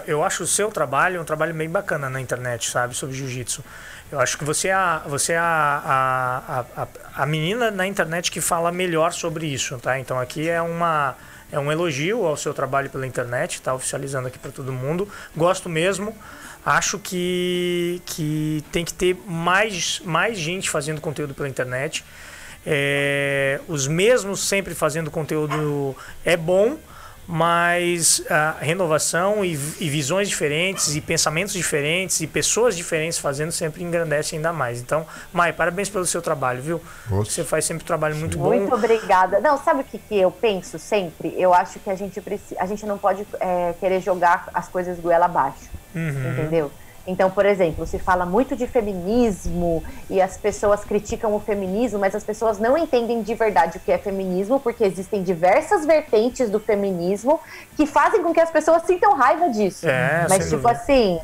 eu 0.06 0.22
acho 0.22 0.44
o 0.44 0.46
seu 0.46 0.70
trabalho 0.70 1.20
um 1.20 1.24
trabalho 1.24 1.52
bem 1.52 1.68
bacana 1.68 2.08
na 2.10 2.20
internet, 2.20 2.70
sabe, 2.70 2.94
sobre 2.94 3.16
jiu-jitsu. 3.16 3.64
Eu 4.12 4.20
acho 4.20 4.36
que 4.36 4.44
você 4.44 4.68
é, 4.68 4.74
a, 4.74 4.98
você 5.06 5.32
é 5.32 5.38
a, 5.38 6.44
a, 6.76 6.82
a, 6.82 7.22
a 7.22 7.26
menina 7.26 7.70
na 7.70 7.86
internet 7.86 8.30
que 8.30 8.40
fala 8.42 8.70
melhor 8.70 9.12
sobre 9.12 9.46
isso, 9.46 9.78
tá? 9.78 9.98
Então 9.98 10.20
aqui 10.20 10.48
é 10.48 10.60
uma 10.60 11.16
é 11.52 11.58
um 11.58 11.70
elogio 11.70 12.24
ao 12.24 12.36
seu 12.36 12.54
trabalho 12.54 12.88
pela 12.88 13.06
internet, 13.06 13.56
está 13.56 13.74
oficializando 13.74 14.26
aqui 14.26 14.38
para 14.38 14.50
todo 14.50 14.72
mundo. 14.72 15.06
Gosto 15.36 15.68
mesmo. 15.68 16.16
Acho 16.64 16.98
que, 16.98 18.00
que 18.06 18.64
tem 18.72 18.84
que 18.84 18.94
ter 18.94 19.16
mais, 19.26 20.00
mais 20.04 20.38
gente 20.38 20.70
fazendo 20.70 21.00
conteúdo 21.00 21.34
pela 21.34 21.48
internet. 21.48 22.04
É, 22.64 23.60
os 23.68 23.86
mesmos 23.86 24.40
sempre 24.40 24.74
fazendo 24.74 25.10
conteúdo 25.10 25.94
é 26.24 26.36
bom, 26.36 26.78
mas 27.26 28.22
a 28.28 28.56
renovação 28.60 29.44
e, 29.44 29.52
e, 29.52 29.88
visões 29.88 30.28
diferentes 30.28 30.94
e 30.94 31.00
pensamentos 31.00 31.54
diferentes 31.54 32.20
e 32.20 32.26
pessoas 32.26 32.76
diferentes 32.76 33.18
fazendo 33.18 33.52
sempre 33.52 33.82
engrandece 33.82 34.34
ainda 34.34 34.52
mais. 34.52 34.80
Então, 34.80 35.06
Mai, 35.32 35.52
parabéns 35.52 35.88
pelo 35.88 36.04
seu 36.04 36.20
trabalho, 36.20 36.60
viu? 36.60 36.80
Nossa. 37.08 37.30
Você 37.30 37.44
faz 37.44 37.64
sempre 37.64 37.84
um 37.84 37.86
trabalho 37.86 38.16
muito, 38.16 38.38
muito 38.38 38.50
bom. 38.50 38.60
Muito 38.60 38.74
obrigada. 38.74 39.40
Não, 39.40 39.56
sabe 39.56 39.82
o 39.82 39.84
que, 39.84 39.98
que 39.98 40.18
eu 40.18 40.30
penso 40.30 40.78
sempre? 40.78 41.34
Eu 41.36 41.54
acho 41.54 41.78
que 41.78 41.88
a 41.88 41.94
gente 41.94 42.20
precisa, 42.20 42.60
a 42.60 42.66
gente 42.66 42.84
não 42.84 42.98
pode 42.98 43.26
é, 43.38 43.74
querer 43.78 44.00
jogar 44.00 44.48
as 44.52 44.68
coisas 44.68 44.98
goela 44.98 45.26
abaixo, 45.26 45.70
uhum. 45.94 46.32
entendeu? 46.32 46.72
Então, 47.06 47.30
por 47.30 47.44
exemplo, 47.44 47.86
se 47.86 47.98
fala 47.98 48.24
muito 48.24 48.54
de 48.54 48.66
feminismo 48.66 49.82
e 50.08 50.20
as 50.20 50.36
pessoas 50.36 50.84
criticam 50.84 51.34
o 51.34 51.40
feminismo, 51.40 51.98
mas 51.98 52.14
as 52.14 52.22
pessoas 52.22 52.58
não 52.58 52.78
entendem 52.78 53.22
de 53.22 53.34
verdade 53.34 53.78
o 53.78 53.80
que 53.80 53.90
é 53.90 53.98
feminismo, 53.98 54.60
porque 54.60 54.84
existem 54.84 55.22
diversas 55.22 55.84
vertentes 55.84 56.48
do 56.48 56.60
feminismo 56.60 57.40
que 57.76 57.86
fazem 57.86 58.22
com 58.22 58.32
que 58.32 58.40
as 58.40 58.50
pessoas 58.50 58.82
sintam 58.84 59.14
raiva 59.14 59.48
disso. 59.48 59.88
É, 59.88 60.26
mas, 60.28 60.44
tipo 60.44 60.62
dúvida. 60.62 60.70
assim, 60.70 61.20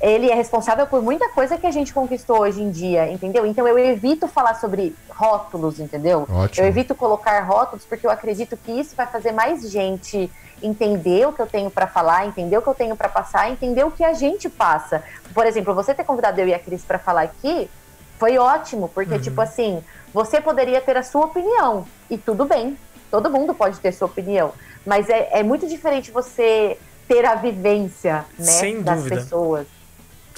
ele 0.00 0.30
é 0.30 0.34
responsável 0.34 0.86
por 0.86 1.02
muita 1.02 1.28
coisa 1.30 1.58
que 1.58 1.66
a 1.66 1.70
gente 1.70 1.92
conquistou 1.92 2.40
hoje 2.40 2.62
em 2.62 2.70
dia, 2.70 3.10
entendeu? 3.10 3.44
Então 3.44 3.66
eu 3.66 3.78
evito 3.78 4.28
falar 4.28 4.54
sobre 4.54 4.94
rótulos, 5.08 5.80
entendeu? 5.80 6.26
Ótimo. 6.30 6.64
Eu 6.64 6.68
evito 6.68 6.94
colocar 6.94 7.40
rótulos 7.40 7.84
porque 7.84 8.06
eu 8.06 8.10
acredito 8.10 8.56
que 8.56 8.72
isso 8.72 8.94
vai 8.94 9.06
fazer 9.06 9.32
mais 9.32 9.68
gente 9.68 10.30
entender 10.62 11.26
o 11.26 11.32
que 11.32 11.40
eu 11.40 11.46
tenho 11.46 11.70
para 11.70 11.86
falar, 11.86 12.26
entender 12.26 12.56
o 12.56 12.62
que 12.62 12.68
eu 12.68 12.74
tenho 12.74 12.96
para 12.96 13.08
passar, 13.08 13.50
entender 13.50 13.84
o 13.84 13.90
que 13.90 14.04
a 14.04 14.12
gente 14.12 14.48
passa. 14.48 15.02
Por 15.34 15.46
exemplo, 15.46 15.74
você 15.74 15.94
ter 15.94 16.04
convidado 16.04 16.40
eu 16.40 16.48
e 16.48 16.54
a 16.54 16.58
Cris 16.58 16.84
para 16.84 16.98
falar 16.98 17.22
aqui 17.22 17.68
foi 18.18 18.38
ótimo, 18.38 18.88
porque, 18.88 19.14
uhum. 19.14 19.20
tipo 19.20 19.40
assim, 19.40 19.82
você 20.12 20.40
poderia 20.40 20.80
ter 20.80 20.96
a 20.96 21.02
sua 21.02 21.26
opinião, 21.26 21.86
e 22.10 22.18
tudo 22.18 22.44
bem. 22.44 22.76
Todo 23.10 23.30
mundo 23.30 23.54
pode 23.54 23.78
ter 23.78 23.92
sua 23.92 24.06
opinião, 24.06 24.52
mas 24.84 25.08
é, 25.08 25.38
é 25.38 25.42
muito 25.42 25.66
diferente 25.66 26.10
você 26.10 26.76
ter 27.06 27.24
a 27.24 27.36
vivência 27.36 28.24
né, 28.38 28.82
das 28.82 29.02
dúvida. 29.02 29.16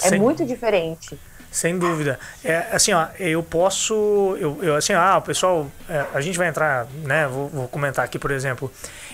É 0.03 0.09
Sem- 0.09 0.19
muito 0.19 0.45
diferente. 0.45 1.17
Sem 1.51 1.77
dúvida. 1.77 2.17
É, 2.45 2.67
assim, 2.71 2.93
ó, 2.93 3.07
eu 3.19 3.43
posso. 3.43 4.37
Eu, 4.39 4.57
eu, 4.63 4.75
assim, 4.75 4.93
ah, 4.93 5.17
o 5.17 5.21
pessoal. 5.21 5.69
é, 5.89 6.05
a 6.13 6.21
gente 6.21 6.37
vai 6.37 6.47
entrar, 6.47 6.87
né? 7.03 7.27
Vou, 7.27 7.49
vou 7.49 7.67
comentar 7.67 8.05
aqui, 8.05 8.17
por 8.17 8.31
exemplo. 8.31 8.71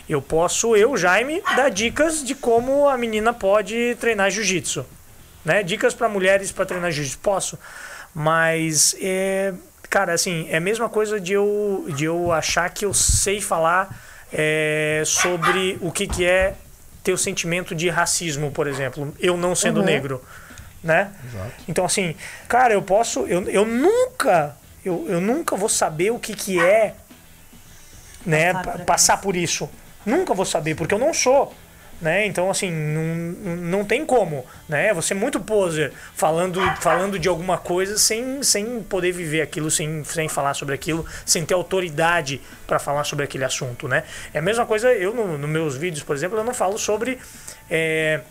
Eu 0.07 0.21
posso, 0.21 0.75
eu, 0.75 0.95
Jaime, 0.95 1.41
dar 1.55 1.69
dicas 1.69 2.23
de 2.23 2.35
como 2.35 2.87
a 2.87 2.95
menina 2.95 3.33
pode 3.33 3.97
treinar 3.99 4.29
jiu-jitsu. 4.29 4.85
Né? 5.43 5.63
Dicas 5.63 5.93
para 5.93 6.07
mulheres 6.07 6.51
para 6.51 6.65
treinar 6.65 6.91
jiu-jitsu. 6.91 7.19
Posso. 7.19 7.57
Mas, 8.13 8.95
é, 9.01 9.53
cara, 9.89 10.13
assim, 10.13 10.47
é 10.49 10.57
a 10.57 10.61
mesma 10.61 10.87
coisa 10.87 11.19
de 11.19 11.33
eu, 11.33 11.87
de 11.89 12.05
eu 12.05 12.31
achar 12.31 12.69
que 12.69 12.85
eu 12.85 12.93
sei 12.93 13.41
falar 13.41 13.99
é, 14.31 15.01
sobre 15.05 15.77
o 15.81 15.91
que, 15.91 16.07
que 16.07 16.23
é 16.23 16.53
ter 17.03 17.13
o 17.13 17.17
sentimento 17.17 17.73
de 17.73 17.89
racismo, 17.89 18.51
por 18.51 18.67
exemplo. 18.67 19.13
Eu 19.19 19.35
não 19.35 19.55
sendo 19.55 19.81
negro. 19.81 20.21
Né? 20.83 21.11
Então, 21.67 21.83
assim, 21.85 22.15
cara, 22.47 22.73
eu 22.73 22.81
posso. 22.81 23.21
Eu, 23.27 23.43
eu 23.49 23.65
nunca. 23.65 24.55
Eu, 24.85 25.05
eu 25.09 25.19
nunca 25.19 25.55
vou 25.55 25.67
saber 25.69 26.11
o 26.11 26.19
que, 26.19 26.33
que 26.33 26.59
é 26.63 26.93
né, 28.25 28.53
Passar 28.53 28.63
pa- 28.63 28.71
por 28.77 28.85
passar 28.85 29.17
por 29.21 29.35
isso. 29.35 29.69
Nunca 30.05 30.33
vou 30.33 30.45
saber, 30.45 30.75
porque 30.75 30.93
eu 30.93 30.99
não 30.99 31.13
sou. 31.13 31.53
Né? 31.99 32.27
Então, 32.27 32.49
assim, 32.51 32.69
não, 32.71 33.55
não 33.55 33.83
tem 33.85 34.05
como. 34.05 34.45
Né? 34.69 34.93
Você 34.93 35.13
é 35.13 35.17
muito 35.17 35.39
poser 35.39 35.91
falando, 36.13 36.61
falando 36.79 37.17
de 37.17 37.27
alguma 37.27 37.57
coisa 37.57 37.97
sem, 37.97 38.43
sem 38.43 38.83
poder 38.83 39.11
viver 39.11 39.41
aquilo, 39.41 39.71
sem, 39.71 40.03
sem 40.03 40.29
falar 40.29 40.53
sobre 40.53 40.75
aquilo, 40.75 41.03
sem 41.25 41.43
ter 41.43 41.55
autoridade 41.55 42.39
para 42.67 42.77
falar 42.77 43.03
sobre 43.03 43.25
aquele 43.25 43.43
assunto. 43.43 43.87
Né? 43.87 44.03
É 44.31 44.37
a 44.37 44.41
mesma 44.43 44.63
coisa, 44.65 44.93
eu, 44.93 45.11
no- 45.13 45.39
nos 45.39 45.49
meus 45.49 45.75
vídeos, 45.75 46.03
por 46.03 46.15
exemplo, 46.15 46.37
eu 46.37 46.43
não 46.43 46.53
falo 46.53 46.77
sobre. 46.77 47.17
é, 47.69 48.21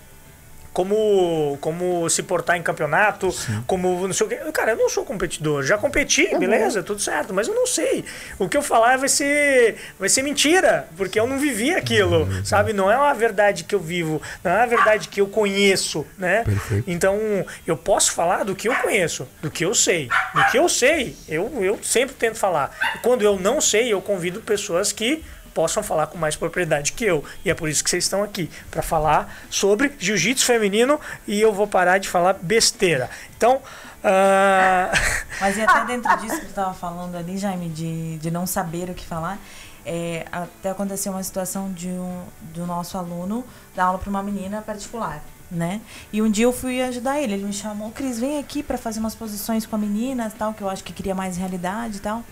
como, 0.76 1.56
como 1.62 2.06
se 2.10 2.22
portar 2.22 2.54
em 2.54 2.62
campeonato, 2.62 3.34
como 3.66 4.06
não 4.06 4.12
sei 4.12 4.26
o 4.26 4.28
quê. 4.28 4.36
Cara, 4.52 4.72
eu 4.72 4.76
não 4.76 4.90
sou 4.90 5.06
competidor. 5.06 5.62
Já 5.62 5.78
competi, 5.78 6.36
beleza, 6.36 6.82
tudo 6.82 7.00
certo, 7.00 7.32
mas 7.32 7.48
eu 7.48 7.54
não 7.54 7.66
sei. 7.66 8.04
O 8.38 8.46
que 8.46 8.58
eu 8.58 8.62
falar 8.62 8.98
vai 8.98 9.08
ser, 9.08 9.76
vai 9.98 10.10
ser 10.10 10.20
mentira, 10.20 10.86
porque 10.94 11.18
eu 11.18 11.26
não 11.26 11.38
vivi 11.38 11.72
aquilo, 11.72 12.28
sabe? 12.44 12.74
Não 12.74 12.92
é 12.92 12.98
uma 12.98 13.14
verdade 13.14 13.64
que 13.64 13.74
eu 13.74 13.80
vivo, 13.80 14.20
não 14.44 14.50
é 14.50 14.56
uma 14.58 14.66
verdade 14.66 15.08
que 15.08 15.18
eu 15.18 15.26
conheço, 15.26 16.06
né? 16.18 16.44
Perfeito. 16.44 16.84
Então, 16.90 17.18
eu 17.66 17.78
posso 17.78 18.12
falar 18.12 18.44
do 18.44 18.54
que 18.54 18.68
eu 18.68 18.74
conheço, 18.74 19.26
do 19.40 19.50
que 19.50 19.64
eu 19.64 19.74
sei. 19.74 20.10
Do 20.34 20.44
que 20.50 20.58
eu 20.58 20.68
sei, 20.68 21.16
eu, 21.26 21.50
eu 21.64 21.78
sempre 21.82 22.14
tento 22.14 22.36
falar. 22.36 22.70
Quando 23.02 23.22
eu 23.22 23.40
não 23.40 23.62
sei, 23.62 23.90
eu 23.90 24.02
convido 24.02 24.42
pessoas 24.42 24.92
que 24.92 25.24
possam 25.56 25.82
falar 25.82 26.08
com 26.08 26.18
mais 26.18 26.36
propriedade 26.36 26.92
que 26.92 27.02
eu. 27.02 27.24
E 27.42 27.48
é 27.48 27.54
por 27.54 27.66
isso 27.66 27.82
que 27.82 27.88
vocês 27.88 28.04
estão 28.04 28.22
aqui, 28.22 28.50
para 28.70 28.82
falar 28.82 29.34
sobre 29.48 29.90
jiu-jitsu 29.98 30.44
feminino 30.44 31.00
e 31.26 31.40
eu 31.40 31.50
vou 31.50 31.66
parar 31.66 31.96
de 31.96 32.10
falar 32.10 32.34
besteira. 32.34 33.08
Então, 33.34 33.62
ah, 34.04 34.92
Mas 35.40 35.56
e 35.56 35.62
até 35.62 35.86
dentro 35.86 36.14
disso 36.18 36.36
que 36.36 36.44
tu 36.44 36.50
estava 36.50 36.74
falando 36.74 37.16
ali, 37.16 37.38
Jaime, 37.38 37.70
de, 37.70 38.18
de 38.18 38.30
não 38.30 38.46
saber 38.46 38.90
o 38.90 38.94
que 38.94 39.04
falar, 39.04 39.38
é, 39.84 40.26
até 40.30 40.68
aconteceu 40.68 41.10
uma 41.10 41.22
situação 41.22 41.72
de 41.72 41.88
um, 41.88 42.24
do 42.54 42.66
nosso 42.66 42.98
aluno 42.98 43.42
dar 43.74 43.84
aula 43.84 43.98
para 43.98 44.10
uma 44.10 44.22
menina 44.22 44.60
particular, 44.60 45.22
né? 45.50 45.80
E 46.12 46.20
um 46.20 46.30
dia 46.30 46.44
eu 46.44 46.52
fui 46.52 46.82
ajudar 46.82 47.18
ele, 47.18 47.32
ele 47.32 47.44
me 47.44 47.52
chamou, 47.52 47.90
Cris, 47.92 48.18
vem 48.18 48.38
aqui 48.38 48.62
para 48.62 48.76
fazer 48.76 49.00
umas 49.00 49.14
posições 49.14 49.64
com 49.64 49.74
a 49.74 49.78
menina, 49.78 50.30
tal, 50.38 50.52
que 50.52 50.62
eu 50.62 50.68
acho 50.68 50.84
que 50.84 50.92
queria 50.92 51.14
mais 51.14 51.38
realidade 51.38 51.96
e 51.96 52.00
tal. 52.00 52.22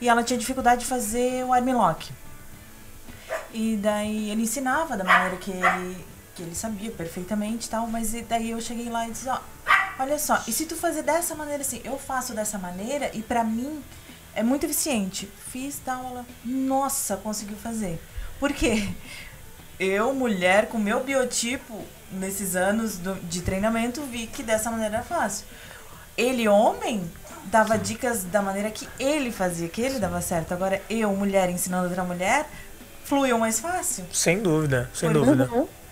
E 0.00 0.08
ela 0.08 0.22
tinha 0.22 0.38
dificuldade 0.38 0.82
de 0.82 0.86
fazer 0.86 1.44
o 1.44 1.52
armlock. 1.52 2.08
E 3.52 3.76
daí 3.76 4.30
ele 4.30 4.42
ensinava 4.42 4.96
da 4.96 5.04
maneira 5.04 5.36
que 5.36 5.50
ele, 5.50 6.04
que 6.34 6.42
ele 6.42 6.54
sabia 6.54 6.90
perfeitamente 6.90 7.66
e 7.66 7.70
tal, 7.70 7.86
mas 7.86 8.14
e 8.14 8.22
daí 8.22 8.50
eu 8.50 8.60
cheguei 8.60 8.88
lá 8.90 9.06
e 9.08 9.10
disse, 9.12 9.28
ó, 9.28 9.38
olha 9.98 10.18
só, 10.18 10.42
e 10.46 10.52
se 10.52 10.66
tu 10.66 10.76
fazer 10.76 11.02
dessa 11.02 11.34
maneira 11.34 11.62
assim, 11.62 11.80
eu 11.84 11.98
faço 11.98 12.34
dessa 12.34 12.58
maneira 12.58 13.10
e 13.14 13.22
pra 13.22 13.42
mim 13.44 13.82
é 14.34 14.42
muito 14.42 14.64
eficiente. 14.64 15.28
Fiz 15.50 15.80
tal, 15.84 16.04
ela, 16.04 16.26
nossa, 16.44 17.16
conseguiu 17.16 17.56
fazer. 17.56 18.00
Por 18.38 18.52
quê? 18.52 18.88
Eu, 19.80 20.12
mulher, 20.12 20.66
com 20.68 20.78
meu 20.78 21.02
biotipo, 21.04 21.84
nesses 22.12 22.56
anos 22.56 22.98
do- 22.98 23.14
de 23.22 23.42
treinamento, 23.42 24.02
vi 24.02 24.26
que 24.26 24.42
dessa 24.42 24.70
maneira 24.70 24.96
era 24.96 25.04
fácil. 25.04 25.46
Ele, 26.16 26.48
homem, 26.48 27.08
dava 27.44 27.78
dicas 27.78 28.24
da 28.24 28.42
maneira 28.42 28.70
que 28.70 28.88
ele 28.98 29.30
fazia, 29.30 29.68
que 29.68 29.80
ele 29.80 29.98
dava 30.00 30.20
certo. 30.20 30.52
Agora, 30.52 30.82
eu, 30.90 31.14
mulher, 31.14 31.48
ensinando 31.48 31.86
outra 31.88 32.02
mulher, 32.02 32.46
fluiu 33.08 33.38
mais 33.38 33.58
fácil. 33.60 34.04
sem 34.12 34.40
dúvida, 34.42 34.90
sem 34.94 35.10
Por- 35.10 35.24
dúvida. 35.24 35.50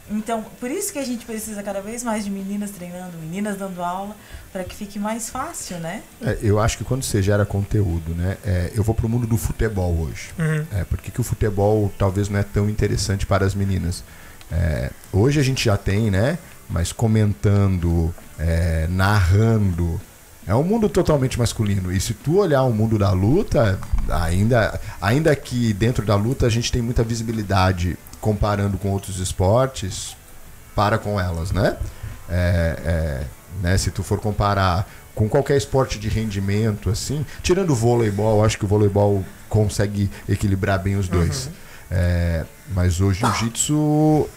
Então, 0.09 0.45
por 0.61 0.71
isso 0.71 0.93
que 0.93 1.01
a 1.01 1.05
gente 1.05 1.27
precisa 1.27 1.65
cada 1.65 1.81
vez 1.81 2.05
mais 2.05 2.25
de 2.25 2.31
meninas 2.31 2.71
treinando, 2.71 3.19
meninas 3.19 3.57
dando 3.57 3.83
aula, 3.83 4.15
para 4.53 4.63
que 4.63 4.73
fique 4.73 5.01
mais 5.01 5.29
fácil, 5.29 5.79
né? 5.79 6.01
É, 6.23 6.39
eu 6.43 6.61
acho 6.61 6.79
que 6.79 6.85
quando 6.85 7.03
você 7.03 7.21
gera 7.21 7.45
conteúdo, 7.45 8.15
né? 8.15 8.37
é, 8.45 8.71
eu 8.73 8.85
vou 8.85 8.95
pro 8.95 9.09
mundo 9.09 9.27
do 9.27 9.37
futebol 9.37 9.93
hoje. 9.99 10.31
Uhum. 10.39 10.65
É, 10.79 10.85
por 10.85 10.99
que, 10.99 11.11
que 11.11 11.21
o 11.21 11.25
futebol 11.25 11.91
talvez 11.99 12.29
não 12.29 12.39
é 12.39 12.45
tão 12.45 12.71
interessante 12.71 13.27
para 13.27 13.45
as 13.45 13.53
meninas? 13.53 14.05
É, 14.53 14.91
hoje 15.13 15.41
a 15.41 15.43
gente 15.43 15.65
já 15.65 15.77
tem, 15.77 16.09
né? 16.09 16.39
Mas 16.71 16.93
comentando, 16.93 18.15
é, 18.39 18.87
narrando. 18.89 20.01
É 20.47 20.55
um 20.55 20.63
mundo 20.63 20.89
totalmente 20.89 21.39
masculino. 21.39 21.93
E 21.93 22.01
se 22.01 22.15
tu 22.15 22.39
olhar 22.39 22.63
o 22.63 22.73
mundo 22.73 22.99
da 22.99 23.11
luta, 23.11 23.79
ainda, 24.09 24.81
ainda 25.01 25.35
que 25.35 25.73
dentro 25.73 26.07
da 26.07 26.15
luta 26.15 26.47
a 26.47 26.49
gente 26.49 26.71
tem 26.71 26.81
muita 26.81 27.03
visibilidade 27.03 27.99
comparando 28.21 28.79
com 28.79 28.91
outros 28.91 29.19
esportes, 29.19 30.17
para 30.75 30.99
com 30.99 31.19
elas, 31.19 31.51
né? 31.51 31.77
É, 32.29 32.77
é, 32.85 33.25
né? 33.63 33.79
Se 33.79 33.91
tu 33.91 34.03
for 34.03 34.21
comparar 34.21 34.89
com 35.15 35.29
qualquer 35.29 35.57
esporte 35.57 35.99
de 35.99 36.09
rendimento, 36.09 36.91
assim, 36.91 37.25
tirando 37.43 37.71
o 37.71 37.75
voleibol, 37.75 38.45
acho 38.45 38.59
que 38.59 38.65
o 38.65 38.69
voleibol 38.69 39.25
consegue 39.49 40.11
equilibrar 40.29 40.79
bem 40.79 40.97
os 40.97 41.09
dois. 41.09 41.49
É, 41.91 42.45
mas 42.75 43.01
o 43.01 43.13
jiu-jitsu 43.13 44.29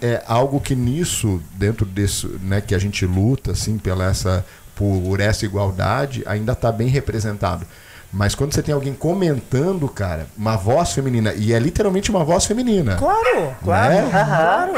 é 0.00 0.22
algo 0.26 0.60
que 0.60 0.76
nisso, 0.76 1.42
dentro 1.54 1.84
desse, 1.84 2.26
né, 2.42 2.60
que 2.60 2.74
a 2.74 2.78
gente 2.78 3.04
luta, 3.04 3.52
assim, 3.52 3.78
pela 3.78 4.04
essa, 4.04 4.46
por 4.78 5.18
essa 5.20 5.44
igualdade, 5.44 6.22
ainda 6.24 6.52
está 6.52 6.70
bem 6.70 6.86
representado. 6.86 7.66
Mas 8.12 8.34
quando 8.34 8.54
você 8.54 8.62
tem 8.62 8.72
alguém 8.72 8.94
comentando, 8.94 9.86
cara, 9.88 10.26
uma 10.36 10.56
voz 10.56 10.92
feminina, 10.92 11.34
e 11.34 11.52
é 11.52 11.58
literalmente 11.58 12.10
uma 12.10 12.24
voz 12.24 12.46
feminina. 12.46 12.94
Claro, 12.96 13.54
claro, 13.62 13.92
Né? 13.94 14.08
claro. 14.10 14.72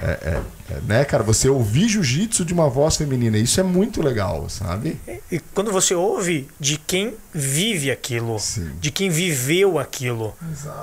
É, 0.00 0.40
né, 0.86 1.04
cara? 1.04 1.22
Você 1.22 1.48
ouvir 1.48 1.88
jiu-jitsu 1.88 2.44
de 2.44 2.52
uma 2.52 2.68
voz 2.68 2.96
feminina, 2.96 3.38
isso 3.38 3.60
é 3.60 3.62
muito 3.62 4.02
legal, 4.02 4.48
sabe? 4.48 4.98
E 5.30 5.38
quando 5.54 5.70
você 5.72 5.94
ouve 5.94 6.48
de 6.58 6.78
quem 6.78 7.14
vive 7.32 7.90
aquilo, 7.90 8.38
Sim. 8.38 8.70
de 8.80 8.90
quem 8.90 9.10
viveu 9.10 9.78
aquilo, 9.78 10.36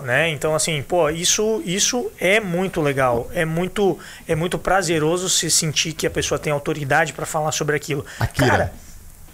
né? 0.04 0.30
Então 0.30 0.56
assim, 0.56 0.82
pô, 0.82 1.10
isso 1.10 1.62
isso 1.66 2.12
é 2.20 2.40
muito 2.40 2.82
legal, 2.82 3.30
é 3.34 3.46
muito 3.46 3.98
é 4.28 4.36
muito 4.36 4.58
prazeroso 4.58 5.30
se 5.30 5.50
sentir 5.50 5.94
que 5.94 6.08
a 6.08 6.12
pessoa 6.12 6.40
tem 6.40 6.52
autoridade 6.52 7.14
para 7.14 7.26
falar 7.26 7.52
sobre 7.52 7.76
aquilo. 7.76 8.06
Akira. 8.20 8.48
Cara, 8.48 8.74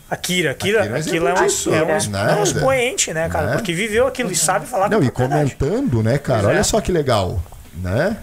Akira, 0.10 0.52
Akira, 0.52 0.82
Akira 0.82 0.98
é 0.98 1.02
aquilo 1.02 1.28
é 1.28 1.34
um, 1.34 1.46
disso, 1.46 1.74
é 1.74 1.84
um, 1.84 2.10
né? 2.12 2.32
é 2.32 2.36
um 2.36 2.44
expoente, 2.44 3.14
né, 3.14 3.28
cara? 3.30 3.48
Né? 3.48 3.54
Porque 3.54 3.74
viveu 3.74 4.06
aquilo 4.06 4.32
e 4.32 4.36
sabe 4.36 4.68
falar 4.68 4.90
Não, 4.90 5.02
e 5.02 5.10
comentando, 5.10 6.04
né, 6.04 6.18
cara? 6.20 6.44
Pois 6.44 6.52
é. 6.52 6.56
Olha 6.56 6.64
só 6.64 6.80
que 6.82 6.92
legal, 6.92 7.42
né? 7.76 8.18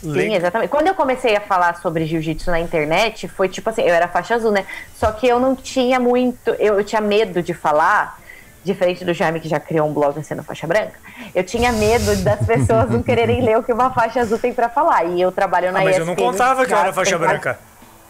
Sim, 0.00 0.34
exatamente. 0.34 0.70
Quando 0.70 0.86
eu 0.86 0.94
comecei 0.94 1.36
a 1.36 1.40
falar 1.40 1.76
sobre 1.76 2.06
jiu-jitsu 2.06 2.50
na 2.50 2.60
internet, 2.60 3.26
foi 3.28 3.48
tipo 3.48 3.68
assim, 3.70 3.82
eu 3.82 3.94
era 3.94 4.06
faixa 4.08 4.34
azul, 4.34 4.52
né? 4.52 4.64
Só 4.96 5.10
que 5.12 5.26
eu 5.26 5.40
não 5.40 5.56
tinha 5.56 5.98
muito, 5.98 6.50
eu, 6.58 6.78
eu 6.78 6.84
tinha 6.84 7.00
medo 7.00 7.42
de 7.42 7.52
falar, 7.52 8.18
diferente 8.64 9.04
do 9.04 9.12
Jaime 9.14 9.40
que 9.40 9.48
já 9.48 9.58
criou 9.58 9.88
um 9.88 9.92
blog 9.92 10.22
sendo 10.22 10.42
faixa 10.42 10.66
branca. 10.66 10.92
Eu 11.34 11.42
tinha 11.42 11.72
medo 11.72 12.14
das 12.22 12.44
pessoas 12.46 12.90
não 12.90 13.02
quererem 13.02 13.40
ler 13.44 13.58
o 13.58 13.62
que 13.62 13.72
uma 13.72 13.90
faixa 13.90 14.20
azul 14.20 14.38
tem 14.38 14.52
pra 14.52 14.68
falar. 14.68 15.04
E 15.04 15.20
eu 15.20 15.32
trabalho 15.32 15.72
na 15.72 15.80
Ah, 15.80 15.84
mas 15.84 15.96
eu 15.98 16.04
não 16.06 16.12
ESPN, 16.12 16.24
contava 16.26 16.64
que 16.66 16.72
eu 16.72 16.78
era 16.78 16.92
faixa 16.92 17.18
vários- 17.18 17.40
branca. 17.42 17.58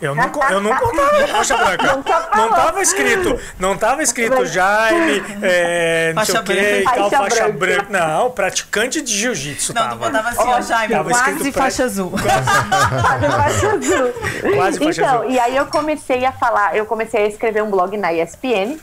Eu 0.01 0.15
não, 0.15 0.31
eu 0.51 0.61
não 0.61 0.77
contava 0.77 1.27
faixa 1.27 1.57
branca. 1.57 2.03
Não 2.37 2.51
tava 2.53 2.81
escrito. 2.83 3.41
Não 3.59 3.77
tava 3.77 4.03
escrito 4.03 4.47
Jaime, 4.47 5.23
é, 5.43 6.13
não 6.15 6.25
sei 6.25 6.35
Faixa 6.37 6.41
o 6.41 6.45
que 6.45 6.53
e 6.53 6.83
branca. 6.85 6.95
tal, 6.95 7.11
Faixa 7.11 7.23
faixa 7.37 7.53
branca. 7.53 7.83
branca. 7.87 8.07
Não, 8.07 8.31
praticante 8.31 9.01
de 9.03 9.13
jiu-jitsu 9.13 9.75
Não, 9.75 9.83
tu 9.83 9.89
tava. 9.89 10.07
botava 10.07 10.29
assim, 10.29 10.39
ó, 10.49 10.61
Jaime, 10.61 10.95
Tava 10.95 11.11
quase 11.11 11.53
pra- 11.53 11.63
faixa 11.63 11.85
azul. 11.85 12.13
Quase 12.15 13.27
faixa 13.27 13.67
azul. 13.73 14.13
Quase 14.55 14.79
faixa 14.79 15.03
então, 15.03 15.19
azul. 15.23 15.31
e 15.31 15.39
aí 15.41 15.57
eu 15.57 15.67
comecei 15.67 16.25
a 16.25 16.33
falar, 16.33 16.77
eu 16.77 16.87
comecei 16.87 17.25
a 17.25 17.27
escrever 17.29 17.63
um 17.63 17.71
blog 17.71 17.97
na 17.97 18.13
ESPN, 18.13 18.79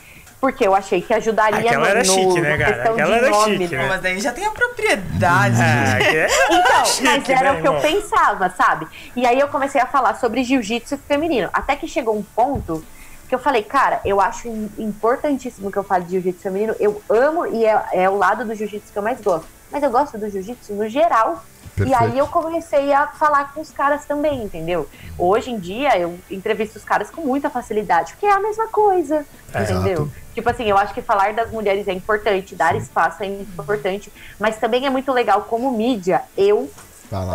porque 0.46 0.64
eu 0.64 0.76
achei 0.76 1.02
que 1.02 1.12
ajudaria 1.12 1.58
Aquela 1.58 1.80
no, 1.84 1.90
era 1.90 1.98
no- 1.98 2.04
chique, 2.04 2.40
né, 2.40 2.50
na 2.50 2.58
cara? 2.58 2.72
questão 2.76 2.92
Aquela 2.92 3.10
de 3.10 3.18
era 3.18 3.30
nome, 3.30 3.58
chique, 3.58 3.76
né? 3.76 3.88
Mas 3.88 4.00
daí 4.00 4.20
já 4.20 4.32
tem 4.32 4.46
a 4.46 4.50
propriedade. 4.52 5.56
Ah, 5.60 5.98
que 5.98 6.16
é 6.16 6.26
Então, 6.50 6.84
chique, 6.84 7.02
mas 7.04 7.28
era 7.30 7.52
né, 7.52 7.58
o 7.58 7.62
que 7.62 7.66
eu 7.68 7.74
irmão? 7.76 8.00
pensava, 8.00 8.48
sabe? 8.50 8.86
E 9.16 9.26
aí 9.26 9.40
eu 9.40 9.48
comecei 9.48 9.80
a 9.80 9.86
falar 9.86 10.14
sobre 10.14 10.44
jiu-jitsu 10.44 10.98
feminino. 11.08 11.50
Até 11.52 11.74
que 11.74 11.88
chegou 11.88 12.16
um 12.16 12.22
ponto 12.22 12.84
Porque 13.22 13.34
eu 13.34 13.40
falei, 13.40 13.64
cara, 13.64 14.00
eu 14.04 14.20
acho 14.20 14.46
importantíssimo 14.78 15.68
que 15.72 15.76
eu 15.76 15.82
fale 15.82 16.04
de 16.04 16.12
jiu-jitsu 16.12 16.42
feminino. 16.44 16.76
Eu 16.78 17.02
amo 17.10 17.44
e 17.44 17.64
é, 17.66 17.82
é 17.92 18.08
o 18.08 18.16
lado 18.16 18.44
do 18.44 18.54
jiu-jitsu 18.54 18.92
que 18.92 18.96
eu 18.98 19.02
mais 19.02 19.20
gosto. 19.20 19.48
Mas 19.72 19.82
eu 19.82 19.90
gosto 19.90 20.16
do 20.16 20.30
jiu-jitsu 20.30 20.74
no 20.74 20.88
geral. 20.88 21.42
Perfeito. 21.76 21.90
E 21.90 21.94
aí 21.94 22.18
eu 22.18 22.26
comecei 22.26 22.90
a 22.92 23.06
falar 23.06 23.52
com 23.52 23.60
os 23.60 23.70
caras 23.70 24.06
também, 24.06 24.42
entendeu? 24.42 24.88
Hoje 25.18 25.50
em 25.50 25.58
dia 25.58 25.96
eu 25.98 26.18
entrevisto 26.30 26.78
os 26.78 26.84
caras 26.84 27.10
com 27.10 27.20
muita 27.20 27.50
facilidade, 27.50 28.14
porque 28.14 28.24
é 28.24 28.32
a 28.32 28.40
mesma 28.40 28.66
coisa, 28.68 29.26
é, 29.52 29.62
entendeu? 29.62 30.02
Exato. 30.02 30.12
Tipo 30.34 30.50
assim, 30.50 30.64
eu 30.64 30.78
acho 30.78 30.94
que 30.94 31.02
falar 31.02 31.34
das 31.34 31.50
mulheres 31.50 31.86
é 31.86 31.92
importante, 31.92 32.54
dar 32.54 32.72
Sim. 32.72 32.78
espaço 32.78 33.22
é 33.22 33.26
importante, 33.26 34.10
mas 34.40 34.56
também 34.56 34.86
é 34.86 34.90
muito 34.90 35.12
legal 35.12 35.42
como 35.42 35.70
mídia 35.70 36.22
eu 36.36 36.70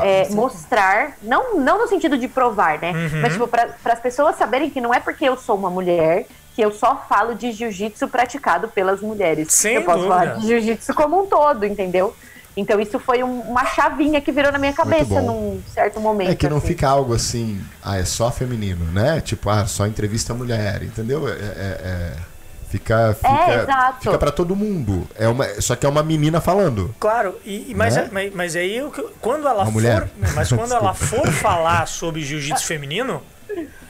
é, 0.04 0.28
mostrar, 0.30 1.18
não, 1.22 1.60
não 1.60 1.78
no 1.78 1.88
sentido 1.88 2.18
de 2.18 2.28
provar, 2.28 2.80
né? 2.80 2.92
Uhum. 2.92 3.22
Mas 3.22 3.34
tipo, 3.34 3.48
para 3.48 3.76
as 3.86 4.00
pessoas 4.00 4.36
saberem 4.38 4.72
que 4.72 4.82
não 4.82 4.94
é 4.94 5.00
porque 5.00 5.26
eu 5.26 5.38
sou 5.38 5.56
uma 5.56 5.70
mulher 5.70 6.26
que 6.56 6.62
eu 6.62 6.72
só 6.72 7.06
falo 7.08 7.34
de 7.34 7.52
jiu-jitsu 7.52 8.08
praticado 8.08 8.68
pelas 8.68 9.02
mulheres. 9.02 9.54
Sem 9.54 9.76
eu 9.76 9.84
posso 9.84 10.00
dúvida. 10.00 10.16
falar 10.16 10.36
de 10.38 10.48
jiu-jitsu 10.48 10.94
como 10.94 11.24
um 11.24 11.28
todo, 11.28 11.66
entendeu? 11.66 12.14
Então 12.56 12.80
isso 12.80 13.00
foi 13.00 13.24
um, 13.24 13.42
uma 13.42 13.66
chavinha 13.66 14.20
que 14.20 14.32
virou 14.32 14.52
na 14.52 14.58
minha 14.58 14.74
cabeça 14.74 15.22
num 15.22 15.62
certo 15.74 16.00
momento. 16.00 16.32
É 16.32 16.36
que 16.36 16.50
não 16.50 16.58
assim. 16.58 16.68
fica 16.68 16.90
algo 16.90 17.14
assim, 17.14 17.62
ah, 17.84 17.98
é 17.98 18.06
só 18.06 18.30
feminino, 18.32 18.86
né? 18.92 19.22
Tipo, 19.22 19.50
ah, 19.50 19.66
só 19.66 19.88
entrevista 19.88 20.34
mulher, 20.34 20.84
entendeu? 20.84 21.28
É, 21.28 21.32
é, 21.32 21.36
é 21.38 22.32
Fica, 22.72 23.14
fica, 23.16 23.28
é, 23.30 23.94
fica 24.00 24.18
para 24.18 24.32
todo 24.32 24.56
mundo. 24.56 25.06
É 25.20 25.28
uma, 25.28 25.46
só 25.62 25.76
que 25.76 25.86
é 25.86 25.90
uma 25.90 26.02
menina 26.02 26.40
falando. 26.40 26.96
Claro, 27.02 27.38
e, 27.46 27.74
mas, 27.76 27.98
né? 27.98 28.08
mas, 28.10 28.34
mas 28.34 28.56
aí 28.56 28.78
eu, 28.78 28.90
quando 29.20 29.46
ela 29.46 29.64
uma 29.64 29.66
for, 29.66 29.74
mulher. 29.74 30.10
mas 30.34 30.50
quando 30.54 30.74
ela 30.74 30.94
for 30.96 31.28
falar 31.34 31.86
sobre 31.86 32.22
jiu-jitsu 32.22 32.66
feminino, 32.66 33.22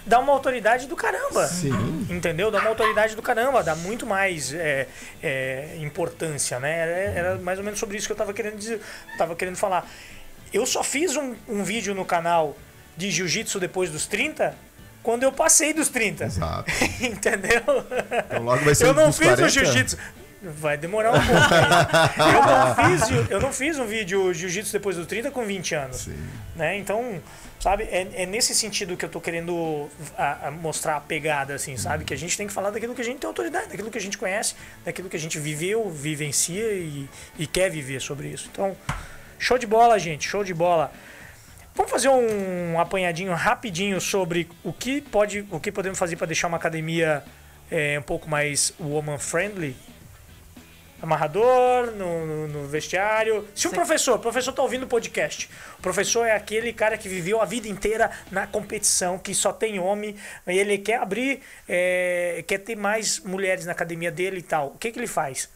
dá 0.06 0.20
uma 0.20 0.34
autoridade 0.34 0.88
do 0.88 0.96
caramba. 0.96 1.48
Sim. 1.48 2.06
Entendeu? 2.10 2.52
Dá 2.52 2.60
uma 2.60 2.70
autoridade 2.70 3.16
do 3.16 3.22
caramba, 3.22 3.64
dá 3.64 3.76
muito 3.76 4.06
mais 4.06 4.54
é, 4.54 4.88
é, 5.22 5.78
importância, 5.80 6.60
né? 6.60 6.78
Era, 6.78 6.92
era, 6.92 7.36
mais 7.38 7.60
ou 7.60 7.66
menos 7.66 7.80
sobre 7.80 7.98
isso 7.98 8.08
que 8.08 8.14
eu 8.14 8.18
tava 8.18 8.34
querendo 8.34 8.58
dizer, 8.58 8.82
tava 9.18 9.36
querendo 9.36 9.58
falar. 9.58 9.90
Eu 10.54 10.66
só 10.66 10.84
fiz 10.84 11.16
um, 11.16 11.36
um 11.48 11.64
vídeo 11.64 11.96
no 11.96 12.06
canal 12.06 12.58
de 12.98 13.10
jiu-jitsu 13.10 13.60
depois 13.60 13.90
dos 13.90 14.06
30 14.06 14.56
quando 15.02 15.24
eu 15.24 15.32
passei 15.32 15.74
dos 15.74 15.90
30. 15.90 16.26
Exato. 16.26 16.72
Entendeu? 17.02 17.62
Então 18.28 18.44
logo 18.44 18.64
vai 18.64 18.76
ser 18.76 18.86
Eu 18.86 18.94
não 18.94 19.12
fiz 19.12 19.28
40. 19.28 19.46
o 19.46 19.50
jiu-jitsu. 19.50 19.98
Vai 20.44 20.76
demorar 20.76 21.12
um 21.12 21.22
pouco. 21.22 21.54
eu, 22.20 22.42
não 22.42 22.76
fiz, 22.76 23.30
eu 23.30 23.42
não 23.42 23.54
fiz 23.54 23.80
um 23.80 23.86
vídeo 23.86 24.34
jiu-jitsu 24.34 24.72
depois 24.72 24.96
dos 24.96 25.06
30 25.06 25.30
com 25.30 25.46
20 25.46 25.76
anos. 25.76 25.98
Sim. 25.98 26.18
Né? 26.56 26.78
Então, 26.78 27.22
sabe, 27.62 27.84
é, 27.84 28.08
é, 28.14 28.26
nesse 28.26 28.56
sentido 28.56 28.98
que 28.98 29.06
eu 29.06 29.10
tô 29.10 29.22
querendo 29.22 29.88
a, 30.18 30.48
a 30.48 30.52
mostrar 30.52 30.96
a 30.98 31.00
pegada, 31.00 31.54
assim, 31.54 31.78
sabe? 31.78 32.04
Que 32.04 32.14
a 32.14 32.18
gente 32.18 32.36
tem 32.36 32.48
que 32.48 32.54
falar 32.54 32.72
daquilo 32.72 32.96
que 32.96 33.02
a 33.02 33.06
gente 33.06 33.20
tem 33.20 33.28
autoridade, 33.28 33.68
daquilo 33.68 33.92
que 33.92 34.00
a 34.00 34.02
gente 34.02 34.18
conhece, 34.18 34.56
daquilo 34.84 35.08
que 35.08 35.16
a 35.16 35.20
gente 35.20 35.40
viveu, 35.40 35.88
vivencia 35.90 36.74
e, 36.74 37.08
e 37.38 37.46
quer 37.46 37.70
viver 37.70 38.02
sobre 38.02 38.30
isso. 38.30 38.50
Então, 38.52 38.76
show 39.38 39.60
de 39.60 39.68
bola, 39.68 40.00
gente, 40.00 40.28
show 40.28 40.44
de 40.44 40.56
bola. 40.56 40.92
Vamos 41.76 41.92
fazer 41.92 42.10
um 42.10 42.80
apanhadinho 42.80 43.32
rapidinho 43.34 44.02
sobre 44.02 44.50
o 44.64 44.74
que 44.74 45.00
pode, 45.00 45.46
o 45.52 45.60
que 45.60 45.72
podemos 45.72 46.00
fazer 46.00 46.16
para 46.16 46.28
deixar 46.28 46.48
uma 46.48 46.58
academia 46.58 47.24
é, 47.70 47.98
um 48.00 48.04
pouco 48.04 48.28
mais 48.28 48.74
woman 48.80 49.20
friendly. 49.20 49.76
Amarrador 51.02 51.92
no, 51.92 52.26
no, 52.26 52.48
no 52.48 52.68
vestiário. 52.68 53.48
Se 53.56 53.68
o 53.68 53.72
professor, 53.72 54.16
o 54.16 54.20
professor 54.20 54.52
está 54.52 54.62
ouvindo 54.62 54.84
o 54.84 54.88
podcast, 54.88 55.50
o 55.80 55.82
professor 55.82 56.26
é 56.26 56.36
aquele 56.36 56.72
cara 56.74 56.98
que 56.98 57.10
viveu 57.10 57.42
a 57.42 57.46
vida 57.46 57.68
inteira 57.68 58.12
na 58.30 58.46
competição, 58.46 59.18
que 59.18 59.34
só 59.34 59.52
tem 59.52 59.80
homem, 59.80 60.16
e 60.48 60.58
ele 60.58 60.78
quer 60.78 61.00
abrir, 61.00 61.42
é, 61.68 62.44
quer 62.48 62.60
ter 62.60 62.76
mais 62.76 63.20
mulheres 63.20 63.66
na 63.66 63.72
academia 63.72 64.12
dele 64.12 64.40
e 64.40 64.44
tal. 64.44 64.68
O 64.68 64.78
que, 64.78 64.92
que 64.92 65.00
ele 65.00 65.08
faz? 65.08 65.50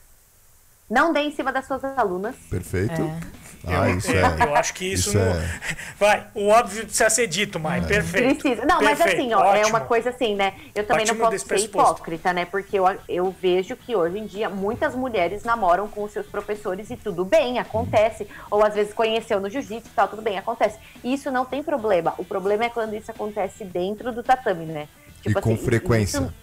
Não 0.89 1.11
dê 1.11 1.21
em 1.21 1.31
cima 1.31 1.51
das 1.51 1.65
suas 1.65 1.83
alunas. 1.83 2.35
Perfeito. 2.49 3.01
É. 3.01 3.44
Ah, 3.67 3.89
eu, 3.89 3.97
isso 3.97 4.11
é, 4.11 4.47
eu 4.47 4.55
acho 4.55 4.73
que 4.73 4.85
isso, 4.85 5.09
isso 5.09 5.17
não. 5.17 5.25
É... 5.25 5.59
Vai, 5.97 6.27
o 6.33 6.47
óbvio 6.47 6.83
precisa 6.83 7.09
ser 7.09 7.27
dito, 7.27 7.59
Mai. 7.59 7.79
É. 7.79 7.81
Perfeito. 7.81 8.41
Precisa. 8.41 8.65
Não, 8.65 8.79
Perfeito. 8.79 8.99
mas 8.99 9.13
assim, 9.13 9.33
ó, 9.33 9.39
Ótimo. 9.39 9.55
é 9.55 9.65
uma 9.65 9.79
coisa 9.81 10.09
assim, 10.09 10.35
né? 10.35 10.53
Eu 10.73 10.85
também 10.85 11.03
Ótimo 11.03 11.19
não 11.19 11.31
posso 11.31 11.47
ser 11.47 11.59
hipócrita, 11.59 12.33
né? 12.33 12.45
Porque 12.45 12.77
eu, 12.77 12.85
eu 13.07 13.35
vejo 13.41 13.75
que 13.75 13.95
hoje 13.95 14.19
em 14.19 14.25
dia 14.25 14.49
muitas 14.49 14.95
mulheres 14.95 15.43
namoram 15.43 15.87
com 15.87 16.03
os 16.03 16.11
seus 16.11 16.27
professores 16.27 16.89
e 16.89 16.97
tudo 16.97 17.25
bem, 17.25 17.59
acontece. 17.59 18.23
Hum. 18.23 18.27
Ou 18.51 18.65
às 18.65 18.75
vezes 18.75 18.93
conheceu 18.93 19.39
no 19.39 19.49
jiu-jitsu 19.49 19.87
e 19.87 19.95
tal, 19.95 20.07
tudo 20.07 20.21
bem, 20.21 20.37
acontece. 20.37 20.77
E 21.03 21.13
isso 21.13 21.31
não 21.31 21.45
tem 21.45 21.63
problema. 21.63 22.13
O 22.17 22.25
problema 22.25 22.65
é 22.65 22.69
quando 22.69 22.95
isso 22.95 23.09
acontece 23.11 23.63
dentro 23.63 24.11
do 24.11 24.21
tatame, 24.21 24.65
né? 24.65 24.87
Tipo 25.21 25.39
e 25.39 25.41
com 25.41 25.53
assim, 25.53 25.65
frequência. 25.65 26.17
Isso, 26.19 26.33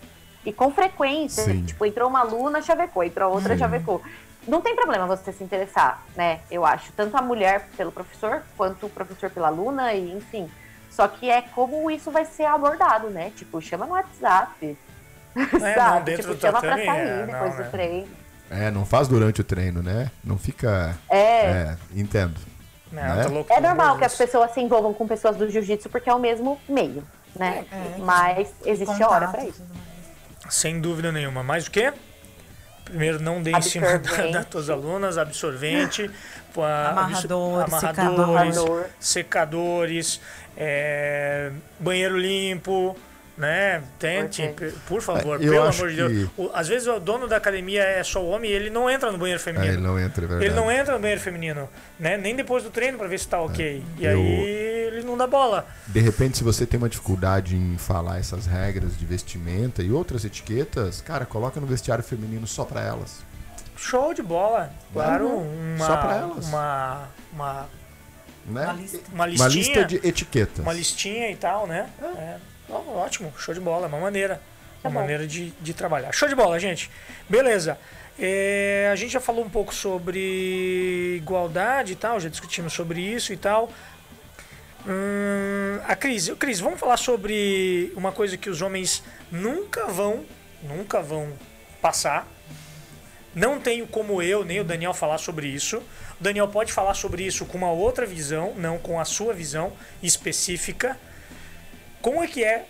e 0.45 0.53
com 0.53 0.73
frequência. 0.73 1.45
Sim. 1.45 1.65
Tipo, 1.65 1.87
entrou 1.87 2.09
uma 2.09 2.21
aluna, 2.21 2.61
chavecou, 2.61 3.05
entrou 3.05 3.33
outra, 3.33 3.55
Sim. 3.55 3.61
chavecou 3.61 4.03
não 4.47 4.61
tem 4.61 4.75
problema 4.75 5.07
você 5.07 5.33
se 5.33 5.45
interessar, 5.45 6.03
né? 6.17 6.41
Eu 6.51 6.65
acho. 6.65 6.93
Tanto 6.93 7.17
a 7.17 7.23
mulher 7.23 7.69
pelo 7.77 7.93
professor, 7.93 8.43
quanto 8.57 8.87
o 8.87 8.91
professor 8.91 9.31
pela 9.31 9.49
aluna, 9.49 9.95
e 9.95 10.13
enfim. 10.13 10.51
Só 10.91 11.09
que 11.09 11.31
é 11.31 11.43
como 11.43 11.91
isso 11.91 12.11
vai 12.11 12.25
ser 12.25 12.45
abordado, 12.45 13.09
né? 13.09 13.33
Tipo, 13.37 13.61
chama 13.61 13.87
no 13.87 13.93
WhatsApp. 13.93 14.77
É, 15.37 15.75
sabe? 15.75 16.17
tipo, 16.17 16.37
chama 16.39 16.61
pra 16.61 16.77
sair 16.77 17.09
é, 17.09 17.27
depois 17.27 17.51
não, 17.51 17.57
do 17.57 17.63
né? 17.63 17.69
treino. 17.71 18.09
É, 18.51 18.71
não 18.71 18.85
faz 18.85 19.09
durante 19.09 19.41
o 19.41 19.45
treino, 19.45 19.83
né? 19.83 20.11
Não 20.23 20.37
fica. 20.37 20.97
É. 21.09 21.19
é 21.47 21.77
entendo. 21.95 22.39
Não, 22.91 23.03
né? 23.03 23.45
é 23.49 23.61
normal 23.61 23.97
que 23.97 24.05
as 24.05 24.15
pessoas 24.15 24.53
se 24.53 24.61
envolvam 24.61 24.93
com 24.93 25.09
pessoas 25.09 25.35
do 25.37 25.49
jiu-jitsu 25.49 25.89
porque 25.89 26.11
é 26.11 26.15
o 26.15 26.19
mesmo 26.19 26.61
meio, 26.69 27.03
né? 27.35 27.65
É, 27.73 27.75
é 27.75 27.97
Mas 27.99 28.53
existe 28.67 29.03
hora 29.03 29.29
pra 29.29 29.47
isso. 29.47 29.65
Sem 30.51 30.79
dúvida 30.79 31.11
nenhuma. 31.11 31.43
Mais 31.43 31.67
o 31.67 31.71
quê? 31.71 31.95
Primeiro, 32.85 33.21
não 33.21 33.43
dê 33.43 33.53
em 33.53 33.63
cima 33.63 33.99
da, 33.99 34.27
das 34.31 34.47
tuas 34.47 34.69
alunas, 34.69 35.17
absorvente, 35.17 36.11
amarrador, 36.57 37.65
amarradores, 37.65 38.57
secador. 38.57 38.87
secadores 38.99 40.21
é, 40.57 41.53
banheiro 41.79 42.19
limpo, 42.19 42.97
né? 43.37 43.83
Tente, 43.99 44.55
por 44.87 45.01
favor, 45.01 45.37
é, 45.37 45.39
pelo 45.39 45.63
amor 45.63 45.91
de 45.91 45.97
Deus. 45.97 46.31
O, 46.37 46.51
às 46.53 46.69
vezes 46.69 46.87
o 46.87 47.01
dono 47.01 47.27
da 47.27 47.37
academia 47.37 47.83
é 47.83 48.03
só 48.05 48.25
homem 48.25 48.51
e 48.51 48.55
ele 48.55 48.71
não 48.71 48.91
entra 48.91 49.11
no 49.11 49.19
banheiro 49.19 49.41
feminino. 49.41 49.71
É, 49.71 49.75
ele 49.75 49.83
não 49.83 49.99
entra, 49.99 50.25
é 50.25 50.29
verdade. 50.29 50.51
Ele 50.51 50.55
não 50.55 50.71
entra 50.71 50.95
no 50.95 51.01
banheiro 51.01 51.21
feminino, 51.21 51.69
né? 51.99 52.17
Nem 52.17 52.37
depois 52.37 52.63
do 52.63 52.71
treino 52.71 52.99
para 52.99 53.09
ver 53.09 53.19
se 53.19 53.29
tá 53.29 53.41
ok. 53.41 53.83
É, 53.99 54.03
e 54.03 54.05
eu... 54.05 54.11
aí 54.11 54.73
ele 54.87 55.03
não 55.03 55.17
dá 55.17 55.27
bola. 55.27 55.67
De 55.87 56.01
repente, 56.01 56.39
se 56.39 56.45
você 56.45 56.67
tem 56.67 56.79
uma 56.79 56.89
dificuldade 56.89 57.57
em 57.57 57.79
falar 57.79 58.19
essas 58.19 58.47
regras 58.47 58.97
de 58.97 59.07
vestimenta 59.07 59.83
e 59.83 59.91
outras 59.91 60.25
etiquetas, 60.25 61.01
cara, 61.01 61.25
coloca 61.25 61.59
no 61.59 61.67
vestiário 61.67 62.05
feminino 62.05 62.47
só 62.47 62.65
para 62.65 62.83
elas. 62.83 63.21
Show 63.77 64.13
de 64.13 64.23
bola. 64.23 64.71
Claro, 64.93 65.29
uma, 65.29 65.87
só 65.87 65.97
para 65.97 66.17
elas. 66.17 66.47
Uma, 66.47 67.09
uma, 67.33 67.69
né? 68.47 68.65
uma, 68.65 68.73
lista. 68.75 68.99
uma, 69.13 69.27
listinha, 69.27 69.49
uma 69.49 69.49
lista 69.49 69.85
de 69.85 69.97
etiquetas. 70.07 70.59
Uma 70.59 70.73
listinha 70.73 71.31
e 71.31 71.37
tal, 71.37 71.67
né? 71.67 71.89
É. 72.01 72.07
é. 72.07 72.52
Oh, 72.69 72.97
ótimo, 72.97 73.33
show 73.39 73.55
de 73.55 73.61
bola, 73.61 73.87
é 73.87 73.89
uma 73.89 74.01
maneira. 74.01 74.41
Tá 74.83 74.89
uma 74.89 74.95
bom. 74.95 75.01
maneira 75.01 75.27
de, 75.27 75.51
de 75.61 75.75
trabalhar. 75.75 76.13
Show 76.13 76.29
de 76.29 76.35
bola, 76.35 76.59
gente. 76.59 76.91
Beleza. 77.29 77.79
É, 78.19 78.91
a 78.93 78.97
gente 78.97 79.13
já 79.13 79.21
falou 79.21 79.45
um 79.45 79.49
pouco 79.49 79.75
sobre 79.75 81.17
igualdade 81.17 81.93
e 81.93 81.97
tal, 81.97 82.21
já 82.21 82.29
discutimos 82.29 82.73
sobre 82.73 83.01
isso 83.01 83.33
e 83.33 83.37
tal. 83.37 83.71
Hum, 84.87 85.81
a 85.87 85.95
Cris, 85.95 86.29
Cris, 86.39 86.61
vamos 86.61 86.81
falar 86.81 86.97
sobre 86.97 87.93
uma 87.97 88.11
coisa 88.11 88.37
que 88.37 88.51
os 88.51 88.61
homens 88.61 89.03
nunca 89.31 89.87
vão, 89.87 90.25
nunca 90.63 91.01
vão 91.01 91.33
passar. 91.81 92.27
Não 93.35 93.59
tenho 93.59 93.87
como 93.87 94.21
eu 94.21 94.45
nem 94.45 94.61
o 94.61 94.65
Daniel 94.65 94.93
falar 94.93 95.19
sobre 95.19 95.47
isso. 95.47 95.79
O 95.79 96.23
Daniel 96.23 96.49
pode 96.49 96.73
falar 96.73 96.95
sobre 96.95 97.23
isso 97.23 97.47
com 97.47 97.57
uma 97.57 97.71
outra 97.71 98.05
visão, 98.05 98.53
não 98.57 98.77
com 98.79 99.01
a 99.01 99.05
sua 99.05 99.33
visão 99.33 99.73
específica. 100.03 100.99
Como 102.03 102.21
é 102.21 102.27
que 102.27 102.43
é 102.43 102.67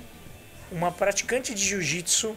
uma 0.71 0.93
praticante 0.93 1.55
de 1.55 1.65
jiu-jitsu 1.65 2.37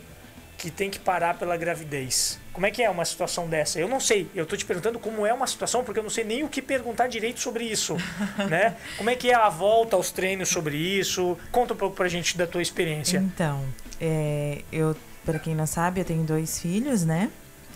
que 0.58 0.72
tem 0.72 0.90
que 0.90 0.98
parar 0.98 1.38
pela 1.38 1.58
gravidez? 1.58 2.40
Como 2.54 2.66
é 2.66 2.72
que 2.72 2.82
é 2.82 2.90
uma 2.90 3.04
situação 3.04 3.50
dessa? 3.50 3.78
Eu 3.78 3.90
não 3.90 4.00
sei. 4.00 4.32
Eu 4.34 4.46
tô 4.46 4.56
te 4.56 4.64
perguntando 4.64 4.98
como 4.98 5.26
é 5.26 5.34
uma 5.34 5.46
situação 5.46 5.84
porque 5.84 6.00
eu 6.00 6.04
não 6.04 6.10
sei 6.10 6.24
nem 6.24 6.44
o 6.44 6.48
que 6.48 6.62
perguntar 6.62 7.08
direito 7.08 7.42
sobre 7.42 7.66
isso, 7.66 7.98
né? 8.50 8.78
Como 8.98 9.10
é 9.10 9.16
que 9.16 9.30
é 9.30 9.36
a 9.36 9.50
volta 9.50 9.98
aos 9.98 10.10
treinos 10.10 10.48
sobre 10.48 10.78
isso? 10.78 11.38
Conta 11.52 11.74
um 11.74 11.78
pouco 11.78 11.98
pra 11.98 12.08
gente 12.08 12.38
da 12.38 12.48
tua 12.48 12.62
experiência. 12.62 13.18
Então, 13.18 13.66
é, 14.00 14.62
eu, 14.72 14.96
para 15.26 15.38
quem 15.38 15.54
não 15.54 15.68
sabe, 15.68 16.00
eu 16.00 16.06
tenho 16.06 16.24
dois 16.24 16.62
filhos, 16.62 17.04
né? 17.04 17.30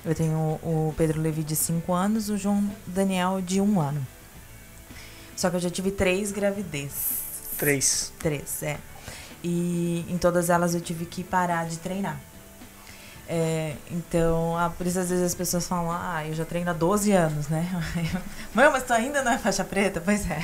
Eu 0.06 0.16
tenho 0.16 0.58
o 0.64 0.96
Pedro 0.98 1.22
Levi 1.22 1.44
de 1.44 1.58
5 1.58 1.92
anos, 1.92 2.30
o 2.30 2.38
João 2.38 2.74
Daniel 2.88 3.42
de 3.42 3.60
1 3.60 3.66
um 3.66 3.82
ano. 3.82 4.08
Só 5.36 5.50
que 5.50 5.58
eu 5.58 5.60
já 5.60 5.70
tive 5.70 5.92
três 5.92 6.32
gravidez. 6.32 7.20
Três. 7.58 8.14
Três, 8.18 8.64
é. 8.64 8.78
E 9.44 10.06
em 10.10 10.18
todas 10.18 10.50
elas 10.50 10.76
eu 10.76 10.82
tive 10.82 11.06
que 11.06 11.24
parar 11.24 11.66
de 11.66 11.78
treinar. 11.78 12.20
É, 13.32 13.74
então, 13.92 14.58
ah, 14.58 14.72
por 14.76 14.88
isso 14.88 14.98
às 14.98 15.12
vezes 15.12 15.24
as 15.24 15.36
pessoas 15.36 15.68
falam, 15.68 15.92
ah, 15.92 16.24
eu 16.28 16.34
já 16.34 16.44
treino 16.44 16.72
há 16.72 16.74
12 16.74 17.12
anos, 17.12 17.48
né? 17.48 17.64
Mãe, 18.56 18.68
mas 18.72 18.82
tu 18.82 18.92
ainda 18.92 19.22
não 19.22 19.32
é 19.32 19.38
faixa 19.38 19.64
preta? 19.64 20.02
Pois 20.04 20.26
é. 20.28 20.42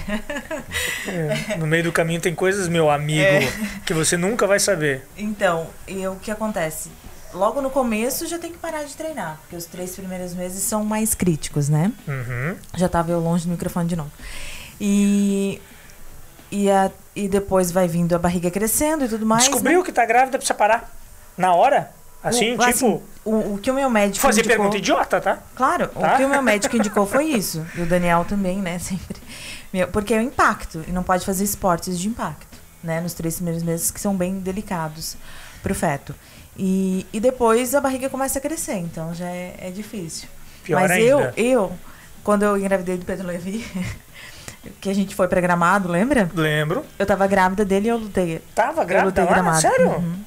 é 1.07 1.57
no 1.57 1.65
meio 1.65 1.83
do 1.83 1.91
caminho 1.91 2.21
tem 2.21 2.35
coisas, 2.35 2.67
meu 2.67 2.91
amigo, 2.91 3.23
é. 3.23 3.51
que 3.87 3.91
você 3.91 4.15
nunca 4.15 4.45
vai 4.45 4.59
saber. 4.59 5.03
Então, 5.17 5.65
e 5.87 6.07
o 6.07 6.15
que 6.17 6.29
acontece? 6.29 6.91
Logo 7.33 7.59
no 7.59 7.71
começo 7.71 8.27
já 8.27 8.37
tem 8.37 8.51
que 8.51 8.59
parar 8.59 8.83
de 8.83 8.95
treinar, 8.95 9.39
porque 9.41 9.55
os 9.55 9.65
três 9.65 9.95
primeiros 9.95 10.35
meses 10.35 10.61
são 10.61 10.85
mais 10.85 11.15
críticos, 11.15 11.67
né? 11.67 11.91
Uhum. 12.07 12.55
Já 12.75 12.87
tava 12.87 13.11
eu 13.11 13.19
longe 13.19 13.45
do 13.45 13.51
microfone 13.51 13.89
de 13.89 13.95
novo. 13.95 14.11
E 14.79 15.59
e, 16.51 16.69
a, 16.69 16.91
e 17.15 17.27
depois 17.27 17.71
vai 17.71 17.87
vindo 17.87 18.15
a 18.15 18.19
barriga 18.19 18.49
crescendo 18.51 19.05
e 19.05 19.09
tudo 19.09 19.25
mais. 19.25 19.43
Descobriu 19.43 19.79
né? 19.79 19.85
que 19.85 19.91
tá 19.91 20.05
grávida, 20.05 20.37
precisa 20.37 20.53
parar? 20.53 20.93
Na 21.37 21.53
hora? 21.53 21.91
Assim, 22.23 22.53
o, 22.53 22.57
tipo. 22.57 22.63
Assim, 22.63 23.01
o, 23.23 23.53
o, 23.53 23.59
que 23.61 23.69
o 23.69 23.73
meu 23.73 23.89
médico. 23.89 24.19
Fazer 24.19 24.41
indicou, 24.41 24.57
pergunta 24.57 24.77
idiota, 24.77 25.21
tá? 25.21 25.39
Claro, 25.55 25.87
tá? 25.87 26.13
o 26.13 26.17
que 26.17 26.23
o 26.23 26.29
meu 26.29 26.41
médico 26.41 26.75
indicou 26.75 27.05
foi 27.05 27.25
isso. 27.25 27.65
E 27.75 27.81
o 27.81 27.85
Daniel 27.85 28.25
também, 28.25 28.57
né? 28.57 28.77
Sempre. 28.79 29.21
Meu, 29.71 29.87
porque 29.87 30.13
é 30.13 30.17
o 30.17 30.21
impacto. 30.21 30.83
E 30.87 30.91
não 30.91 31.03
pode 31.03 31.25
fazer 31.25 31.43
esportes 31.43 31.99
de 31.99 32.07
impacto, 32.07 32.57
né? 32.83 32.99
Nos 33.01 33.13
três 33.13 33.35
primeiros 33.35 33.61
meses 33.61 33.91
que 33.91 33.99
são 33.99 34.15
bem 34.15 34.39
delicados 34.39 35.17
pro 35.61 35.75
feto. 35.75 36.15
E, 36.57 37.05
e 37.11 37.19
depois 37.19 37.75
a 37.75 37.81
barriga 37.81 38.09
começa 38.09 38.39
a 38.39 38.41
crescer, 38.41 38.77
então 38.77 39.13
já 39.13 39.27
é, 39.27 39.55
é 39.59 39.69
difícil. 39.71 40.29
Pior 40.63 40.81
Mas 40.81 40.91
ainda. 40.91 41.33
eu, 41.35 41.45
eu, 41.45 41.71
quando 42.23 42.43
eu 42.43 42.57
engravidei 42.57 42.97
do 42.97 43.05
Pedro 43.05 43.27
Levi, 43.27 43.65
que 44.81 44.89
a 44.89 44.93
gente 44.95 45.15
foi 45.15 45.27
pra 45.27 45.41
Gramado, 45.41 45.89
lembra? 45.89 46.29
Lembro. 46.33 46.85
Eu 46.97 47.05
tava 47.05 47.27
grávida 47.27 47.65
dele 47.65 47.87
e 47.87 47.89
eu 47.89 47.97
lutei. 47.97 48.41
Tava 48.53 48.83
grávida 48.83 49.01
eu 49.01 49.05
lutei 49.05 49.23
lá? 49.25 49.31
Gramado. 49.31 49.61
Sério? 49.61 49.89
Uhum. 49.89 50.19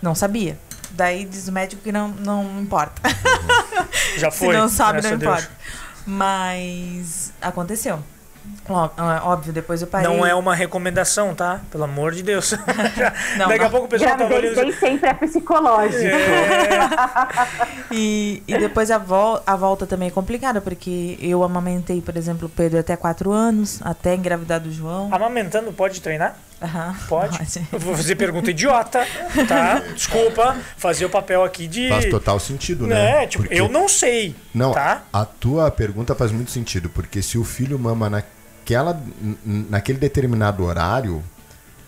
Não 0.00 0.14
sabia. 0.14 0.58
Daí 0.90 1.24
diz 1.24 1.48
o 1.48 1.52
médico 1.52 1.82
que 1.82 1.90
não, 1.90 2.08
não 2.08 2.60
importa. 2.60 3.02
Já 4.16 4.30
foi. 4.30 4.48
Se 4.54 4.60
não 4.60 4.68
sabe, 4.68 5.02
não 5.02 5.14
importa. 5.14 5.50
Mas 6.06 7.32
aconteceu. 7.40 8.02
Óbvio, 9.24 9.52
depois 9.52 9.82
eu 9.82 9.88
parei. 9.88 10.08
Não 10.08 10.24
é 10.24 10.34
uma 10.34 10.54
recomendação, 10.54 11.34
tá? 11.34 11.60
Pelo 11.70 11.84
amor 11.84 12.12
de 12.12 12.22
Deus. 12.22 12.52
não, 13.36 13.48
Daqui 13.48 13.58
não. 13.60 13.66
a 13.66 13.70
pouco 13.70 13.86
o 13.86 13.88
pessoal 13.88 14.16
tá 14.16 14.24
olhando. 14.24 14.56
Nem 14.56 14.72
sempre 14.72 15.10
é 15.10 15.14
psicológico. 15.14 16.02
É. 16.02 16.88
e, 17.92 18.42
e 18.48 18.58
depois 18.58 18.90
a, 18.90 18.96
vol 18.96 19.42
a 19.46 19.54
volta 19.54 19.86
também 19.86 20.08
é 20.08 20.10
complicada, 20.10 20.60
porque 20.60 21.18
eu 21.20 21.42
amamentei, 21.42 22.00
por 22.00 22.16
exemplo, 22.16 22.46
o 22.46 22.50
Pedro 22.50 22.78
até 22.78 22.96
4 22.96 23.30
anos, 23.30 23.80
até 23.82 24.14
engravidar 24.14 24.60
do 24.60 24.72
João. 24.72 25.12
Amamentando 25.12 25.72
pode 25.72 26.00
treinar? 26.00 26.36
Uhum, 26.62 26.94
pode. 27.08 27.38
pode. 27.38 27.68
Vou 27.72 27.94
fazer 27.94 28.14
pergunta 28.14 28.50
idiota, 28.50 29.06
tá? 29.46 29.82
Desculpa, 29.94 30.56
fazer 30.78 31.04
o 31.04 31.10
papel 31.10 31.44
aqui 31.44 31.66
de. 31.66 31.88
Faz 31.88 32.06
total 32.06 32.40
sentido, 32.40 32.86
né? 32.86 33.24
É, 33.24 33.26
tipo, 33.26 33.44
porque... 33.44 33.60
eu 33.60 33.68
não 33.68 33.88
sei. 33.88 34.34
Não, 34.54 34.72
tá? 34.72 35.02
a 35.12 35.24
tua 35.24 35.70
pergunta 35.70 36.14
faz 36.14 36.32
muito 36.32 36.50
sentido, 36.50 36.88
porque 36.88 37.20
se 37.20 37.36
o 37.36 37.44
filho 37.44 37.78
mama 37.78 38.08
naquela, 38.64 39.00
naquele 39.44 39.98
determinado 39.98 40.64
horário, 40.64 41.22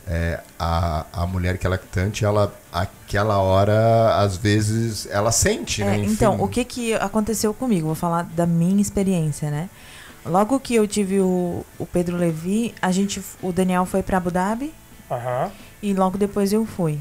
é, 0.07 0.41
a, 0.59 1.07
a 1.13 1.27
mulher 1.27 1.57
que 1.57 1.67
é 1.67 1.71
lactante, 1.71 2.25
ela, 2.25 2.55
aquela 2.71 3.39
hora, 3.39 4.21
às 4.21 4.37
vezes, 4.37 5.07
ela 5.11 5.33
sente, 5.33 5.83
é, 5.83 5.87
né? 5.87 5.99
Enfim. 5.99 6.13
Então, 6.13 6.41
o 6.41 6.47
que, 6.47 6.65
que 6.65 6.95
aconteceu 6.95 7.55
comigo? 7.55 7.87
Vou 7.87 7.95
falar 7.95 8.25
da 8.25 8.47
minha 8.47 8.81
experiência, 8.81 9.51
né? 9.51 9.71
Logo 10.25 10.61
que 10.61 10.75
eu 10.75 10.87
tive 10.87 11.21
o, 11.21 11.65
o 11.79 11.87
Pedro 11.87 12.17
Levi, 12.17 12.75
a 12.83 12.93
gente, 12.93 13.23
o 13.41 13.53
Daniel 13.53 13.87
foi 13.87 14.03
para 14.03 14.19
Abu 14.19 14.31
Dhabi. 14.31 14.75
Uhum. 15.11 15.51
E 15.83 15.95
logo 15.95 16.19
depois 16.19 16.53
eu 16.53 16.67
fui. 16.67 17.01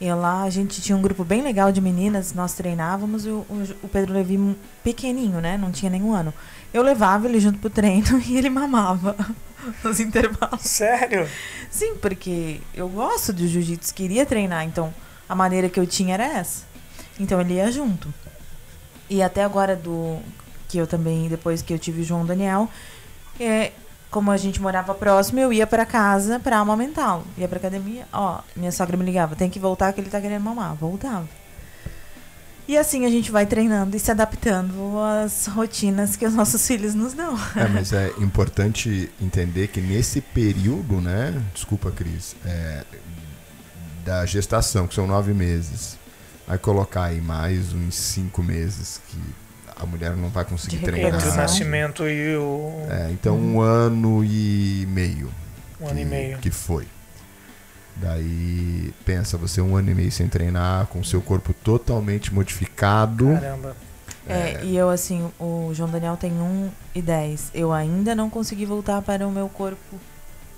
E 0.00 0.10
lá 0.14 0.44
a 0.44 0.50
gente 0.50 0.80
tinha 0.80 0.96
um 0.96 1.02
grupo 1.02 1.24
bem 1.24 1.42
legal 1.42 1.70
de 1.70 1.80
meninas, 1.80 2.32
nós 2.32 2.54
treinávamos 2.54 3.26
e 3.26 3.28
o, 3.28 3.44
o, 3.82 3.88
Pedro 3.88 4.14
Levi 4.14 4.56
pequenininho, 4.82 5.40
né? 5.40 5.58
Não 5.58 5.70
tinha 5.70 5.90
nenhum 5.90 6.14
ano. 6.14 6.32
Eu 6.72 6.82
levava 6.82 7.26
ele 7.26 7.40
junto 7.40 7.58
pro 7.58 7.70
treino 7.70 8.20
e 8.26 8.36
ele 8.36 8.50
mamava 8.50 9.16
nos 9.82 10.00
intervalos. 10.00 10.62
Sério? 10.62 11.28
Sim, 11.70 11.96
porque 11.96 12.60
eu 12.74 12.88
gosto 12.88 13.32
de 13.32 13.48
jiu-jitsu, 13.48 13.94
queria 13.94 14.24
treinar, 14.24 14.64
então 14.64 14.92
a 15.28 15.34
maneira 15.34 15.68
que 15.68 15.78
eu 15.78 15.86
tinha 15.86 16.14
era 16.14 16.24
essa. 16.24 16.64
Então 17.18 17.40
ele 17.40 17.54
ia 17.54 17.70
junto. 17.70 18.12
E 19.08 19.22
até 19.22 19.44
agora 19.44 19.74
do 19.74 20.18
que 20.68 20.78
eu 20.78 20.86
também, 20.86 21.28
depois 21.28 21.62
que 21.62 21.72
eu 21.72 21.78
tive 21.78 22.02
o 22.02 22.04
João 22.04 22.24
Daniel, 22.24 22.68
é, 23.38 23.72
como 24.10 24.30
a 24.30 24.36
gente 24.36 24.60
morava 24.60 24.94
próximo, 24.94 25.40
eu 25.40 25.52
ia 25.52 25.66
para 25.66 25.84
casa 25.84 26.38
para 26.38 26.58
amamentá-lo. 26.58 27.24
Ia 27.36 27.48
pra 27.48 27.58
academia, 27.58 28.06
ó, 28.12 28.40
minha 28.54 28.70
sogra 28.70 28.96
me 28.96 29.04
ligava, 29.04 29.34
tem 29.34 29.50
que 29.50 29.58
voltar 29.58 29.92
que 29.92 30.00
ele 30.00 30.10
tá 30.10 30.20
querendo 30.20 30.42
mamar. 30.42 30.74
Voltava. 30.74 31.28
E 32.70 32.78
assim 32.78 33.04
a 33.04 33.10
gente 33.10 33.32
vai 33.32 33.46
treinando 33.46 33.96
e 33.96 33.98
se 33.98 34.12
adaptando 34.12 34.96
às 35.00 35.48
rotinas 35.48 36.14
que 36.14 36.24
os 36.24 36.32
nossos 36.32 36.64
filhos 36.64 36.94
nos 36.94 37.14
dão. 37.14 37.36
É, 37.56 37.66
mas 37.66 37.92
é 37.92 38.12
importante 38.18 39.10
entender 39.20 39.66
que 39.66 39.80
nesse 39.80 40.20
período, 40.20 41.00
né? 41.00 41.34
Desculpa, 41.52 41.90
Cris, 41.90 42.36
é, 42.46 42.84
da 44.04 44.24
gestação, 44.24 44.86
que 44.86 44.94
são 44.94 45.04
nove 45.04 45.34
meses, 45.34 45.98
vai 46.46 46.58
colocar 46.58 47.06
aí 47.06 47.20
mais 47.20 47.72
uns 47.72 47.96
cinco 47.96 48.40
meses 48.40 49.00
que 49.08 49.18
a 49.76 49.84
mulher 49.84 50.14
não 50.16 50.28
vai 50.28 50.44
conseguir 50.44 50.78
treinar. 50.78 51.16
Entre 51.16 51.28
o 51.28 51.34
nascimento 51.34 52.08
e 52.08 52.36
o. 52.36 52.86
É, 52.88 53.10
então 53.10 53.36
um 53.36 53.60
ano 53.60 54.24
e 54.24 54.86
meio. 54.88 55.28
Um 55.80 55.86
que, 55.86 55.90
ano 55.90 56.00
e 56.00 56.04
meio. 56.04 56.38
Que 56.38 56.52
foi. 56.52 56.86
Daí, 58.00 58.94
pensa, 59.04 59.36
você 59.36 59.60
um 59.60 59.76
ano 59.76 59.90
e 59.90 59.94
meio 59.94 60.10
sem 60.10 60.26
treinar, 60.26 60.86
com 60.86 61.00
o 61.00 61.04
seu 61.04 61.20
corpo 61.20 61.52
totalmente 61.52 62.32
modificado. 62.32 63.26
Caramba. 63.34 63.76
É, 64.26 64.32
é, 64.32 64.64
e 64.64 64.76
eu 64.76 64.88
assim, 64.88 65.30
o 65.38 65.70
João 65.74 65.90
Daniel 65.90 66.16
tem 66.16 66.32
1 66.32 66.70
e 66.94 67.02
10. 67.02 67.50
Eu 67.54 67.72
ainda 67.72 68.14
não 68.14 68.30
consegui 68.30 68.64
voltar 68.64 69.02
para 69.02 69.26
o 69.26 69.30
meu 69.30 69.48
corpo 69.48 69.96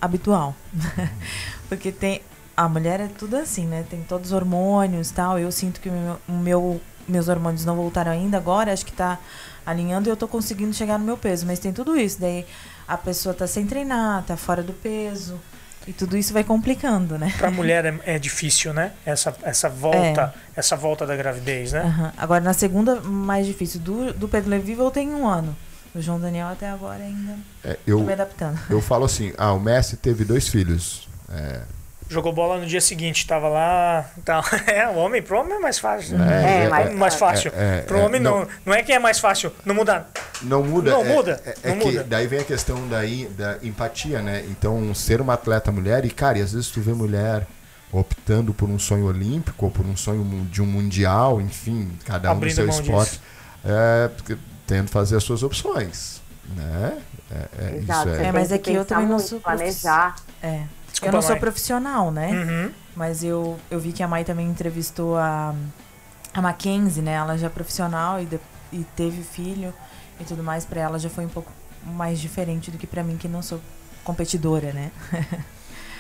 habitual. 0.01 0.55
Porque 1.69 1.91
tem. 1.91 2.21
A 2.55 2.69
mulher 2.69 3.01
é 3.01 3.09
tudo 3.09 3.37
assim, 3.37 3.67
né? 3.67 3.85
Tem 3.89 4.03
todos 4.03 4.29
os 4.29 4.33
hormônios 4.33 5.11
tal. 5.11 5.39
Eu 5.39 5.51
sinto 5.51 5.81
que 5.81 5.89
o 5.89 5.93
meu, 5.93 6.19
meu 6.29 6.81
meus 7.09 7.29
hormônios 7.29 7.65
não 7.65 7.75
voltaram 7.75 8.13
ainda 8.13 8.37
agora, 8.37 8.73
acho 8.73 8.87
que 8.87 8.93
tá 8.93 9.19
alinhando 9.67 10.09
e 10.09 10.11
eu 10.11 10.17
tô 10.17 10.29
conseguindo 10.29 10.73
chegar 10.73 10.99
no 10.99 11.05
meu 11.05 11.17
peso. 11.17 11.47
Mas 11.47 11.59
tem 11.59 11.73
tudo 11.73 11.97
isso. 11.97 12.21
Daí 12.21 12.47
a 12.87 12.97
pessoa 12.97 13.35
tá 13.35 13.47
sem 13.47 13.67
treinar, 13.67 14.23
tá 14.25 14.37
fora 14.37 14.63
do 14.63 14.73
peso. 14.73 15.41
E 15.87 15.93
tudo 15.93 16.17
isso 16.17 16.33
vai 16.33 16.45
complicando, 16.45 17.19
né? 17.19 17.33
Pra 17.39 17.51
mulher 17.51 17.85
é, 17.85 17.99
é 18.05 18.19
difícil, 18.19 18.73
né? 18.73 18.93
Essa, 19.05 19.35
essa 19.43 19.69
volta, 19.69 20.35
é. 20.57 20.61
essa 20.61 20.77
volta 20.77 21.07
da 21.07 21.17
gravidez, 21.17 21.73
né? 21.73 21.83
Uhum. 21.83 22.11
Agora, 22.17 22.41
na 22.41 22.53
segunda, 22.53 23.01
mais 23.01 23.47
difícil. 23.47 23.81
Do, 23.81 24.13
do 24.13 24.29
Pedro 24.29 24.51
Levi, 24.51 24.73
eu 24.73 24.91
tenho 24.91 25.13
um 25.13 25.29
ano. 25.29 25.57
O 25.95 26.01
João 26.01 26.19
Daniel 26.19 26.49
até 26.49 26.71
agora 26.71 27.03
ainda 27.03 27.37
é, 27.63 27.77
eu, 27.87 27.99
tô 27.99 28.05
me 28.05 28.13
adaptando. 28.15 28.59
Eu 28.71 28.81
falo 28.81 29.05
assim, 29.05 29.33
ah, 29.37 29.53
o 29.53 29.61
Messi 29.61 29.97
teve 29.97 30.25
dois 30.25 30.49
filhos. 30.49 31.07
É, 31.29 31.63
jogou 32.13 32.33
bola 32.33 32.59
no 32.59 32.67
dia 32.67 32.81
seguinte, 32.81 33.27
tava 33.27 33.49
lá. 33.49 34.11
Então, 34.19 34.43
é, 34.67 34.87
o 34.89 34.95
homem, 34.97 35.23
pro 35.23 35.41
homem 35.41 35.55
é 35.55 35.59
mais 35.59 35.79
fácil. 35.79 36.21
É, 36.23 36.65
é, 36.65 36.69
mais, 36.69 36.95
mais 36.95 37.15
fácil. 37.15 37.53
É, 37.57 37.79
é, 37.79 37.81
pro 37.83 38.01
homem 38.01 38.21
não, 38.21 38.41
não, 38.41 38.49
não 38.67 38.75
é 38.75 38.83
que 38.83 38.93
é 38.93 38.99
mais 38.99 39.19
fácil, 39.19 39.53
não 39.65 39.75
muda. 39.75 40.07
Não 40.43 40.63
muda. 40.63 40.91
Não 40.91 41.05
muda. 41.05 41.43
É, 41.45 41.71
não 41.71 41.79
que 41.79 41.87
muda. 41.87 42.05
daí 42.05 42.27
vem 42.27 42.41
a 42.41 42.45
questão 42.45 42.87
daí, 42.89 43.27
da 43.37 43.59
empatia, 43.63 44.21
né? 44.21 44.45
Então, 44.49 44.95
ser 44.95 45.21
uma 45.21 45.35
atleta 45.35 45.73
mulher, 45.73 46.05
e 46.05 46.11
cara, 46.11 46.39
e 46.39 46.43
às 46.43 46.53
vezes 46.53 46.69
tu 46.69 46.81
vê 46.81 46.93
mulher 46.93 47.47
optando 47.93 48.55
por 48.55 48.71
um 48.71 48.79
sonho 48.79 49.05
olímpico 49.05 49.67
ou 49.67 49.71
por 49.71 49.85
um 49.85 49.97
sonho 49.97 50.25
de 50.51 50.63
um 50.63 50.67
mundial, 50.67 51.41
enfim, 51.41 51.91
cada 52.07 52.29
um 52.31 52.33
Abrindo 52.33 52.65
no 52.65 52.73
seu 52.73 52.83
esporte, 52.83 53.21
é, 53.65 54.11
tendo 54.67 54.89
fazer 54.89 55.17
as 55.17 55.25
suas 55.25 55.43
opções, 55.43 56.23
né? 56.57 56.99
É, 57.31 57.65
é, 57.65 57.77
Exato, 57.77 58.09
isso 58.09 58.21
é. 58.21 58.27
é, 58.27 58.33
mas 58.33 58.53
é 58.53 58.59
que 58.59 58.73
eu 58.73 58.85
também 58.85 59.07
não 59.07 59.19
sou 59.19 59.41
planejar. 59.41 60.17
É. 60.43 60.63
Desculpa, 61.03 61.07
eu 61.07 61.13
não 61.13 61.23
sou 61.23 61.37
profissional, 61.37 62.11
né? 62.11 62.31
Uhum. 62.31 62.73
Mas 62.95 63.25
eu, 63.25 63.59
eu 63.71 63.81
vi 63.81 63.93
que 63.93 64.03
a 64.03 64.09
Mai 64.09 64.25
também 64.25 64.47
entrevistou 64.47 65.17
a, 65.17 65.55
a 66.33 66.41
Mackenzie, 66.41 67.03
né? 67.03 67.13
Ela 67.13 67.37
já 67.37 67.47
é 67.47 67.51
profissional 67.51 68.21
e, 68.21 68.27
de, 68.27 68.39
e 68.73 68.85
teve 68.97 69.23
filho 69.23 69.75
e 70.21 70.25
tudo 70.25 70.43
mais. 70.43 70.65
Para 70.65 70.81
ela 70.81 70.99
já 70.99 71.11
foi 71.11 71.25
um 71.25 71.29
pouco 71.29 71.51
mais 71.85 72.21
diferente 72.21 72.71
do 72.71 72.79
que 72.79 72.87
para 72.87 73.03
mim, 73.03 73.17
que 73.17 73.27
não 73.27 73.43
sou 73.43 73.61
competidora, 74.05 74.73
né? 74.73 74.91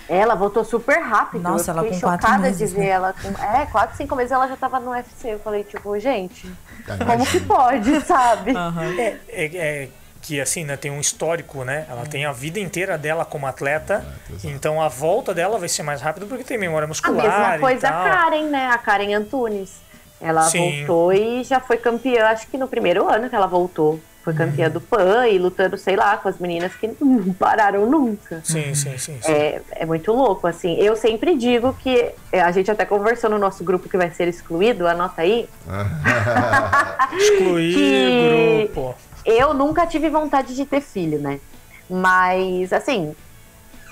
Ela 0.08 0.34
voltou 0.34 0.64
super 0.64 1.00
rápido. 1.00 1.42
Nossa, 1.42 1.70
eu 1.70 1.78
ela 1.78 1.88
com 1.88 2.00
quatro 2.00 2.40
meses. 2.40 2.70
de 2.70 2.76
ver 2.76 2.80
né? 2.80 2.88
ela 2.88 3.14
com. 3.14 3.28
É, 3.42 3.66
quatro, 3.66 3.96
cinco 3.96 4.16
meses 4.16 4.32
ela 4.32 4.48
já 4.48 4.56
tava 4.56 4.80
no 4.80 4.90
UFC. 4.90 5.32
Eu 5.32 5.38
falei, 5.38 5.64
tipo, 5.64 5.98
gente, 5.98 6.52
como 6.84 7.24
que 7.24 7.40
pode, 7.40 8.00
sabe? 8.02 8.50
Uhum. 8.50 9.00
É, 9.00 9.18
é, 9.28 9.56
é, 9.56 9.88
que 10.22 10.40
assim, 10.40 10.64
né, 10.64 10.76
tem 10.76 10.90
um 10.90 11.00
histórico, 11.00 11.64
né? 11.64 11.84
Ela 11.90 12.02
é. 12.02 12.06
tem 12.06 12.24
a 12.24 12.32
vida 12.32 12.60
inteira 12.60 12.96
dela 12.96 13.24
como 13.24 13.46
atleta, 13.46 14.04
é, 14.30 14.48
então 14.48 14.80
a 14.80 14.88
volta 14.88 15.34
dela 15.34 15.58
vai 15.58 15.68
ser 15.68 15.82
mais 15.82 16.00
rápida 16.00 16.24
porque 16.26 16.44
tem 16.44 16.56
memória 16.56 16.86
muscular. 16.86 17.26
A 17.26 17.38
mesma 17.50 17.58
coisa 17.58 17.88
a 17.88 17.90
Karen, 17.90 18.44
né? 18.44 18.66
A 18.68 18.78
Karen 18.78 19.12
Antunes. 19.14 19.82
Ela 20.20 20.42
Sim. 20.42 20.86
voltou 20.86 21.12
e 21.12 21.42
já 21.42 21.58
foi 21.58 21.76
campeã, 21.76 22.28
acho 22.28 22.46
que 22.46 22.56
no 22.56 22.68
primeiro 22.68 23.08
ano 23.08 23.28
que 23.28 23.34
ela 23.34 23.48
voltou. 23.48 24.00
foi 24.22 24.32
campeã 24.32 24.70
do 24.70 24.80
PAN 24.80 25.26
e 25.26 25.36
lutando, 25.36 25.76
sei 25.76 25.96
lá, 25.96 26.16
com 26.16 26.28
as 26.28 26.38
meninas 26.38 26.72
que 26.76 26.88
não 27.00 27.34
pararam 27.34 27.90
nunca. 27.90 28.40
Sim, 28.44 28.72
sim, 28.72 28.96
sim. 28.96 29.18
sim. 29.20 29.32
É, 29.32 29.60
é 29.72 29.84
muito 29.84 30.12
louco, 30.12 30.46
assim. 30.46 30.76
Eu 30.76 30.94
sempre 30.94 31.36
digo 31.36 31.74
que 31.82 32.12
é, 32.30 32.40
a 32.40 32.52
gente 32.52 32.70
até 32.70 32.84
conversou 32.84 33.28
no 33.28 33.36
nosso 33.36 33.64
grupo 33.64 33.88
que 33.88 33.96
vai 33.96 34.12
ser 34.12 34.28
excluído, 34.28 34.86
anota 34.86 35.22
aí. 35.22 35.48
Excluir 37.18 37.74
que 37.74 38.68
grupo. 38.68 38.94
Eu 39.24 39.54
nunca 39.54 39.86
tive 39.86 40.08
vontade 40.08 40.54
de 40.54 40.64
ter 40.66 40.80
filho, 40.80 41.18
né? 41.18 41.40
Mas, 41.88 42.72
assim, 42.72 43.14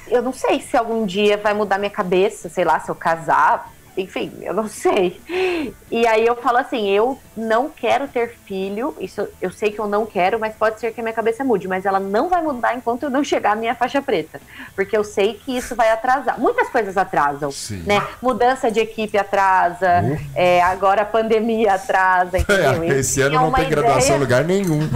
eu 0.09 0.23
não 0.23 0.33
sei 0.33 0.61
se 0.61 0.77
algum 0.77 1.07
dia 1.07 1.37
vai 1.37 1.55
mudar 1.55 1.79
minha 1.79 1.91
cabeça, 1.91 2.49
sei 2.49 2.65
lá, 2.65 2.81
se 2.81 2.91
eu 2.91 2.95
casar, 2.95 3.73
enfim, 3.97 4.33
eu 4.43 4.55
não 4.55 4.69
sei. 4.69 5.21
E 5.91 6.07
aí 6.07 6.27
eu 6.27 6.37
falo 6.37 6.59
assim, 6.59 6.89
eu 6.89 7.19
não 7.41 7.69
quero 7.71 8.07
ter 8.07 8.37
filho, 8.47 8.95
isso 9.01 9.27
eu 9.41 9.51
sei 9.51 9.71
que 9.73 9.79
eu 9.79 9.87
não 9.89 10.05
quero, 10.07 10.39
mas 10.39 10.55
pode 10.55 10.79
ser 10.79 10.93
que 10.93 11.01
a 11.01 11.03
minha 11.03 11.15
cabeça 11.15 11.43
mude, 11.43 11.67
mas 11.67 11.87
ela 11.87 11.99
não 11.99 12.29
vai 12.29 12.43
mudar 12.43 12.75
enquanto 12.75 13.05
eu 13.05 13.11
não 13.11 13.25
chegar 13.25 13.53
à 13.53 13.57
minha 13.57 13.75
faixa 13.75 14.03
preta, 14.03 14.41
porque 14.77 14.97
eu 14.97 15.03
sei 15.03 15.35
que 15.35 15.57
isso 15.57 15.75
vai 15.75 15.91
atrasar. 15.91 16.39
Muitas 16.39 16.69
coisas 16.69 16.97
atrasam, 16.97 17.51
Sim. 17.51 17.83
né? 17.87 18.07
Mudança 18.21 18.71
de 18.71 18.81
equipe 18.81 19.17
atrasa, 19.19 20.03
Uh. 20.05 20.19
é, 20.35 20.61
agora 20.63 21.03
a 21.03 21.05
pandemia 21.05 21.75
atrasa, 21.75 22.39
entendeu? 22.39 22.83
É, 22.85 22.99
esse 22.99 23.21
ano 23.21 23.31
tinha 23.31 23.41
não 23.43 23.53
tem 23.53 23.69
graduação 23.69 23.99
em 24.01 24.03
ideia- 24.05 24.19
lugar 24.21 24.45
nenhum. 24.45 24.81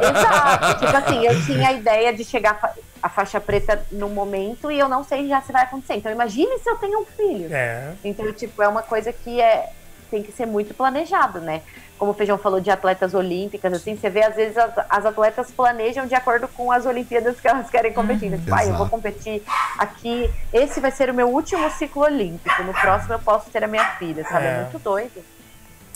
Exato. 0.00 0.84
tipo 0.84 0.96
assim, 0.96 1.26
eu 1.26 1.42
tinha 1.44 1.68
a 1.68 1.72
ideia 1.72 2.12
de 2.12 2.24
chegar 2.24 2.74
a 3.02 3.08
faixa 3.08 3.40
preta 3.40 3.84
no 3.90 4.08
momento 4.08 4.70
e 4.70 4.78
eu 4.78 4.88
não 4.88 5.02
sei 5.02 5.28
já 5.28 5.40
se 5.40 5.50
vai 5.52 5.62
acontecer. 5.62 5.94
Então 5.94 6.10
imagine 6.12 6.58
se 6.58 6.70
eu 6.70 6.76
tenho 6.76 7.00
um 7.00 7.04
filho. 7.04 7.48
É. 7.52 7.92
Então, 8.04 8.32
tipo, 8.32 8.62
é 8.62 8.68
uma 8.68 8.82
coisa 8.82 9.12
que 9.12 9.40
é, 9.40 9.70
tem 10.12 10.22
que 10.22 10.30
ser 10.30 10.46
muito 10.46 10.74
planejado, 10.74 11.40
né? 11.40 11.62
Como 11.98 12.10
o 12.10 12.14
Feijão 12.14 12.36
falou 12.36 12.60
de 12.60 12.70
atletas 12.70 13.14
olímpicas, 13.14 13.72
assim, 13.72 13.96
você 13.96 14.10
vê 14.10 14.22
às 14.22 14.34
vezes 14.34 14.58
as, 14.58 14.72
as 14.90 15.06
atletas 15.06 15.50
planejam 15.50 16.06
de 16.06 16.14
acordo 16.14 16.46
com 16.48 16.70
as 16.70 16.84
Olimpíadas 16.84 17.40
que 17.40 17.48
elas 17.48 17.70
querem 17.70 17.92
competir. 17.94 18.26
Então, 18.26 18.38
tipo, 18.40 18.54
ah, 18.54 18.64
eu 18.66 18.74
vou 18.76 18.88
competir 18.88 19.42
aqui, 19.78 20.30
esse 20.52 20.80
vai 20.80 20.90
ser 20.90 21.08
o 21.08 21.14
meu 21.14 21.28
último 21.30 21.70
ciclo 21.70 22.02
olímpico, 22.02 22.62
no 22.62 22.74
próximo 22.74 23.14
eu 23.14 23.18
posso 23.20 23.48
ter 23.50 23.64
a 23.64 23.66
minha 23.66 23.84
filha, 23.96 24.22
sabe? 24.24 24.44
É, 24.44 24.48
É. 24.50 24.60
muito 24.62 24.78
doido. 24.78 25.22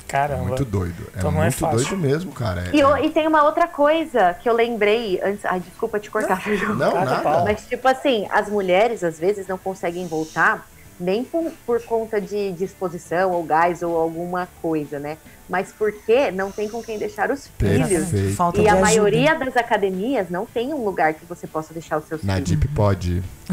Caramba. 0.09 0.45
Muito 0.45 0.65
doido. 0.65 1.11
É 1.15 1.19
Então 1.19 1.31
não 1.33 1.41
é 1.41 1.47
muito 1.47 1.59
fácil. 1.59 1.79
doido 1.79 1.97
mesmo, 1.99 2.33
cara. 2.33 2.63
É- 2.69 2.77
E, 2.77 2.81
eu- 2.81 2.97
e 2.97 3.11
tem 3.11 3.27
uma 3.27 3.43
outra 3.43 3.67
coisa 3.67 4.35
que 4.35 4.49
eu 4.49 4.55
lembrei 4.55 5.21
antes. 5.23 5.45
Ai, 5.45 5.59
desculpa 5.61 5.99
te 5.99 6.09
cortar, 6.11 6.41
Feijão. 6.41 6.75
Não, 6.77 6.93
Cada 6.93 7.05
nada. 7.23 7.45
Mas, 7.45 7.67
tipo 7.67 7.87
assim, 7.89 8.27
as 8.31 8.49
mulheres 8.49 9.03
às 9.03 9.19
vezes 9.19 9.49
não 9.49 9.59
conseguem 9.59 10.07
voltar 10.07 10.65
nem 10.99 11.25
por, 11.25 11.51
por 11.67 11.83
conta 11.83 12.21
de 12.21 12.53
disposição 12.53 13.33
ou 13.33 13.43
gás 13.45 13.83
ou 13.83 13.97
alguma 13.97 14.49
coisa, 14.63 14.99
né? 14.99 15.19
Mas 15.49 15.73
porque 15.77 16.31
não 16.33 16.51
tem 16.51 16.69
com 16.69 16.83
quem 16.83 16.99
deixar 16.99 17.31
os 17.31 17.49
filhos. 17.59 17.89
Perfeito. 17.89 18.35
Falta 18.35 18.61
E 18.61 18.69
a 18.69 18.73
ajuda. 18.73 18.85
maioria 18.87 19.35
das 19.35 19.57
academias 19.57 20.29
não 20.29 20.45
tem 20.47 20.75
um 20.75 20.85
lugar 20.85 21.15
que 21.15 21.25
você 21.25 21.47
possa 21.47 21.73
deixar 21.73 21.99
os 21.99 22.07
seus 22.07 22.23
Na 22.25 22.35
filhos. 22.35 22.51
Deep 22.51 22.69
Pod. 22.69 23.23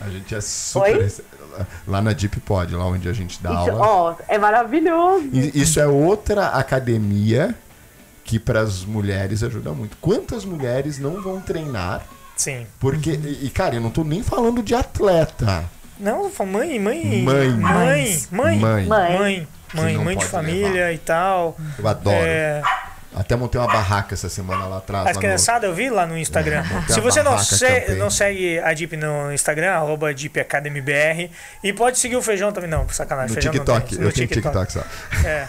a 0.00 0.08
gente 0.10 0.34
é 0.34 0.40
super. 0.40 0.96
Oi? 0.98 1.12
Lá 1.86 2.00
na 2.00 2.12
Deep 2.12 2.40
Pod, 2.40 2.74
lá 2.74 2.86
onde 2.86 3.08
a 3.08 3.12
gente 3.12 3.40
dá 3.42 3.50
Isso, 3.50 3.70
aula. 3.70 3.80
ó, 3.86 4.14
é 4.26 4.38
maravilhoso. 4.38 5.28
E 5.32 5.60
Isso 5.60 5.78
é 5.78 5.86
outra 5.86 6.48
academia 6.48 7.54
que 8.24 8.38
para 8.38 8.60
as 8.60 8.84
mulheres 8.84 9.42
ajuda 9.42 9.72
muito. 9.72 9.96
Quantas 10.00 10.44
mulheres 10.44 10.98
não 10.98 11.20
vão 11.20 11.40
treinar? 11.40 12.02
Sim. 12.36 12.66
Porque, 12.80 13.10
e, 13.10 13.46
e, 13.46 13.50
cara, 13.50 13.74
eu 13.74 13.80
não 13.80 13.90
tô 13.90 14.04
nem 14.04 14.22
falando 14.22 14.62
de 14.62 14.74
atleta. 14.74 15.64
Não, 15.98 16.30
mãe, 16.46 16.78
mãe. 16.78 17.22
Mãe. 17.22 17.50
Mãe. 17.50 17.50
Mãe. 17.50 18.58
Mãe. 18.58 18.58
Mãe. 18.58 18.86
Mãe. 18.86 19.96
Mãe, 19.96 20.16
de 20.18 20.24
família 20.26 20.92
e 20.92 20.98
tal. 20.98 21.56
Eu 21.78 21.88
adoro. 21.88 22.16
É, 22.16 22.62
Até 23.14 23.36
montei 23.36 23.60
uma 23.60 23.66
barraca 23.70 24.14
essa 24.14 24.28
semana 24.28 24.64
lá 24.66 24.78
atrás. 24.78 25.06
as 25.08 25.14
no- 25.16 25.20
criançadas 25.20 25.68
eu 25.68 25.74
vi 25.74 25.90
lá 25.90 26.06
no 26.06 26.16
Instagram. 26.16 26.62
É, 26.88 26.92
Se 26.92 27.00
você 27.00 27.22
não, 27.22 27.36
se- 27.38 27.94
não 27.96 28.08
segue 28.10 28.58
a 28.60 28.72
Deep 28.72 28.96
no 28.96 29.32
Instagram, 29.32 29.72
arroba 29.72 30.14
Deep 30.14 30.40
Academy 30.40 30.80
BR. 30.80 31.30
E 31.62 31.72
pode 31.72 31.98
seguir 31.98 32.16
o 32.16 32.22
Feijão 32.22 32.52
também. 32.52 32.70
Não, 32.70 32.88
sacanagem. 32.88 33.28
No 33.28 33.34
feijão 33.34 33.52
não 33.52 33.60
TikTok. 33.64 33.88
tem. 33.90 33.98
eu 33.98 34.04
No 34.06 34.12
tenho 34.12 34.28
TikTok 34.28 34.72
só. 34.72 34.80
É. 35.26 35.46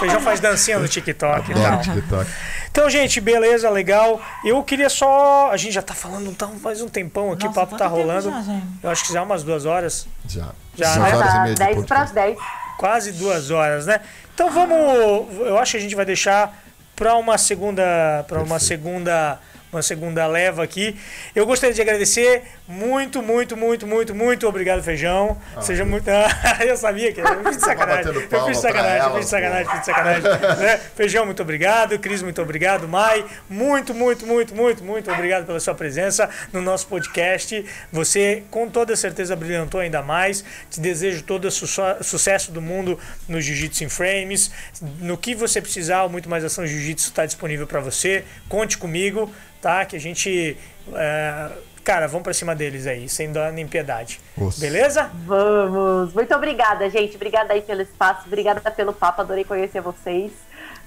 Feijão 0.00 0.20
faz 0.20 0.40
dancinha 0.40 0.78
no 0.78 0.88
TikTok 0.88 1.50
e 1.50 1.54
tal. 1.54 1.80
TikTok. 1.80 2.30
Então, 2.70 2.90
gente, 2.90 3.20
beleza, 3.20 3.68
legal. 3.70 4.20
Eu 4.44 4.62
queria 4.62 4.88
só. 4.88 5.50
A 5.52 5.56
gente 5.56 5.72
já 5.72 5.82
tá 5.82 5.94
falando 5.94 6.28
então, 6.30 6.58
faz 6.58 6.80
um 6.82 6.88
tempão 6.88 7.32
aqui, 7.32 7.44
o 7.44 7.46
Nossa, 7.48 7.60
papo 7.60 7.76
tá 7.76 7.86
rolando. 7.86 8.30
já? 8.30 8.60
Eu 8.82 8.90
acho 8.90 9.06
que 9.06 9.12
já 9.12 9.22
umas 9.22 9.42
duas 9.42 9.64
horas. 9.66 10.06
Já. 10.28 10.48
Já, 10.76 10.94
Duas 10.94 10.96
né? 10.96 11.16
horas 11.16 11.30
e 11.30 11.32
Tá 11.34 11.42
meia 11.42 11.54
de 11.54 11.58
10 11.60 11.84
para 11.86 11.98
podcast. 12.06 12.14
10. 12.14 12.38
Quase 12.78 13.12
duas 13.12 13.50
horas, 13.50 13.86
né? 13.86 14.00
Então 14.34 14.50
vamos. 14.50 15.36
Eu 15.46 15.58
acho 15.58 15.72
que 15.72 15.76
a 15.76 15.80
gente 15.80 15.94
vai 15.94 16.04
deixar 16.04 16.56
para 17.00 17.16
uma 17.16 17.38
segunda. 17.38 17.82
para 18.28 18.42
uma 18.42 18.58
segunda. 18.58 19.38
Uma 19.72 19.82
segunda 19.82 20.26
leva 20.26 20.64
aqui. 20.64 20.96
Eu 21.34 21.46
gostaria 21.46 21.72
de 21.74 21.80
agradecer 21.80 22.42
muito, 22.66 23.22
muito, 23.22 23.56
muito, 23.56 23.86
muito, 23.86 24.14
muito 24.14 24.48
obrigado, 24.48 24.82
Feijão. 24.82 25.40
Seja 25.60 25.84
muito. 25.84 26.08
eu 26.66 26.76
sabia 26.76 27.12
que. 27.12 27.20
Eu 27.20 27.44
fiz 27.44 27.56
de 27.58 27.62
sacanagem. 27.64 28.12
batendo 28.12 28.36
Eu 28.36 28.44
fiz 28.46 28.56
de 28.56 28.62
sacanagem, 28.62 29.06
eu 29.06 29.14
fiz 29.14 29.24
de 29.24 29.30
sacanagem, 29.30 29.70
fiz 29.70 29.80
de 29.80 29.86
sacanagem. 29.86 30.22
né? 30.58 30.80
Feijão, 30.96 31.24
muito 31.24 31.40
obrigado. 31.42 31.98
Cris, 32.00 32.20
muito 32.20 32.42
obrigado. 32.42 32.88
Mai, 32.88 33.24
muito, 33.48 33.94
muito, 33.94 34.26
muito, 34.26 34.54
muito, 34.54 34.82
muito 34.82 35.10
obrigado 35.12 35.46
pela 35.46 35.60
sua 35.60 35.74
presença 35.74 36.28
no 36.52 36.60
nosso 36.60 36.88
podcast. 36.88 37.64
Você, 37.92 38.42
com 38.50 38.68
toda 38.68 38.96
certeza, 38.96 39.36
brilhantou 39.36 39.80
ainda 39.80 40.02
mais. 40.02 40.44
Te 40.68 40.80
desejo 40.80 41.22
todo 41.22 41.44
o 41.44 41.50
su- 41.50 41.68
sucesso 42.02 42.50
do 42.50 42.60
mundo 42.60 42.98
no 43.28 43.40
Jiu-Jitsu 43.40 43.84
em 43.84 43.88
Frames. 43.88 44.50
No 44.98 45.16
que 45.16 45.34
você 45.34 45.60
precisar, 45.60 46.08
Muito 46.08 46.28
Mais 46.28 46.44
Ação 46.44 46.66
Jiu-Jitsu 46.66 47.10
está 47.10 47.24
disponível 47.24 47.66
para 47.66 47.78
você. 47.80 48.24
Conte 48.48 48.76
comigo, 48.78 49.32
tá? 49.60 49.84
Que 49.84 49.96
a 49.96 50.00
gente. 50.00 50.56
é, 50.94 51.50
Cara, 51.82 52.06
vamos 52.06 52.24
pra 52.24 52.34
cima 52.34 52.54
deles 52.54 52.86
aí, 52.86 53.08
sem 53.08 53.32
dó 53.32 53.50
nem 53.50 53.66
piedade. 53.66 54.20
Osso. 54.36 54.60
Beleza? 54.60 55.10
Vamos! 55.24 56.12
Muito 56.12 56.34
obrigada, 56.34 56.88
gente. 56.90 57.16
Obrigada 57.16 57.54
aí 57.54 57.62
pelo 57.62 57.80
espaço, 57.80 58.26
obrigada 58.26 58.70
pelo 58.70 58.92
papo, 58.92 59.22
adorei 59.22 59.44
conhecer 59.44 59.80
vocês. 59.80 60.30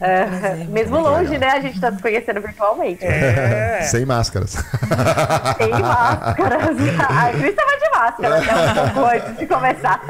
É, 0.02 0.26
prazer, 0.26 0.68
mesmo 0.68 0.96
muito 0.98 1.10
longe, 1.10 1.30
legal. 1.32 1.50
né? 1.52 1.58
A 1.58 1.62
gente 1.62 1.80
tá 1.80 1.92
se 1.92 2.02
conhecendo 2.02 2.42
virtualmente. 2.42 3.06
É. 3.06 3.82
Sem 3.84 4.06
máscaras. 4.06 4.52
Sem 4.52 5.70
máscaras. 5.70 6.78
A 7.00 7.32
Cris 7.38 7.56
tava 7.56 7.78
de 7.78 7.90
máscara 7.90 8.38
até 8.38 8.82
um 8.82 8.90
pouco 8.94 9.08
antes 9.16 9.38
de 9.38 9.48
começar. 9.48 10.02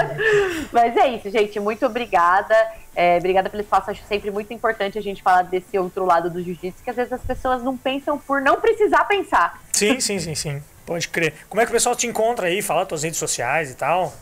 Mas 0.72 0.98
é 0.98 1.08
isso, 1.10 1.30
gente. 1.30 1.60
Muito 1.60 1.86
obrigada. 1.86 2.56
É, 2.96 3.18
obrigada 3.18 3.50
pelo 3.50 3.62
espaço. 3.62 3.92
Acho 3.92 4.02
sempre 4.08 4.32
muito 4.32 4.54
importante 4.54 4.98
a 4.98 5.02
gente 5.02 5.22
falar 5.22 5.44
desse 5.44 5.78
outro 5.78 6.06
lado 6.06 6.30
do 6.30 6.42
jiu-jitsu, 6.42 6.84
que 6.84 6.90
às 6.90 6.96
vezes 6.96 7.14
as 7.14 7.22
pessoas 7.22 7.62
não 7.62 7.78
pensam 7.78 8.18
por 8.18 8.42
não 8.42 8.60
precisar 8.60 9.04
pensar. 9.06 9.60
Sim, 9.72 10.00
sim, 10.00 10.20
sim, 10.20 10.36
sim. 10.36 10.64
Pode 10.86 11.08
crer. 11.08 11.34
Como 11.50 11.62
é 11.62 11.66
que 11.66 11.72
o 11.72 11.74
pessoal 11.74 11.96
te 11.96 12.08
encontra 12.08 12.48
aí? 12.48 12.62
Fala 12.62 12.86
tuas 12.86 13.04
redes 13.04 13.18
sociais 13.20 13.72
e 13.72 13.76
tal. 13.76 14.14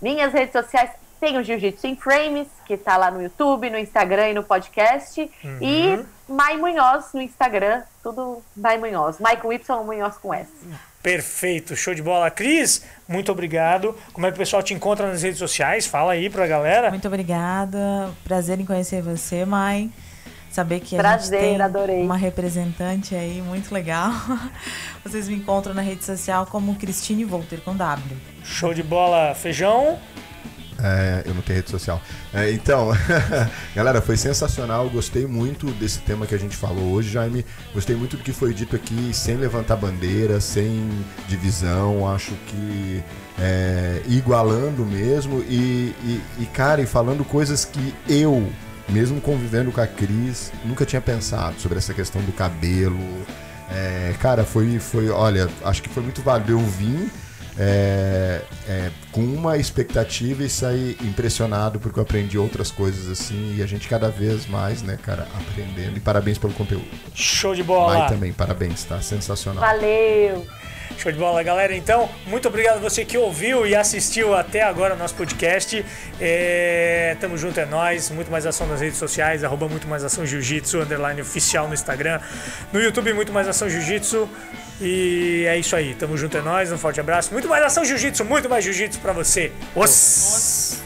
Minhas 0.00 0.32
redes 0.32 0.52
sociais 0.52 0.90
tem 1.20 1.36
o 1.38 1.44
Jiu-Jitsu 1.44 1.86
em 1.86 1.96
Frames, 1.96 2.48
que 2.66 2.76
tá 2.76 2.96
lá 2.96 3.10
no 3.10 3.22
YouTube, 3.22 3.68
no 3.70 3.78
Instagram 3.78 4.30
e 4.30 4.34
no 4.34 4.42
podcast. 4.42 5.30
E 5.60 5.98
Mai 6.28 6.56
Munhoz 6.56 7.06
no 7.12 7.20
Instagram, 7.20 7.82
tudo 8.02 8.42
Mai 8.56 8.78
Munhoz. 8.78 9.18
Mai 9.20 9.36
com 9.36 9.52
Y, 9.52 9.84
Munhoz 9.84 10.16
com 10.16 10.32
S. 10.32 10.50
Perfeito, 11.02 11.74
show 11.76 11.94
de 11.94 12.02
bola. 12.02 12.30
Cris, 12.30 12.84
muito 13.08 13.32
obrigado. 13.32 13.96
Como 14.12 14.26
é 14.26 14.30
que 14.30 14.34
o 14.34 14.38
pessoal 14.38 14.62
te 14.62 14.74
encontra 14.74 15.06
nas 15.08 15.22
redes 15.22 15.38
sociais? 15.38 15.86
Fala 15.86 16.12
aí 16.12 16.28
pra 16.28 16.46
galera. 16.46 16.90
Muito 16.90 17.06
obrigada. 17.08 18.10
Prazer 18.24 18.60
em 18.60 18.64
conhecer 18.66 19.02
você, 19.02 19.44
Mai. 19.44 19.90
Saber 20.50 20.80
que 20.80 20.96
a 20.96 20.98
Prazer, 20.98 21.40
gente 21.40 21.50
tem 21.52 21.62
adorei. 21.62 22.02
uma 22.02 22.16
representante 22.16 23.14
aí 23.14 23.40
muito 23.40 23.72
legal. 23.72 24.10
Vocês 25.04 25.28
me 25.28 25.36
encontram 25.36 25.72
na 25.72 25.80
rede 25.80 26.04
social 26.04 26.44
como 26.46 26.74
Cristine 26.74 27.24
Volter 27.24 27.60
com 27.60 27.74
W. 27.76 28.16
Show 28.42 28.74
de 28.74 28.82
bola, 28.82 29.32
feijão. 29.34 29.98
É, 30.82 31.22
eu 31.26 31.34
não 31.34 31.42
tenho 31.42 31.58
rede 31.58 31.70
social. 31.70 32.00
É, 32.32 32.50
então, 32.52 32.90
galera, 33.74 34.00
foi 34.00 34.16
sensacional. 34.16 34.88
Gostei 34.88 35.26
muito 35.26 35.66
desse 35.72 36.00
tema 36.00 36.26
que 36.26 36.34
a 36.34 36.38
gente 36.38 36.56
falou 36.56 36.92
hoje, 36.92 37.10
Jaime. 37.10 37.44
Gostei 37.74 37.94
muito 37.96 38.16
do 38.16 38.22
que 38.22 38.32
foi 38.32 38.54
dito 38.54 38.74
aqui, 38.76 39.10
sem 39.12 39.36
levantar 39.36 39.76
bandeira, 39.76 40.40
sem 40.40 40.88
divisão. 41.28 42.08
Acho 42.08 42.32
que 42.46 43.02
é, 43.38 44.02
igualando 44.06 44.84
mesmo. 44.84 45.40
E, 45.48 45.94
e, 46.02 46.20
e, 46.40 46.46
cara, 46.46 46.80
e 46.80 46.86
falando 46.86 47.24
coisas 47.24 47.64
que 47.64 47.94
eu, 48.08 48.50
mesmo 48.88 49.20
convivendo 49.20 49.70
com 49.70 49.80
a 49.80 49.86
Cris, 49.86 50.52
nunca 50.64 50.84
tinha 50.84 51.00
pensado 51.00 51.60
sobre 51.60 51.78
essa 51.78 51.94
questão 51.94 52.22
do 52.22 52.32
cabelo. 52.32 52.98
É, 53.70 54.14
cara, 54.20 54.44
foi, 54.44 54.78
foi, 54.78 55.10
olha, 55.10 55.48
acho 55.64 55.82
que 55.82 55.88
foi 55.88 56.02
muito 56.02 56.22
válido. 56.22 56.52
Eu 56.52 56.58
vim 56.58 57.10
é, 57.62 58.40
é, 58.66 58.90
com 59.12 59.20
uma 59.20 59.58
expectativa 59.58 60.42
e 60.42 60.48
sair 60.48 60.96
impressionado 61.02 61.78
porque 61.78 61.98
eu 61.98 62.02
aprendi 62.02 62.38
outras 62.38 62.70
coisas 62.70 63.06
assim 63.10 63.56
e 63.58 63.62
a 63.62 63.66
gente 63.66 63.86
cada 63.86 64.08
vez 64.08 64.46
mais, 64.46 64.80
né, 64.80 64.98
cara, 65.02 65.28
aprendendo. 65.34 65.98
E 65.98 66.00
parabéns 66.00 66.38
pelo 66.38 66.54
conteúdo. 66.54 66.86
Show 67.14 67.54
de 67.54 67.62
Vai 67.62 67.76
bola. 67.76 68.08
também, 68.08 68.32
parabéns, 68.32 68.84
tá? 68.84 69.02
Sensacional. 69.02 69.60
Valeu! 69.62 70.46
Show 70.96 71.12
de 71.12 71.18
bola, 71.18 71.42
galera. 71.42 71.74
Então, 71.76 72.08
muito 72.26 72.48
obrigado 72.48 72.76
a 72.76 72.80
você 72.80 73.04
que 73.04 73.16
ouviu 73.16 73.66
e 73.66 73.74
assistiu 73.74 74.34
até 74.34 74.62
agora 74.62 74.94
o 74.94 74.98
nosso 74.98 75.14
podcast. 75.14 75.84
É... 76.18 77.16
Tamo 77.20 77.36
junto, 77.36 77.60
é 77.60 77.66
nóis. 77.66 78.10
Muito 78.10 78.30
mais 78.30 78.46
ação 78.46 78.66
nas 78.66 78.80
redes 78.80 78.98
sociais, 78.98 79.44
arroba 79.44 79.68
muito 79.68 79.86
mais 79.86 80.02
ação 80.02 80.26
jiu-jitsu, 80.26 80.80
underline 80.80 81.20
oficial 81.20 81.68
no 81.68 81.74
Instagram. 81.74 82.20
No 82.72 82.80
YouTube, 82.80 83.12
muito 83.12 83.32
mais 83.32 83.46
ação 83.48 83.68
jiu-jitsu. 83.68 84.28
E 84.80 85.44
é 85.46 85.58
isso 85.58 85.76
aí. 85.76 85.94
Tamo 85.94 86.16
junto, 86.16 86.36
é 86.36 86.42
nóis. 86.42 86.72
Um 86.72 86.78
forte 86.78 87.00
abraço. 87.00 87.32
Muito 87.32 87.48
mais 87.48 87.62
ação 87.64 87.84
jiu-jitsu, 87.84 88.24
muito 88.24 88.48
mais 88.48 88.64
jiu-jitsu 88.64 88.98
pra 89.00 89.12
você. 89.12 89.52
Os... 89.74 90.80